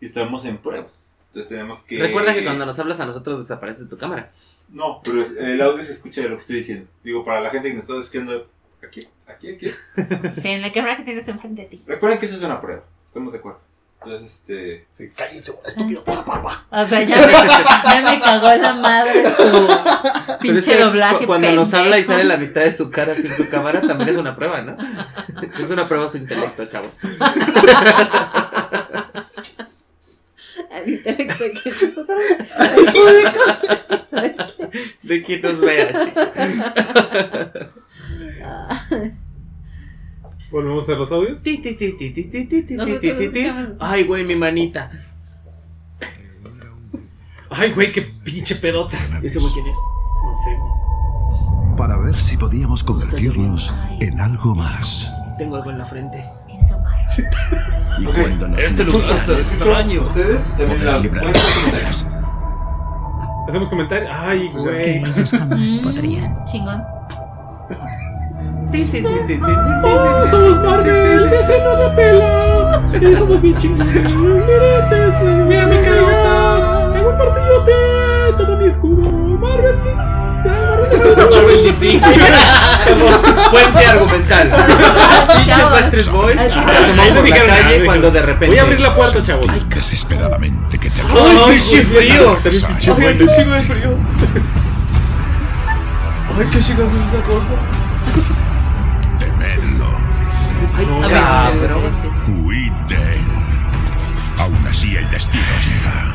y 0.00 0.06
estamos 0.06 0.44
en 0.44 0.58
pruebas. 0.58 1.06
Entonces 1.28 1.48
tenemos 1.48 1.84
que... 1.84 1.98
Recuerda 1.98 2.34
que 2.34 2.42
cuando 2.44 2.66
nos 2.66 2.78
hablas 2.80 2.98
a 3.00 3.06
nosotros 3.06 3.38
desaparece 3.38 3.86
tu 3.86 3.96
cámara. 3.96 4.30
No, 4.68 5.00
pero 5.04 5.22
es- 5.22 5.36
el 5.36 5.60
audio 5.62 5.82
se 5.84 5.92
escucha 5.92 6.22
de 6.22 6.28
lo 6.28 6.36
que 6.36 6.40
estoy 6.40 6.56
diciendo. 6.56 6.86
Digo, 7.04 7.24
para 7.24 7.40
la 7.40 7.50
gente 7.50 7.68
que 7.68 7.74
nos 7.74 7.84
está 7.84 7.96
escuchando 7.98 8.48
aquí, 8.86 9.06
aquí, 9.26 9.54
aquí. 9.54 9.68
Sí, 10.40 10.48
en 10.48 10.60
la 10.62 10.72
cámara 10.72 10.96
que 10.96 11.04
tienes 11.04 11.26
enfrente 11.28 11.62
de 11.62 11.68
ti. 11.68 11.82
Recuerden 11.86 12.18
que 12.18 12.26
eso 12.26 12.36
es 12.36 12.42
una 12.42 12.60
prueba. 12.60 12.82
Estamos 13.06 13.32
de 13.32 13.38
acuerdo. 13.38 13.60
Entonces, 14.02 14.28
este... 14.34 14.86
Sí, 14.94 15.10
cállense, 15.14 15.52
estúpido. 15.66 16.02
Pa, 16.04 16.24
pa, 16.24 16.42
pa. 16.42 16.64
O 16.82 16.88
sea, 16.88 17.02
ya 17.02 17.16
me, 17.26 17.32
ya 17.32 18.10
me 18.10 18.20
cagó 18.20 18.54
la 18.56 18.72
madre 18.74 19.30
su 19.34 19.42
Pero 19.42 20.32
es 20.32 20.38
pinche 20.38 20.72
que 20.72 20.78
doblaje. 20.82 21.18
cu- 21.18 21.26
cuando 21.26 21.50
nos 21.52 21.74
habla 21.74 21.98
y 21.98 22.02
pendejo. 22.02 22.12
sale 22.12 22.24
la 22.24 22.36
mitad 22.38 22.62
de 22.62 22.72
su 22.72 22.90
cara 22.90 23.14
sin 23.14 23.34
su 23.36 23.46
cámara, 23.50 23.82
también 23.82 24.08
es 24.08 24.16
una 24.16 24.34
prueba, 24.34 24.62
¿no? 24.62 24.76
Es 25.42 25.68
una 25.68 25.86
prueba 25.86 26.08
su 26.08 26.16
intelecto, 26.16 26.64
chavos. 26.66 26.96
Al 30.70 30.88
intelecto 30.88 31.44
que 31.62 31.70
nosotros. 31.70 32.22
El 32.76 32.84
público. 32.92 33.40
De 35.02 35.22
quien 35.22 35.42
nos 35.42 35.60
vea, 35.60 35.92
chicos. 36.04 36.28
¿Volvemos 40.50 40.88
a 40.88 40.92
los 40.92 41.12
audios? 41.12 41.42
Ti, 41.42 41.58
ti, 41.58 41.74
ti, 41.74 41.92
ti, 41.92 42.10
ti, 42.10 42.24
ti, 42.24 42.44
ti, 42.46 42.62
ti, 42.62 42.74
Nosotros 42.76 43.00
ti, 43.00 43.12
ti, 43.12 43.28
ti. 43.28 43.38
escuchamos. 43.40 43.76
Ay, 43.80 44.04
güey, 44.04 44.24
mi 44.24 44.34
manita. 44.36 44.90
Ay, 47.50 47.72
güey, 47.72 47.92
qué 47.92 48.02
pinche 48.02 48.54
pedota. 48.56 48.96
¿Ese 49.22 49.38
güey 49.38 49.52
quién 49.52 49.66
es? 49.66 49.76
No 49.76 50.38
sé, 50.38 50.56
güey. 50.56 51.76
para 51.76 51.96
ver 51.98 52.20
si 52.20 52.36
podíamos 52.36 52.82
convertirnos 52.84 53.72
en 54.00 54.20
algo 54.20 54.54
más. 54.54 55.10
Tengo 55.38 55.56
algo 55.56 55.70
en 55.70 55.78
la 55.78 55.84
frente. 55.84 56.22
Tienes 56.46 56.70
un 56.72 56.82
barro. 56.84 57.00
Y 58.00 58.06
Ok, 58.06 58.14
cuando 58.14 58.48
nos 58.48 58.62
este 58.62 58.84
lugar 58.84 59.00
mostrara 59.10 59.40
es 59.40 59.46
extraño. 59.54 60.02
Ustedes 60.02 60.42
también 60.56 60.84
la. 60.84 61.32
¿Hacemos 63.48 63.68
comentarios? 63.68 64.10
Ay, 64.14 64.48
güey. 64.50 64.98
ellos 64.98 65.30
jamás 65.30 65.74
Mm, 65.76 65.82
podrían. 65.82 66.44
Chingón. 66.44 66.82
¡Oh, 68.72 70.26
somos 70.30 70.58
Marvel! 70.62 71.32
¡Ese 71.32 71.58
no 71.60 71.76
la 71.76 71.94
pela! 71.94 72.80
¡Y 73.00 73.16
somos 73.16 73.42
bien 73.42 73.56
chingones! 73.58 73.94
¡Mira, 73.94 74.88
Tesla! 74.88 75.30
¡Mira 75.48 75.66
mi 75.66 75.76
carota! 75.78 76.92
¡Tengo 76.92 77.08
un 77.10 77.18
martillote! 77.18 77.72
¡Toma 78.38 78.56
mi 78.56 78.66
escudo! 78.68 79.10
¡Marvel! 79.10 79.76
mis- 79.82 79.96
¡Marvel! 79.96 81.30
Marvel 81.30 81.64
DC. 81.64 82.00
Puente 83.50 83.86
argumental. 83.86 84.52
Pinches 85.36 85.70
Backstreet 85.70 86.08
Boys 86.10 86.40
se 86.40 86.48
no 86.94 87.02
por 87.14 87.28
la 87.28 87.36
calle 87.36 87.62
dijeron, 87.64 87.86
cuando 87.86 88.10
de 88.12 88.22
repente. 88.22 88.46
Voy 88.46 88.58
a 88.58 88.62
abrir 88.62 88.80
la 88.80 88.94
puerta, 88.94 89.20
chavos. 89.20 89.46
Desesperadamente 89.68 90.78
que 90.78 90.88
te 90.88 91.00
¡Ay, 91.10 91.38
pinche 91.50 91.82
frío! 91.82 92.36
¡Ay, 92.44 93.04
ese 93.06 93.26
chingo 93.26 93.52
de 93.54 93.62
frío! 93.64 93.96
¡Ay, 96.38 96.46
qué 96.52 96.58
chingados 96.60 96.92
es 96.92 96.98
esa 97.12 97.22
cosa! 97.24 97.54
Temedlo. 100.80 101.06
¡Ay, 101.06 101.06
No, 101.06 101.08
cabrón! 101.08 102.20
Él. 102.90 103.24
Aún 104.38 104.66
así 104.68 104.96
el 104.96 105.08
destino 105.10 105.44
llega. 105.64 106.12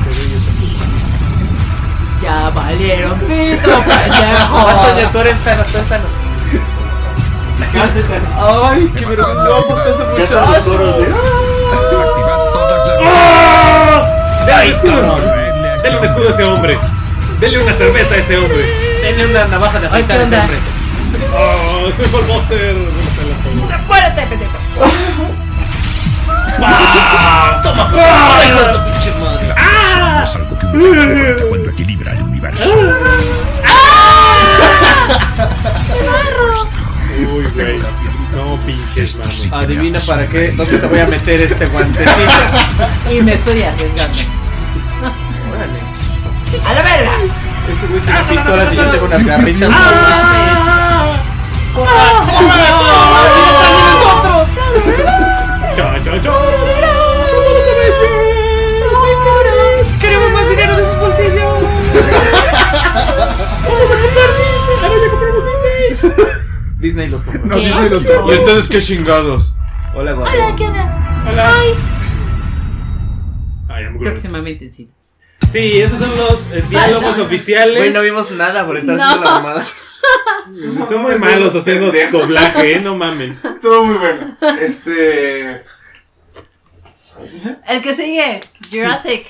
Ya 2.21 2.49
valieron 2.49 3.19
pito, 3.19 3.69
Basta, 3.69 4.03
pendejo. 4.03 4.97
ya, 4.99 5.11
tú 5.11 5.19
eres 5.19 5.37
Thanos, 5.39 5.67
tú 5.67 5.77
eres 5.77 5.89
Thanos. 5.89 6.09
¡Ay, 8.37 8.91
qué 8.97 9.05
vergüenza! 9.05 9.43
No, 9.43 9.65
pues 9.67 9.83
te 9.83 9.89
hace 9.89 10.03
¿Qué 10.03 10.21
mucho 10.21 10.35
tal 10.35 10.53
los 10.53 10.67
oros, 10.67 10.95
eh? 11.01 11.13
Activad 11.73 12.39
todas 12.53 12.87
las 12.87 12.99
¡Ah! 13.05 14.45
¡Dale 14.47 14.69
un 14.69 14.75
escudo! 14.75 15.09
Corredle 15.09 15.69
a 15.69 15.75
este 15.75 15.87
¡Dale 15.87 15.97
un 15.99 16.05
escudo 16.05 16.27
a 16.27 16.31
ese 16.31 16.43
hombre! 16.43 16.77
¡Dale 17.41 17.63
una 17.63 17.73
cerveza 17.73 18.13
a 18.15 18.17
ese 18.17 18.37
hombre! 18.37 18.65
Denle 19.03 19.25
una 19.27 19.45
navaja 19.45 19.79
de 19.79 19.87
afeitar 19.87 20.17
¿qué 20.17 20.23
a 20.23 20.25
ese 20.27 20.39
hombre. 20.39 20.57
¡Ah! 21.33 21.91
¡Soy 21.95 22.07
Buster! 22.07 22.75
¡Muérete, 23.87 24.21
pendejo! 24.27 24.57
¡Toma, 27.63 27.91
¡Ah! 27.93 28.43
hijo 28.45 28.59
de 28.59 28.73
tu 28.73 28.79
pinche 28.85 29.11
madre! 29.19 29.53
Es 30.23 30.35
algo 30.35 30.53
que 30.59 30.65
un 30.65 31.49
cuando 31.49 31.69
equilibra 31.69 32.11
el 32.13 32.21
universo. 32.23 32.63
Uy, 37.17 37.45
güey. 37.53 37.79
No 38.35 38.57
pinches 38.65 39.17
sí 39.29 39.49
Adivina 39.51 39.99
para 40.01 40.27
qué, 40.27 40.51
dónde 40.51 40.77
te 40.77 40.87
voy 40.87 40.99
a 40.99 41.05
meter 41.05 41.41
este 41.41 41.65
guantecito. 41.67 42.11
Y 43.09 43.21
me 43.21 43.33
estoy 43.35 43.63
arriesgando. 43.63 44.17
Órale. 45.51 45.79
¡A 46.67 46.73
la 46.73 46.81
verga! 46.81 47.11
Ese 47.71 47.87
güey 47.87 48.01
tiene 48.01 48.19
pistolas 48.23 48.73
y 48.73 48.75
yo 48.75 48.85
tengo 48.91 49.05
unas 49.05 49.25
garritas. 49.25 49.69
Chon, 49.69 50.84
¿Y 67.95 67.97
ustedes 67.97 68.67
qué 68.67 68.81
chingados? 68.81 69.55
Hola, 69.93 70.11
guapo. 70.11 70.29
Hola, 70.33 70.53
¿qué 70.57 70.65
onda? 70.65 71.23
Hola. 71.31 71.53
Ay, 73.69 73.83
I'm 73.83 73.93
good. 73.95 74.03
Próximamente 74.03 74.65
en 74.65 74.73
cines. 74.73 75.15
Sí, 75.49 75.79
esos 75.81 75.99
son 75.99 76.09
los 76.17 76.39
eh, 76.51 76.63
diálogos 76.69 77.17
oficiales. 77.19 77.77
Güey, 77.77 77.93
no 77.93 78.01
vimos 78.01 78.29
nada 78.31 78.65
por 78.65 78.75
estar 78.75 78.97
No. 78.97 79.03
haciendo 79.03 79.23
la 79.25 79.31
mamada. 79.31 79.67
Son 80.89 81.01
muy 81.01 81.15
malos 81.17 81.55
haciendo 81.55 81.91
doblaje, 82.11 82.75
¿eh? 82.75 82.79
No 82.81 82.95
mamen. 82.97 83.39
Estuvo 83.55 83.85
muy 83.85 83.95
bueno. 83.95 84.37
Este. 84.61 85.63
El 87.67 87.81
que 87.81 87.93
sigue, 87.95 88.41
Jurassic. 88.69 89.25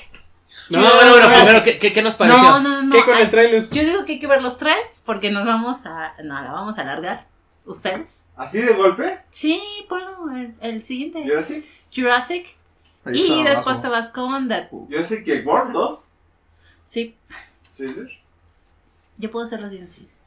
No, 0.68 0.80
bueno, 0.80 1.12
bueno, 1.12 1.32
primero, 1.32 1.62
¿qué, 1.64 1.78
qué, 1.78 1.92
qué 1.92 2.02
nos 2.02 2.16
pareció? 2.16 2.42
No, 2.42 2.60
no, 2.60 2.82
no. 2.82 2.92
¿Qué 2.92 3.04
con 3.04 3.14
ay, 3.14 3.22
el 3.22 3.30
tráiler? 3.30 3.70
Yo 3.70 3.84
digo 3.84 4.04
que 4.04 4.14
hay 4.14 4.18
que 4.18 4.26
ver 4.26 4.42
los 4.42 4.58
tres 4.58 5.02
porque 5.06 5.30
nos 5.30 5.46
vamos 5.46 5.86
a. 5.86 6.12
No, 6.24 6.42
la 6.42 6.50
vamos 6.50 6.76
a 6.78 6.82
alargar. 6.82 7.26
¿Ustedes? 7.66 8.28
¿Así 8.36 8.60
de 8.62 8.72
golpe? 8.74 9.18
Sí, 9.28 9.60
ponlo 9.88 10.30
el, 10.36 10.54
el 10.60 10.82
siguiente. 10.84 11.24
Jurassic. 11.94 12.54
Ahí 13.04 13.20
Y 13.20 13.42
después 13.42 13.78
abajo. 13.78 13.82
te 13.82 13.88
vas 13.88 14.08
con 14.10 14.48
Deadpool. 14.48 14.88
Que 15.24 15.40
World 15.42 15.72
2. 15.72 16.08
Sí, 16.84 17.16
¿Sí? 17.76 17.86
yo 19.18 19.30
puedo 19.30 19.44
hacer 19.44 19.60
los 19.60 19.72
dinosaurios. 19.72 20.22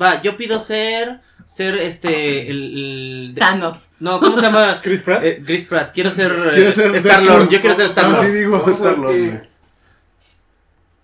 Va, 0.00 0.22
yo 0.22 0.36
pido 0.36 0.58
ser. 0.58 1.20
Ser 1.46 1.76
este. 1.76 2.48
El. 2.50 3.34
Thanos. 3.36 3.92
no, 3.98 4.20
¿cómo 4.20 4.36
se 4.36 4.42
llama? 4.42 4.80
Chris 4.82 5.02
Pratt. 5.02 5.24
Eh, 5.24 5.42
Chris 5.44 5.66
Pratt. 5.66 5.92
Quiero 5.92 6.10
ser. 6.10 6.30
¿Quieres 6.54 6.74
ser 6.76 6.94
Star 6.96 7.22
Lord. 7.22 7.48
Yo 7.50 7.60
quiero 7.60 7.74
ser 7.74 7.86
Star 7.86 8.04
Ah, 8.04 8.08
Lord. 8.10 8.26
sí, 8.26 8.32
digo 8.32 8.64
ver 8.64 8.74
Star-Lord. 8.74 9.48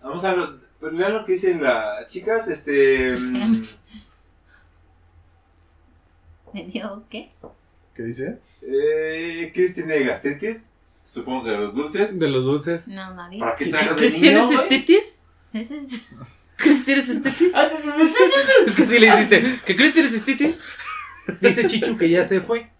Vamos 0.02 0.24
a 0.24 0.32
lo, 0.34 0.58
pues 0.80 0.92
lean 0.92 1.12
lo 1.14 1.24
que 1.24 1.32
dicen 1.32 1.62
las 1.62 2.06
chicas. 2.10 2.48
Este. 2.48 3.16
mm, 3.16 3.66
¿Me 6.52 6.64
dio 6.64 7.04
qué? 7.10 7.30
¿Qué 7.94 8.02
dice? 8.02 8.38
eh, 8.62 9.50
Chris 9.54 9.74
tiene 9.74 10.02
gastritis. 10.04 10.64
Supongo 11.08 11.44
que 11.44 11.50
de 11.50 11.58
los 11.58 11.74
dulces. 11.74 12.18
De 12.18 12.28
los 12.28 12.44
dulces. 12.44 12.88
No, 12.88 13.14
nadie. 13.14 13.38
¿Para 13.40 13.54
qué 13.54 13.64
¿Qué- 13.66 13.70
tragas 13.70 13.90
de 13.90 13.96
¿Chris 13.96 14.12
niño, 14.14 14.22
tienes 14.22 14.44
güey? 14.46 14.58
estetis? 14.58 15.24
Es- 15.52 16.06
¿Chris 16.56 16.84
tienes 16.84 17.08
estetis? 17.08 17.54
Ah. 17.54 17.68
Es 18.66 18.74
que 18.74 18.86
sí 18.86 18.98
le 18.98 19.06
hiciste. 19.08 19.60
¿Que 19.64 19.76
Chris 19.76 19.92
tienes 19.94 20.12
estetis? 20.14 20.60
Dice 21.40 21.66
Chichu 21.66 21.96
que 21.96 22.08
ya 22.10 22.24
se 22.24 22.40
fue. 22.40 22.70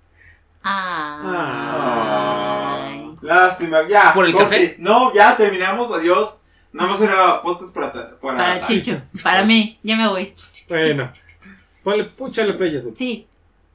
Ay. 1.77 3.17
Lástima, 3.23 3.87
ya. 3.89 4.13
¿Por 4.15 4.27
el 4.27 4.33
corte. 4.33 4.49
café? 4.49 4.77
No, 4.79 5.13
ya 5.15 5.37
terminamos. 5.37 5.93
Adiós. 5.93 6.39
Nada 6.73 6.91
más 6.91 7.01
era 7.01 7.43
podcast 7.43 7.73
para. 7.75 7.93
ta- 7.93 8.19
Para, 8.21 8.37
Para 8.39 8.63
Chicho. 8.63 9.01
Para 9.23 9.45
mí. 9.45 9.79
Ya 9.83 9.97
me 9.97 10.09
voy. 10.09 10.35
Bueno. 10.69 11.11
Ponle, 11.83 12.05
púchale 12.05 12.55
play 12.55 12.77
azul. 12.77 12.93
Sí, 12.97 13.27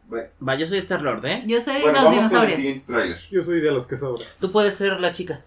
Bueno, 0.07 0.27
Va, 0.45 0.55
yo 0.55 0.65
soy 0.65 0.77
Star 0.79 1.01
Lord, 1.01 1.25
¿eh? 1.25 1.43
yo 1.47 1.61
soy 1.61 1.81
bueno, 1.81 2.01
los 2.01 2.15
vamos 2.15 2.31
con 2.33 2.49
el 2.49 2.57
dinosaurios. 2.61 3.29
Yo 3.31 3.41
soy 3.41 3.61
de 3.61 3.71
los 3.71 3.87
que 3.87 3.95
sobra. 3.97 4.23
Tú 4.39 4.51
puedes 4.51 4.75
ser 4.75 4.99
la 4.99 5.11
chica. 5.13 5.41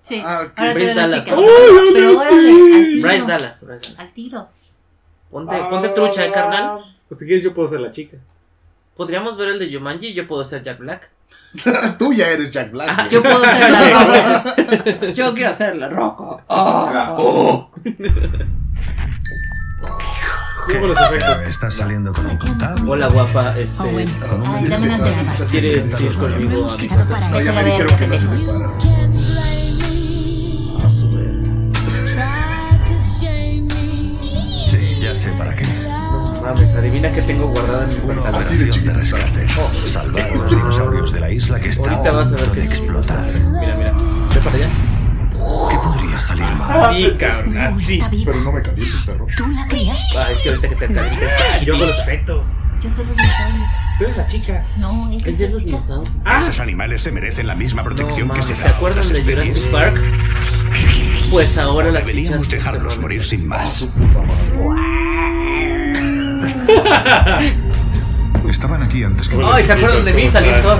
Sí. 0.00 0.22
Ah. 0.24 0.46
Ahora 0.56 0.72
Bryce 0.74 0.94
Dallas. 0.94 1.24
chica. 1.24 1.36
¡Uy, 1.38 1.44
Pero 1.92 2.18
órale, 2.18 2.40
sí! 2.40 2.72
al 2.74 2.84
tiro. 2.86 3.08
Bryce 3.08 3.26
Dallas. 3.26 3.64
Bryce 3.66 3.80
Dallas. 3.88 4.00
Al 4.00 4.12
tiro. 4.14 4.48
Ponte, 5.30 5.56
ponte 5.68 5.88
trucha, 5.90 6.24
¿eh, 6.24 6.30
carnal? 6.32 6.78
Pues 7.08 7.18
si 7.20 7.26
quieres 7.26 7.44
yo 7.44 7.52
puedo 7.52 7.68
ser 7.68 7.80
la 7.80 7.90
chica. 7.90 8.16
Podríamos 8.96 9.36
ver 9.36 9.48
el 9.50 9.58
de 9.58 9.72
Jumanji. 9.72 10.14
Yo 10.14 10.26
puedo 10.26 10.44
ser 10.44 10.62
Jack 10.62 10.78
Black. 10.78 11.10
Tú 11.98 12.12
ya 12.12 12.28
eres 12.30 12.50
Jack 12.50 12.70
Black. 12.70 12.96
güey. 12.96 13.08
Yo 13.10 13.22
puedo 13.22 13.44
ser 13.44 13.70
la 13.70 13.90
roca. 13.90 15.12
Yo 15.14 15.34
quiero 15.34 15.54
ser 15.54 15.76
la 15.76 15.88
roca. 15.88 16.44
Oh. 16.48 17.70
Los 20.68 21.00
efectos. 21.00 21.42
¿Estás 21.42 21.74
saliendo 21.74 22.12
con 22.12 22.26
un 22.26 22.38
contable? 22.38 22.90
Hola, 22.90 23.08
guapa. 23.08 23.56
Este. 23.56 23.82
Owen. 23.82 24.18
No, 24.20 24.38
no 24.38 24.44
me 24.44 24.56
Ay, 24.56 24.64
dices 24.64 24.70
dame 24.80 24.92
una 24.92 25.50
¿Quieres 25.50 26.00
ir 26.00 26.16
conmigo 26.18 26.68
a 26.70 26.76
mi 26.76 26.88
No, 26.88 27.40
ya 27.40 27.52
me 27.52 27.64
dijeron 27.64 27.96
que 27.96 28.06
no 28.06 28.18
se 28.18 28.26
te 28.26 28.36
para. 28.44 28.95
Mames, 36.54 36.74
adivina 36.74 37.12
qué 37.12 37.22
tengo 37.22 37.48
guardada 37.48 37.84
en 37.84 37.94
mis 37.94 38.02
pantalones. 38.02 38.46
Así 38.46 38.56
de 38.56 38.70
está. 38.70 38.92
rescate. 38.92 39.48
Salvar 39.88 40.24
a 40.24 40.34
los 40.34 40.50
dinosaurios 40.50 41.12
de 41.12 41.20
la 41.20 41.30
isla 41.30 41.58
que 41.60 41.68
está 41.68 41.90
Ahorita 41.90 42.08
a 42.08 42.12
vas 42.12 42.32
a 42.32 42.36
ver 42.36 42.50
ver. 42.50 42.58
explotar. 42.64 43.32
Mira, 43.32 43.74
mira. 43.76 43.92
Ve 44.34 44.40
para 44.42 44.56
allá. 44.56 44.68
¿Qué 45.30 45.76
podría 45.82 46.20
salir 46.20 46.44
mal? 46.44 46.84
Así, 46.84 47.16
cabrón, 47.18 47.58
así. 47.58 48.02
Pero 48.24 48.40
no 48.40 48.52
me 48.52 48.62
calientes, 48.62 49.00
perro. 49.04 49.26
Tú 49.36 49.46
la 49.48 49.66
criaste. 49.68 50.18
Ay, 50.18 50.34
sí, 50.36 50.48
ahorita 50.48 50.68
que 50.68 50.74
te 50.76 50.92
caliente 50.92 51.24
esta 51.26 51.48
Yo 51.48 51.52
chiquita. 51.58 51.74
hago 51.76 51.86
los 51.86 51.98
efectos. 52.00 52.46
Yo 52.80 52.90
soy 52.90 53.06
los 53.06 53.16
dinosaurios. 53.16 53.72
Tú 53.98 54.04
eres 54.04 54.16
la 54.16 54.26
chica. 54.26 54.64
No, 54.78 55.10
¿Es 55.12 55.26
es 55.26 55.38
de 55.38 55.48
los 55.50 55.64
dinosaurios? 55.64 56.14
Ah, 56.24 56.40
Esos 56.42 56.60
animales 56.60 57.02
se 57.02 57.10
merecen 57.10 57.46
la 57.46 57.54
misma 57.54 57.82
No 57.82 57.88
protección 57.88 58.28
que 58.30 58.42
se 58.42 58.54
¿se 58.56 58.62
da 58.62 58.68
a 58.70 58.72
acuerdan 58.76 59.08
de. 59.12 59.22
Jurassic 59.22 59.70
Park? 59.70 60.00
Pues 61.30 61.58
ahora 61.58 61.90
las 61.90 62.06
Deberíamos 62.06 62.44
fichas 62.44 62.50
se 62.50 62.56
dejarlos 62.56 62.94
van 62.94 62.98
a 62.98 63.02
morir 63.02 63.24
sin 63.24 63.48
más. 63.48 63.72
Su 63.72 63.90
puta 63.90 64.22
madre. 64.22 64.52
Estaban 68.50 68.82
aquí 68.82 69.02
antes 69.02 69.28
que 69.28 69.36
Ay, 69.52 69.64
¿se 69.64 69.72
acuerdan 69.72 70.04
de 70.04 70.12
mí? 70.12 70.28
Salí 70.28 70.48
en 70.48 70.62
Thor. 70.62 70.78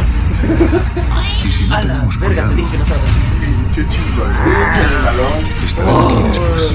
Y 1.44 1.51
si 1.51 1.64
no 1.66 1.81
tenemos 1.81 2.20
verga, 2.20 2.35
cuidado, 2.35 2.51
te 2.51 2.56
dije 2.56 2.70
que 2.70 2.78
no 2.78 2.85
sabes. 2.85 3.02
Pinche 3.40 3.85
chingadera, 3.90 4.81
chingalón. 4.81 5.47
estarán 5.64 6.06
aquí 6.06 6.23
después. 6.28 6.62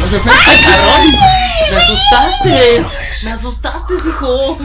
Los 0.00 0.12
efectos. 0.12 0.54
¡Me 1.70 1.76
asustaste! 1.76 2.84
¡Me 3.24 3.30
asustaste, 3.32 3.94
hijo! 4.06 4.58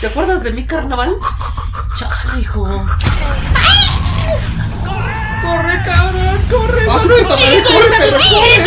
¿Te 0.00 0.06
acuerdas 0.06 0.42
de 0.42 0.52
mi 0.52 0.64
carnaval? 0.64 1.16
Chale, 1.98 2.40
hijo. 2.40 2.64
¡Corre, 5.42 5.82
cabrón! 5.84 6.40
¡Corre! 6.50 6.86
¡Corre, 6.86 7.24
perro, 7.24 8.18
corre! 8.30 8.64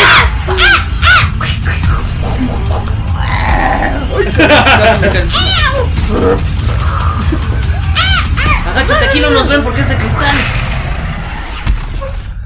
Agáchate, 8.70 9.06
aquí 9.06 9.20
no 9.20 9.30
nos 9.30 9.48
ven 9.48 9.64
porque 9.64 9.82
es 9.82 9.90
de 9.90 9.96
cristal. 9.98 10.36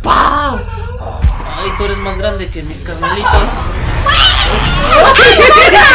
¡Pau! 0.03 0.59
Ay, 1.57 1.69
tú 1.77 1.85
eres 1.85 1.97
más 1.97 2.17
grande 2.17 2.49
que 2.49 2.61
mis 2.63 2.81
carnalitos. 2.81 3.31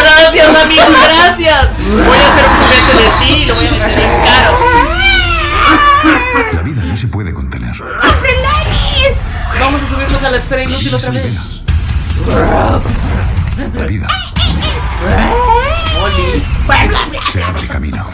Gracias, 0.01 0.63
amigo, 0.63 0.83
gracias. 1.05 1.69
Voy 1.79 2.19
a 2.19 2.33
hacer 2.33 2.45
un 2.45 2.51
juguete 2.57 2.93
de 2.97 3.09
ti 3.21 3.31
y 3.43 3.45
lo 3.47 3.55
voy 3.55 3.67
a 3.67 3.71
vender 3.71 3.95
bien 3.95 4.11
caro. 4.25 4.59
La 6.55 6.63
vida 6.63 6.83
no 6.83 6.97
se 6.97 7.07
puede 7.07 7.33
contener. 7.33 7.77
Vamos 9.61 9.83
a 9.83 9.87
subirnos 9.87 10.23
a 10.25 10.31
la 10.31 10.37
esfera 10.39 10.63
inútil 10.63 10.95
otra 10.95 11.11
vez. 11.11 11.63
La 13.75 13.85
vida 13.87 14.09
Oli. 16.03 16.43
se 17.33 17.43
abre 17.43 17.67
camino. 17.67 18.07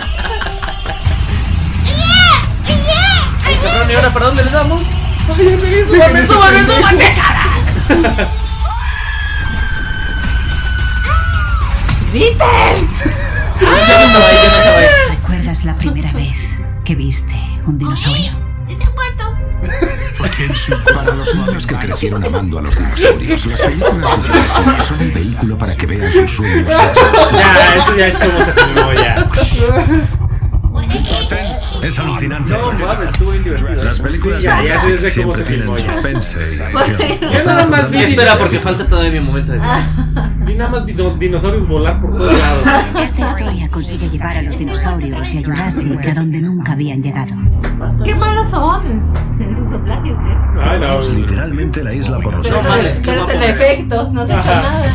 Ay, 3.45 3.57
cabrón, 3.63 3.91
¿y 3.91 3.95
ahora 3.95 4.13
para 4.13 4.27
dónde 4.27 4.45
le 4.45 4.51
damos? 4.51 4.87
Ay, 5.37 5.49
Emily, 5.49 5.85
súbame, 5.85 6.27
súbame, 6.27 6.61
súbame. 6.61 7.15
¡Griten! 12.13 12.89
Estaba 13.55 14.79
ahí. 14.79 14.87
¿Recuerdas 15.11 15.65
la 15.65 15.75
primera 15.75 16.13
vez 16.13 16.37
que 16.85 16.95
viste 16.95 17.35
un 17.67 17.79
dinosaurio? 17.79 18.44
Para 20.95 21.15
los 21.15 21.35
niños 21.35 21.67
que 21.67 21.75
crecieron 21.77 22.25
amando 22.25 22.59
a 22.59 22.63
los 22.63 22.77
dinosaurios, 22.77 23.47
las 23.47 23.61
películas 23.61 24.23
de 24.23 24.29
Jurassic 24.29 24.89
son 24.89 25.01
un 25.01 25.15
vehículo 25.15 25.59
para 25.59 25.77
que 25.77 25.87
vean 25.87 26.13
sus 26.13 26.31
sueños. 26.31 26.69
Ya, 26.69 27.75
eso 27.77 27.97
ya 27.97 28.07
es 28.09 28.15
como 28.15 28.45
se 28.45 28.53
filmó 28.53 28.93
ya. 28.95 29.29
Es 31.85 31.99
alucinante. 31.99 32.53
No 32.53 32.73
mames, 32.73 33.11
estuvo 33.11 33.31
bien 33.33 33.45
divertido. 33.45 33.85
Las 33.85 34.01
películas 34.01 34.39
Sí, 34.39 34.45
ya, 34.45 34.63
de 34.63 34.69
ya 34.69 34.81
sé 34.81 34.93
desde 34.97 35.23
cómo 35.23 35.35
siempre 35.35 35.57
se 35.57 35.61
filmó 35.63 35.77
tienen 35.77 35.87
ya. 35.87 35.93
suspense 36.03 36.39
y 36.39 36.59
Bueno. 36.73 36.79
acción. 36.81 37.33
Yo 37.33 37.45
nada 37.45 37.67
más 37.67 37.91
vi, 37.91 37.99
Espera, 37.99 38.39
porque 38.39 38.59
falta 38.61 38.87
todavía 38.87 39.11
mi 39.13 39.21
momento 39.21 39.53
de 39.53 39.59
vi 39.59 40.55
nada 40.55 40.71
más 40.71 40.85
vi 40.87 40.93
dinosaurios 40.93 41.67
volar 41.67 42.01
por 42.01 42.17
todos 42.17 42.33
lados. 42.39 42.97
Esta 43.03 43.25
historia 43.25 43.69
consigue 43.69 44.09
llevar 44.09 44.37
a 44.37 44.43
los 44.43 44.59
dinosaurios 44.59 45.35
y 45.35 45.39
a 45.39 45.43
Jurassic 45.45 46.07
a 46.07 46.15
donde 46.15 46.41
nunca 46.41 46.73
habían 46.73 47.03
llegado. 47.03 47.35
Qué 48.05 48.15
malos 48.15 48.49
son 48.51 48.87
en 48.87 49.05
sus, 49.05 49.17
en 49.41 49.57
sus 49.57 49.71
doblajes, 49.71 50.13
¿eh? 50.13 50.37
Ay, 50.63 50.81
no. 50.81 51.01
Literalmente 51.01 51.83
la 51.83 51.93
isla 51.93 52.19
por 52.21 52.35
los 52.35 52.47
Pero, 52.47 52.63
No 52.63 52.69
mames, 52.69 52.97
qué 52.97 53.13
pero 53.13 53.29
efectos, 53.43 54.13
no 54.13 54.23
has 54.23 54.31
hecho 54.31 54.39
nada. 54.45 54.93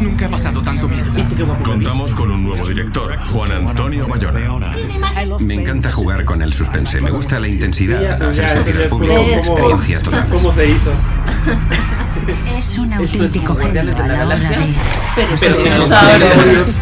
Nunca 0.00 0.26
he 0.26 0.28
pasado 0.28 0.62
tanto 0.62 0.88
miedo. 0.88 1.10
Contamos 1.62 2.14
con 2.14 2.30
un 2.30 2.44
nuevo 2.44 2.66
director, 2.66 3.18
Juan 3.18 3.52
Antonio 3.52 4.08
Bayona. 4.08 4.74
Me 5.40 5.54
encanta 5.54 5.92
jugar 5.92 6.24
con 6.24 6.40
el 6.40 6.52
suspense. 6.52 7.00
Me 7.00 7.10
gusta 7.10 7.38
la 7.38 7.48
intensidad, 7.48 8.04
hacer 8.04 8.48
sentir 8.48 8.76
al 8.76 8.88
público. 8.88 9.14
¿Cómo 10.30 10.52
se 10.52 10.70
hizo? 10.70 10.92
Es 12.56 12.78
un 12.78 12.92
auténtico 12.92 13.54
genio 13.54 13.80
a 13.80 13.84
la 13.84 14.26
hora 14.26 14.36
de... 14.36 14.74
Pero, 15.40 15.56
dinosaurios. 15.56 16.80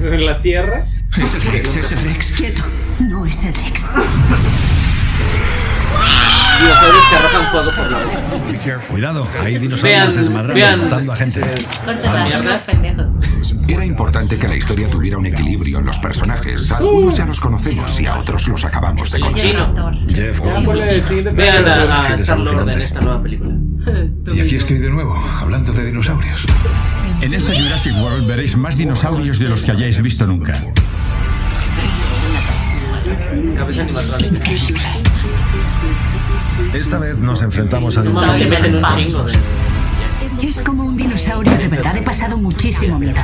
¿En 0.00 0.26
la 0.26 0.40
Tierra? 0.40 0.86
Es 1.16 1.34
el 1.34 1.42
Rex, 1.42 1.76
es 1.76 1.92
el 1.92 2.00
Rex. 2.00 2.32
Quieto. 2.32 2.62
No 3.00 3.26
es 3.26 3.44
el 3.44 3.54
Rex. 3.54 3.94
Dinosaurios 6.60 7.04
que 7.08 7.16
arrojan 7.16 7.50
fuego 7.50 7.70
por 7.74 7.90
la 7.90 7.98
boca. 8.04 8.86
Cuidado, 8.88 9.26
hay 9.40 9.58
dinosaurios 9.58 10.14
desmadrando, 10.14 10.84
matando 10.84 11.12
a 11.12 11.16
gente. 11.16 11.40
Unos 12.40 12.58
pendejos. 12.60 13.12
Era 13.68 13.84
importante 13.84 14.38
que 14.38 14.48
la 14.48 14.56
historia 14.56 14.88
tuviera 14.90 15.16
un 15.16 15.26
equilibrio 15.26 15.78
en 15.78 15.86
los 15.86 15.98
personajes. 15.98 16.70
A 16.70 16.78
algunos 16.78 17.16
ya 17.16 17.24
los 17.24 17.40
conocemos 17.40 17.98
y 18.00 18.06
a 18.06 18.18
otros 18.18 18.46
los 18.48 18.64
acabamos 18.64 19.10
de 19.10 19.20
conocer. 19.20 19.56
Jeff 20.08 20.40
Vean 21.34 21.66
a, 21.68 22.02
a 22.02 22.12
Es 22.12 22.20
Star 22.20 22.40
Lord 22.40 22.68
en 22.68 22.80
esta 22.80 23.00
nueva 23.00 23.22
película. 23.22 23.54
Y 24.34 24.40
aquí 24.40 24.56
estoy 24.56 24.78
de 24.78 24.90
nuevo, 24.90 25.16
hablando 25.40 25.72
de 25.72 25.86
dinosaurios. 25.86 26.44
En 27.20 27.32
esta 27.32 27.54
Jurassic 27.54 27.94
World 27.96 28.26
veréis 28.26 28.56
más 28.56 28.76
dinosaurios 28.76 29.38
de 29.38 29.48
los 29.48 29.62
que 29.62 29.70
hayáis 29.72 30.00
visto 30.02 30.26
nunca. 30.26 30.52
Cabeza 33.56 33.82
animatrónica. 33.82 34.46
Esta 36.74 36.98
vez 36.98 37.18
nos 37.18 37.42
enfrentamos 37.42 37.96
a 37.96 38.02
dinosaurios. 38.02 39.26
de. 39.26 40.48
Es 40.48 40.60
como 40.62 40.84
un 40.84 40.96
dinosaurio. 40.96 41.56
De 41.56 41.68
verdad 41.68 41.96
he 41.96 42.02
pasado 42.02 42.36
muchísimo 42.36 42.98
miedo. 42.98 43.20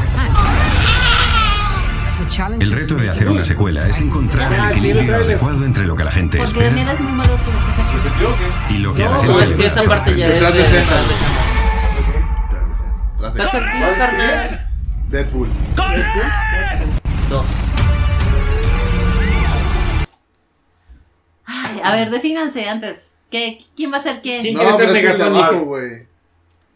El 2.60 2.72
reto 2.72 2.96
de 2.96 3.08
hacer 3.10 3.28
una 3.28 3.44
secuela 3.44 3.88
es 3.88 3.98
encontrar 3.98 4.52
el 4.52 4.76
equilibrio 4.76 5.16
adecuado 5.16 5.64
entre 5.64 5.86
lo 5.86 5.96
que 5.96 6.04
la 6.04 6.10
gente 6.10 6.42
espera 6.42 6.92
es 6.92 7.00
muy 7.00 7.12
malo 7.12 7.36
con 7.44 7.54
los 7.54 7.62
efectos. 7.62 8.70
y 8.70 8.78
lo 8.78 8.94
que 8.94 9.04
a 9.04 9.10
la 9.10 9.16
No, 9.16 9.22
No, 9.24 9.40
es 9.40 9.48
gente 9.48 9.62
que 9.62 9.68
esta 9.68 9.82
parte 9.84 10.16
ya 10.16 10.28
es 10.28 10.72
de. 10.72 10.84
Carnal. 13.96 14.70
Deadpool. 15.08 15.48
Dos. 17.30 17.46
Ay, 21.46 21.80
a 21.82 21.92
ver, 21.94 22.10
defínanse 22.10 22.68
antes. 22.68 23.15
¿Qué, 23.36 23.58
¿Quién 23.76 23.92
va 23.92 23.98
a 23.98 24.00
ser 24.00 24.22
qué? 24.22 24.38
¿Quién 24.40 24.54
No, 24.54 24.60
quiere 24.60 24.76
ser 24.78 24.92
Negasonic? 24.92 25.64
güey. 25.64 26.06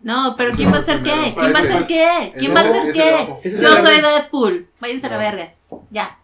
No, 0.02 0.34
pero 0.36 0.52
¿quién 0.54 0.70
va 0.72 0.76
a 0.76 0.82
ser 0.82 1.02
qué? 1.02 1.34
¿Quién 1.38 1.54
va 1.54 1.58
a 1.58 1.62
ser 1.62 1.86
qué? 1.86 2.32
¿Quién 2.38 2.54
va 2.54 2.60
a 2.60 2.64
ser 2.64 2.92
qué? 2.92 3.28
Yo 3.60 3.76
soy 3.78 3.96
de- 3.96 4.02
Deadpool. 4.02 4.66
Váyanse 4.78 5.06
a 5.06 5.10
la 5.10 5.16
verga. 5.18 5.54
Ya. 5.90 6.18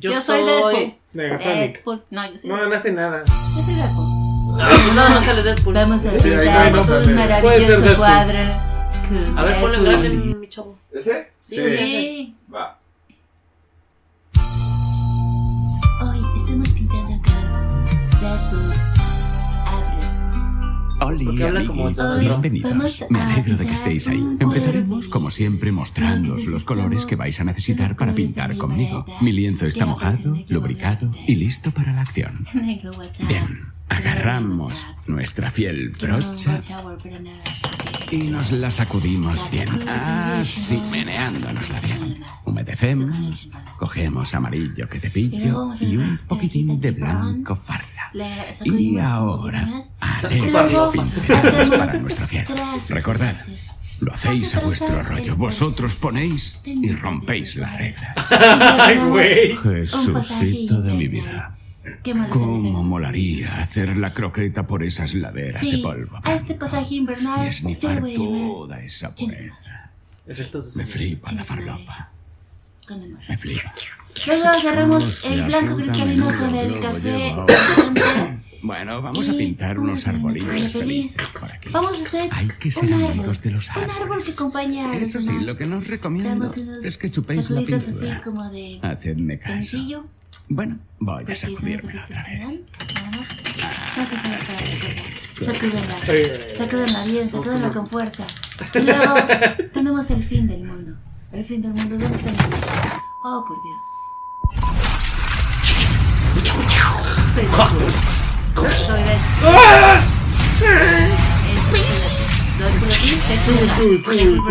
Yo, 0.00 0.10
Yo 0.12 0.20
soy. 0.20 0.44
Deadpool. 0.44 0.94
Negasonic. 1.14 1.72
Deadpool. 1.76 2.04
No, 2.10 2.30
yo 2.30 2.36
soy 2.36 2.50
No, 2.50 2.56
Deadpool. 2.56 2.70
no 2.70 2.76
hace 2.76 2.92
nada. 2.92 3.22
Yo 3.24 3.62
soy 3.62 3.74
Deadpool. 3.74 4.94
Nada 4.94 5.10
más 5.10 5.24
sale 5.24 5.42
Deadpool. 5.42 5.74
Vamos 5.74 6.04
a 6.04 6.10
no 7.00 7.06
un 7.06 7.14
maravilloso 7.14 7.96
cuadro. 7.96 8.38
A 9.36 9.44
ver, 9.44 9.60
ponle 9.60 9.78
en 9.78 9.84
grande, 9.84 10.08
mi 10.10 10.48
chavo. 10.48 10.78
¿Ese? 10.92 11.30
Sí. 11.40 11.54
Sí. 11.70 12.34
Va. 12.54 12.78
Oli, 21.14 21.24
Porque 21.26 21.44
habla 21.44 21.66
como 21.66 21.82
amiguis, 21.82 21.96
Donald 21.96 22.26
Trump. 22.26 22.42
bienvenidos. 22.42 23.04
Me 23.10 23.20
alegro 23.20 23.56
de 23.56 23.66
que 23.66 23.72
estéis 23.72 24.08
ahí. 24.08 24.36
Empezaremos, 24.40 25.08
como 25.08 25.30
siempre, 25.30 25.70
mostrándoos 25.72 26.44
los 26.46 26.64
colores 26.64 27.06
que 27.06 27.16
vais 27.16 27.38
a 27.40 27.44
necesitar 27.44 27.94
para 27.96 28.14
pintar 28.14 28.56
conmigo. 28.56 29.04
Mi 29.20 29.32
lienzo 29.32 29.66
está 29.66 29.86
mojado, 29.86 30.34
lubricado 30.48 31.10
y 31.26 31.36
listo 31.36 31.70
para 31.70 31.92
la 31.92 32.02
acción. 32.02 32.46
Bien, 33.28 33.72
agarramos 33.88 34.72
nuestra 35.06 35.50
fiel 35.50 35.90
brocha 36.00 36.58
y 38.10 38.18
nos 38.18 38.50
la 38.52 38.70
sacudimos 38.70 39.40
bien. 39.50 39.68
Así, 39.88 40.80
meneándonosla 40.90 41.80
bien. 41.80 42.20
Humedecemos, 42.44 43.48
cogemos 43.78 44.34
amarillo 44.34 44.88
que 44.88 44.98
te 45.00 45.10
pillo 45.10 45.70
y 45.80 45.96
un 45.96 46.16
poquitín 46.28 46.80
de 46.80 46.90
blanco 46.92 47.56
Y 48.64 48.98
ahora 48.98 49.68
haremos 50.00 50.92
pinceladas 50.92 51.68
para 51.70 52.00
nuestro 52.00 52.26
cielo. 52.26 52.54
Recordad, 52.90 53.36
lo 54.00 54.14
hacéis 54.14 54.54
a 54.54 54.60
vuestro 54.60 55.02
rollo. 55.02 55.36
Vosotros 55.36 55.96
ponéis 55.96 56.58
y 56.64 56.92
rompéis 56.94 57.56
la 57.56 57.76
regla. 57.76 58.14
Ay, 58.84 58.98
güey. 58.98 59.56
Jesucito 59.56 60.80
de 60.82 60.94
mi 60.94 61.08
vida. 61.08 61.56
¿Cómo 62.30 62.82
molaría 62.82 63.60
hacer 63.60 63.96
la 63.98 64.14
croqueta 64.14 64.66
por 64.66 64.82
esas 64.82 65.12
laderas 65.12 65.60
de 65.60 65.70
Sí, 65.70 65.82
polvo? 65.82 66.18
a 66.22 66.32
este 66.34 66.54
pasaje 66.54 66.94
invernal 66.94 67.40
Y 67.40 67.44
yo 67.44 67.48
esnifar 67.50 68.00
voy 68.00 68.14
a 68.14 68.16
toda 68.16 68.82
esa 68.82 69.14
pureza. 69.14 69.90
De 70.24 70.48
Me 70.76 70.86
flipa 70.86 71.32
la 71.32 71.44
farlopa. 71.44 72.10
Me 73.28 73.36
flipa. 73.36 73.72
Luego 74.26 74.44
agarramos 74.48 75.24
el 75.24 75.42
blanco 75.44 75.76
cristalino 75.76 76.26
con 76.38 76.54
el 76.54 76.80
café. 76.80 77.34
Bueno, 78.62 79.02
vamos 79.02 79.28
a 79.28 79.32
pintar 79.34 79.78
unos 79.78 80.06
arbolitos 80.06 80.48
color 80.48 80.60
feliz. 80.70 81.16
felices 81.16 81.26
por 81.38 81.52
aquí. 81.52 81.68
Vamos 81.70 81.98
a 81.98 82.02
hacer 82.02 82.30
Hay 82.32 82.48
que 82.48 82.72
ser 82.72 82.84
un 82.84 82.92
árbol. 82.94 83.10
amigos 83.10 83.42
de 83.42 83.50
los 83.50 83.68
Un 83.68 84.02
árbol 84.02 84.24
que 84.24 84.30
acompaña 84.32 84.90
a 84.90 84.94
los 84.94 85.08
Eso 85.08 85.20
sí, 85.20 85.26
demás. 85.26 85.42
lo 85.44 85.56
que 85.58 85.66
no 85.66 85.76
os 85.78 85.86
recomiendo 85.86 86.30
Damos 86.30 86.56
unos 86.56 86.84
es 86.84 86.96
que 86.96 87.10
chupéis 87.10 87.42
la 87.50 87.60
sacuditos 87.60 87.88
así 87.88 88.00
pintura. 88.00 88.24
como 88.24 88.48
de 88.50 88.80
Hacedme 88.82 89.38
caso. 89.38 90.06
Bueno, 90.48 90.78
voy 90.98 91.14
a 91.14 91.16
Porque 91.18 91.36
son 91.36 91.50
los 91.52 91.60
sacudírmela 91.60 92.04
efectos 92.04 92.18
otra 92.18 92.24
que 92.24 92.30
vez. 92.30 92.40
dan. 92.40 92.60
Otra 93.92 94.18
cosa. 94.30 94.54
Sacúdenla. 95.44 96.48
Sacúdenla 96.56 97.04
bien, 97.04 97.30
sacúdenla 97.30 97.70
con 97.70 97.86
fuerza. 97.86 98.26
Y 98.74 98.78
luego 98.78 99.14
tenemos 99.74 100.10
el 100.10 100.22
fin 100.24 100.48
del 100.48 100.64
mundo. 100.64 100.92
El 101.32 101.44
fin 101.44 101.60
del 101.60 101.74
mundo. 101.74 101.98
¿Dónde 101.98 102.16
está 102.16 102.30
el 102.30 102.36
mundo? 102.36 102.56
Oh, 103.26 103.42
por 103.48 103.56
Dios. 103.62 104.16
Soy 107.32 107.44
Deadpool. 107.46 108.70
Soy 108.70 109.02
Deadpool. 109.02 109.64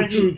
Aquí. 0.04 0.36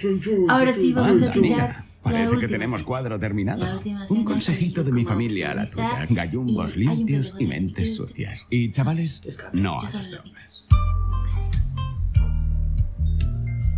Ahora 0.50 0.74
sí 0.74 0.92
vamos 0.92 1.22
a 1.22 1.32
pintar 1.32 1.86
Parece 2.04 2.24
que 2.24 2.36
última 2.36 2.52
tenemos 2.52 2.84
cuadro 2.84 3.18
terminado. 3.18 3.80
Un 4.10 4.26
consejito 4.26 4.84
de 4.84 4.92
mi 4.92 5.06
familia 5.06 5.52
a 5.52 5.56
la 5.56 5.66
tuya. 5.66 6.06
Gallumbos 6.10 6.76
limpios 6.76 7.34
y 7.40 7.46
mentes 7.46 7.96
sucias. 7.96 8.48
Y 8.50 8.70
chavales, 8.70 9.22
no 9.54 9.78
hagas 9.78 10.10
bromas. 10.12 10.66
Gracias. 11.24 11.76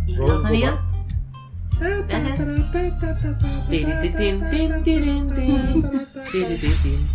¿Y 0.08 0.16
los 0.16 0.42
sonidos? 0.42 0.88
Gracias. 1.80 2.48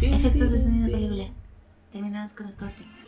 Efectos 0.02 0.52
de 0.52 0.62
sonido 0.62 0.86
de 0.86 0.92
película. 0.92 1.24
Terminamos 1.92 2.34
con 2.34 2.46
los 2.48 2.56
cortes. 2.56 3.02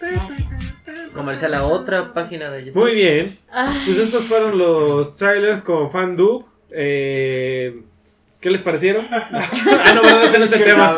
Gracias. 0.00 0.76
Comercial 1.14 1.54
a 1.54 1.64
otra 1.64 2.12
página 2.14 2.50
de 2.50 2.66
YouTube. 2.66 2.80
Muy 2.82 2.94
bien. 2.94 3.30
Ay, 3.50 3.82
Pues 3.84 3.98
estos 3.98 4.24
fueron 4.24 4.58
los 4.58 5.16
trailers 5.16 5.62
con 5.62 5.90
FanDub. 5.90 6.46
Eh, 6.70 7.82
¿Qué 8.40 8.48
les 8.50 8.62
parecieron? 8.62 9.06
ah, 9.10 9.92
no, 9.94 10.02
verdad, 10.02 10.24
ese 10.24 10.38
no 10.38 10.44
es 10.46 10.52
el 10.52 10.64
tema. 10.64 10.96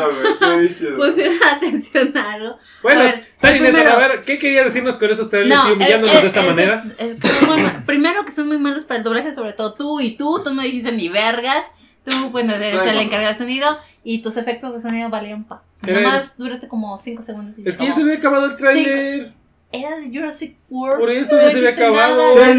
Pusieron 0.95 1.35
atención 1.55 2.17
a 2.17 2.31
algo. 2.33 2.57
Bueno, 2.81 3.01
A 3.01 3.03
ver, 3.03 3.21
primero- 3.41 3.91
a 3.91 3.97
ver, 3.97 4.23
¿qué 4.23 4.37
querías 4.37 4.65
decirnos 4.65 4.95
con 4.95 5.11
esos 5.11 5.29
trailers 5.29 5.53
No, 5.53 5.69
y 5.69 5.73
humillándonos 5.73 6.15
eh, 6.15 6.21
de 6.21 6.27
esta 6.27 6.45
eh, 6.45 6.49
manera? 6.49 6.83
es- 6.99 7.07
es 7.13 7.15
que 7.15 7.27
son 7.27 7.49
muy 7.49 7.61
mal- 7.61 7.83
primero 7.85 8.23
que 8.23 8.31
son 8.31 8.47
muy 8.47 8.57
malos 8.57 8.85
para 8.85 8.99
el 8.99 9.03
doblaje, 9.03 9.33
sobre 9.33 9.51
todo 9.53 9.73
tú 9.73 9.99
y 9.99 10.15
tú. 10.15 10.41
Tú 10.43 10.53
no 10.53 10.61
dijiste 10.61 10.93
ni 10.93 11.09
vergas. 11.09 11.73
Tú, 12.05 12.29
bueno, 12.29 12.53
eres 12.53 12.73
el 12.85 12.97
encargado 12.99 13.33
de 13.33 13.37
sonido 13.37 13.77
y 14.03 14.21
tus 14.21 14.37
efectos 14.37 14.73
de 14.73 14.79
sonido 14.81 15.09
valieron 15.09 15.43
pa. 15.43 15.63
Nomás 15.81 16.37
duraste 16.37 16.67
como 16.69 16.97
5 16.97 17.23
segundos. 17.23 17.57
Y 17.59 17.67
Es 17.67 17.77
que 17.77 17.87
ya 17.87 17.93
se 17.93 18.01
había 18.01 18.15
acabado 18.15 18.45
el 18.45 18.55
tráiler. 18.55 19.33
Era 19.71 19.97
de 19.97 20.09
Jurassic 20.09 20.55
World. 20.69 20.99
Por 20.99 21.11
eso 21.11 21.35
no 21.35 21.41
ya 21.41 21.49
se 21.51 21.57
había 21.57 21.69
acabado. 21.71 22.35
nada. 22.35 22.53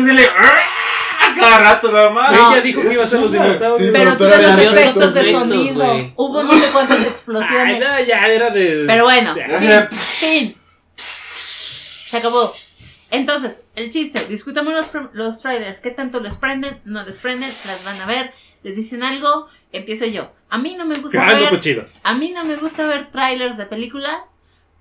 "Ah", 1.36 1.40
cada 1.40 1.58
rato 1.58 1.92
nada 1.92 2.10
más. 2.10 2.32
No. 2.32 2.52
Ella 2.52 2.62
dijo 2.62 2.82
que 2.82 2.92
iba 2.92 3.04
a 3.04 3.08
ser 3.08 3.20
los 3.20 3.32
dinosaurios. 3.32 3.78
Sí, 3.78 3.90
Pero 3.92 4.16
Pero 4.16 4.16
tú 4.16 4.24
los 4.24 4.58
efectos 4.72 5.14
de 5.14 5.32
sonido. 5.32 6.12
Hubo 6.16 6.42
no 6.42 6.52
sé 6.58 6.70
cuántas 6.72 6.98
Ay, 7.00 7.06
explosiones. 7.06 7.80
no, 7.80 8.00
ya 8.04 8.20
era 8.20 8.50
de. 8.50 8.84
Pero 8.86 9.04
bueno, 9.04 9.34
fin, 9.34 9.88
fin. 9.90 10.56
Se 11.34 12.16
acabó. 12.18 12.54
Entonces, 13.10 13.64
el 13.76 13.90
chiste, 13.90 14.24
discutamos 14.26 14.72
los, 14.72 14.90
los 15.12 15.40
trailers. 15.40 15.80
¿Qué 15.80 15.90
tanto 15.90 16.20
les 16.20 16.36
prenden? 16.36 16.80
¿No 16.84 17.04
les 17.04 17.18
prenden? 17.18 17.52
¿Las 17.64 17.84
van 17.84 18.00
a 18.00 18.06
ver? 18.06 18.32
¿Les 18.64 18.76
dicen 18.76 19.02
algo? 19.02 19.48
Empiezo 19.72 20.06
yo. 20.06 20.32
A 20.48 20.58
mí 20.58 20.74
no 20.74 20.84
me 20.84 20.96
gusta 20.98 21.18
Cagando 21.18 21.42
ver 21.42 21.50
cuchillos. 21.50 22.00
A 22.02 22.14
mí 22.14 22.30
no 22.30 22.44
me 22.44 22.56
gusta 22.56 22.86
ver 22.86 23.10
trailers 23.12 23.56
de 23.56 23.66
películas 23.66 24.16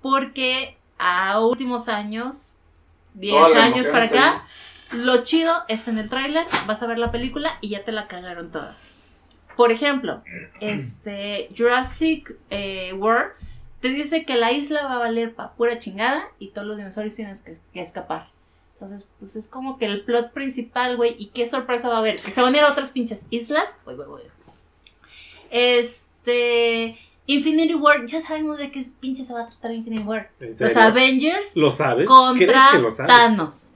porque 0.00 0.76
a 0.98 1.40
últimos 1.40 1.88
años, 1.88 2.58
10 3.14 3.34
Toda 3.34 3.48
la 3.58 3.64
años 3.64 3.86
para 3.88 4.04
acá, 4.04 4.46
lo 4.96 5.22
chido 5.22 5.54
está 5.68 5.90
en 5.90 5.98
el 5.98 6.08
tráiler, 6.08 6.46
vas 6.66 6.82
a 6.82 6.86
ver 6.86 6.98
la 6.98 7.10
película 7.10 7.56
y 7.60 7.70
ya 7.70 7.84
te 7.84 7.92
la 7.92 8.06
cagaron 8.06 8.50
toda. 8.50 8.76
Por 9.56 9.70
ejemplo, 9.70 10.22
este 10.60 11.48
Jurassic 11.56 12.34
eh, 12.50 12.92
World 12.94 13.32
te 13.80 13.88
dice 13.90 14.24
que 14.24 14.34
la 14.36 14.52
isla 14.52 14.84
va 14.84 14.94
a 14.94 14.98
valer 14.98 15.34
pa' 15.34 15.52
pura 15.52 15.78
chingada 15.78 16.28
y 16.38 16.48
todos 16.48 16.66
los 16.66 16.76
dinosaurios 16.76 17.14
tienes 17.14 17.42
que, 17.42 17.56
que 17.72 17.80
escapar. 17.80 18.28
Entonces, 18.74 19.08
pues 19.18 19.36
es 19.36 19.46
como 19.48 19.78
que 19.78 19.86
el 19.86 20.04
plot 20.04 20.32
principal, 20.32 20.96
güey, 20.96 21.14
y 21.18 21.26
qué 21.26 21.48
sorpresa 21.48 21.88
va 21.88 21.96
a 21.96 21.98
haber. 21.98 22.20
Que 22.20 22.30
se 22.30 22.42
van 22.42 22.54
a 22.54 22.58
ir 22.58 22.64
a 22.64 22.72
otras 22.72 22.90
pinches 22.90 23.26
islas. 23.30 23.76
Güey, 23.84 23.96
güey, 23.96 24.08
güey. 24.08 24.24
Este. 25.50 26.96
Infinity 27.26 27.74
War, 27.74 28.04
ya 28.04 28.20
sabemos 28.20 28.58
de 28.58 28.70
qué 28.70 28.84
pinche 29.00 29.24
se 29.24 29.32
va 29.32 29.42
a 29.42 29.46
tratar 29.46 29.72
Infinity 29.72 30.02
War. 30.02 30.30
¿En 30.40 30.54
Los? 30.58 30.76
Avengers 30.76 31.56
¿Lo 31.56 31.70
sabes? 31.70 32.06
¿Crees 32.06 32.08
contra 32.08 32.68
que 32.72 32.78
lo 32.78 32.92
sabes? 32.92 33.10
Thanos. 33.10 33.74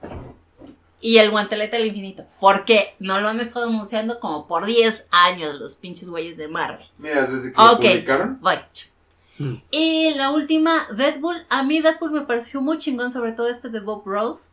Y 1.01 1.17
el 1.17 1.31
guantelete 1.31 1.77
del 1.77 1.87
infinito. 1.87 2.25
Porque 2.39 2.95
no 2.99 3.19
lo 3.21 3.29
han 3.29 3.39
estado 3.39 3.67
anunciando 3.67 4.19
como 4.19 4.47
por 4.47 4.65
10 4.65 5.07
años 5.11 5.55
los 5.55 5.75
pinches 5.75 6.09
güeyes 6.09 6.35
de 6.37 6.47
Marvel. 6.49 6.85
Mira, 6.97 7.25
desde 7.25 7.51
que 7.53 7.61
Ok. 7.61 7.69
lo 7.71 7.77
publicaron. 7.77 8.37
Voy. 8.41 8.55
Hmm. 9.37 9.55
Y 9.71 10.13
la 10.15 10.31
última, 10.31 10.87
Deadpool. 10.95 11.45
A 11.49 11.63
mí 11.63 11.79
Deadpool 11.79 12.11
me 12.11 12.21
pareció 12.21 12.59
muy 12.59 12.77
chingón, 12.77 13.11
sobre 13.11 13.31
todo 13.31 13.47
este 13.47 13.69
de 13.69 13.79
Bob 13.79 14.03
Rose. 14.05 14.51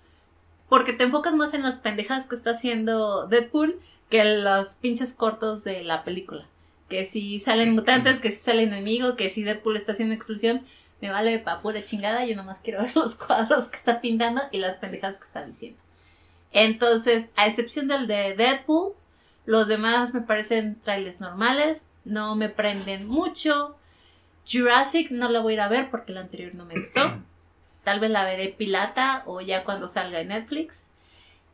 Porque 0.69 0.93
te 0.93 1.05
enfocas 1.05 1.35
más 1.35 1.55
en 1.55 1.63
las 1.63 1.79
pendejadas 1.79 2.27
que 2.27 2.35
está 2.37 2.51
haciendo 2.51 3.27
Deadpool 3.27 3.81
que 4.11 4.21
en 4.21 4.45
los 4.45 4.75
pinches 4.75 5.15
cortos 5.15 5.65
de 5.65 5.83
la 5.83 6.05
película. 6.05 6.47
Que 6.89 7.05
si 7.05 7.41
salen 7.41 7.75
mutantes, 7.75 8.21
que 8.21 8.31
si 8.31 8.37
salen 8.41 8.69
enemigos, 8.73 9.17
que 9.17 9.29
si 9.29 9.43
Deadpool 9.43 9.77
está 9.77 9.93
haciendo 9.93 10.15
explosión, 10.15 10.63
me 11.01 11.11
vale 11.11 11.41
pa' 11.41 11.61
pura 11.61 11.83
chingada. 11.83 12.25
Yo 12.25 12.37
nomás 12.37 12.61
quiero 12.61 12.81
ver 12.83 12.95
los 12.95 13.17
cuadros 13.17 13.67
que 13.67 13.77
está 13.77 14.01
pintando 14.01 14.43
y 14.53 14.59
las 14.59 14.77
pendejadas 14.77 15.19
que 15.19 15.25
está 15.25 15.45
diciendo. 15.45 15.81
Entonces, 16.53 17.33
a 17.37 17.47
excepción 17.47 17.89
del 17.89 18.07
de 18.07 18.35
Deadpool, 18.35 18.95
los 19.45 19.69
demás 19.69 20.13
me 20.13 20.21
parecen 20.21 20.81
trailers 20.81 21.21
normales, 21.21 21.91
no 22.05 22.35
me 22.35 22.49
prenden 22.49 23.07
mucho. 23.07 23.77
Jurassic 24.51 25.11
no 25.11 25.29
la 25.29 25.41
voy 25.41 25.53
a 25.53 25.55
ir 25.55 25.61
a 25.61 25.69
ver 25.69 25.91
porque 25.91 26.13
la 26.13 26.21
anterior 26.21 26.55
no 26.55 26.65
me 26.65 26.77
gustó. 26.77 27.21
Tal 27.85 28.01
vez 28.01 28.11
la 28.11 28.25
veré 28.25 28.49
pilata 28.49 29.23
o 29.27 29.41
ya 29.41 29.65
cuando 29.65 29.87
salga 29.87 30.21
en 30.21 30.29
Netflix. 30.29 30.91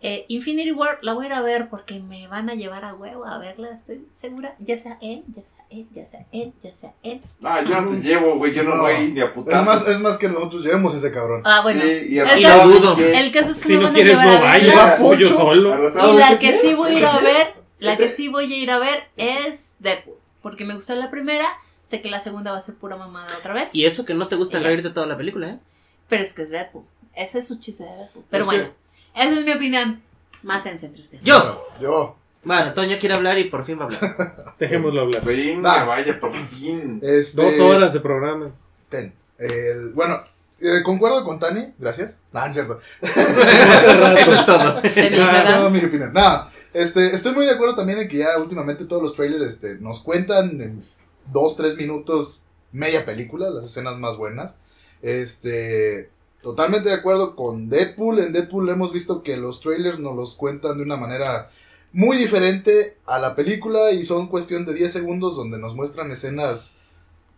Eh, 0.04 0.24
Infinity 0.26 0.72
War 0.72 0.98
la 1.02 1.12
voy 1.12 1.26
a 1.26 1.28
ir 1.28 1.32
a 1.34 1.42
ver 1.42 1.68
porque 1.68 2.00
me 2.00 2.26
van 2.26 2.50
a 2.50 2.54
llevar 2.56 2.84
a 2.84 2.92
huevo 2.92 3.24
a 3.24 3.38
verla, 3.38 3.70
estoy 3.70 4.04
segura. 4.12 4.56
Ya 4.58 4.76
sea 4.76 4.98
él, 5.00 5.22
ya 5.32 5.44
sea 5.44 5.64
él, 5.70 5.86
ya 5.94 6.04
sea 6.04 6.26
él, 6.32 6.52
ya 6.60 6.74
sea 6.74 6.92
él. 7.04 7.20
Ah, 7.44 7.62
yo 7.62 7.80
no 7.80 7.92
te 7.92 8.00
llevo, 8.00 8.36
güey. 8.36 8.52
Yo 8.52 8.64
no, 8.64 8.74
No. 8.74 8.82
voy 8.82 9.12
ni 9.12 9.20
a 9.20 9.26
Es 9.26 9.30
putazos. 9.30 9.64
más, 9.64 9.86
es 9.86 10.00
más 10.00 10.18
que 10.18 10.28
nosotros 10.28 10.64
llevemos 10.64 10.92
ese 10.96 11.12
cabrón. 11.12 11.42
Ah, 11.44 11.60
bueno. 11.62 11.82
Sí, 11.82 12.06
y 12.10 12.18
el, 12.18 12.26
a- 12.26 12.38
y 12.38 12.42
caso, 12.42 12.68
dudo. 12.68 12.96
el 12.98 13.30
caso 13.32 13.50
es 13.52 13.58
que 13.58 13.62
Si 13.68 13.72
me 13.74 13.76
no 13.76 13.82
van 13.84 13.90
a 13.92 13.94
quieres, 13.94 14.18
llevar 14.18 14.62
no 14.64 14.80
a 14.80 14.96
Pollo 14.96 15.26
Pocho. 15.28 15.36
solo. 15.38 16.12
Y 16.12 16.16
la 16.18 16.38
que 16.40 16.52
sí 16.58 16.74
voy 16.74 16.94
a 16.94 16.98
ir 16.98 17.06
a 17.06 17.18
ver, 17.20 17.54
la 17.78 17.96
que 17.96 18.08
sí 18.08 18.26
voy 18.28 18.52
a 18.52 18.56
ir 18.56 18.70
a 18.72 18.78
ver 18.80 19.04
es 19.16 19.76
Deadpool. 19.78 20.16
Porque 20.42 20.64
me 20.64 20.74
gustó 20.74 20.96
la 20.96 21.12
primera, 21.12 21.46
sé 21.84 22.00
que 22.00 22.10
la 22.10 22.18
segunda 22.18 22.50
va 22.50 22.58
a 22.58 22.62
ser 22.62 22.74
pura 22.74 22.96
mamada 22.96 23.28
otra 23.38 23.54
vez. 23.54 23.72
Y 23.72 23.84
eso 23.86 24.04
que 24.04 24.14
no 24.14 24.26
te 24.26 24.34
gusta 24.34 24.58
reírte 24.58 24.90
toda 24.90 25.06
la 25.06 25.16
película, 25.16 25.48
¿eh? 25.50 25.58
Pero 26.08 26.24
es 26.24 26.32
que 26.32 26.42
es 26.42 26.50
Deadpool. 26.50 26.82
Ese 27.14 27.38
es 27.38 27.46
su 27.46 27.60
chiste 27.60 27.84
de 27.84 27.90
Deadpool. 27.90 28.24
Pero 28.28 28.42
Es 28.44 28.50
que- 28.50 28.56
bueno, 28.56 28.72
esa 29.14 29.38
es 29.38 29.44
mi 29.44 29.52
opinión. 29.52 30.02
Mátense 30.42 30.86
entre 30.86 31.02
ustedes. 31.02 31.22
Yo. 31.24 31.64
Yo. 31.80 32.16
Bueno, 32.44 32.74
Toño 32.74 32.98
quiere 32.98 33.14
hablar 33.14 33.38
y 33.38 33.44
por 33.44 33.64
fin 33.64 33.78
va 33.78 33.84
a 33.84 33.86
hablar. 33.86 34.54
Dejémoslo 34.58 35.02
hablar. 35.02 35.24
Venga, 35.24 35.84
vaya, 35.84 36.18
por 36.18 36.34
fin. 36.34 36.98
Este, 37.02 37.40
Dos 37.40 37.60
horas 37.60 37.92
de 37.92 38.00
programa. 38.00 38.50
Ten. 38.88 39.12
El- 39.38 39.90
bueno, 39.92 40.20
eh, 40.60 40.82
concuerdo 40.82 41.24
con 41.24 41.38
Tani, 41.38 41.72
gracias. 41.78 42.22
No, 42.32 42.40
no 42.40 42.46
es 42.46 42.54
cierto. 42.54 42.80
Eso 43.02 44.32
es 44.34 44.46
todo. 44.46 44.82
¿verdad? 44.94 45.56
toda 45.56 45.70
mi 45.70 45.78
opinión. 45.78 46.12
No, 46.12 46.46
este, 46.72 47.14
estoy 47.14 47.32
muy 47.32 47.46
de 47.46 47.52
acuerdo 47.52 47.74
también 47.76 48.00
en 48.00 48.08
que 48.08 48.18
ya 48.18 48.38
últimamente 48.38 48.84
todos 48.84 49.02
los 49.02 49.14
trailers 49.14 49.44
este, 49.54 49.76
nos 49.76 50.00
cuentan 50.00 50.60
en 50.60 50.82
dos, 51.32 51.56
tres 51.56 51.76
minutos 51.76 52.42
media 52.72 53.04
película, 53.04 53.50
las 53.50 53.66
escenas 53.66 53.98
más 53.98 54.16
buenas. 54.16 54.58
Este, 55.02 56.10
totalmente 56.42 56.88
de 56.88 56.94
acuerdo 56.94 57.36
con 57.36 57.68
Deadpool. 57.68 58.18
En 58.18 58.32
Deadpool 58.32 58.68
hemos 58.68 58.92
visto 58.92 59.22
que 59.22 59.36
los 59.36 59.60
trailers 59.60 59.98
nos 59.98 60.16
los 60.16 60.34
cuentan 60.34 60.76
de 60.76 60.82
una 60.82 60.96
manera 60.96 61.50
muy 61.92 62.16
diferente 62.16 62.98
a 63.06 63.18
la 63.18 63.34
película 63.34 63.92
y 63.92 64.04
son 64.04 64.28
cuestión 64.28 64.64
de 64.64 64.74
10 64.74 64.92
segundos 64.92 65.36
donde 65.36 65.58
nos 65.58 65.74
muestran 65.74 66.10
escenas 66.10 66.76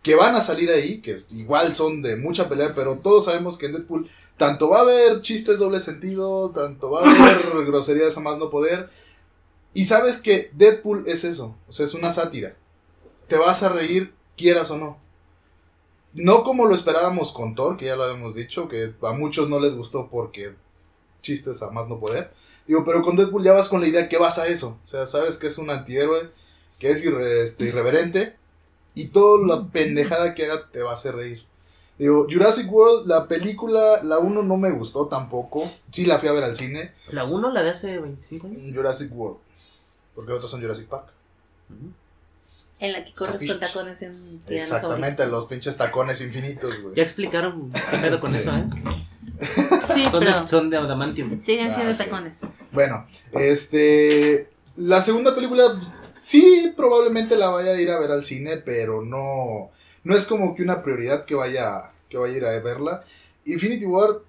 que 0.01 0.15
van 0.15 0.35
a 0.35 0.41
salir 0.41 0.69
ahí, 0.69 1.01
que 1.01 1.17
igual 1.31 1.73
son 1.73 2.01
de 2.01 2.15
mucha 2.15 2.47
pelea, 2.47 2.73
pero 2.75 2.99
todos 2.99 3.25
sabemos 3.25 3.57
que 3.57 3.65
en 3.65 3.73
Deadpool 3.73 4.09
tanto 4.37 4.69
va 4.69 4.79
a 4.79 4.81
haber 4.81 5.21
chistes 5.21 5.59
doble 5.59 5.79
sentido, 5.79 6.51
tanto 6.51 6.91
va 6.91 7.01
a 7.01 7.09
haber 7.09 7.65
groserías 7.65 8.15
a 8.15 8.21
más 8.21 8.37
no 8.37 8.49
poder. 8.49 8.89
Y 9.73 9.85
sabes 9.87 10.19
que 10.21 10.51
Deadpool 10.53 11.05
es 11.07 11.23
eso, 11.23 11.55
o 11.67 11.71
sea, 11.71 11.85
es 11.85 11.93
una 11.95 12.11
sátira. 12.11 12.55
Te 13.27 13.37
vas 13.37 13.63
a 13.63 13.69
reír, 13.69 14.13
quieras 14.37 14.69
o 14.71 14.77
no. 14.77 15.04
No 16.15 16.43
como 16.43 16.65
lo 16.65 16.73
esperábamos 16.73 17.31
con 17.31 17.53
Thor, 17.55 17.77
que 17.77 17.85
ya 17.85 17.95
lo 17.95 18.03
habíamos 18.03 18.35
dicho, 18.35 18.67
que 18.67 18.93
a 19.03 19.11
muchos 19.11 19.49
no 19.49 19.59
les 19.59 19.75
gustó 19.75 20.09
porque 20.09 20.55
chistes 21.21 21.61
a 21.61 21.69
más 21.71 21.87
no 21.87 21.99
poder. 21.99 22.31
Digo, 22.67 22.83
pero 22.83 23.01
con 23.03 23.15
Deadpool 23.15 23.43
ya 23.43 23.51
vas 23.53 23.69
con 23.69 23.81
la 23.81 23.87
idea 23.87 24.09
que 24.09 24.17
vas 24.17 24.39
a 24.39 24.47
eso. 24.47 24.79
O 24.83 24.87
sea, 24.87 25.05
sabes 25.07 25.37
que 25.37 25.47
es 25.47 25.57
un 25.57 25.69
antihéroe, 25.69 26.31
que 26.79 26.89
es 26.89 27.05
irre- 27.05 27.43
este, 27.43 27.65
irreverente, 27.65 28.35
y 28.95 29.09
toda 29.09 29.45
la 29.45 29.67
pendejada 29.67 30.33
que 30.33 30.45
haga 30.45 30.69
te 30.71 30.81
va 30.81 30.91
a 30.91 30.95
hacer 30.95 31.15
reír. 31.15 31.43
Digo, 31.99 32.27
Jurassic 32.29 32.71
World, 32.71 33.07
la 33.07 33.27
película, 33.27 34.01
la 34.03 34.19
1 34.19 34.41
no 34.43 34.57
me 34.57 34.71
gustó 34.71 35.07
tampoco. 35.07 35.69
Sí 35.91 36.05
la 36.05 36.17
fui 36.19 36.27
a 36.29 36.33
ver 36.33 36.43
al 36.43 36.55
cine. 36.57 36.93
La 37.09 37.23
1, 37.25 37.51
la 37.51 37.61
de 37.63 37.69
hace 37.69 37.99
25 37.99 38.47
años. 38.47 38.71
Jurassic 38.73 39.11
World. 39.13 39.37
Porque 40.13 40.31
otros 40.33 40.49
son 40.49 40.61
Jurassic 40.61 40.87
Park. 40.87 41.07
En 42.79 42.91
la 42.91 43.05
que 43.05 43.13
corres 43.13 43.41
con 43.47 43.59
tacones 43.59 44.01
en 44.01 44.39
tiranosaurio. 44.45 44.63
Exactamente, 44.63 45.25
los 45.27 45.45
pinches 45.47 45.77
tacones 45.77 46.19
infinitos, 46.21 46.81
güey. 46.81 46.93
Ya 46.95 47.03
explicaron 47.03 47.71
qué 47.71 47.97
pedo 47.97 48.19
con 48.19 48.35
eso, 48.35 48.51
¿eh? 48.51 48.65
Sí, 49.93 50.05
Son 50.09 50.19
pero 50.19 50.41
de, 50.41 50.47
son 50.47 50.69
de 50.69 50.77
adamantium. 50.77 51.39
siguen 51.39 51.73
siendo 51.73 51.93
Ah, 51.93 51.97
tacones. 51.97 52.41
Bueno, 52.71 53.05
este. 53.33 54.49
La 54.75 55.01
segunda 55.01 55.33
película, 55.33 55.63
sí, 56.19 56.73
probablemente 56.75 57.37
la 57.37 57.49
vaya 57.49 57.71
a 57.71 57.79
ir 57.81 57.89
a 57.91 57.99
ver 57.99 58.11
al 58.11 58.25
cine, 58.25 58.57
pero 58.57 59.01
no. 59.01 59.71
No 60.03 60.15
es 60.15 60.25
como 60.25 60.53
que 60.53 60.63
una 60.63 60.81
prioridad 60.83 61.23
que 61.25 61.33
vaya, 61.35 61.91
que 62.09 62.17
vaya 62.17 62.33
a 62.33 62.37
ir 62.37 62.45
a 62.45 62.59
verla. 62.59 63.03
Infinity 63.45 63.85
War. 63.85 64.19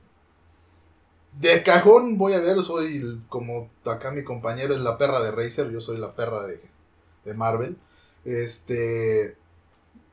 De 1.40 1.62
cajón 1.62 2.16
voy 2.16 2.32
a 2.32 2.39
ver, 2.40 2.62
soy 2.62 2.97
el- 2.98 3.20
como 3.28 3.68
acá 3.85 4.10
mi 4.10 4.24
compañero 4.24 4.74
es 4.74 4.81
la 4.81 4.97
perra 4.97 5.20
de 5.20 5.32
Razer, 5.32 5.70
yo 5.70 5.81
soy 5.81 5.98
la 5.98 6.12
perra 6.12 6.47
de, 6.47 6.59
de 7.24 7.35
Marvel. 7.35 7.77
Este. 8.27 9.36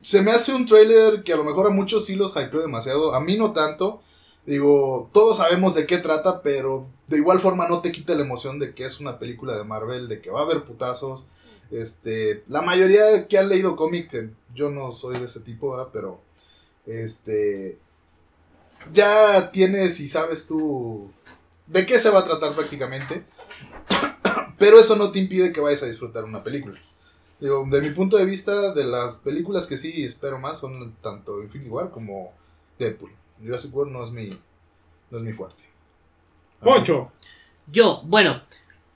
Se 0.00 0.22
me 0.22 0.32
hace 0.32 0.54
un 0.54 0.66
trailer 0.66 1.24
que 1.24 1.32
a 1.32 1.36
lo 1.36 1.44
mejor 1.44 1.66
a 1.66 1.70
muchos 1.70 2.06
sí 2.06 2.14
los 2.14 2.36
hypeó 2.36 2.60
demasiado, 2.60 3.14
a 3.14 3.20
mí 3.20 3.36
no 3.36 3.52
tanto. 3.52 4.02
Digo, 4.46 5.08
todos 5.12 5.38
sabemos 5.38 5.74
de 5.74 5.86
qué 5.86 5.98
trata, 5.98 6.42
pero 6.42 6.86
de 7.06 7.16
igual 7.16 7.40
forma 7.40 7.66
no 7.66 7.80
te 7.80 7.90
quita 7.90 8.14
la 8.14 8.22
emoción 8.22 8.58
de 8.58 8.74
que 8.74 8.84
es 8.84 9.00
una 9.00 9.18
película 9.18 9.56
de 9.56 9.64
Marvel, 9.64 10.08
de 10.08 10.20
que 10.20 10.30
va 10.30 10.40
a 10.40 10.44
haber 10.44 10.64
putazos. 10.64 11.26
Este, 11.70 12.44
la 12.48 12.60
mayoría 12.60 13.26
que 13.26 13.38
han 13.38 13.48
leído 13.48 13.74
cómic, 13.74 14.30
yo 14.54 14.70
no 14.70 14.92
soy 14.92 15.18
de 15.18 15.24
ese 15.24 15.40
tipo, 15.40 15.70
¿verdad? 15.70 15.88
Pero, 15.92 16.20
este, 16.86 17.78
ya 18.92 19.50
tienes 19.50 19.98
y 20.00 20.08
sabes 20.08 20.46
tú 20.46 21.10
de 21.66 21.86
qué 21.86 21.98
se 21.98 22.10
va 22.10 22.20
a 22.20 22.24
tratar 22.24 22.54
prácticamente. 22.54 23.24
Pero 24.58 24.78
eso 24.78 24.96
no 24.96 25.10
te 25.10 25.18
impide 25.18 25.52
que 25.52 25.60
vayas 25.60 25.82
a 25.82 25.86
disfrutar 25.86 26.24
una 26.24 26.44
película. 26.44 26.78
Digo, 27.44 27.66
de 27.70 27.82
mi 27.82 27.90
punto 27.90 28.16
de 28.16 28.24
vista, 28.24 28.72
de 28.72 28.84
las 28.84 29.16
películas 29.16 29.66
que 29.66 29.76
sí 29.76 30.02
espero 30.02 30.38
más 30.38 30.60
son 30.60 30.94
tanto 31.02 31.42
Infinity 31.42 31.68
War 31.68 31.90
como 31.90 32.32
Deadpool. 32.78 33.12
Jurassic 33.38 33.76
World 33.76 33.92
no 33.92 34.02
es 34.02 34.10
mi, 34.12 34.30
no 35.10 35.18
es 35.18 35.22
mi 35.22 35.34
fuerte. 35.34 35.64
Poncho. 36.60 37.12
Yo, 37.66 38.00
bueno, 38.06 38.40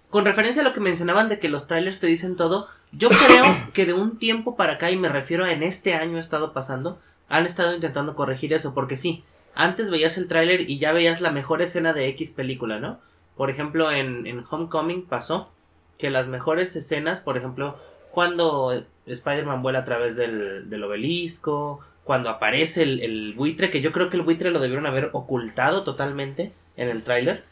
con 0.09 0.25
referencia 0.25 0.62
a 0.62 0.65
lo 0.65 0.73
que 0.73 0.81
mencionaban 0.81 1.29
de 1.29 1.39
que 1.39 1.51
los 1.51 1.66
trailers 1.66 2.01
te 2.01 2.07
dicen 2.07 2.37
todo, 2.37 2.69
yo 2.91 3.11
creo 3.11 3.45
que 3.75 3.85
de 3.85 3.93
un 3.93 4.19
tiempo 4.19 4.57
para 4.57 4.73
acá, 4.73 4.91
y 4.91 4.97
me 4.97 5.11
refiero 5.11 5.45
a 5.45 5.53
en 5.53 5.62
este 5.62 5.93
año 5.93 6.16
ha 6.16 6.20
estado 6.20 6.55
pasando, 6.55 6.99
han 7.29 7.45
estado 7.45 7.75
intentando 7.75 8.16
corregir 8.16 8.55
eso, 8.55 8.73
porque 8.73 8.97
sí, 8.97 9.25
antes 9.55 9.91
veías 9.91 10.16
el 10.16 10.27
tráiler 10.27 10.62
y 10.62 10.79
ya 10.79 10.93
veías 10.93 11.20
la 11.20 11.33
mejor 11.33 11.61
escena 11.61 11.93
de 11.93 12.09
X 12.09 12.33
película, 12.33 12.81
¿no? 12.81 12.99
Por 13.37 13.51
ejemplo, 13.51 13.93
en, 13.93 14.27
en 14.27 14.43
Homecoming 14.51 15.05
pasó 15.05 15.51
que 15.99 16.09
las 16.09 16.29
mejores 16.29 16.75
escenas, 16.77 17.20
por 17.20 17.37
ejemplo, 17.37 17.77
cuando 18.19 18.85
Spider-Man 19.07 19.62
vuela 19.62 19.78
a 19.78 19.85
través 19.85 20.16
del, 20.16 20.69
del 20.69 20.82
obelisco, 20.82 21.78
cuando 22.03 22.31
aparece 22.31 22.82
el, 22.82 23.01
el 23.01 23.35
buitre, 23.35 23.70
que 23.70 23.81
yo 23.81 23.93
creo 23.93 24.11
que 24.11 24.16
el 24.16 24.24
buitre 24.24 24.51
lo 24.51 24.59
debieron 24.59 24.86
haber 24.86 25.11
ocultado 25.12 25.85
totalmente 25.85 26.51
en 26.77 26.89
el 26.89 27.05
tráiler, 27.05 27.45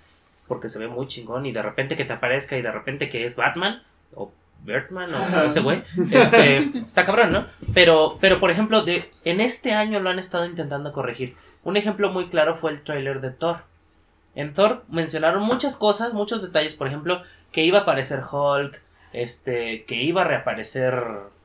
porque 0.49 0.69
se 0.69 0.81
ve 0.81 0.89
muy 0.89 1.07
chingón 1.07 1.47
y 1.47 1.53
de 1.53 1.63
repente 1.63 1.95
que 1.95 2.05
te 2.05 2.15
aparezca 2.15 2.59
y 2.59 2.63
de 2.63 2.73
repente 2.73 3.09
que 3.09 3.25
es 3.25 3.37
Batman 3.37 3.85
o 4.13 4.33
Bertman 4.65 5.15
o 5.15 5.45
ese 5.45 5.61
güey, 5.61 5.85
este, 6.11 6.69
está 6.79 7.05
cabrón, 7.05 7.31
¿no? 7.31 7.47
Pero, 7.73 8.19
pero 8.21 8.41
por 8.41 8.51
ejemplo, 8.51 8.83
de, 8.83 9.09
en 9.25 9.41
este 9.41 9.73
año 9.73 10.01
lo 10.01 10.11
han 10.11 10.19
estado 10.19 10.47
intentando 10.47 10.93
corregir. 10.93 11.37
Un 11.63 11.77
ejemplo 11.77 12.11
muy 12.11 12.29
claro 12.29 12.57
fue 12.57 12.73
el 12.73 12.83
tráiler 12.83 13.21
de 13.21 13.31
Thor. 13.31 13.59
En 14.35 14.53
Thor 14.53 14.83
mencionaron 14.89 15.45
muchas 15.45 15.77
cosas, 15.77 16.13
muchos 16.13 16.43
detalles, 16.43 16.75
por 16.75 16.89
ejemplo, 16.89 17.23
que 17.53 17.63
iba 17.63 17.79
a 17.79 17.83
aparecer 17.83 18.21
Hulk, 18.29 18.83
este, 19.17 19.85
que 19.85 19.95
iba 20.03 20.21
a 20.23 20.25
reaparecer 20.25 21.03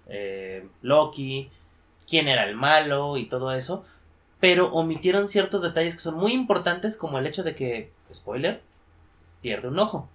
eh, 0.08 0.68
Loki, 0.82 1.50
quién 2.08 2.28
era 2.28 2.44
el 2.44 2.56
malo 2.56 3.16
y 3.18 3.26
todo 3.30 3.54
eso, 3.54 3.86
pero 4.42 4.72
omitieron 4.74 5.28
ciertos 5.28 5.62
detalles 5.62 5.96
que 5.96 6.02
son 6.02 6.16
muy 6.16 6.34
importantes, 6.34 6.98
como 6.98 7.18
el 7.18 7.28
hecho 7.28 7.44
de 7.44 7.56
que, 7.56 7.92
spoiler, 8.14 8.62
pierde 9.42 9.70
un 9.70 9.80
ojo. 9.80 10.10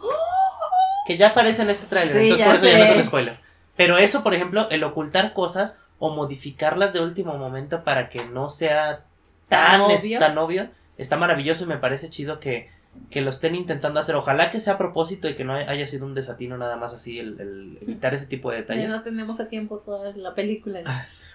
Que 1.06 1.16
ya 1.16 1.28
aparece 1.28 1.62
en 1.62 1.70
este 1.70 1.86
tráiler, 1.86 2.20
Sí, 2.20 2.30
entonces 2.30 2.46
por 2.46 2.54
eso 2.56 2.66
ya 2.68 2.78
no 2.78 2.84
es 2.84 2.96
un 2.96 3.04
spoiler. 3.04 3.36
Pero 3.76 3.96
eso, 3.96 4.22
por 4.22 4.34
ejemplo, 4.34 4.68
el 4.70 4.84
ocultar 4.84 5.32
cosas 5.32 5.80
o 5.98 6.10
modificarlas 6.10 6.92
de 6.92 7.00
último 7.00 7.38
momento 7.38 7.82
para 7.84 8.10
que 8.10 8.24
no 8.26 8.50
sea 8.50 9.04
tan, 9.48 9.80
Tan 9.82 9.90
es- 9.92 10.02
obvio. 10.02 10.18
tan 10.18 10.36
obvio, 10.36 10.68
está 10.98 11.16
maravilloso 11.16 11.64
y 11.64 11.68
me 11.68 11.78
parece 11.78 12.10
chido 12.10 12.40
que, 12.40 12.70
que 13.10 13.20
lo 13.20 13.30
estén 13.30 13.54
intentando 13.54 14.00
hacer. 14.00 14.14
Ojalá 14.14 14.50
que 14.50 14.60
sea 14.60 14.74
a 14.74 14.78
propósito 14.78 15.28
y 15.28 15.34
que 15.34 15.44
no 15.44 15.54
haya 15.54 15.86
sido 15.86 16.06
un 16.06 16.14
desatino 16.14 16.58
nada 16.58 16.76
más 16.76 16.92
así 16.92 17.18
el, 17.18 17.40
el 17.40 17.78
evitar 17.80 18.14
ese 18.14 18.26
tipo 18.26 18.50
de 18.50 18.56
Ya 18.58 18.60
detalles. 18.62 18.88
no 18.90 19.02
tenemos 19.02 19.40
a 19.40 19.48
tiempo 19.48 19.78
toda 19.78 20.12
la 20.16 20.34
película. 20.34 20.80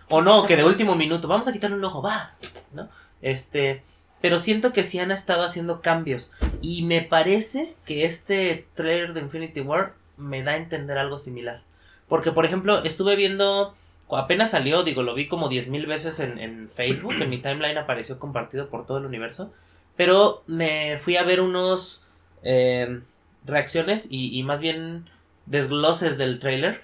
O 0.10 0.22
no, 0.22 0.46
que 0.46 0.56
de 0.56 0.64
último 0.66 0.96
minuto, 0.96 1.28
vamos 1.28 1.48
a 1.48 1.54
quitarle 1.54 1.78
un 1.78 1.86
ojo, 1.86 2.02
va, 2.02 2.36
¿no? 2.74 2.90
Este, 3.22 3.82
pero 4.22 4.38
siento 4.38 4.74
que 4.74 4.84
sí 4.84 5.00
han 5.00 5.12
estado 5.12 5.44
haciendo 5.44 5.82
cambios 5.82 6.32
y 6.62 6.84
me 6.84 7.02
parece 7.02 7.74
que 7.86 8.06
este 8.06 8.68
trailer 8.74 9.14
de 9.14 9.22
Infinity 9.22 9.62
War 9.62 9.94
me 10.18 10.44
da 10.44 10.52
a 10.52 10.58
entender 10.58 10.98
algo 10.98 11.18
similar. 11.18 11.62
Porque, 12.08 12.32
por 12.32 12.46
ejemplo, 12.46 12.84
estuve 12.84 13.16
viendo, 13.16 13.74
apenas 14.10 14.52
salió, 14.52 14.84
digo, 14.84 15.04
lo 15.04 15.16
vi 15.16 15.28
como 15.28 15.50
10.000 15.50 15.88
veces 15.88 16.20
en, 16.20 16.38
en 16.38 16.70
Facebook, 16.70 17.14
en 17.20 17.30
mi 17.30 17.40
timeline 17.40 17.78
apareció 17.78 18.20
compartido 18.20 18.70
por 18.70 18.86
todo 18.86 18.98
el 19.00 19.06
universo, 19.06 19.52
pero 19.96 20.44
me 20.48 20.98
fui 20.98 21.18
a 21.18 21.24
ver 21.24 21.42
unos 21.42 22.06
eh, 22.44 23.02
reacciones 23.46 24.08
y, 24.10 24.38
y 24.38 24.44
más 24.44 24.62
bien 24.62 25.10
desgloses 25.46 26.18
del 26.18 26.40
trailer 26.40 26.82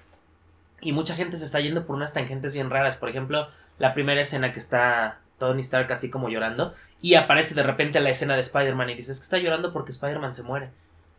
y 0.82 0.94
mucha 0.94 1.16
gente 1.16 1.38
se 1.38 1.46
está 1.46 1.60
yendo 1.60 1.86
por 1.86 1.96
unas 1.96 2.14
tangentes 2.14 2.54
bien 2.54 2.70
raras. 2.70 2.96
Por 2.96 3.10
ejemplo, 3.10 3.48
la 3.78 3.94
primera 3.94 4.22
escena 4.22 4.52
que 4.52 4.60
está 4.60 5.20
Tony 5.38 5.62
Stark 5.62 5.92
así 5.92 6.10
como 6.10 6.30
llorando 6.30 6.74
y 7.02 7.16
aparece 7.16 7.56
de 7.56 7.64
repente 7.64 8.00
la 8.00 8.10
escena 8.10 8.36
de 8.36 8.42
Spider-Man 8.42 8.90
y 8.90 8.96
dices 8.96 9.20
que 9.20 9.24
está 9.24 9.38
llorando 9.38 9.74
porque 9.74 9.92
Spider-Man 9.92 10.34
se 10.34 10.44
muere. 10.44 10.70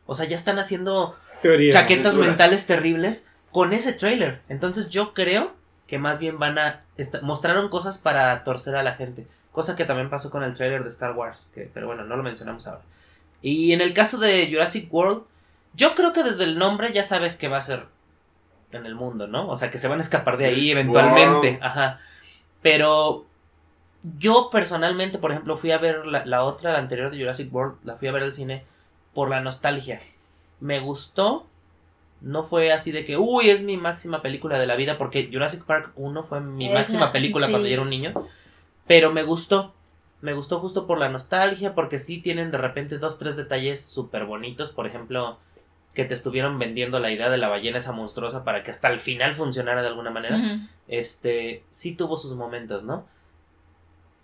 O 0.06 0.14
sea, 0.14 0.26
ya 0.26 0.36
están 0.36 0.58
haciendo 0.58 1.16
Teorías. 1.42 1.72
chaquetas 1.72 2.16
mentales 2.16 2.66
terribles 2.66 3.28
con 3.50 3.72
ese 3.72 3.92
trailer. 3.92 4.40
Entonces 4.48 4.88
yo 4.88 5.14
creo 5.14 5.54
que 5.86 5.98
más 5.98 6.20
bien 6.20 6.38
van 6.38 6.58
a... 6.58 6.82
mostraron 7.22 7.68
cosas 7.68 7.98
para 7.98 8.44
torcer 8.44 8.76
a 8.76 8.82
la 8.82 8.94
gente. 8.94 9.26
Cosa 9.52 9.74
que 9.76 9.84
también 9.84 10.10
pasó 10.10 10.30
con 10.30 10.42
el 10.44 10.54
trailer 10.54 10.82
de 10.82 10.88
Star 10.88 11.12
Wars. 11.16 11.50
Que, 11.54 11.68
pero 11.72 11.86
bueno, 11.86 12.04
no 12.04 12.16
lo 12.16 12.22
mencionamos 12.22 12.66
ahora. 12.66 12.82
Y 13.42 13.72
en 13.72 13.80
el 13.80 13.92
caso 13.92 14.18
de 14.18 14.48
Jurassic 14.50 14.92
World, 14.92 15.22
yo 15.74 15.94
creo 15.94 16.12
que 16.12 16.22
desde 16.22 16.44
el 16.44 16.58
nombre 16.58 16.92
ya 16.92 17.02
sabes 17.04 17.36
que 17.36 17.48
va 17.48 17.56
a 17.58 17.62
ser 17.62 17.84
en 18.72 18.86
el 18.86 18.94
mundo, 18.94 19.26
¿no? 19.26 19.48
O 19.48 19.56
sea, 19.56 19.70
que 19.70 19.78
se 19.78 19.88
van 19.88 19.98
a 19.98 20.02
escapar 20.02 20.36
de 20.36 20.46
ahí 20.46 20.70
eventualmente. 20.70 21.52
Wow. 21.52 21.58
Ajá. 21.62 22.00
Pero 22.62 23.26
yo 24.18 24.48
personalmente, 24.50 25.18
por 25.18 25.32
ejemplo, 25.32 25.56
fui 25.56 25.72
a 25.72 25.78
ver 25.78 26.06
la, 26.06 26.24
la 26.26 26.44
otra, 26.44 26.72
la 26.72 26.78
anterior 26.78 27.10
de 27.10 27.18
Jurassic 27.18 27.52
World, 27.52 27.76
la 27.84 27.96
fui 27.96 28.08
a 28.08 28.12
ver 28.12 28.22
al 28.22 28.32
cine 28.32 28.64
por 29.14 29.28
la 29.30 29.40
nostalgia. 29.40 30.00
Me 30.60 30.80
gustó. 30.80 31.46
No 32.20 32.42
fue 32.42 32.70
así 32.70 32.92
de 32.92 33.06
que, 33.06 33.16
uy, 33.16 33.48
es 33.48 33.62
mi 33.64 33.78
máxima 33.78 34.20
película 34.20 34.58
de 34.58 34.66
la 34.66 34.76
vida, 34.76 34.98
porque 34.98 35.30
Jurassic 35.32 35.64
Park 35.64 35.92
1 35.96 36.22
fue 36.22 36.40
mi 36.42 36.66
Es 36.68 36.74
máxima 36.74 37.06
la- 37.06 37.12
película 37.12 37.46
sí. 37.46 37.52
cuando 37.52 37.66
yo 37.66 37.72
era 37.74 37.82
un 37.82 37.88
niño. 37.90 38.12
Pero 38.90 39.12
me 39.12 39.22
gustó. 39.22 39.72
Me 40.20 40.32
gustó 40.32 40.58
justo 40.58 40.88
por 40.88 40.98
la 40.98 41.08
nostalgia, 41.08 41.76
porque 41.76 42.00
sí 42.00 42.20
tienen 42.20 42.50
de 42.50 42.58
repente 42.58 42.98
dos, 42.98 43.20
tres 43.20 43.36
detalles 43.36 43.80
súper 43.80 44.24
bonitos. 44.24 44.72
Por 44.72 44.84
ejemplo, 44.84 45.38
que 45.94 46.04
te 46.04 46.14
estuvieron 46.14 46.58
vendiendo 46.58 46.98
la 46.98 47.12
idea 47.12 47.30
de 47.30 47.38
la 47.38 47.46
ballena 47.46 47.78
esa 47.78 47.92
monstruosa 47.92 48.42
para 48.42 48.64
que 48.64 48.72
hasta 48.72 48.88
el 48.88 48.98
final 48.98 49.34
funcionara 49.34 49.82
de 49.82 49.86
alguna 49.86 50.10
manera 50.10 50.40
este, 50.88 51.62
sí 51.70 51.94
tuvo 51.94 52.16
sus 52.16 52.34
momentos, 52.34 52.82
¿no? 52.82 53.06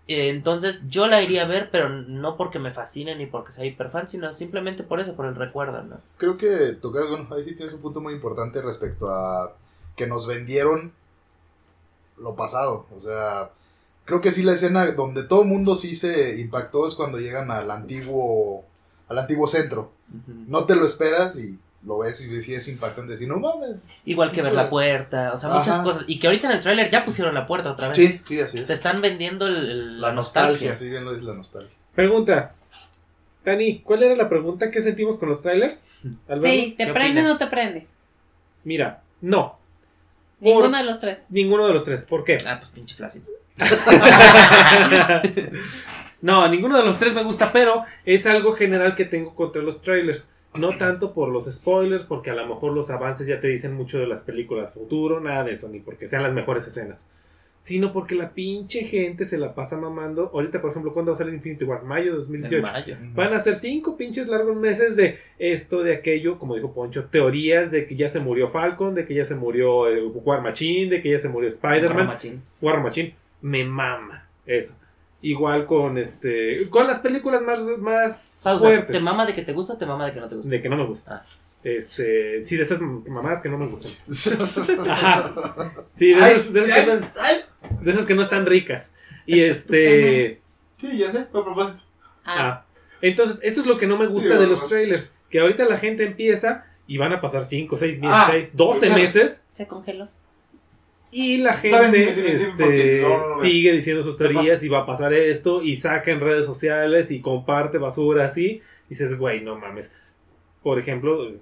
Entonces 0.09 0.83
yo 0.89 1.07
la 1.07 1.23
iría 1.23 1.45
a 1.45 1.47
ver, 1.47 1.71
pero 1.71 1.89
no 1.89 2.37
porque 2.37 2.59
me 2.59 2.73
fascine 2.73 3.15
ni 3.15 3.27
porque 3.27 3.53
sea 3.53 3.65
hiperfan, 3.65 4.09
sino 4.09 4.33
simplemente 4.33 4.83
por 4.83 4.99
eso, 4.99 5.15
por 5.15 5.27
el 5.27 5.37
recuerdo, 5.37 5.81
¿no? 5.85 6.01
Creo 6.19 6.37
que 6.37 6.73
tocas, 6.73 7.09
bueno, 7.09 7.29
ahí 7.31 7.45
sí 7.45 7.55
tienes 7.55 7.73
un 7.73 7.83
punto 7.83 8.01
muy 8.01 8.15
importante 8.15 8.61
respecto 8.61 9.15
a 9.15 9.55
que 9.95 10.09
nos 10.09 10.27
vendieron 10.27 10.93
lo 12.19 12.35
pasado. 12.35 12.87
O 12.97 13.01
sea, 13.01 13.53
creo 14.07 14.23
que 14.23 14.33
sí 14.33 14.43
la 14.43 14.53
escena 14.55 14.87
donde 14.93 15.25
todo 15.25 15.43
el 15.43 15.49
mundo 15.49 15.77
sí 15.77 15.95
se 15.95 16.41
impactó 16.41 16.87
es 16.89 16.95
cuando 16.95 17.19
llegan 17.19 17.51
al 17.51 17.71
antiguo, 17.71 18.65
al 19.09 19.19
antiguo 19.19 19.47
centro. 19.47 19.93
No 20.49 20.65
te 20.65 20.75
lo 20.77 20.87
esperas 20.87 21.39
y 21.39 21.59
lo 21.85 21.99
ves 21.99 22.21
y 22.25 22.41
sí 22.43 22.55
es 22.55 22.67
impactante 22.69 23.13
decir, 23.13 23.29
no 23.29 23.39
mames. 23.39 23.83
Igual 24.07 24.33
que 24.33 24.43
ver 24.43 24.55
la 24.55 24.71
puerta, 24.71 25.33
o 25.35 25.37
sea, 25.37 25.51
muchas 25.51 25.75
Ajá. 25.77 25.83
cosas. 25.85 26.05
Y 26.09 26.19
que 26.19 26.27
ahorita 26.29 26.49
en 26.51 26.57
el 26.57 26.63
tráiler 26.63 26.91
ya 26.91 27.05
pusieron 27.05 27.35
la 27.35 27.47
puerta 27.47 27.71
otra 27.71 27.89
vez. 27.89 27.97
Sí, 27.97 28.21
sí, 28.25 28.41
así 28.41 28.59
Te 28.59 28.65
es. 28.65 28.71
están 28.71 29.01
vendiendo 29.03 29.47
el- 29.47 29.57
el- 29.71 30.01
La 30.01 30.13
nostalgia, 30.13 30.75
sí 30.77 30.89
bien 30.89 31.05
lo 31.05 31.13
es 31.15 31.23
la 31.23 31.35
nostalgia. 31.35 31.75
Pregunta. 31.95 32.55
Dani, 33.45 33.81
¿cuál 33.81 34.03
era 34.03 34.17
la 34.17 34.29
pregunta 34.29 34.71
que 34.73 34.83
sentimos 34.83 35.19
con 35.19 35.29
los 35.29 35.43
trailers? 35.43 35.85
¿Al 36.29 36.41
Sí? 36.41 36.75
¿te 36.77 36.87
¿Qué 36.87 36.93
prende 36.93 37.21
o 37.21 37.25
no 37.25 37.37
te 37.39 37.47
prende? 37.47 37.87
Mira, 38.65 39.03
no. 39.21 39.57
Ninguno 40.41 40.77
de 40.77 40.83
los 40.85 41.01
tres. 41.01 41.27
Ninguno 41.31 41.67
de 41.69 41.73
los 41.73 41.85
tres. 41.85 42.05
¿Por 42.07 42.25
qué? 42.25 42.37
Ah, 42.47 42.57
pues 42.59 42.71
pinche 42.71 42.95
flácido. 42.97 43.27
No, 46.23 46.49
ninguno 46.49 46.79
de 46.79 46.85
los 46.85 46.99
tres 46.99 47.15
me 47.15 47.23
gusta, 47.23 47.53
pero 47.53 47.83
es 48.05 48.27
algo 48.27 48.53
general 48.53 48.95
que 48.95 49.05
tengo 49.05 49.35
contra 49.35 49.63
los 49.63 49.81
trailers. 49.81 50.31
No 50.55 50.77
tanto 50.79 51.13
por 51.13 51.29
los 51.29 51.53
spoilers, 51.53 52.05
porque 52.05 52.31
a 52.31 52.35
lo 52.35 52.47
mejor 52.47 52.73
los 52.73 52.89
avances 52.91 53.27
ya 53.27 53.41
te 53.41 53.49
dicen 53.49 53.75
mucho 53.75 53.99
de 53.99 54.07
las 54.07 54.23
películas 54.23 54.73
futuro, 54.73 55.21
nada 55.21 55.45
de 55.45 55.53
eso, 55.53 55.69
ni 55.69 55.81
porque 55.81 56.09
sean 56.09 56.23
las 56.23 56.33
mejores 56.33 56.67
escenas. 56.67 57.11
Sino 57.59 57.93
porque 57.93 58.15
la 58.15 58.31
pinche 58.31 58.85
gente 58.85 59.25
se 59.25 59.39
la 59.39 59.55
pasa 59.55 59.77
mamando. 59.79 60.31
Ahorita, 60.33 60.61
por 60.61 60.71
ejemplo, 60.71 60.93
¿cuándo 60.93 61.13
va 61.13 61.17
a 61.17 61.19
salir 61.19 61.35
Infinity 61.35 61.65
War? 61.65 61.83
Mayo 61.85 62.05
de 62.05 62.11
En 62.11 62.17
2018. 62.19 62.73
mayo. 62.73 62.97
Van 63.15 63.35
a 63.35 63.39
ser 63.39 63.55
cinco 63.55 63.97
pinches 63.97 64.29
largos 64.29 64.57
meses 64.57 64.95
de 64.95 65.19
esto, 65.39 65.83
de 65.83 65.95
aquello, 65.95 66.39
como 66.39 66.55
dijo 66.55 66.73
Poncho, 66.73 67.05
teorías 67.07 67.71
de 67.71 67.87
que 67.87 67.97
ya 67.97 68.09
se 68.09 68.21
murió 68.21 68.49
Falcon, 68.49 68.95
de 68.95 69.05
que 69.07 69.15
ya 69.15 69.25
se 69.25 69.35
murió 69.35 69.89
eh, 69.89 70.03
War 70.03 70.43
Machine, 70.43 70.91
de 70.91 71.03
que 71.03 71.11
ya 71.11 71.19
se 71.19 71.29
murió 71.29 71.49
Spider-Man. 71.49 72.07
Machín. 72.07 72.43
War 72.61 72.83
Machine. 72.83 73.15
Me 73.41 73.65
mama 73.65 74.29
eso. 74.47 74.77
Igual 75.23 75.67
con 75.67 75.99
este. 75.99 76.69
Con 76.71 76.87
las 76.87 77.01
películas 77.01 77.43
más, 77.43 77.61
más 77.79 78.41
Pausa. 78.45 78.61
fuertes. 78.67 78.97
¿Te 78.97 79.01
mama 79.03 79.25
de 79.27 79.35
que 79.35 79.43
te 79.43 79.53
gusta 79.53 79.75
o 79.75 79.79
te 79.79 79.87
mama 79.87 80.07
de 80.07 80.13
que 80.13 80.21
no 80.21 80.29
te 80.29 80.37
gusta? 80.37 80.51
De 80.51 80.63
que 80.63 80.69
no 80.69 80.77
me 80.77 80.87
gusta. 80.87 81.25
Ah. 81.25 81.27
Este. 81.65 82.45
Sí, 82.45 82.57
de 82.57 82.63
esas 82.63 82.81
mamadas 82.81 83.41
que 83.43 83.49
no 83.49 83.59
me 83.59 83.67
gustan. 83.67 83.91
Ajá. 84.91 85.33
Sí, 85.93 86.13
de 86.13 86.23
Ay, 86.23 86.35
esas, 86.37 86.53
de 86.53 86.61
esas 86.61 86.79
ay, 86.79 86.85
que 86.85 86.91
no, 87.75 87.81
de 87.83 87.91
esas 87.91 88.07
que 88.07 88.15
no 88.15 88.23
están 88.23 88.47
ricas. 88.47 88.95
Y 89.27 89.41
este. 89.45 90.41
Sí, 90.77 90.99
ya 90.99 91.11
sé, 91.11 91.25
fue 91.33 91.41
a 91.41 91.45
propósito. 91.45 91.83
Ah, 92.25 92.49
Ah, 92.49 92.65
entonces, 93.01 93.41
eso 93.43 93.61
es 93.63 93.67
lo 93.67 93.79
que 93.79 93.87
no 93.87 93.97
me 93.99 94.07
gusta 94.07 94.35
Sí, 94.35 94.39
de 94.39 94.47
los 94.47 94.69
trailers. 94.69 95.15
Que 95.31 95.41
ahorita 95.41 95.65
la 95.65 95.77
gente 95.79 96.05
empieza 96.05 96.67
y 96.87 96.99
van 96.99 97.13
a 97.13 97.21
pasar 97.21 97.43
5, 97.43 97.77
6, 97.77 98.01
Ah, 98.05 98.29
6, 98.31 98.51
12 98.55 98.81
claro. 98.81 98.95
meses. 99.03 99.45
se 99.53 99.67
congeló. 99.67 100.09
Y 101.11 101.39
la 101.39 101.55
gente 101.55 101.87
dime, 101.87 102.15
dime, 102.15 102.15
dime, 102.15 102.35
este, 102.35 103.03
no, 103.03 103.41
sigue 103.41 103.73
diciendo 103.73 104.03
sus 104.03 104.17
¿Qué 104.17 104.25
teorías 104.25 104.63
y 104.63 104.69
va 104.69 104.81
a 104.81 104.87
pasar 104.87 105.15
esto 105.15 105.63
y 105.63 105.77
saca 105.77 106.11
en 106.11 106.21
redes 106.21 106.45
sociales 106.45 107.11
y 107.11 107.21
comparte 107.21 107.79
basura 107.79 108.27
así. 108.27 108.61
Y 108.87 108.89
dices, 108.91 109.17
güey, 109.19 109.43
no 109.43 109.59
mames. 109.59 109.95
Por 110.63 110.79
ejemplo, 110.79 111.33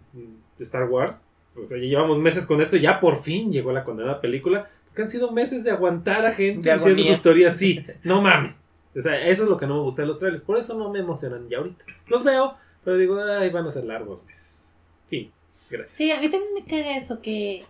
Star 0.59 0.85
Wars. 0.85 1.27
O 1.57 1.65
sea, 1.65 1.78
ya 1.78 1.85
llevamos 1.85 2.19
meses 2.19 2.47
con 2.47 2.61
esto. 2.61 2.77
Ya 2.77 3.01
por 3.01 3.23
fin 3.23 3.51
llegó 3.51 3.73
la 3.73 3.85
condenada 3.85 4.20
película. 4.20 4.69
Porque 4.86 5.03
han 5.03 5.09
sido 5.09 5.32
meses 5.32 5.65
de 5.65 5.70
aguantar 5.70 6.27
a 6.27 6.35
gente 6.35 6.69
De 6.69 6.74
diciendo 6.74 6.85
agonía. 6.85 7.12
sus 7.15 7.23
teorías. 7.23 7.57
Sí, 7.57 7.85
no 8.03 8.20
mames. 8.23 8.55
O 8.97 9.01
sea, 9.01 9.27
eso 9.27 9.43
es 9.45 9.49
lo 9.49 9.57
que 9.57 9.66
no 9.66 9.77
me 9.77 9.81
gusta 9.82 10.03
de 10.03 10.09
los 10.09 10.19
trailers. 10.19 10.43
Por 10.43 10.57
eso 10.57 10.78
no 10.78 10.91
me 10.91 11.01
emocionan 11.01 11.49
ya 11.49 11.59
ahorita. 11.59 11.85
Los 12.07 12.23
veo, 12.23 12.55
pero 12.85 12.97
digo, 12.97 13.20
ay, 13.20 13.51
van 13.51 13.66
a 13.66 13.70
ser 13.70 13.85
largos 13.85 14.24
meses. 14.24 14.74
Fin. 15.09 15.32
Gracias. 15.69 15.97
Sí, 15.97 16.12
a 16.12 16.20
mí 16.20 16.28
también 16.28 16.55
me 16.55 16.65
caga 16.65 16.97
eso, 16.97 17.20
que 17.20 17.65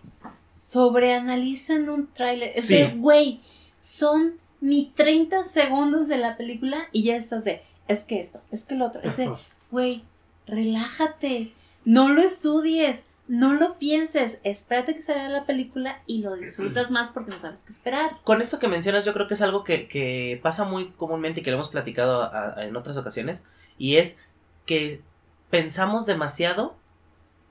sobreanalizan 0.55 1.89
un 1.89 2.07
tráiler. 2.13 2.51
Es 2.55 2.67
Sí. 2.67 2.77
de, 2.77 2.87
güey, 2.95 3.41
son 3.81 4.35
ni 4.61 4.91
30 4.95 5.45
segundos 5.45 6.09
de 6.09 6.17
la 6.19 6.37
película 6.37 6.89
y 6.93 7.03
ya 7.05 7.17
estás 7.17 7.45
de, 7.45 7.63
es 7.89 8.05
que 8.05 8.21
esto, 8.21 8.41
es 8.51 8.65
que 8.65 8.75
lo 8.77 8.87
otro. 8.87 9.01
Es 9.03 9.17
de, 9.17 9.31
güey, 9.71 10.05
relájate, 10.47 11.53
no 11.85 12.09
lo 12.09 12.23
estudies, 12.23 13.05
no 13.27 13.55
lo 13.55 13.79
pienses, 13.79 14.39
espérate 14.45 14.95
que 14.95 15.03
salga 15.03 15.29
la 15.29 15.45
película 15.45 16.01
y 16.07 16.19
lo 16.19 16.37
disfrutas 16.37 16.91
más 16.91 17.11
porque 17.11 17.33
no 17.33 17.39
sabes 17.39 17.65
qué 17.65 17.73
esperar. 17.73 18.19
Con 18.23 18.41
esto 18.41 18.59
que 18.59 18.69
mencionas, 18.69 19.05
yo 19.05 19.13
creo 19.13 19.27
que 19.27 19.35
es 19.35 19.43
algo 19.43 19.65
que, 19.65 19.89
que 19.89 20.39
pasa 20.43 20.65
muy 20.65 20.91
comúnmente 20.93 21.41
y 21.41 21.43
que 21.43 21.51
lo 21.51 21.57
hemos 21.57 21.71
platicado 21.71 22.23
a- 22.23 22.55
a- 22.59 22.65
en 22.65 22.77
otras 22.77 22.97
ocasiones. 22.97 23.43
Y 23.79 23.97
es 23.97 24.21
que 24.67 25.03
pensamos 25.51 26.07
demasiado 26.07 26.77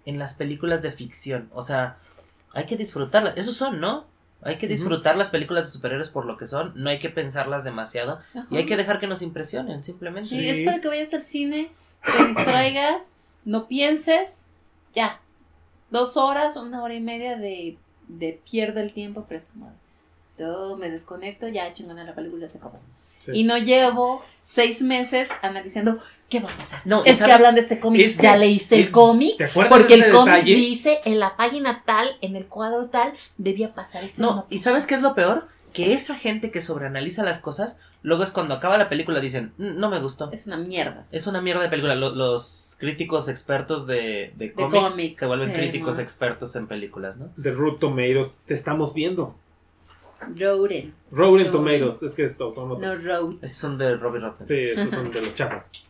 en 0.05 0.19
las 0.19 0.33
películas 0.35 0.81
de 0.81 0.91
ficción. 0.91 1.49
O 1.53 1.61
sea, 1.63 1.97
hay 2.53 2.65
que 2.65 2.77
disfrutarlas. 2.77 3.37
Esos 3.37 3.55
son, 3.55 3.79
¿no? 3.79 4.05
Hay 4.41 4.57
que 4.57 4.67
disfrutar 4.67 5.15
las 5.15 5.29
películas 5.29 5.65
de 5.65 5.71
superhéroes 5.71 6.09
por 6.09 6.25
lo 6.25 6.37
que 6.37 6.45
son. 6.45 6.73
No 6.75 6.89
hay 6.89 6.99
que 6.99 7.09
pensarlas 7.09 7.63
demasiado. 7.63 8.19
Y 8.49 8.57
hay 8.57 8.65
que 8.65 8.75
dejar 8.75 8.99
que 8.99 9.07
nos 9.07 9.21
impresionen, 9.21 9.83
simplemente. 9.83 10.29
Sí, 10.29 10.47
es 10.47 10.59
para 10.59 10.81
que 10.81 10.89
vayas 10.89 11.13
al 11.13 11.23
cine, 11.23 11.71
te 12.05 12.27
distraigas, 12.27 13.15
no 13.45 13.67
pienses, 13.67 14.47
ya. 14.93 15.21
Dos 15.91 16.17
horas, 16.17 16.57
una 16.57 16.83
hora 16.83 16.93
y 16.93 16.99
media 16.99 17.37
de, 17.37 17.77
de 18.07 18.41
pierde 18.49 18.81
el 18.81 18.91
tiempo, 18.91 19.25
pero 19.27 19.37
es 19.37 19.45
como, 19.45 19.71
todo 20.37 20.75
me 20.75 20.89
desconecto, 20.89 21.47
ya 21.47 21.71
chingona 21.71 22.03
la 22.03 22.15
película 22.15 22.47
se 22.47 22.57
acabó. 22.57 22.79
Sí. 23.19 23.31
Y 23.33 23.43
no 23.45 23.57
llevo 23.57 24.23
seis 24.41 24.81
meses 24.81 25.29
analizando 25.41 25.99
qué 26.33 26.39
va 26.45 26.49
a 26.51 26.57
pasar. 26.57 26.81
No, 26.85 27.03
es 27.05 27.21
que 27.21 27.31
hablan 27.31 27.55
de 27.55 27.61
este 27.61 27.79
cómic, 27.79 28.01
es 28.01 28.17
que- 28.17 28.23
ya 28.23 28.35
leíste 28.37 28.75
el 28.77 28.85
¿te- 28.85 28.91
cómic, 28.91 29.37
¿Te 29.37 29.45
acuerdas 29.45 29.71
porque 29.77 29.97
de 29.97 30.05
el 30.07 30.11
cómic 30.11 30.33
detalle? 30.33 30.55
dice 30.55 30.99
en 31.05 31.19
la 31.19 31.37
página 31.37 31.83
tal, 31.85 32.17
en 32.21 32.35
el 32.35 32.45
cuadro 32.47 32.87
tal, 32.87 33.13
debía 33.37 33.73
pasar 33.73 34.03
esto. 34.03 34.21
No, 34.21 34.47
¿y 34.49 34.57
sabes 34.59 34.87
qué 34.87 34.95
es 34.95 35.01
lo 35.01 35.13
peor? 35.15 35.47
Que 35.73 35.93
esa 35.93 36.15
gente 36.15 36.51
que 36.51 36.61
sobreanaliza 36.61 37.23
las 37.23 37.39
cosas, 37.39 37.79
luego 38.03 38.23
es 38.23 38.29
cuando 38.31 38.53
acaba 38.53 38.77
la 38.77 38.89
película 38.89 39.19
dicen, 39.19 39.53
"Mm, 39.57 39.79
no 39.79 39.89
me 39.89 39.99
gustó. 39.99 40.31
Es 40.31 40.45
una 40.47 40.57
mierda. 40.57 41.05
Es 41.11 41.25
una 41.25 41.41
mierda 41.41 41.63
de 41.63 41.69
película. 41.69 41.95
Lo- 41.95 42.13
los 42.13 42.75
críticos 42.79 43.27
expertos 43.27 43.87
de, 43.87 44.33
de 44.35 44.53
cómics, 44.53 44.91
cómics, 44.91 45.17
se 45.19 45.25
vuelven 45.25 45.49
sí, 45.49 45.55
críticos 45.55 45.97
expertos 45.99 46.55
en 46.55 46.67
películas, 46.67 47.17
¿no? 47.17 47.29
De 47.37 47.51
Root 47.51 47.79
Tomatoes. 47.79 48.41
Te 48.45 48.53
estamos 48.53 48.93
viendo. 48.93 49.35
Roden, 50.37 50.93
Rotten. 51.11 51.51
Tomatoes. 51.51 52.03
Es 52.03 52.13
que 52.13 52.29
son 52.29 52.53
no 52.55 52.95
road. 52.95 53.35
Esos 53.41 53.57
son 53.57 53.77
de 53.77 53.95
Robbie 53.97 54.19
Rotten. 54.21 54.45
Sí, 54.45 54.55
estos 54.57 54.93
son 54.93 55.11
de 55.11 55.21
los 55.21 55.35
chafas. 55.35 55.69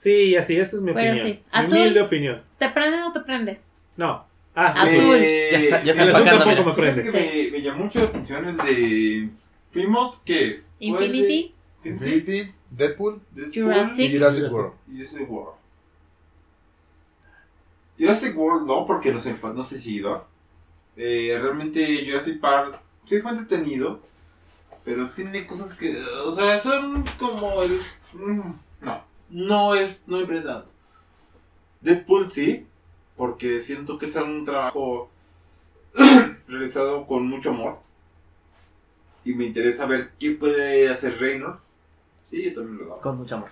Sí, 0.00 0.34
así, 0.34 0.56
esa 0.56 0.76
es 0.76 0.82
mi 0.82 0.92
Pero 0.92 1.10
opinión. 1.12 1.26
sí, 1.26 1.32
Mi 1.34 1.44
azul. 1.52 1.78
humilde 1.78 2.00
opinión. 2.00 2.42
¿Te 2.58 2.68
prende 2.70 2.96
o 2.96 3.00
no 3.00 3.12
te 3.12 3.20
prende? 3.20 3.60
No. 3.96 4.26
Ah, 4.54 4.82
Azul. 4.82 5.14
Eh, 5.16 5.48
Ya 5.52 5.58
está, 5.58 5.84
ya 5.84 5.90
está 5.92 6.02
el 6.02 6.10
azul 6.10 6.24
tampoco 6.24 6.50
mira. 6.50 6.64
me 6.64 6.72
prende. 6.72 7.02
que 7.04 7.10
me, 7.12 7.50
me 7.58 7.62
llamó 7.62 7.84
mucho 7.84 8.00
la 8.00 8.06
atención 8.06 8.44
el 8.48 8.56
de. 8.56 9.28
Fuimos 9.72 10.18
que. 10.24 10.62
Infinity, 10.80 11.54
Infinity, 11.84 12.50
Deadpool 12.70 13.20
Deadpool 13.30 13.52
Jurassic. 13.64 14.10
y 14.10 14.16
Jurassic 14.18 14.50
World. 14.50 14.72
Jurassic 14.90 15.30
World. 15.30 15.54
Jurassic 17.98 18.36
World 18.36 18.66
no, 18.66 18.86
porque 18.86 19.12
no 19.12 19.18
fan- 19.18 19.54
no 19.54 19.62
soy 19.62 19.78
seguidor. 19.78 20.26
Eh, 20.96 21.38
realmente 21.40 22.04
Jurassic 22.06 22.40
Park 22.40 22.80
sí 23.04 23.20
fue 23.20 23.30
entretenido, 23.32 24.00
pero 24.84 25.08
tiene 25.10 25.46
cosas 25.46 25.74
que, 25.74 25.96
o 26.24 26.32
sea, 26.32 26.58
son 26.58 27.04
como 27.18 27.62
el... 27.62 27.80
mm, 28.14 28.52
No, 29.30 29.74
es, 29.74 30.04
no 30.06 30.18
me 30.18 30.26
prende 30.26 30.46
tanto. 30.46 30.68
Deadpool 31.80 32.30
sí, 32.30 32.66
porque 33.16 33.58
siento 33.60 33.98
que 33.98 34.06
es 34.06 34.16
un 34.16 34.44
trabajo 34.44 35.10
realizado 36.48 37.06
con 37.06 37.26
mucho 37.26 37.50
amor. 37.50 37.78
Y 39.24 39.34
me 39.34 39.44
interesa 39.44 39.86
ver 39.86 40.12
qué 40.18 40.32
puede 40.32 40.88
hacer 40.88 41.18
Reynolds. 41.18 41.60
Sí, 42.24 42.42
yo 42.44 42.54
también 42.54 42.78
lo 42.78 42.92
hago. 42.92 43.02
Con 43.02 43.18
mucho 43.18 43.36
amor. 43.36 43.50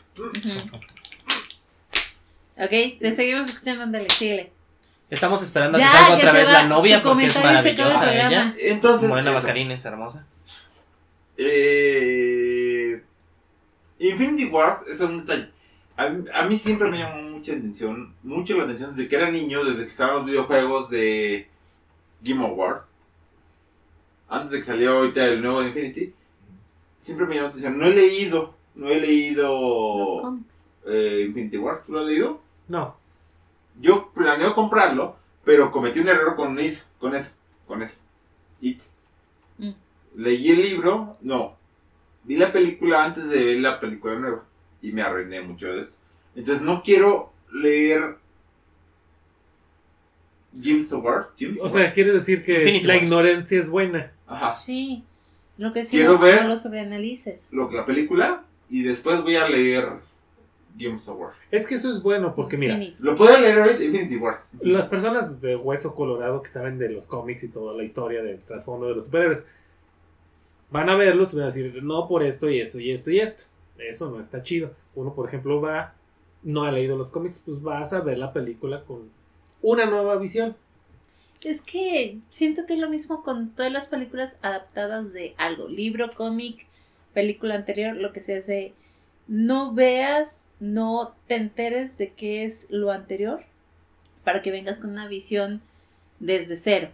Ok, 2.57 2.71
te 2.99 3.15
seguimos 3.15 3.49
escuchando, 3.49 3.85
ándale, 3.85 4.09
síguele. 4.09 4.53
Estamos 5.11 5.43
esperando 5.43 5.79
a 5.79 5.81
que 5.81 5.87
salga 5.87 6.07
que 6.09 6.15
otra 6.15 6.33
vez 6.33 6.49
la 6.51 6.67
novia 6.67 7.03
porque 7.03 7.27
es 7.27 7.43
maravillosa 7.43 8.15
ella. 8.15 8.55
Entonces, 8.59 9.09
Morena. 9.09 9.31
Bacarín 9.31 9.71
es 9.71 9.85
hermosa. 9.85 10.27
Eh, 11.37 13.03
Infinity 13.99 14.47
Wars 14.47 14.83
es 14.89 15.01
un 15.01 15.25
detalle. 15.25 15.51
A, 15.99 16.09
mí- 16.09 16.25
a 16.33 16.47
mí 16.47 16.57
siempre 16.57 16.91
me 16.91 16.99
llamó 16.99 17.23
mucha 17.23 17.53
atención, 17.53 18.15
mucho 18.23 18.57
la 18.57 18.65
atención 18.65 18.95
desde 18.95 19.09
que 19.09 19.17
era 19.17 19.31
niño, 19.31 19.65
desde 19.65 19.83
que 19.83 19.91
estaban 19.91 20.15
los 20.17 20.27
videojuegos 20.27 20.89
de 20.91 21.49
Game 22.23 22.45
of 22.45 22.57
Wars. 22.57 22.93
Antes 24.29 24.51
de 24.53 24.59
que 24.59 24.65
salió 24.65 24.93
ahorita 24.99 25.25
el 25.27 25.43
nuevo 25.43 25.61
de 25.61 25.69
Infinity, 25.69 26.15
siempre 26.99 27.27
me 27.27 27.35
llamó 27.35 27.47
la 27.47 27.51
atención. 27.51 27.79
No 27.79 27.87
he 27.87 27.95
leído, 27.95 28.55
no 28.75 28.89
he 28.89 28.95
Los 28.95 29.03
leído 29.03 30.21
cómics. 30.23 30.77
eh, 30.87 31.25
Infinity 31.27 31.57
Wars. 31.59 31.83
¿Tú 31.85 31.93
lo 31.93 32.01
has 32.01 32.07
leído? 32.07 32.41
No. 32.69 32.95
Yo 33.81 34.11
planeo 34.15 34.55
comprarlo, 34.55 35.17
pero 35.45 35.71
cometí 35.73 36.01
un 36.01 36.09
error 36.09 36.37
con 36.37 36.59
eso, 36.59 36.87
con 36.99 37.15
eso, 37.15 37.35
con 37.67 37.83
eso. 37.83 38.01
It. 38.61 38.83
Mm. 39.59 39.71
Leí 40.17 40.51
el 40.51 40.63
libro, 40.63 41.17
no. 41.23 41.57
Vi 42.25 42.37
la 42.37 42.53
película 42.53 43.05
antes 43.05 43.29
de 43.31 43.43
ver 43.45 43.61
la 43.61 43.81
película 43.81 44.15
nueva 44.17 44.45
y 44.83 44.93
me 44.93 45.03
arruiné 45.03 45.41
mucho 45.41 45.73
de 45.73 45.81
esto. 45.81 45.97
Entonces 46.37 46.63
no 46.63 46.83
quiero 46.83 47.33
leer 47.53 48.17
James 50.61 50.93
Wars. 50.93 51.29
James 51.39 51.59
O 51.63 51.69
sea, 51.69 51.93
quieres 51.93 52.15
decir 52.15 52.45
que 52.45 52.59
Infinity 52.61 52.87
la 52.87 52.95
Wars. 52.95 53.05
ignorancia 53.05 53.59
es 53.61 53.69
buena. 53.71 54.13
Ajá. 54.27 54.51
Sí, 54.51 55.05
lo 55.57 55.73
que 55.73 55.83
Quiero 55.83 56.13
decimos, 56.13 56.21
ver- 56.21 56.43
no 56.43 56.49
lo 56.49 56.57
sobreanalices. 56.57 57.53
Lo, 57.53 57.71
la 57.71 57.85
película 57.85 58.45
y 58.71 58.83
después 58.83 59.23
voy 59.23 59.37
a 59.37 59.49
leer 59.49 59.89
James 60.79 61.07
Wars. 61.09 61.37
Es 61.51 61.67
que 61.67 61.75
eso 61.75 61.91
es 61.91 62.03
bueno 62.03 62.35
porque, 62.35 62.57
mira, 62.57 62.75
Infinity. 62.75 62.97
Lo 63.03 63.15
puedo 63.17 63.39
leer 63.39 63.59
ahorita 63.59 63.83
Infinity 63.83 64.17
Wars. 64.17 64.51
las 64.61 64.87
personas 64.89 65.41
de 65.41 65.57
hueso 65.57 65.95
colorado 65.95 66.43
que 66.43 66.51
saben 66.51 66.79
de 66.79 66.89
los 66.91 67.07
cómics 67.07 67.43
y 67.45 67.49
toda 67.49 67.75
la 67.77 67.83
historia 67.83 68.23
del 68.23 68.39
trasfondo 68.41 68.87
de 68.87 68.95
los 68.95 69.07
superhéroes 69.07 69.47
van 70.71 70.89
a 70.91 70.97
verlos 70.97 71.33
y 71.33 71.37
van 71.37 71.45
a 71.45 71.47
decir, 71.47 71.83
no 71.83 72.07
por 72.09 72.23
esto 72.23 72.49
y 72.51 72.61
esto 72.61 72.79
y 72.79 72.91
esto 72.93 73.11
y 73.11 73.21
esto. 73.21 73.45
Eso 73.79 74.11
no 74.11 74.21
está 74.21 74.43
chido. 74.43 74.75
Uno, 74.95 75.15
por 75.15 75.29
ejemplo, 75.29 75.61
va, 75.61 75.95
no 76.43 76.65
ha 76.65 76.73
leído 76.73 76.97
los 76.97 77.11
cómics, 77.11 77.43
pues 77.45 77.63
vas 77.63 77.93
a 77.93 78.01
ver 78.01 78.19
la 78.19 78.33
película 78.33 78.85
con 78.85 79.11
una 79.63 79.87
nueva 79.87 80.17
visión. 80.17 80.57
Es 81.41 81.63
que 81.63 82.19
siento 82.31 82.67
que 82.67 82.75
es 82.75 82.81
lo 82.81 82.91
mismo 82.91 83.23
con 83.23 83.51
todas 83.51 83.71
las 83.71 83.87
películas 83.87 84.41
adaptadas 84.43 85.13
de 85.13 85.35
algo, 85.37 85.69
libro, 85.69 86.13
cómic, 86.17 86.67
película 87.15 87.55
anterior, 87.55 87.97
lo 87.97 88.13
que 88.13 88.21
sea, 88.21 88.41
de 88.41 88.73
no 89.29 89.73
veas, 89.75 90.49
no 90.59 91.15
te 91.27 91.37
enteres 91.37 91.99
de 91.99 92.13
qué 92.13 92.45
es 92.45 92.67
lo 92.71 92.91
anterior 92.91 93.45
para 94.25 94.43
que 94.43 94.51
vengas 94.51 94.79
con 94.79 94.91
una 94.91 95.07
visión 95.07 95.61
desde 96.19 96.57
cero 96.57 96.91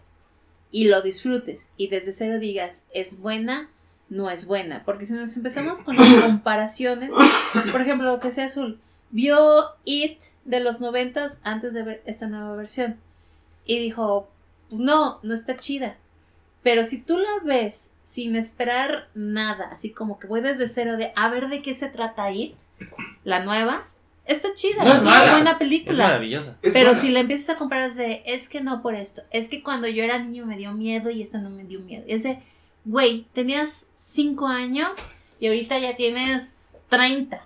y 0.70 0.86
lo 0.86 1.00
disfrutes 1.02 1.72
y 1.76 1.88
desde 1.88 2.12
cero 2.12 2.38
digas, 2.38 2.86
es 2.92 3.20
buena, 3.20 3.70
no 4.14 4.30
es 4.30 4.46
buena, 4.46 4.82
porque 4.84 5.06
si 5.06 5.12
nos 5.12 5.36
empezamos 5.36 5.80
con 5.80 5.96
las 5.96 6.14
comparaciones, 6.22 7.12
por 7.72 7.80
ejemplo, 7.80 8.10
lo 8.12 8.20
que 8.20 8.30
sea 8.32 8.46
azul, 8.46 8.78
vio 9.10 9.64
It 9.84 10.18
de 10.44 10.60
los 10.60 10.80
noventas 10.80 11.40
antes 11.42 11.74
de 11.74 11.82
ver 11.82 12.02
esta 12.06 12.26
nueva 12.26 12.54
versión 12.56 12.96
y 13.66 13.78
dijo, 13.78 14.28
pues 14.68 14.80
no, 14.80 15.18
no 15.22 15.34
está 15.34 15.56
chida. 15.56 15.96
Pero 16.62 16.84
si 16.84 17.02
tú 17.02 17.18
la 17.18 17.28
ves 17.44 17.90
sin 18.02 18.36
esperar 18.36 19.08
nada, 19.14 19.68
así 19.72 19.90
como 19.90 20.18
que 20.18 20.26
voy 20.26 20.40
desde 20.40 20.66
cero 20.66 20.96
de 20.96 21.12
a 21.16 21.28
ver 21.28 21.48
de 21.48 21.60
qué 21.62 21.74
se 21.74 21.88
trata 21.88 22.30
It, 22.30 22.54
la 23.24 23.44
nueva, 23.44 23.84
está 24.26 24.54
chida, 24.54 24.84
No 24.84 24.90
es, 24.92 24.96
es 24.98 25.02
una 25.02 25.10
mala. 25.10 25.32
buena 25.32 25.50
Es 25.52 25.56
película. 25.58 26.04
maravillosa. 26.04 26.58
Es 26.62 26.72
Pero 26.72 26.90
buena. 26.90 27.00
si 27.00 27.10
la 27.10 27.20
empiezas 27.20 27.56
a 27.56 27.58
comparar 27.58 27.88
es 27.88 27.96
de, 27.96 28.22
es 28.26 28.48
que 28.48 28.60
no 28.60 28.80
por 28.82 28.94
esto, 28.94 29.22
es 29.30 29.48
que 29.48 29.62
cuando 29.62 29.88
yo 29.88 30.04
era 30.04 30.18
niño 30.18 30.46
me 30.46 30.56
dio 30.56 30.72
miedo 30.72 31.10
y 31.10 31.20
esta 31.22 31.38
no 31.38 31.50
me 31.50 31.64
dio 31.64 31.80
miedo. 31.80 32.04
Es 32.06 32.22
de, 32.22 32.38
güey, 32.84 33.26
tenías 33.32 33.88
5 33.96 34.46
años 34.46 34.96
y 35.40 35.46
ahorita 35.48 35.78
ya 35.78 35.96
tienes 35.96 36.58
30. 36.88 37.44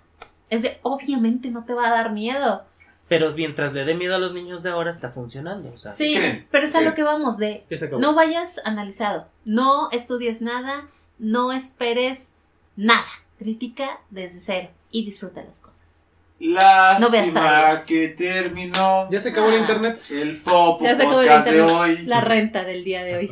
Es 0.50 0.62
de, 0.62 0.78
obviamente 0.82 1.50
no 1.50 1.64
te 1.64 1.74
va 1.74 1.88
a 1.88 1.90
dar 1.90 2.12
miedo. 2.12 2.64
Pero 3.08 3.32
mientras 3.32 3.72
le 3.72 3.84
dé 3.84 3.94
miedo 3.94 4.14
a 4.16 4.18
los 4.18 4.32
niños 4.34 4.62
de 4.62 4.70
ahora, 4.70 4.90
está 4.90 5.10
funcionando. 5.10 5.72
O 5.72 5.78
sea, 5.78 5.92
Sí, 5.92 6.16
pero 6.50 6.66
es 6.66 6.74
a 6.74 6.82
lo 6.82 6.94
que 6.94 7.02
vamos 7.02 7.38
de, 7.38 7.64
Ya 7.70 7.78
se 7.78 7.86
acabó. 7.86 8.00
no 8.02 8.14
vayas 8.14 8.60
analizado, 8.66 9.28
no 9.46 9.90
estudies 9.92 10.42
nada, 10.42 10.86
no 11.18 11.52
esperes 11.52 12.34
nada. 12.76 13.06
Critica 13.38 14.00
desde 14.10 14.40
cero 14.40 14.68
y 14.90 15.04
disfruta 15.04 15.42
las 15.44 15.60
cosas. 15.60 16.08
Lástima 16.40 16.98
No 16.98 17.10
veas 17.10 17.32
trailers. 17.32 17.86
que 17.86 18.08
terminó 18.08 19.08
Ya 19.10 19.18
se 19.20 19.30
acabó 19.30 19.48
el 19.48 19.54
Ah. 19.56 19.58
internet. 19.60 20.00
el 20.10 20.36
Popo 20.42 20.84
Ya 20.84 20.94
se 20.96 21.02
acabó 21.02 21.20
el 21.22 21.28
Podcast 21.28 21.46
de 21.48 21.58
internet. 21.58 21.76
hoy. 21.80 22.06
La 22.06 22.20
renta 22.20 22.64
del 22.64 22.84
día 22.84 23.04
de 23.04 23.16
hoy. 23.16 23.30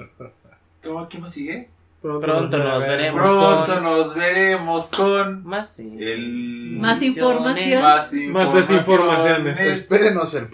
¿Cómo, 0.83 1.09
¿Qué 1.09 1.19
más 1.19 1.33
sigue? 1.33 1.69
Pronto 2.03 2.59
nos 2.59 2.87
veremos 2.87 3.21
Pronto 3.31 3.75
con- 3.75 3.83
nos 3.83 4.15
veremos 4.15 4.87
con 4.97 5.45
Más 5.45 5.79
el... 5.81 6.77
Más 6.79 7.03
información. 7.03 7.83
Más, 7.83 8.13
Más 8.29 8.55
desinformaciones. 8.55 9.59
Espérenos 9.59 10.33
el 10.35 10.43
En 10.43 10.47
el 10.47 10.51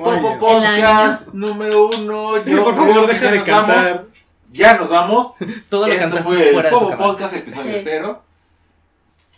próximo 0.00 0.02
Popo 0.02 0.28
año. 0.30 0.38
Podcast 0.40 1.34
número 1.34 1.90
uno. 1.96 2.42
Sí, 2.42 2.50
Yo 2.50 2.64
por 2.64 2.74
favor, 2.74 3.06
deja 3.06 3.20
ya 3.20 3.30
de 3.30 3.38
nos 3.38 3.46
vamos. 3.46 3.66
cantar. 3.66 4.04
Ya 4.52 4.76
nos 4.78 4.88
vamos. 4.88 5.34
Todo 5.68 5.86
lo 5.86 5.92
Esto 5.92 6.16
fue 6.24 6.48
el 6.48 6.54
fuera 6.54 6.70
de 6.70 6.74
tu 6.76 6.80
Popo. 6.80 6.96
Podcast 6.96 7.34
episodio 7.36 7.72
Sí. 7.74 7.80
cero. 7.84 8.22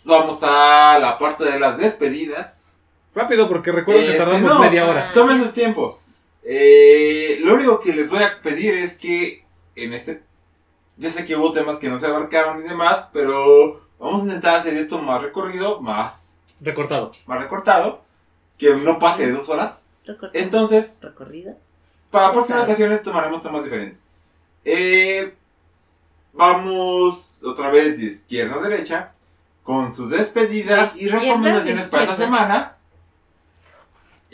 Vamos 0.05 0.39
a 0.41 0.97
la 0.99 1.17
parte 1.19 1.43
de 1.43 1.59
las 1.59 1.77
despedidas. 1.77 2.73
Rápido, 3.13 3.47
porque 3.47 3.71
recuerdo 3.71 4.01
que 4.01 4.07
Este, 4.07 4.17
tardamos 4.17 4.49
no. 4.53 4.59
media 4.59 4.87
hora. 4.87 5.11
Tomen 5.13 5.43
su 5.45 5.53
tiempo. 5.53 5.87
Eh, 6.43 7.39
lo 7.43 7.53
único 7.53 7.79
que 7.79 7.93
les 7.93 8.09
voy 8.09 8.23
a 8.23 8.41
pedir 8.41 8.73
es 8.73 8.97
que 8.97 9.45
en 9.75 9.93
este... 9.93 10.23
Yo 10.97 11.09
sé 11.09 11.25
que 11.25 11.35
hubo 11.35 11.51
temas 11.53 11.77
que 11.79 11.89
no 11.89 11.97
se 11.99 12.05
abarcaron 12.07 12.63
y 12.63 12.69
demás, 12.69 13.09
pero 13.11 13.81
vamos 13.99 14.21
a 14.21 14.25
intentar 14.25 14.55
hacer 14.57 14.75
esto 14.75 15.01
más 15.01 15.21
recorrido, 15.21 15.81
más, 15.81 16.37
Recortado. 16.61 17.11
más 17.25 17.39
recortado, 17.41 18.01
que 18.57 18.75
no 18.75 18.99
pase 18.99 19.25
de 19.27 19.33
dos 19.33 19.49
horas. 19.49 19.85
Recorrido. 20.05 20.43
Entonces, 20.43 20.99
Recorrido. 21.01 21.55
para 22.11 22.31
próximas 22.31 22.63
ocasiones 22.63 23.01
tomaremos 23.03 23.41
temas 23.41 23.63
diferentes. 23.63 24.09
Eh, 24.65 25.35
vamos 26.33 27.39
otra 27.43 27.69
vez 27.69 27.97
de 27.97 28.05
izquierda 28.05 28.55
a 28.55 28.67
derecha 28.69 29.13
con 29.63 29.93
sus 29.93 30.09
despedidas 30.09 30.95
De 30.95 31.03
y 31.03 31.07
recomendaciones 31.09 31.87
para 31.87 32.03
esta 32.03 32.13
izquierda. 32.13 32.37
semana. 32.37 32.77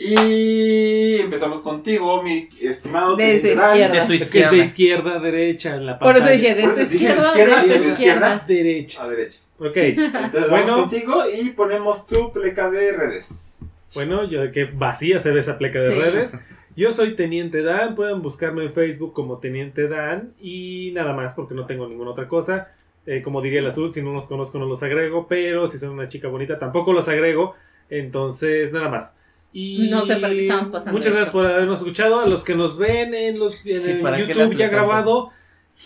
Y 0.02 1.20
empezamos 1.20 1.60
contigo, 1.60 2.22
mi 2.22 2.48
estimado 2.60 3.16
De 3.16 3.38
su 3.38 3.48
izquierda. 3.48 3.88
De 3.94 4.00
su 4.00 4.08
que 4.08 4.14
es 4.14 4.22
izquierda. 4.22 4.50
de 4.52 4.56
izquierda 4.58 5.16
a 5.16 5.18
derecha 5.20 5.74
en 5.76 5.84
la 5.86 5.98
Por 5.98 6.16
eso 6.16 6.26
pantalla. 6.26 6.40
dije, 6.40 6.54
de 6.54 6.62
Por 6.62 6.70
eso 6.72 6.80
dije 6.80 6.90
de 6.90 6.94
izquierda, 6.96 7.26
izquierda, 7.28 7.62
de 7.62 7.68
de 7.68 7.74
izquierda. 7.74 7.90
izquierda. 7.90 8.44
Derecha. 8.48 9.02
A 9.04 9.08
derecha. 9.08 9.38
Ok. 9.58 9.76
Entonces 9.76 10.50
Bueno. 10.50 10.66
vamos 10.66 10.80
contigo 10.80 11.22
y 11.42 11.50
ponemos 11.50 12.06
tu 12.06 12.32
pleca 12.32 12.70
de 12.70 12.92
redes. 12.92 13.58
Bueno, 13.94 14.24
yo 14.24 14.50
que 14.52 14.64
vacía 14.64 15.18
se 15.18 15.32
ve 15.32 15.40
esa 15.40 15.58
pleca 15.58 15.78
de 15.80 15.92
Sí. 15.92 15.98
redes. 16.00 16.38
Yo 16.76 16.92
soy 16.92 17.14
Teniente 17.14 17.60
Dan, 17.62 17.94
pueden 17.94 18.22
buscarme 18.22 18.62
en 18.62 18.72
Facebook 18.72 19.12
como 19.12 19.38
Teniente 19.38 19.86
Dan 19.86 20.32
y 20.40 20.92
nada 20.94 21.12
más 21.12 21.34
porque 21.34 21.54
no 21.54 21.66
tengo 21.66 21.86
ninguna 21.86 22.12
otra 22.12 22.26
cosa. 22.26 22.68
Eh, 23.06 23.20
como 23.22 23.42
diría 23.42 23.60
el 23.60 23.66
azul, 23.66 23.92
si 23.92 24.02
no 24.02 24.12
los 24.14 24.26
conozco 24.26 24.58
no 24.58 24.64
los 24.66 24.82
agrego, 24.82 25.26
pero 25.28 25.68
si 25.68 25.78
son 25.78 25.90
una 25.90 26.08
chica 26.08 26.28
bonita 26.28 26.58
tampoco 26.58 26.92
los 26.94 27.06
agrego. 27.08 27.54
Entonces, 27.90 28.72
nada 28.72 28.88
más. 28.88 29.16
Y 29.52 29.88
No 29.90 30.04
sé 30.04 30.16
para 30.16 30.32
qué 30.32 30.42
estamos 30.42 30.68
pasando 30.68 30.92
Muchas 30.92 31.12
gracias 31.12 31.28
esto. 31.28 31.38
por 31.38 31.46
habernos 31.50 31.78
escuchado. 31.80 32.20
A 32.20 32.26
los 32.26 32.44
que 32.44 32.54
nos 32.54 32.78
ven 32.78 33.14
en, 33.14 33.38
los, 33.38 33.64
en 33.66 33.76
Sí, 33.76 33.90
el 33.92 34.00
¿para 34.00 34.16
qué 34.18 34.26
le 34.34 34.34
YouTube 34.44 34.56
ya 34.56 34.68
grabado, 34.68 35.30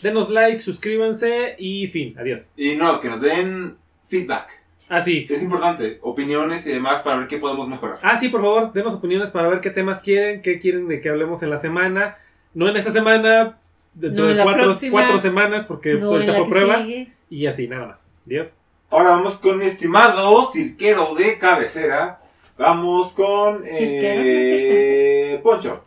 denos 0.03 0.31
like, 0.31 0.59
suscríbanse 0.59 1.57
y 1.59 1.87
fin. 1.87 2.15
Adiós. 2.19 2.51
Y 2.57 2.77
no, 2.77 3.01
que 3.01 3.09
nos 3.09 3.21
den 3.21 3.77
feedback. 4.09 4.49
Ah, 4.91 5.01
sí. 5.01 5.27
Es 5.31 5.43
importante, 5.43 5.99
opiniones 6.03 6.67
y 6.67 6.71
demás 6.73 7.01
para 7.01 7.17
ver 7.17 7.27
qué 7.27 7.39
podemos 7.39 7.67
mejorar. 7.69 7.99
Ah, 8.03 8.19
sí, 8.19 8.29
por 8.29 8.43
favor, 8.43 8.73
denos 8.75 8.93
opiniones 8.95 9.31
para 9.31 9.49
ver 9.49 9.61
qué 9.61 9.71
temas 9.71 10.03
quieren, 10.03 10.43
qué 10.43 10.59
quieren 10.61 10.89
de 10.89 11.01
que 11.01 11.09
hablemos 11.09 11.43
en 11.43 11.49
la 11.51 11.57
semana. 11.57 12.19
No 12.53 12.69
en 12.69 12.77
esta 12.77 12.91
semana, 12.91 13.59
dentro 13.95 14.25
No, 14.25 14.35
de 14.35 14.43
cuatro, 14.43 14.65
próxima. 14.65 14.93
cuatro 14.93 15.19
semanas, 15.19 15.65
porque 15.65 15.95
No, 15.95 16.11
ahorita 16.11 16.35
fue 16.35 16.49
prueba. 16.51 16.83
sigue. 16.83 17.13
Y 17.31 17.47
así, 17.47 17.67
nada 17.67 17.87
más. 17.87 18.13
Adiós. 18.27 18.59
Ahora 18.91 19.11
vamos 19.11 19.39
con 19.39 19.57
mi 19.59 19.65
estimado 19.65 20.45
cirquero 20.53 21.15
de 21.15 21.39
cabecera. 21.39 22.21
Vamos 22.57 23.13
con 23.13 23.65
eh, 23.69 25.41
Poncho. 25.43 25.85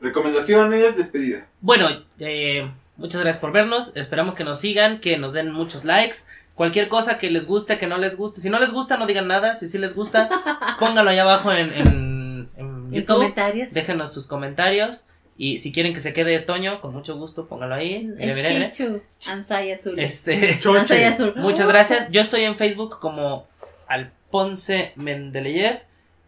Recomendaciones, 0.00 0.96
despedida. 0.96 1.46
Bueno, 1.60 1.88
eh, 2.18 2.70
muchas 2.96 3.20
gracias 3.20 3.40
por 3.40 3.52
vernos. 3.52 3.92
Esperamos 3.96 4.34
que 4.34 4.44
nos 4.44 4.60
sigan, 4.60 5.00
que 5.00 5.18
nos 5.18 5.32
den 5.32 5.52
muchos 5.52 5.84
likes. 5.84 6.18
Cualquier 6.54 6.88
cosa 6.88 7.18
que 7.18 7.30
les 7.30 7.46
guste, 7.46 7.78
que 7.78 7.86
no 7.86 7.98
les 7.98 8.16
guste. 8.16 8.40
Si 8.40 8.50
no 8.50 8.58
les 8.58 8.72
gusta, 8.72 8.96
no 8.96 9.06
digan 9.06 9.26
nada. 9.28 9.54
Si 9.54 9.66
sí 9.66 9.78
les 9.78 9.94
gusta, 9.94 10.28
pónganlo 10.80 11.10
ahí 11.10 11.18
abajo 11.18 11.52
en, 11.52 11.72
en, 11.72 11.86
en 11.86 12.48
En 12.56 12.92
YouTube. 12.92 13.06
comentarios. 13.16 13.72
Déjenos 13.72 14.12
sus 14.12 14.26
comentarios. 14.26 15.06
Y 15.36 15.58
si 15.58 15.72
quieren 15.72 15.94
que 15.94 16.00
se 16.00 16.12
quede 16.12 16.38
Toño, 16.40 16.82
con 16.82 16.92
mucho 16.92 17.16
gusto, 17.16 17.46
pónganlo 17.46 17.74
ahí. 17.74 18.10
Es 18.18 18.76
Chichu. 18.76 19.00
Ansaya 19.28 19.74
azul. 19.76 19.98
Este, 19.98 20.58
Ansaya 20.78 21.10
azul. 21.10 21.32
muchas 21.36 21.66
gracias. 21.72 22.10
Yo 22.10 22.20
estoy 22.20 22.42
en 22.42 22.56
Facebook 22.56 22.98
como 23.00 23.46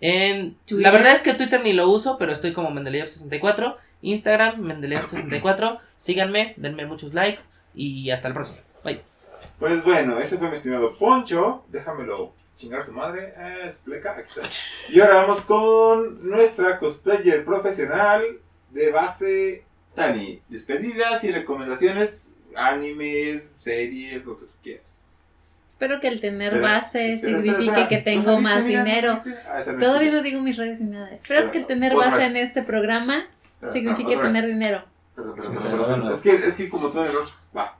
En, 0.01 0.57
Twitter. 0.67 0.83
la 0.83 0.91
verdad 0.91 1.13
es 1.13 1.23
que 1.23 1.35
Twitter 1.35 1.63
ni 1.63 1.73
lo 1.73 1.89
uso, 1.89 2.19
pero 2.19 2.33
estoy 2.33 2.53
como 2.53 2.71
Mendeleyev64. 2.71 3.77
Instagram, 4.03 4.61
Mendeleyev64. 4.63 5.79
Síganme, 5.97 6.55
denme 6.57 6.87
muchos 6.87 7.15
likes. 7.15 7.45
Y 7.75 8.11
hasta 8.11 8.29
el 8.29 8.35
próximo. 8.35 8.59
Bye. 8.85 9.01
Pues 9.59 9.85
bueno, 9.85 10.19
ese 10.19 10.39
fue 10.39 10.49
mi 10.49 10.55
estimado 10.55 10.93
Poncho. 10.95 11.65
Déjamelo 11.69 12.33
chingar 12.57 12.85
su 12.85 12.93
madre. 12.93 13.33
Eh, 13.37 13.63
explica. 13.67 14.13
Aquí 14.13 14.29
está. 14.29 14.49
Y 14.93 15.01
ahora 15.01 15.15
vamos 15.23 15.41
con 15.43 16.29
nuestra 16.29 16.79
cosplayer 16.79 17.45
profesional 17.45 18.23
de 18.71 18.91
base 18.91 19.65
Tani. 19.95 20.43
Despedidas 20.49 21.23
y 21.25 21.31
recomendaciones, 21.31 22.33
animes, 22.57 23.53
series, 23.59 24.25
lo 24.25 24.39
que 24.39 24.47
tú 24.47 24.53
quieras. 24.63 25.02
Espero 25.83 25.99
que 26.01 26.07
el 26.07 26.21
tener 26.21 26.55
Espera, 26.55 26.75
base 26.75 27.15
espera, 27.15 27.39
signifique 27.39 27.71
espera, 27.71 27.89
que 27.89 27.99
tengo 27.99 28.31
¿No 28.31 28.41
más 28.41 28.65
dinero. 28.65 29.21
Ah, 29.49 29.59
no 29.67 29.79
Todavía 29.79 30.13
no 30.13 30.23
digo 30.23 30.41
mis 30.41 30.57
redes 30.57 30.81
ni 30.81 30.91
nada. 30.91 31.11
Espero 31.11 31.51
que 31.51 31.59
el 31.59 31.67
tener 31.67 31.97
base 31.97 32.19
vez. 32.19 32.27
en 32.27 32.37
este 32.37 32.63
programa 32.63 33.27
signifique 33.73 34.15
no, 34.15 34.21
otra 34.21 34.23
vez. 34.23 34.33
tener 34.33 34.47
dinero. 34.47 34.85
Es 36.15 36.21
que, 36.21 36.35
es 36.37 36.55
que 36.55 36.69
como 36.69 36.89
todo 36.91 37.05
error. 37.05 37.29
Va. 37.57 37.77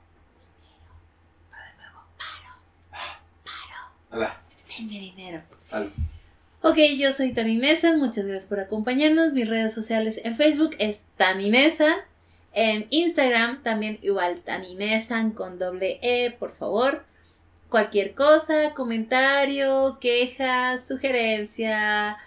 Ala, 4.11 4.41
Denme 4.77 4.99
dinero. 4.99 5.41
ala. 5.71 5.87
Ok, 6.61 6.79
yo 6.97 7.13
soy 7.13 7.31
Taninesa, 7.31 7.95
muchas 7.95 8.25
gracias 8.25 8.49
por 8.49 8.59
acompañarnos. 8.59 9.31
Mis 9.31 9.47
redes 9.47 9.73
sociales 9.73 10.19
en 10.25 10.35
Facebook 10.35 10.75
es 10.77 11.07
Taninesa. 11.15 11.95
En 12.51 12.85
Instagram 12.89 13.63
también 13.63 13.97
igual 14.01 14.41
Taninesan 14.41 15.31
con 15.31 15.57
doble 15.57 15.99
E, 16.01 16.31
por 16.31 16.51
favor. 16.51 17.05
Cualquier 17.73 18.13
cosa, 18.13 18.75
comentario, 18.75 19.97
queja, 19.99 20.77
sugerencia, 20.77 22.17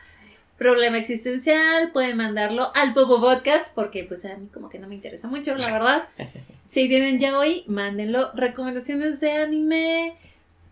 problema 0.59 0.99
existencial, 0.99 1.93
pueden 1.93 2.17
mandarlo 2.17 2.73
al 2.75 2.95
Popo 2.95 3.21
Podcast 3.21 3.73
porque 3.73 4.03
pues 4.03 4.25
a 4.25 4.37
mí 4.37 4.49
como 4.49 4.69
que 4.71 4.81
no 4.81 4.89
me 4.89 4.97
interesa 4.97 5.29
mucho, 5.29 5.55
la 5.55 5.71
verdad. 5.71 6.09
Si 6.65 6.89
tienen 6.89 7.21
ya 7.21 7.39
hoy, 7.39 7.63
mándenlo. 7.69 8.33
Recomendaciones 8.35 9.21
de 9.21 9.35
anime, 9.35 10.17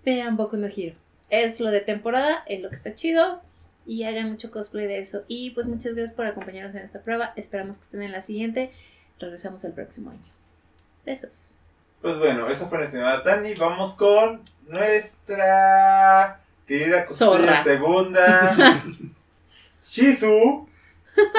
vean 0.05 0.37
Boku 0.37 0.57
no 0.57 0.67
Hero. 0.67 0.97
Es 1.31 1.61
lo 1.61 1.71
de 1.71 1.81
temporada, 1.81 2.43
es 2.49 2.61
lo 2.61 2.69
que 2.69 2.75
está 2.75 2.97
chido 2.97 3.43
y 3.87 4.03
hagan 4.03 4.29
mucho 4.29 4.51
cosplay 4.51 4.89
de 4.89 4.99
eso. 4.99 5.23
Y 5.29 5.51
pues 5.51 5.69
muchas 5.69 5.95
gracias 5.95 6.17
por 6.17 6.27
acompañarnos 6.27 6.75
en 6.75 6.83
esta 6.83 7.01
prueba. 7.01 7.33
Esperamos 7.37 7.79
que 7.79 7.85
estén 7.85 8.03
en 8.03 8.11
la 8.11 8.23
siguiente. 8.23 8.73
Regresamos 9.21 9.63
el 9.63 9.73
próximo 9.73 10.11
año. 10.11 10.33
Besos. 11.07 11.54
Pues 12.05 12.19
bueno, 12.19 12.51
esa 12.51 12.67
fue 12.67 12.77
nuestra 12.77 13.01
estimada 13.01 13.23
Tani. 13.23 13.55
Vamos 13.59 13.95
con 13.95 14.43
nuestra 14.69 16.39
querida 16.69 17.07
Zorra. 17.11 17.65
segunda, 17.65 18.83
Shizu. 19.83 20.69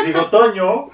Digo, 0.08 0.26
Toño. 0.32 0.88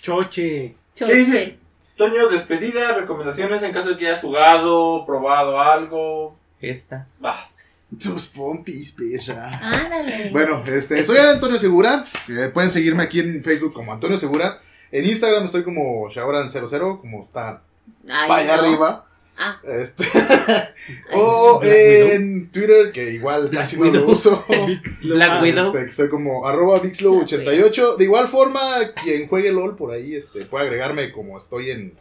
Choche. 0.00 0.74
¿Qué 0.96 1.14
dice? 1.14 1.58
Toño, 1.98 2.30
despedida, 2.30 2.94
recomendaciones 2.94 3.62
en 3.62 3.72
caso 3.74 3.90
de 3.90 3.98
que 3.98 4.06
hayas 4.08 4.22
jugado, 4.22 5.04
probado 5.04 5.60
algo. 5.60 6.38
Esta. 6.58 7.08
Vas. 7.20 7.88
Tus 8.02 8.28
pompis, 8.28 8.92
perra. 8.92 9.60
Ándale. 9.62 10.30
Bueno, 10.32 10.62
este, 10.66 11.04
soy 11.04 11.18
Antonio 11.18 11.58
Segura. 11.58 12.06
eh, 12.30 12.50
pueden 12.54 12.70
seguirme 12.70 13.02
aquí 13.02 13.20
en 13.20 13.44
Facebook 13.44 13.74
como 13.74 13.92
Antonio 13.92 14.16
Segura. 14.16 14.58
En 14.90 15.04
Instagram 15.04 15.44
estoy 15.44 15.62
como 15.62 16.08
Shaoran00, 16.08 17.00
como 17.02 17.24
está 17.24 17.60
Ay, 18.08 18.28
para 18.28 18.42
allá 18.42 18.56
no. 18.56 18.62
arriba. 18.62 19.04
Ah, 19.40 19.60
Este, 19.62 20.04
o 21.12 21.60
Black 21.60 21.86
Widow. 21.86 22.08
en 22.10 22.50
Twitter, 22.50 22.90
que 22.92 23.12
igual 23.12 23.48
Black 23.48 23.62
casi 23.62 23.76
no 23.78 23.90
lo 23.92 24.06
uso. 24.06 24.44
Black 25.04 25.42
Widow. 25.42 25.66
Este, 25.74 25.86
que 25.86 25.92
soy 25.92 26.08
como 26.08 26.46
arroba 26.46 26.82
Vixlow88. 26.82 27.96
De 27.96 28.04
igual 28.04 28.26
forma, 28.28 28.92
quien 29.02 29.28
juegue 29.28 29.52
LOL 29.52 29.76
por 29.76 29.92
ahí 29.92 30.16
este, 30.16 30.44
puede 30.44 30.64
agregarme 30.66 31.12
como 31.12 31.38
estoy 31.38 31.70
en, 31.70 31.94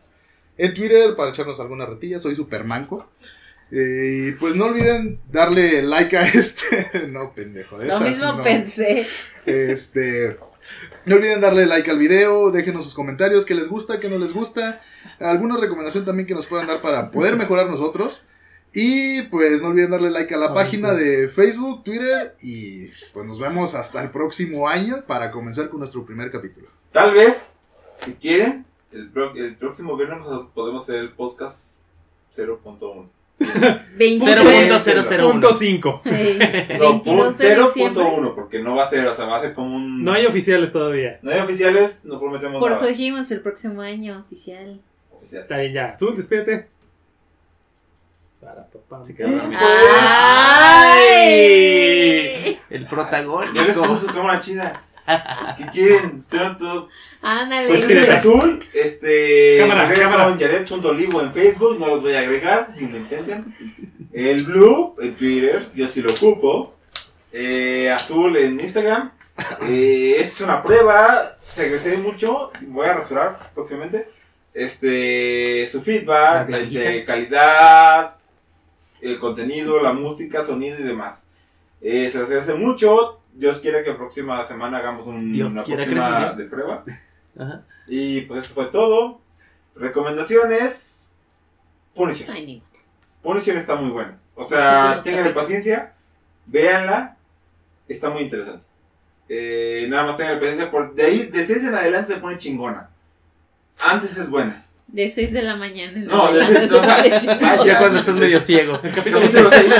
en 0.57 0.73
Twitter 0.73 1.15
para 1.15 1.29
echarnos 1.29 1.59
alguna 1.59 1.85
retilla. 1.85 2.19
Soy 2.19 2.35
super 2.35 2.63
manco. 2.63 3.07
Eh, 3.69 4.29
y 4.29 4.31
pues 4.31 4.55
no 4.55 4.65
olviden 4.65 5.19
darle 5.29 5.83
like 5.83 6.17
a 6.17 6.25
este. 6.27 7.07
no, 7.09 7.33
pendejo. 7.33 7.77
De 7.77 7.85
lo 7.87 7.93
esas, 7.93 8.07
mismo 8.07 8.31
no. 8.33 8.43
pensé. 8.43 9.05
Este. 9.45 10.37
No 11.07 11.15
olviden 11.15 11.41
darle 11.41 11.65
like 11.65 11.89
al 11.89 11.97
video, 11.97 12.51
déjenos 12.51 12.83
sus 12.83 12.93
comentarios, 12.93 13.45
qué 13.45 13.55
les 13.55 13.67
gusta, 13.69 13.99
qué 13.99 14.09
no 14.09 14.17
les 14.17 14.33
gusta, 14.33 14.81
alguna 15.19 15.57
recomendación 15.57 16.05
también 16.05 16.27
que 16.27 16.33
nos 16.35 16.45
puedan 16.45 16.67
dar 16.67 16.81
para 16.81 17.11
poder 17.11 17.35
mejorar 17.37 17.69
nosotros. 17.69 18.27
Y 18.73 19.21
pues 19.23 19.61
no 19.61 19.69
olviden 19.69 19.91
darle 19.91 20.09
like 20.11 20.35
a 20.35 20.37
la 20.37 20.53
página 20.53 20.93
de 20.93 21.29
Facebook, 21.29 21.83
Twitter 21.85 22.35
y 22.41 22.89
pues 23.13 23.25
nos 23.25 23.39
vemos 23.39 23.73
hasta 23.73 24.03
el 24.03 24.11
próximo 24.11 24.67
año 24.67 25.03
para 25.07 25.31
comenzar 25.31 25.69
con 25.69 25.79
nuestro 25.79 26.05
primer 26.05 26.29
capítulo. 26.29 26.67
Tal 26.91 27.13
vez, 27.13 27.55
si 27.95 28.13
quieren, 28.15 28.65
El, 28.91 29.09
pro- 29.09 29.33
el 29.35 29.55
próximo 29.55 29.95
viernes 29.97 30.19
podemos 30.53 30.83
hacer 30.83 30.95
el 30.97 31.13
podcast 31.13 31.77
0.1. 32.35 33.07
0.001. 33.39 35.31
Punto 35.31 35.53
5. 35.53 36.01
Ey, 36.05 36.37
No, 36.79 36.89
22 37.03 37.37
de 37.37 37.55
diciembre. 37.55 38.03
0.1, 38.03 38.35
porque 38.35 38.59
no 38.63 38.75
va 38.75 38.83
a 38.85 38.89
ser, 38.89 39.05
o 39.07 39.13
sea, 39.13 39.25
va 39.25 39.37
a 39.37 39.41
ser 39.41 39.53
como 39.53 39.75
un... 39.75 40.03
No 40.03 40.13
hay 40.13 40.25
oficiales 40.25 40.71
todavía. 40.71 41.19
No 41.21 41.31
hay 41.31 41.39
oficiales, 41.41 42.01
no 42.03 42.19
prometemos 42.19 42.59
Por 42.59 42.71
nada. 42.71 42.81
eso 42.81 42.89
dijimos 42.89 43.29
el 43.31 43.41
próximo 43.41 43.81
año 43.81 44.23
oficial. 44.25 44.79
Oficial. 45.11 45.41
Está 45.43 45.57
bien 45.57 45.73
ya. 45.73 45.95
Zul, 45.95 46.15
despídete. 46.17 46.67
Para, 48.41 48.65
papá. 48.67 49.03
Se 49.03 49.15
quedó 49.15 49.29
dormido. 49.29 49.59
¡Ay! 51.27 52.59
El 52.69 52.79
Ya 52.79 52.79
les 52.79 52.89
protagónico. 52.89 53.81
puso 53.83 53.97
su 53.97 54.07
cámara 54.07 54.39
chida. 54.41 54.83
¿Qué 55.57 55.65
quieren? 55.71 56.19
Todo... 56.57 56.89
Ándale. 57.21 57.67
Pues 57.67 57.89
el 57.89 58.11
azul, 58.11 58.59
este... 58.73 59.57
Cámara, 59.59 59.93
cámara. 59.93 60.23
son 60.29 60.37
Yaret.olivo 60.37 61.21
en 61.21 61.33
Facebook, 61.33 61.79
no 61.79 61.87
los 61.87 62.01
voy 62.01 62.13
a 62.13 62.19
agregar, 62.19 62.73
ni 62.75 62.87
lo 62.87 62.97
intenten. 62.97 63.55
El 64.11 64.43
blue, 64.43 64.95
en 64.99 65.15
Twitter, 65.15 65.65
yo 65.75 65.87
sí 65.87 66.01
lo 66.01 66.11
ocupo. 66.11 66.75
Eh, 67.31 67.89
azul 67.89 68.35
en 68.37 68.59
Instagram. 68.59 69.11
Eh, 69.67 70.15
esta 70.17 70.31
es 70.33 70.41
una 70.41 70.63
prueba, 70.63 71.37
regresé 71.55 71.97
mucho, 71.97 72.51
voy 72.61 72.87
a 72.87 72.95
rasurar 72.95 73.51
próximamente. 73.53 74.09
Este, 74.53 75.67
su 75.71 75.81
feedback, 75.83 76.33
Las 76.35 76.47
de 76.47 76.53
nalguitas. 76.53 77.03
calidad, 77.03 78.15
el 79.01 79.19
contenido, 79.19 79.79
la 79.81 79.93
música, 79.93 80.43
sonido 80.43 80.79
y 80.79 80.83
demás. 80.83 81.27
Eh, 81.81 82.09
se 82.11 82.37
hace 82.37 82.53
mucho. 82.55 83.19
Dios 83.37 83.59
quiere 83.59 83.83
que 83.83 83.93
próxima 83.93 84.43
semana 84.43 84.79
hagamos 84.79 85.05
un- 85.05 85.31
Dios 85.31 85.53
una 85.53 85.63
quiera, 85.63 85.83
próxima 85.83 86.29
de 86.33 86.43
prueba. 86.45 86.83
Ajá. 87.39 87.61
Y 87.87 88.21
pues 88.21 88.45
eso 88.45 88.53
fue 88.53 88.65
todo. 88.65 89.21
Recomendaciones. 89.75 91.07
Punisher. 91.95 92.29
Ay, 92.31 92.61
Punisher 93.21 93.55
está 93.57 93.75
muy 93.75 93.91
bueno. 93.91 94.13
O 94.35 94.43
sea, 94.43 94.99
tengan 95.03 95.33
paciencia. 95.33 95.93
Véanla. 96.45 97.15
Está 97.87 98.09
muy 98.09 98.23
interesante. 98.23 98.63
Eh, 99.29 99.85
nada 99.89 100.03
más 100.05 100.17
tengan 100.17 100.39
paciencia. 100.39 100.71
Por, 100.71 100.95
de 100.95 101.03
ahí, 101.03 101.25
de 101.27 101.45
6 101.45 101.63
en 101.63 101.75
adelante 101.75 102.13
se 102.13 102.19
pone 102.19 102.37
chingona. 102.37 102.89
Antes 103.79 104.17
es 104.17 104.29
buena. 104.29 104.63
De 104.87 105.09
6 105.09 105.33
de 105.33 105.41
la 105.43 105.55
mañana. 105.55 105.97
en 105.99 106.05
No, 106.07 106.31
de 106.31 106.41
adelante 106.41 106.69
seis, 106.69 106.71
o 106.71 107.21
sea, 107.21 107.35
vaya. 107.41 107.65
Ya 107.65 107.77
cuando 107.79 107.99
estás 107.99 108.15
medio 108.15 108.39
ciego. 108.39 108.79
El 108.81 108.91
capítulo 108.93 109.25
6. 109.27 109.73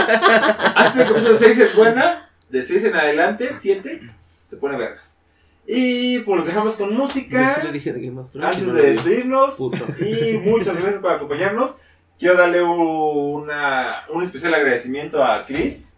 Antes 0.75 0.95
del 0.95 1.07
capítulo 1.07 1.35
6 1.37 1.57
es 1.59 1.75
buena. 1.75 2.29
De 2.49 2.61
6 2.61 2.85
en 2.85 2.95
adelante, 2.95 3.49
7, 3.59 4.01
se 4.43 4.57
pone 4.57 4.77
vergas. 4.77 5.19
Y 5.65 6.19
pues 6.19 6.37
los 6.37 6.47
dejamos 6.47 6.75
con 6.75 6.89
Yo 6.91 6.95
música. 6.95 7.55
sí 7.55 7.61
le 7.65 7.73
dije 7.73 7.91
de 7.91 8.01
Game 8.05 8.19
of 8.21 8.31
Thrones. 8.31 8.55
y 8.57 8.59
Antes 8.61 8.67
no 8.67 8.73
de 8.73 8.89
despedirnos, 8.91 9.55
Puto. 9.55 9.85
y 9.99 10.37
muchas 10.37 10.75
gracias 10.81 11.01
por 11.01 11.11
acompañarnos. 11.11 11.77
Quiero 12.17 12.37
darle 12.37 12.63
una, 12.63 14.05
un 14.13 14.23
especial 14.23 14.53
agradecimiento 14.53 15.23
a 15.23 15.45
Chris, 15.45 15.97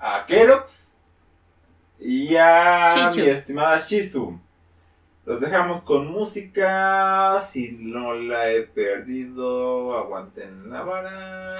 a 0.00 0.24
Kerox 0.26 0.96
y 2.00 2.34
a 2.36 3.10
mi 3.14 3.20
estimada 3.22 3.76
Shizu. 3.76 4.40
Los 5.24 5.40
dejamos 5.40 5.82
con 5.82 6.10
música. 6.10 7.38
Si 7.38 7.76
no 7.78 8.14
la 8.14 8.50
he 8.50 8.62
perdido, 8.62 9.96
aguanten 9.96 10.68
la 10.68 10.82
vara. 10.82 11.56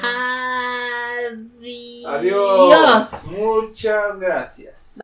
Adiós. 2.06 2.06
Adiós. 2.08 3.38
Muchas 3.38 4.18
gracias. 4.18 5.01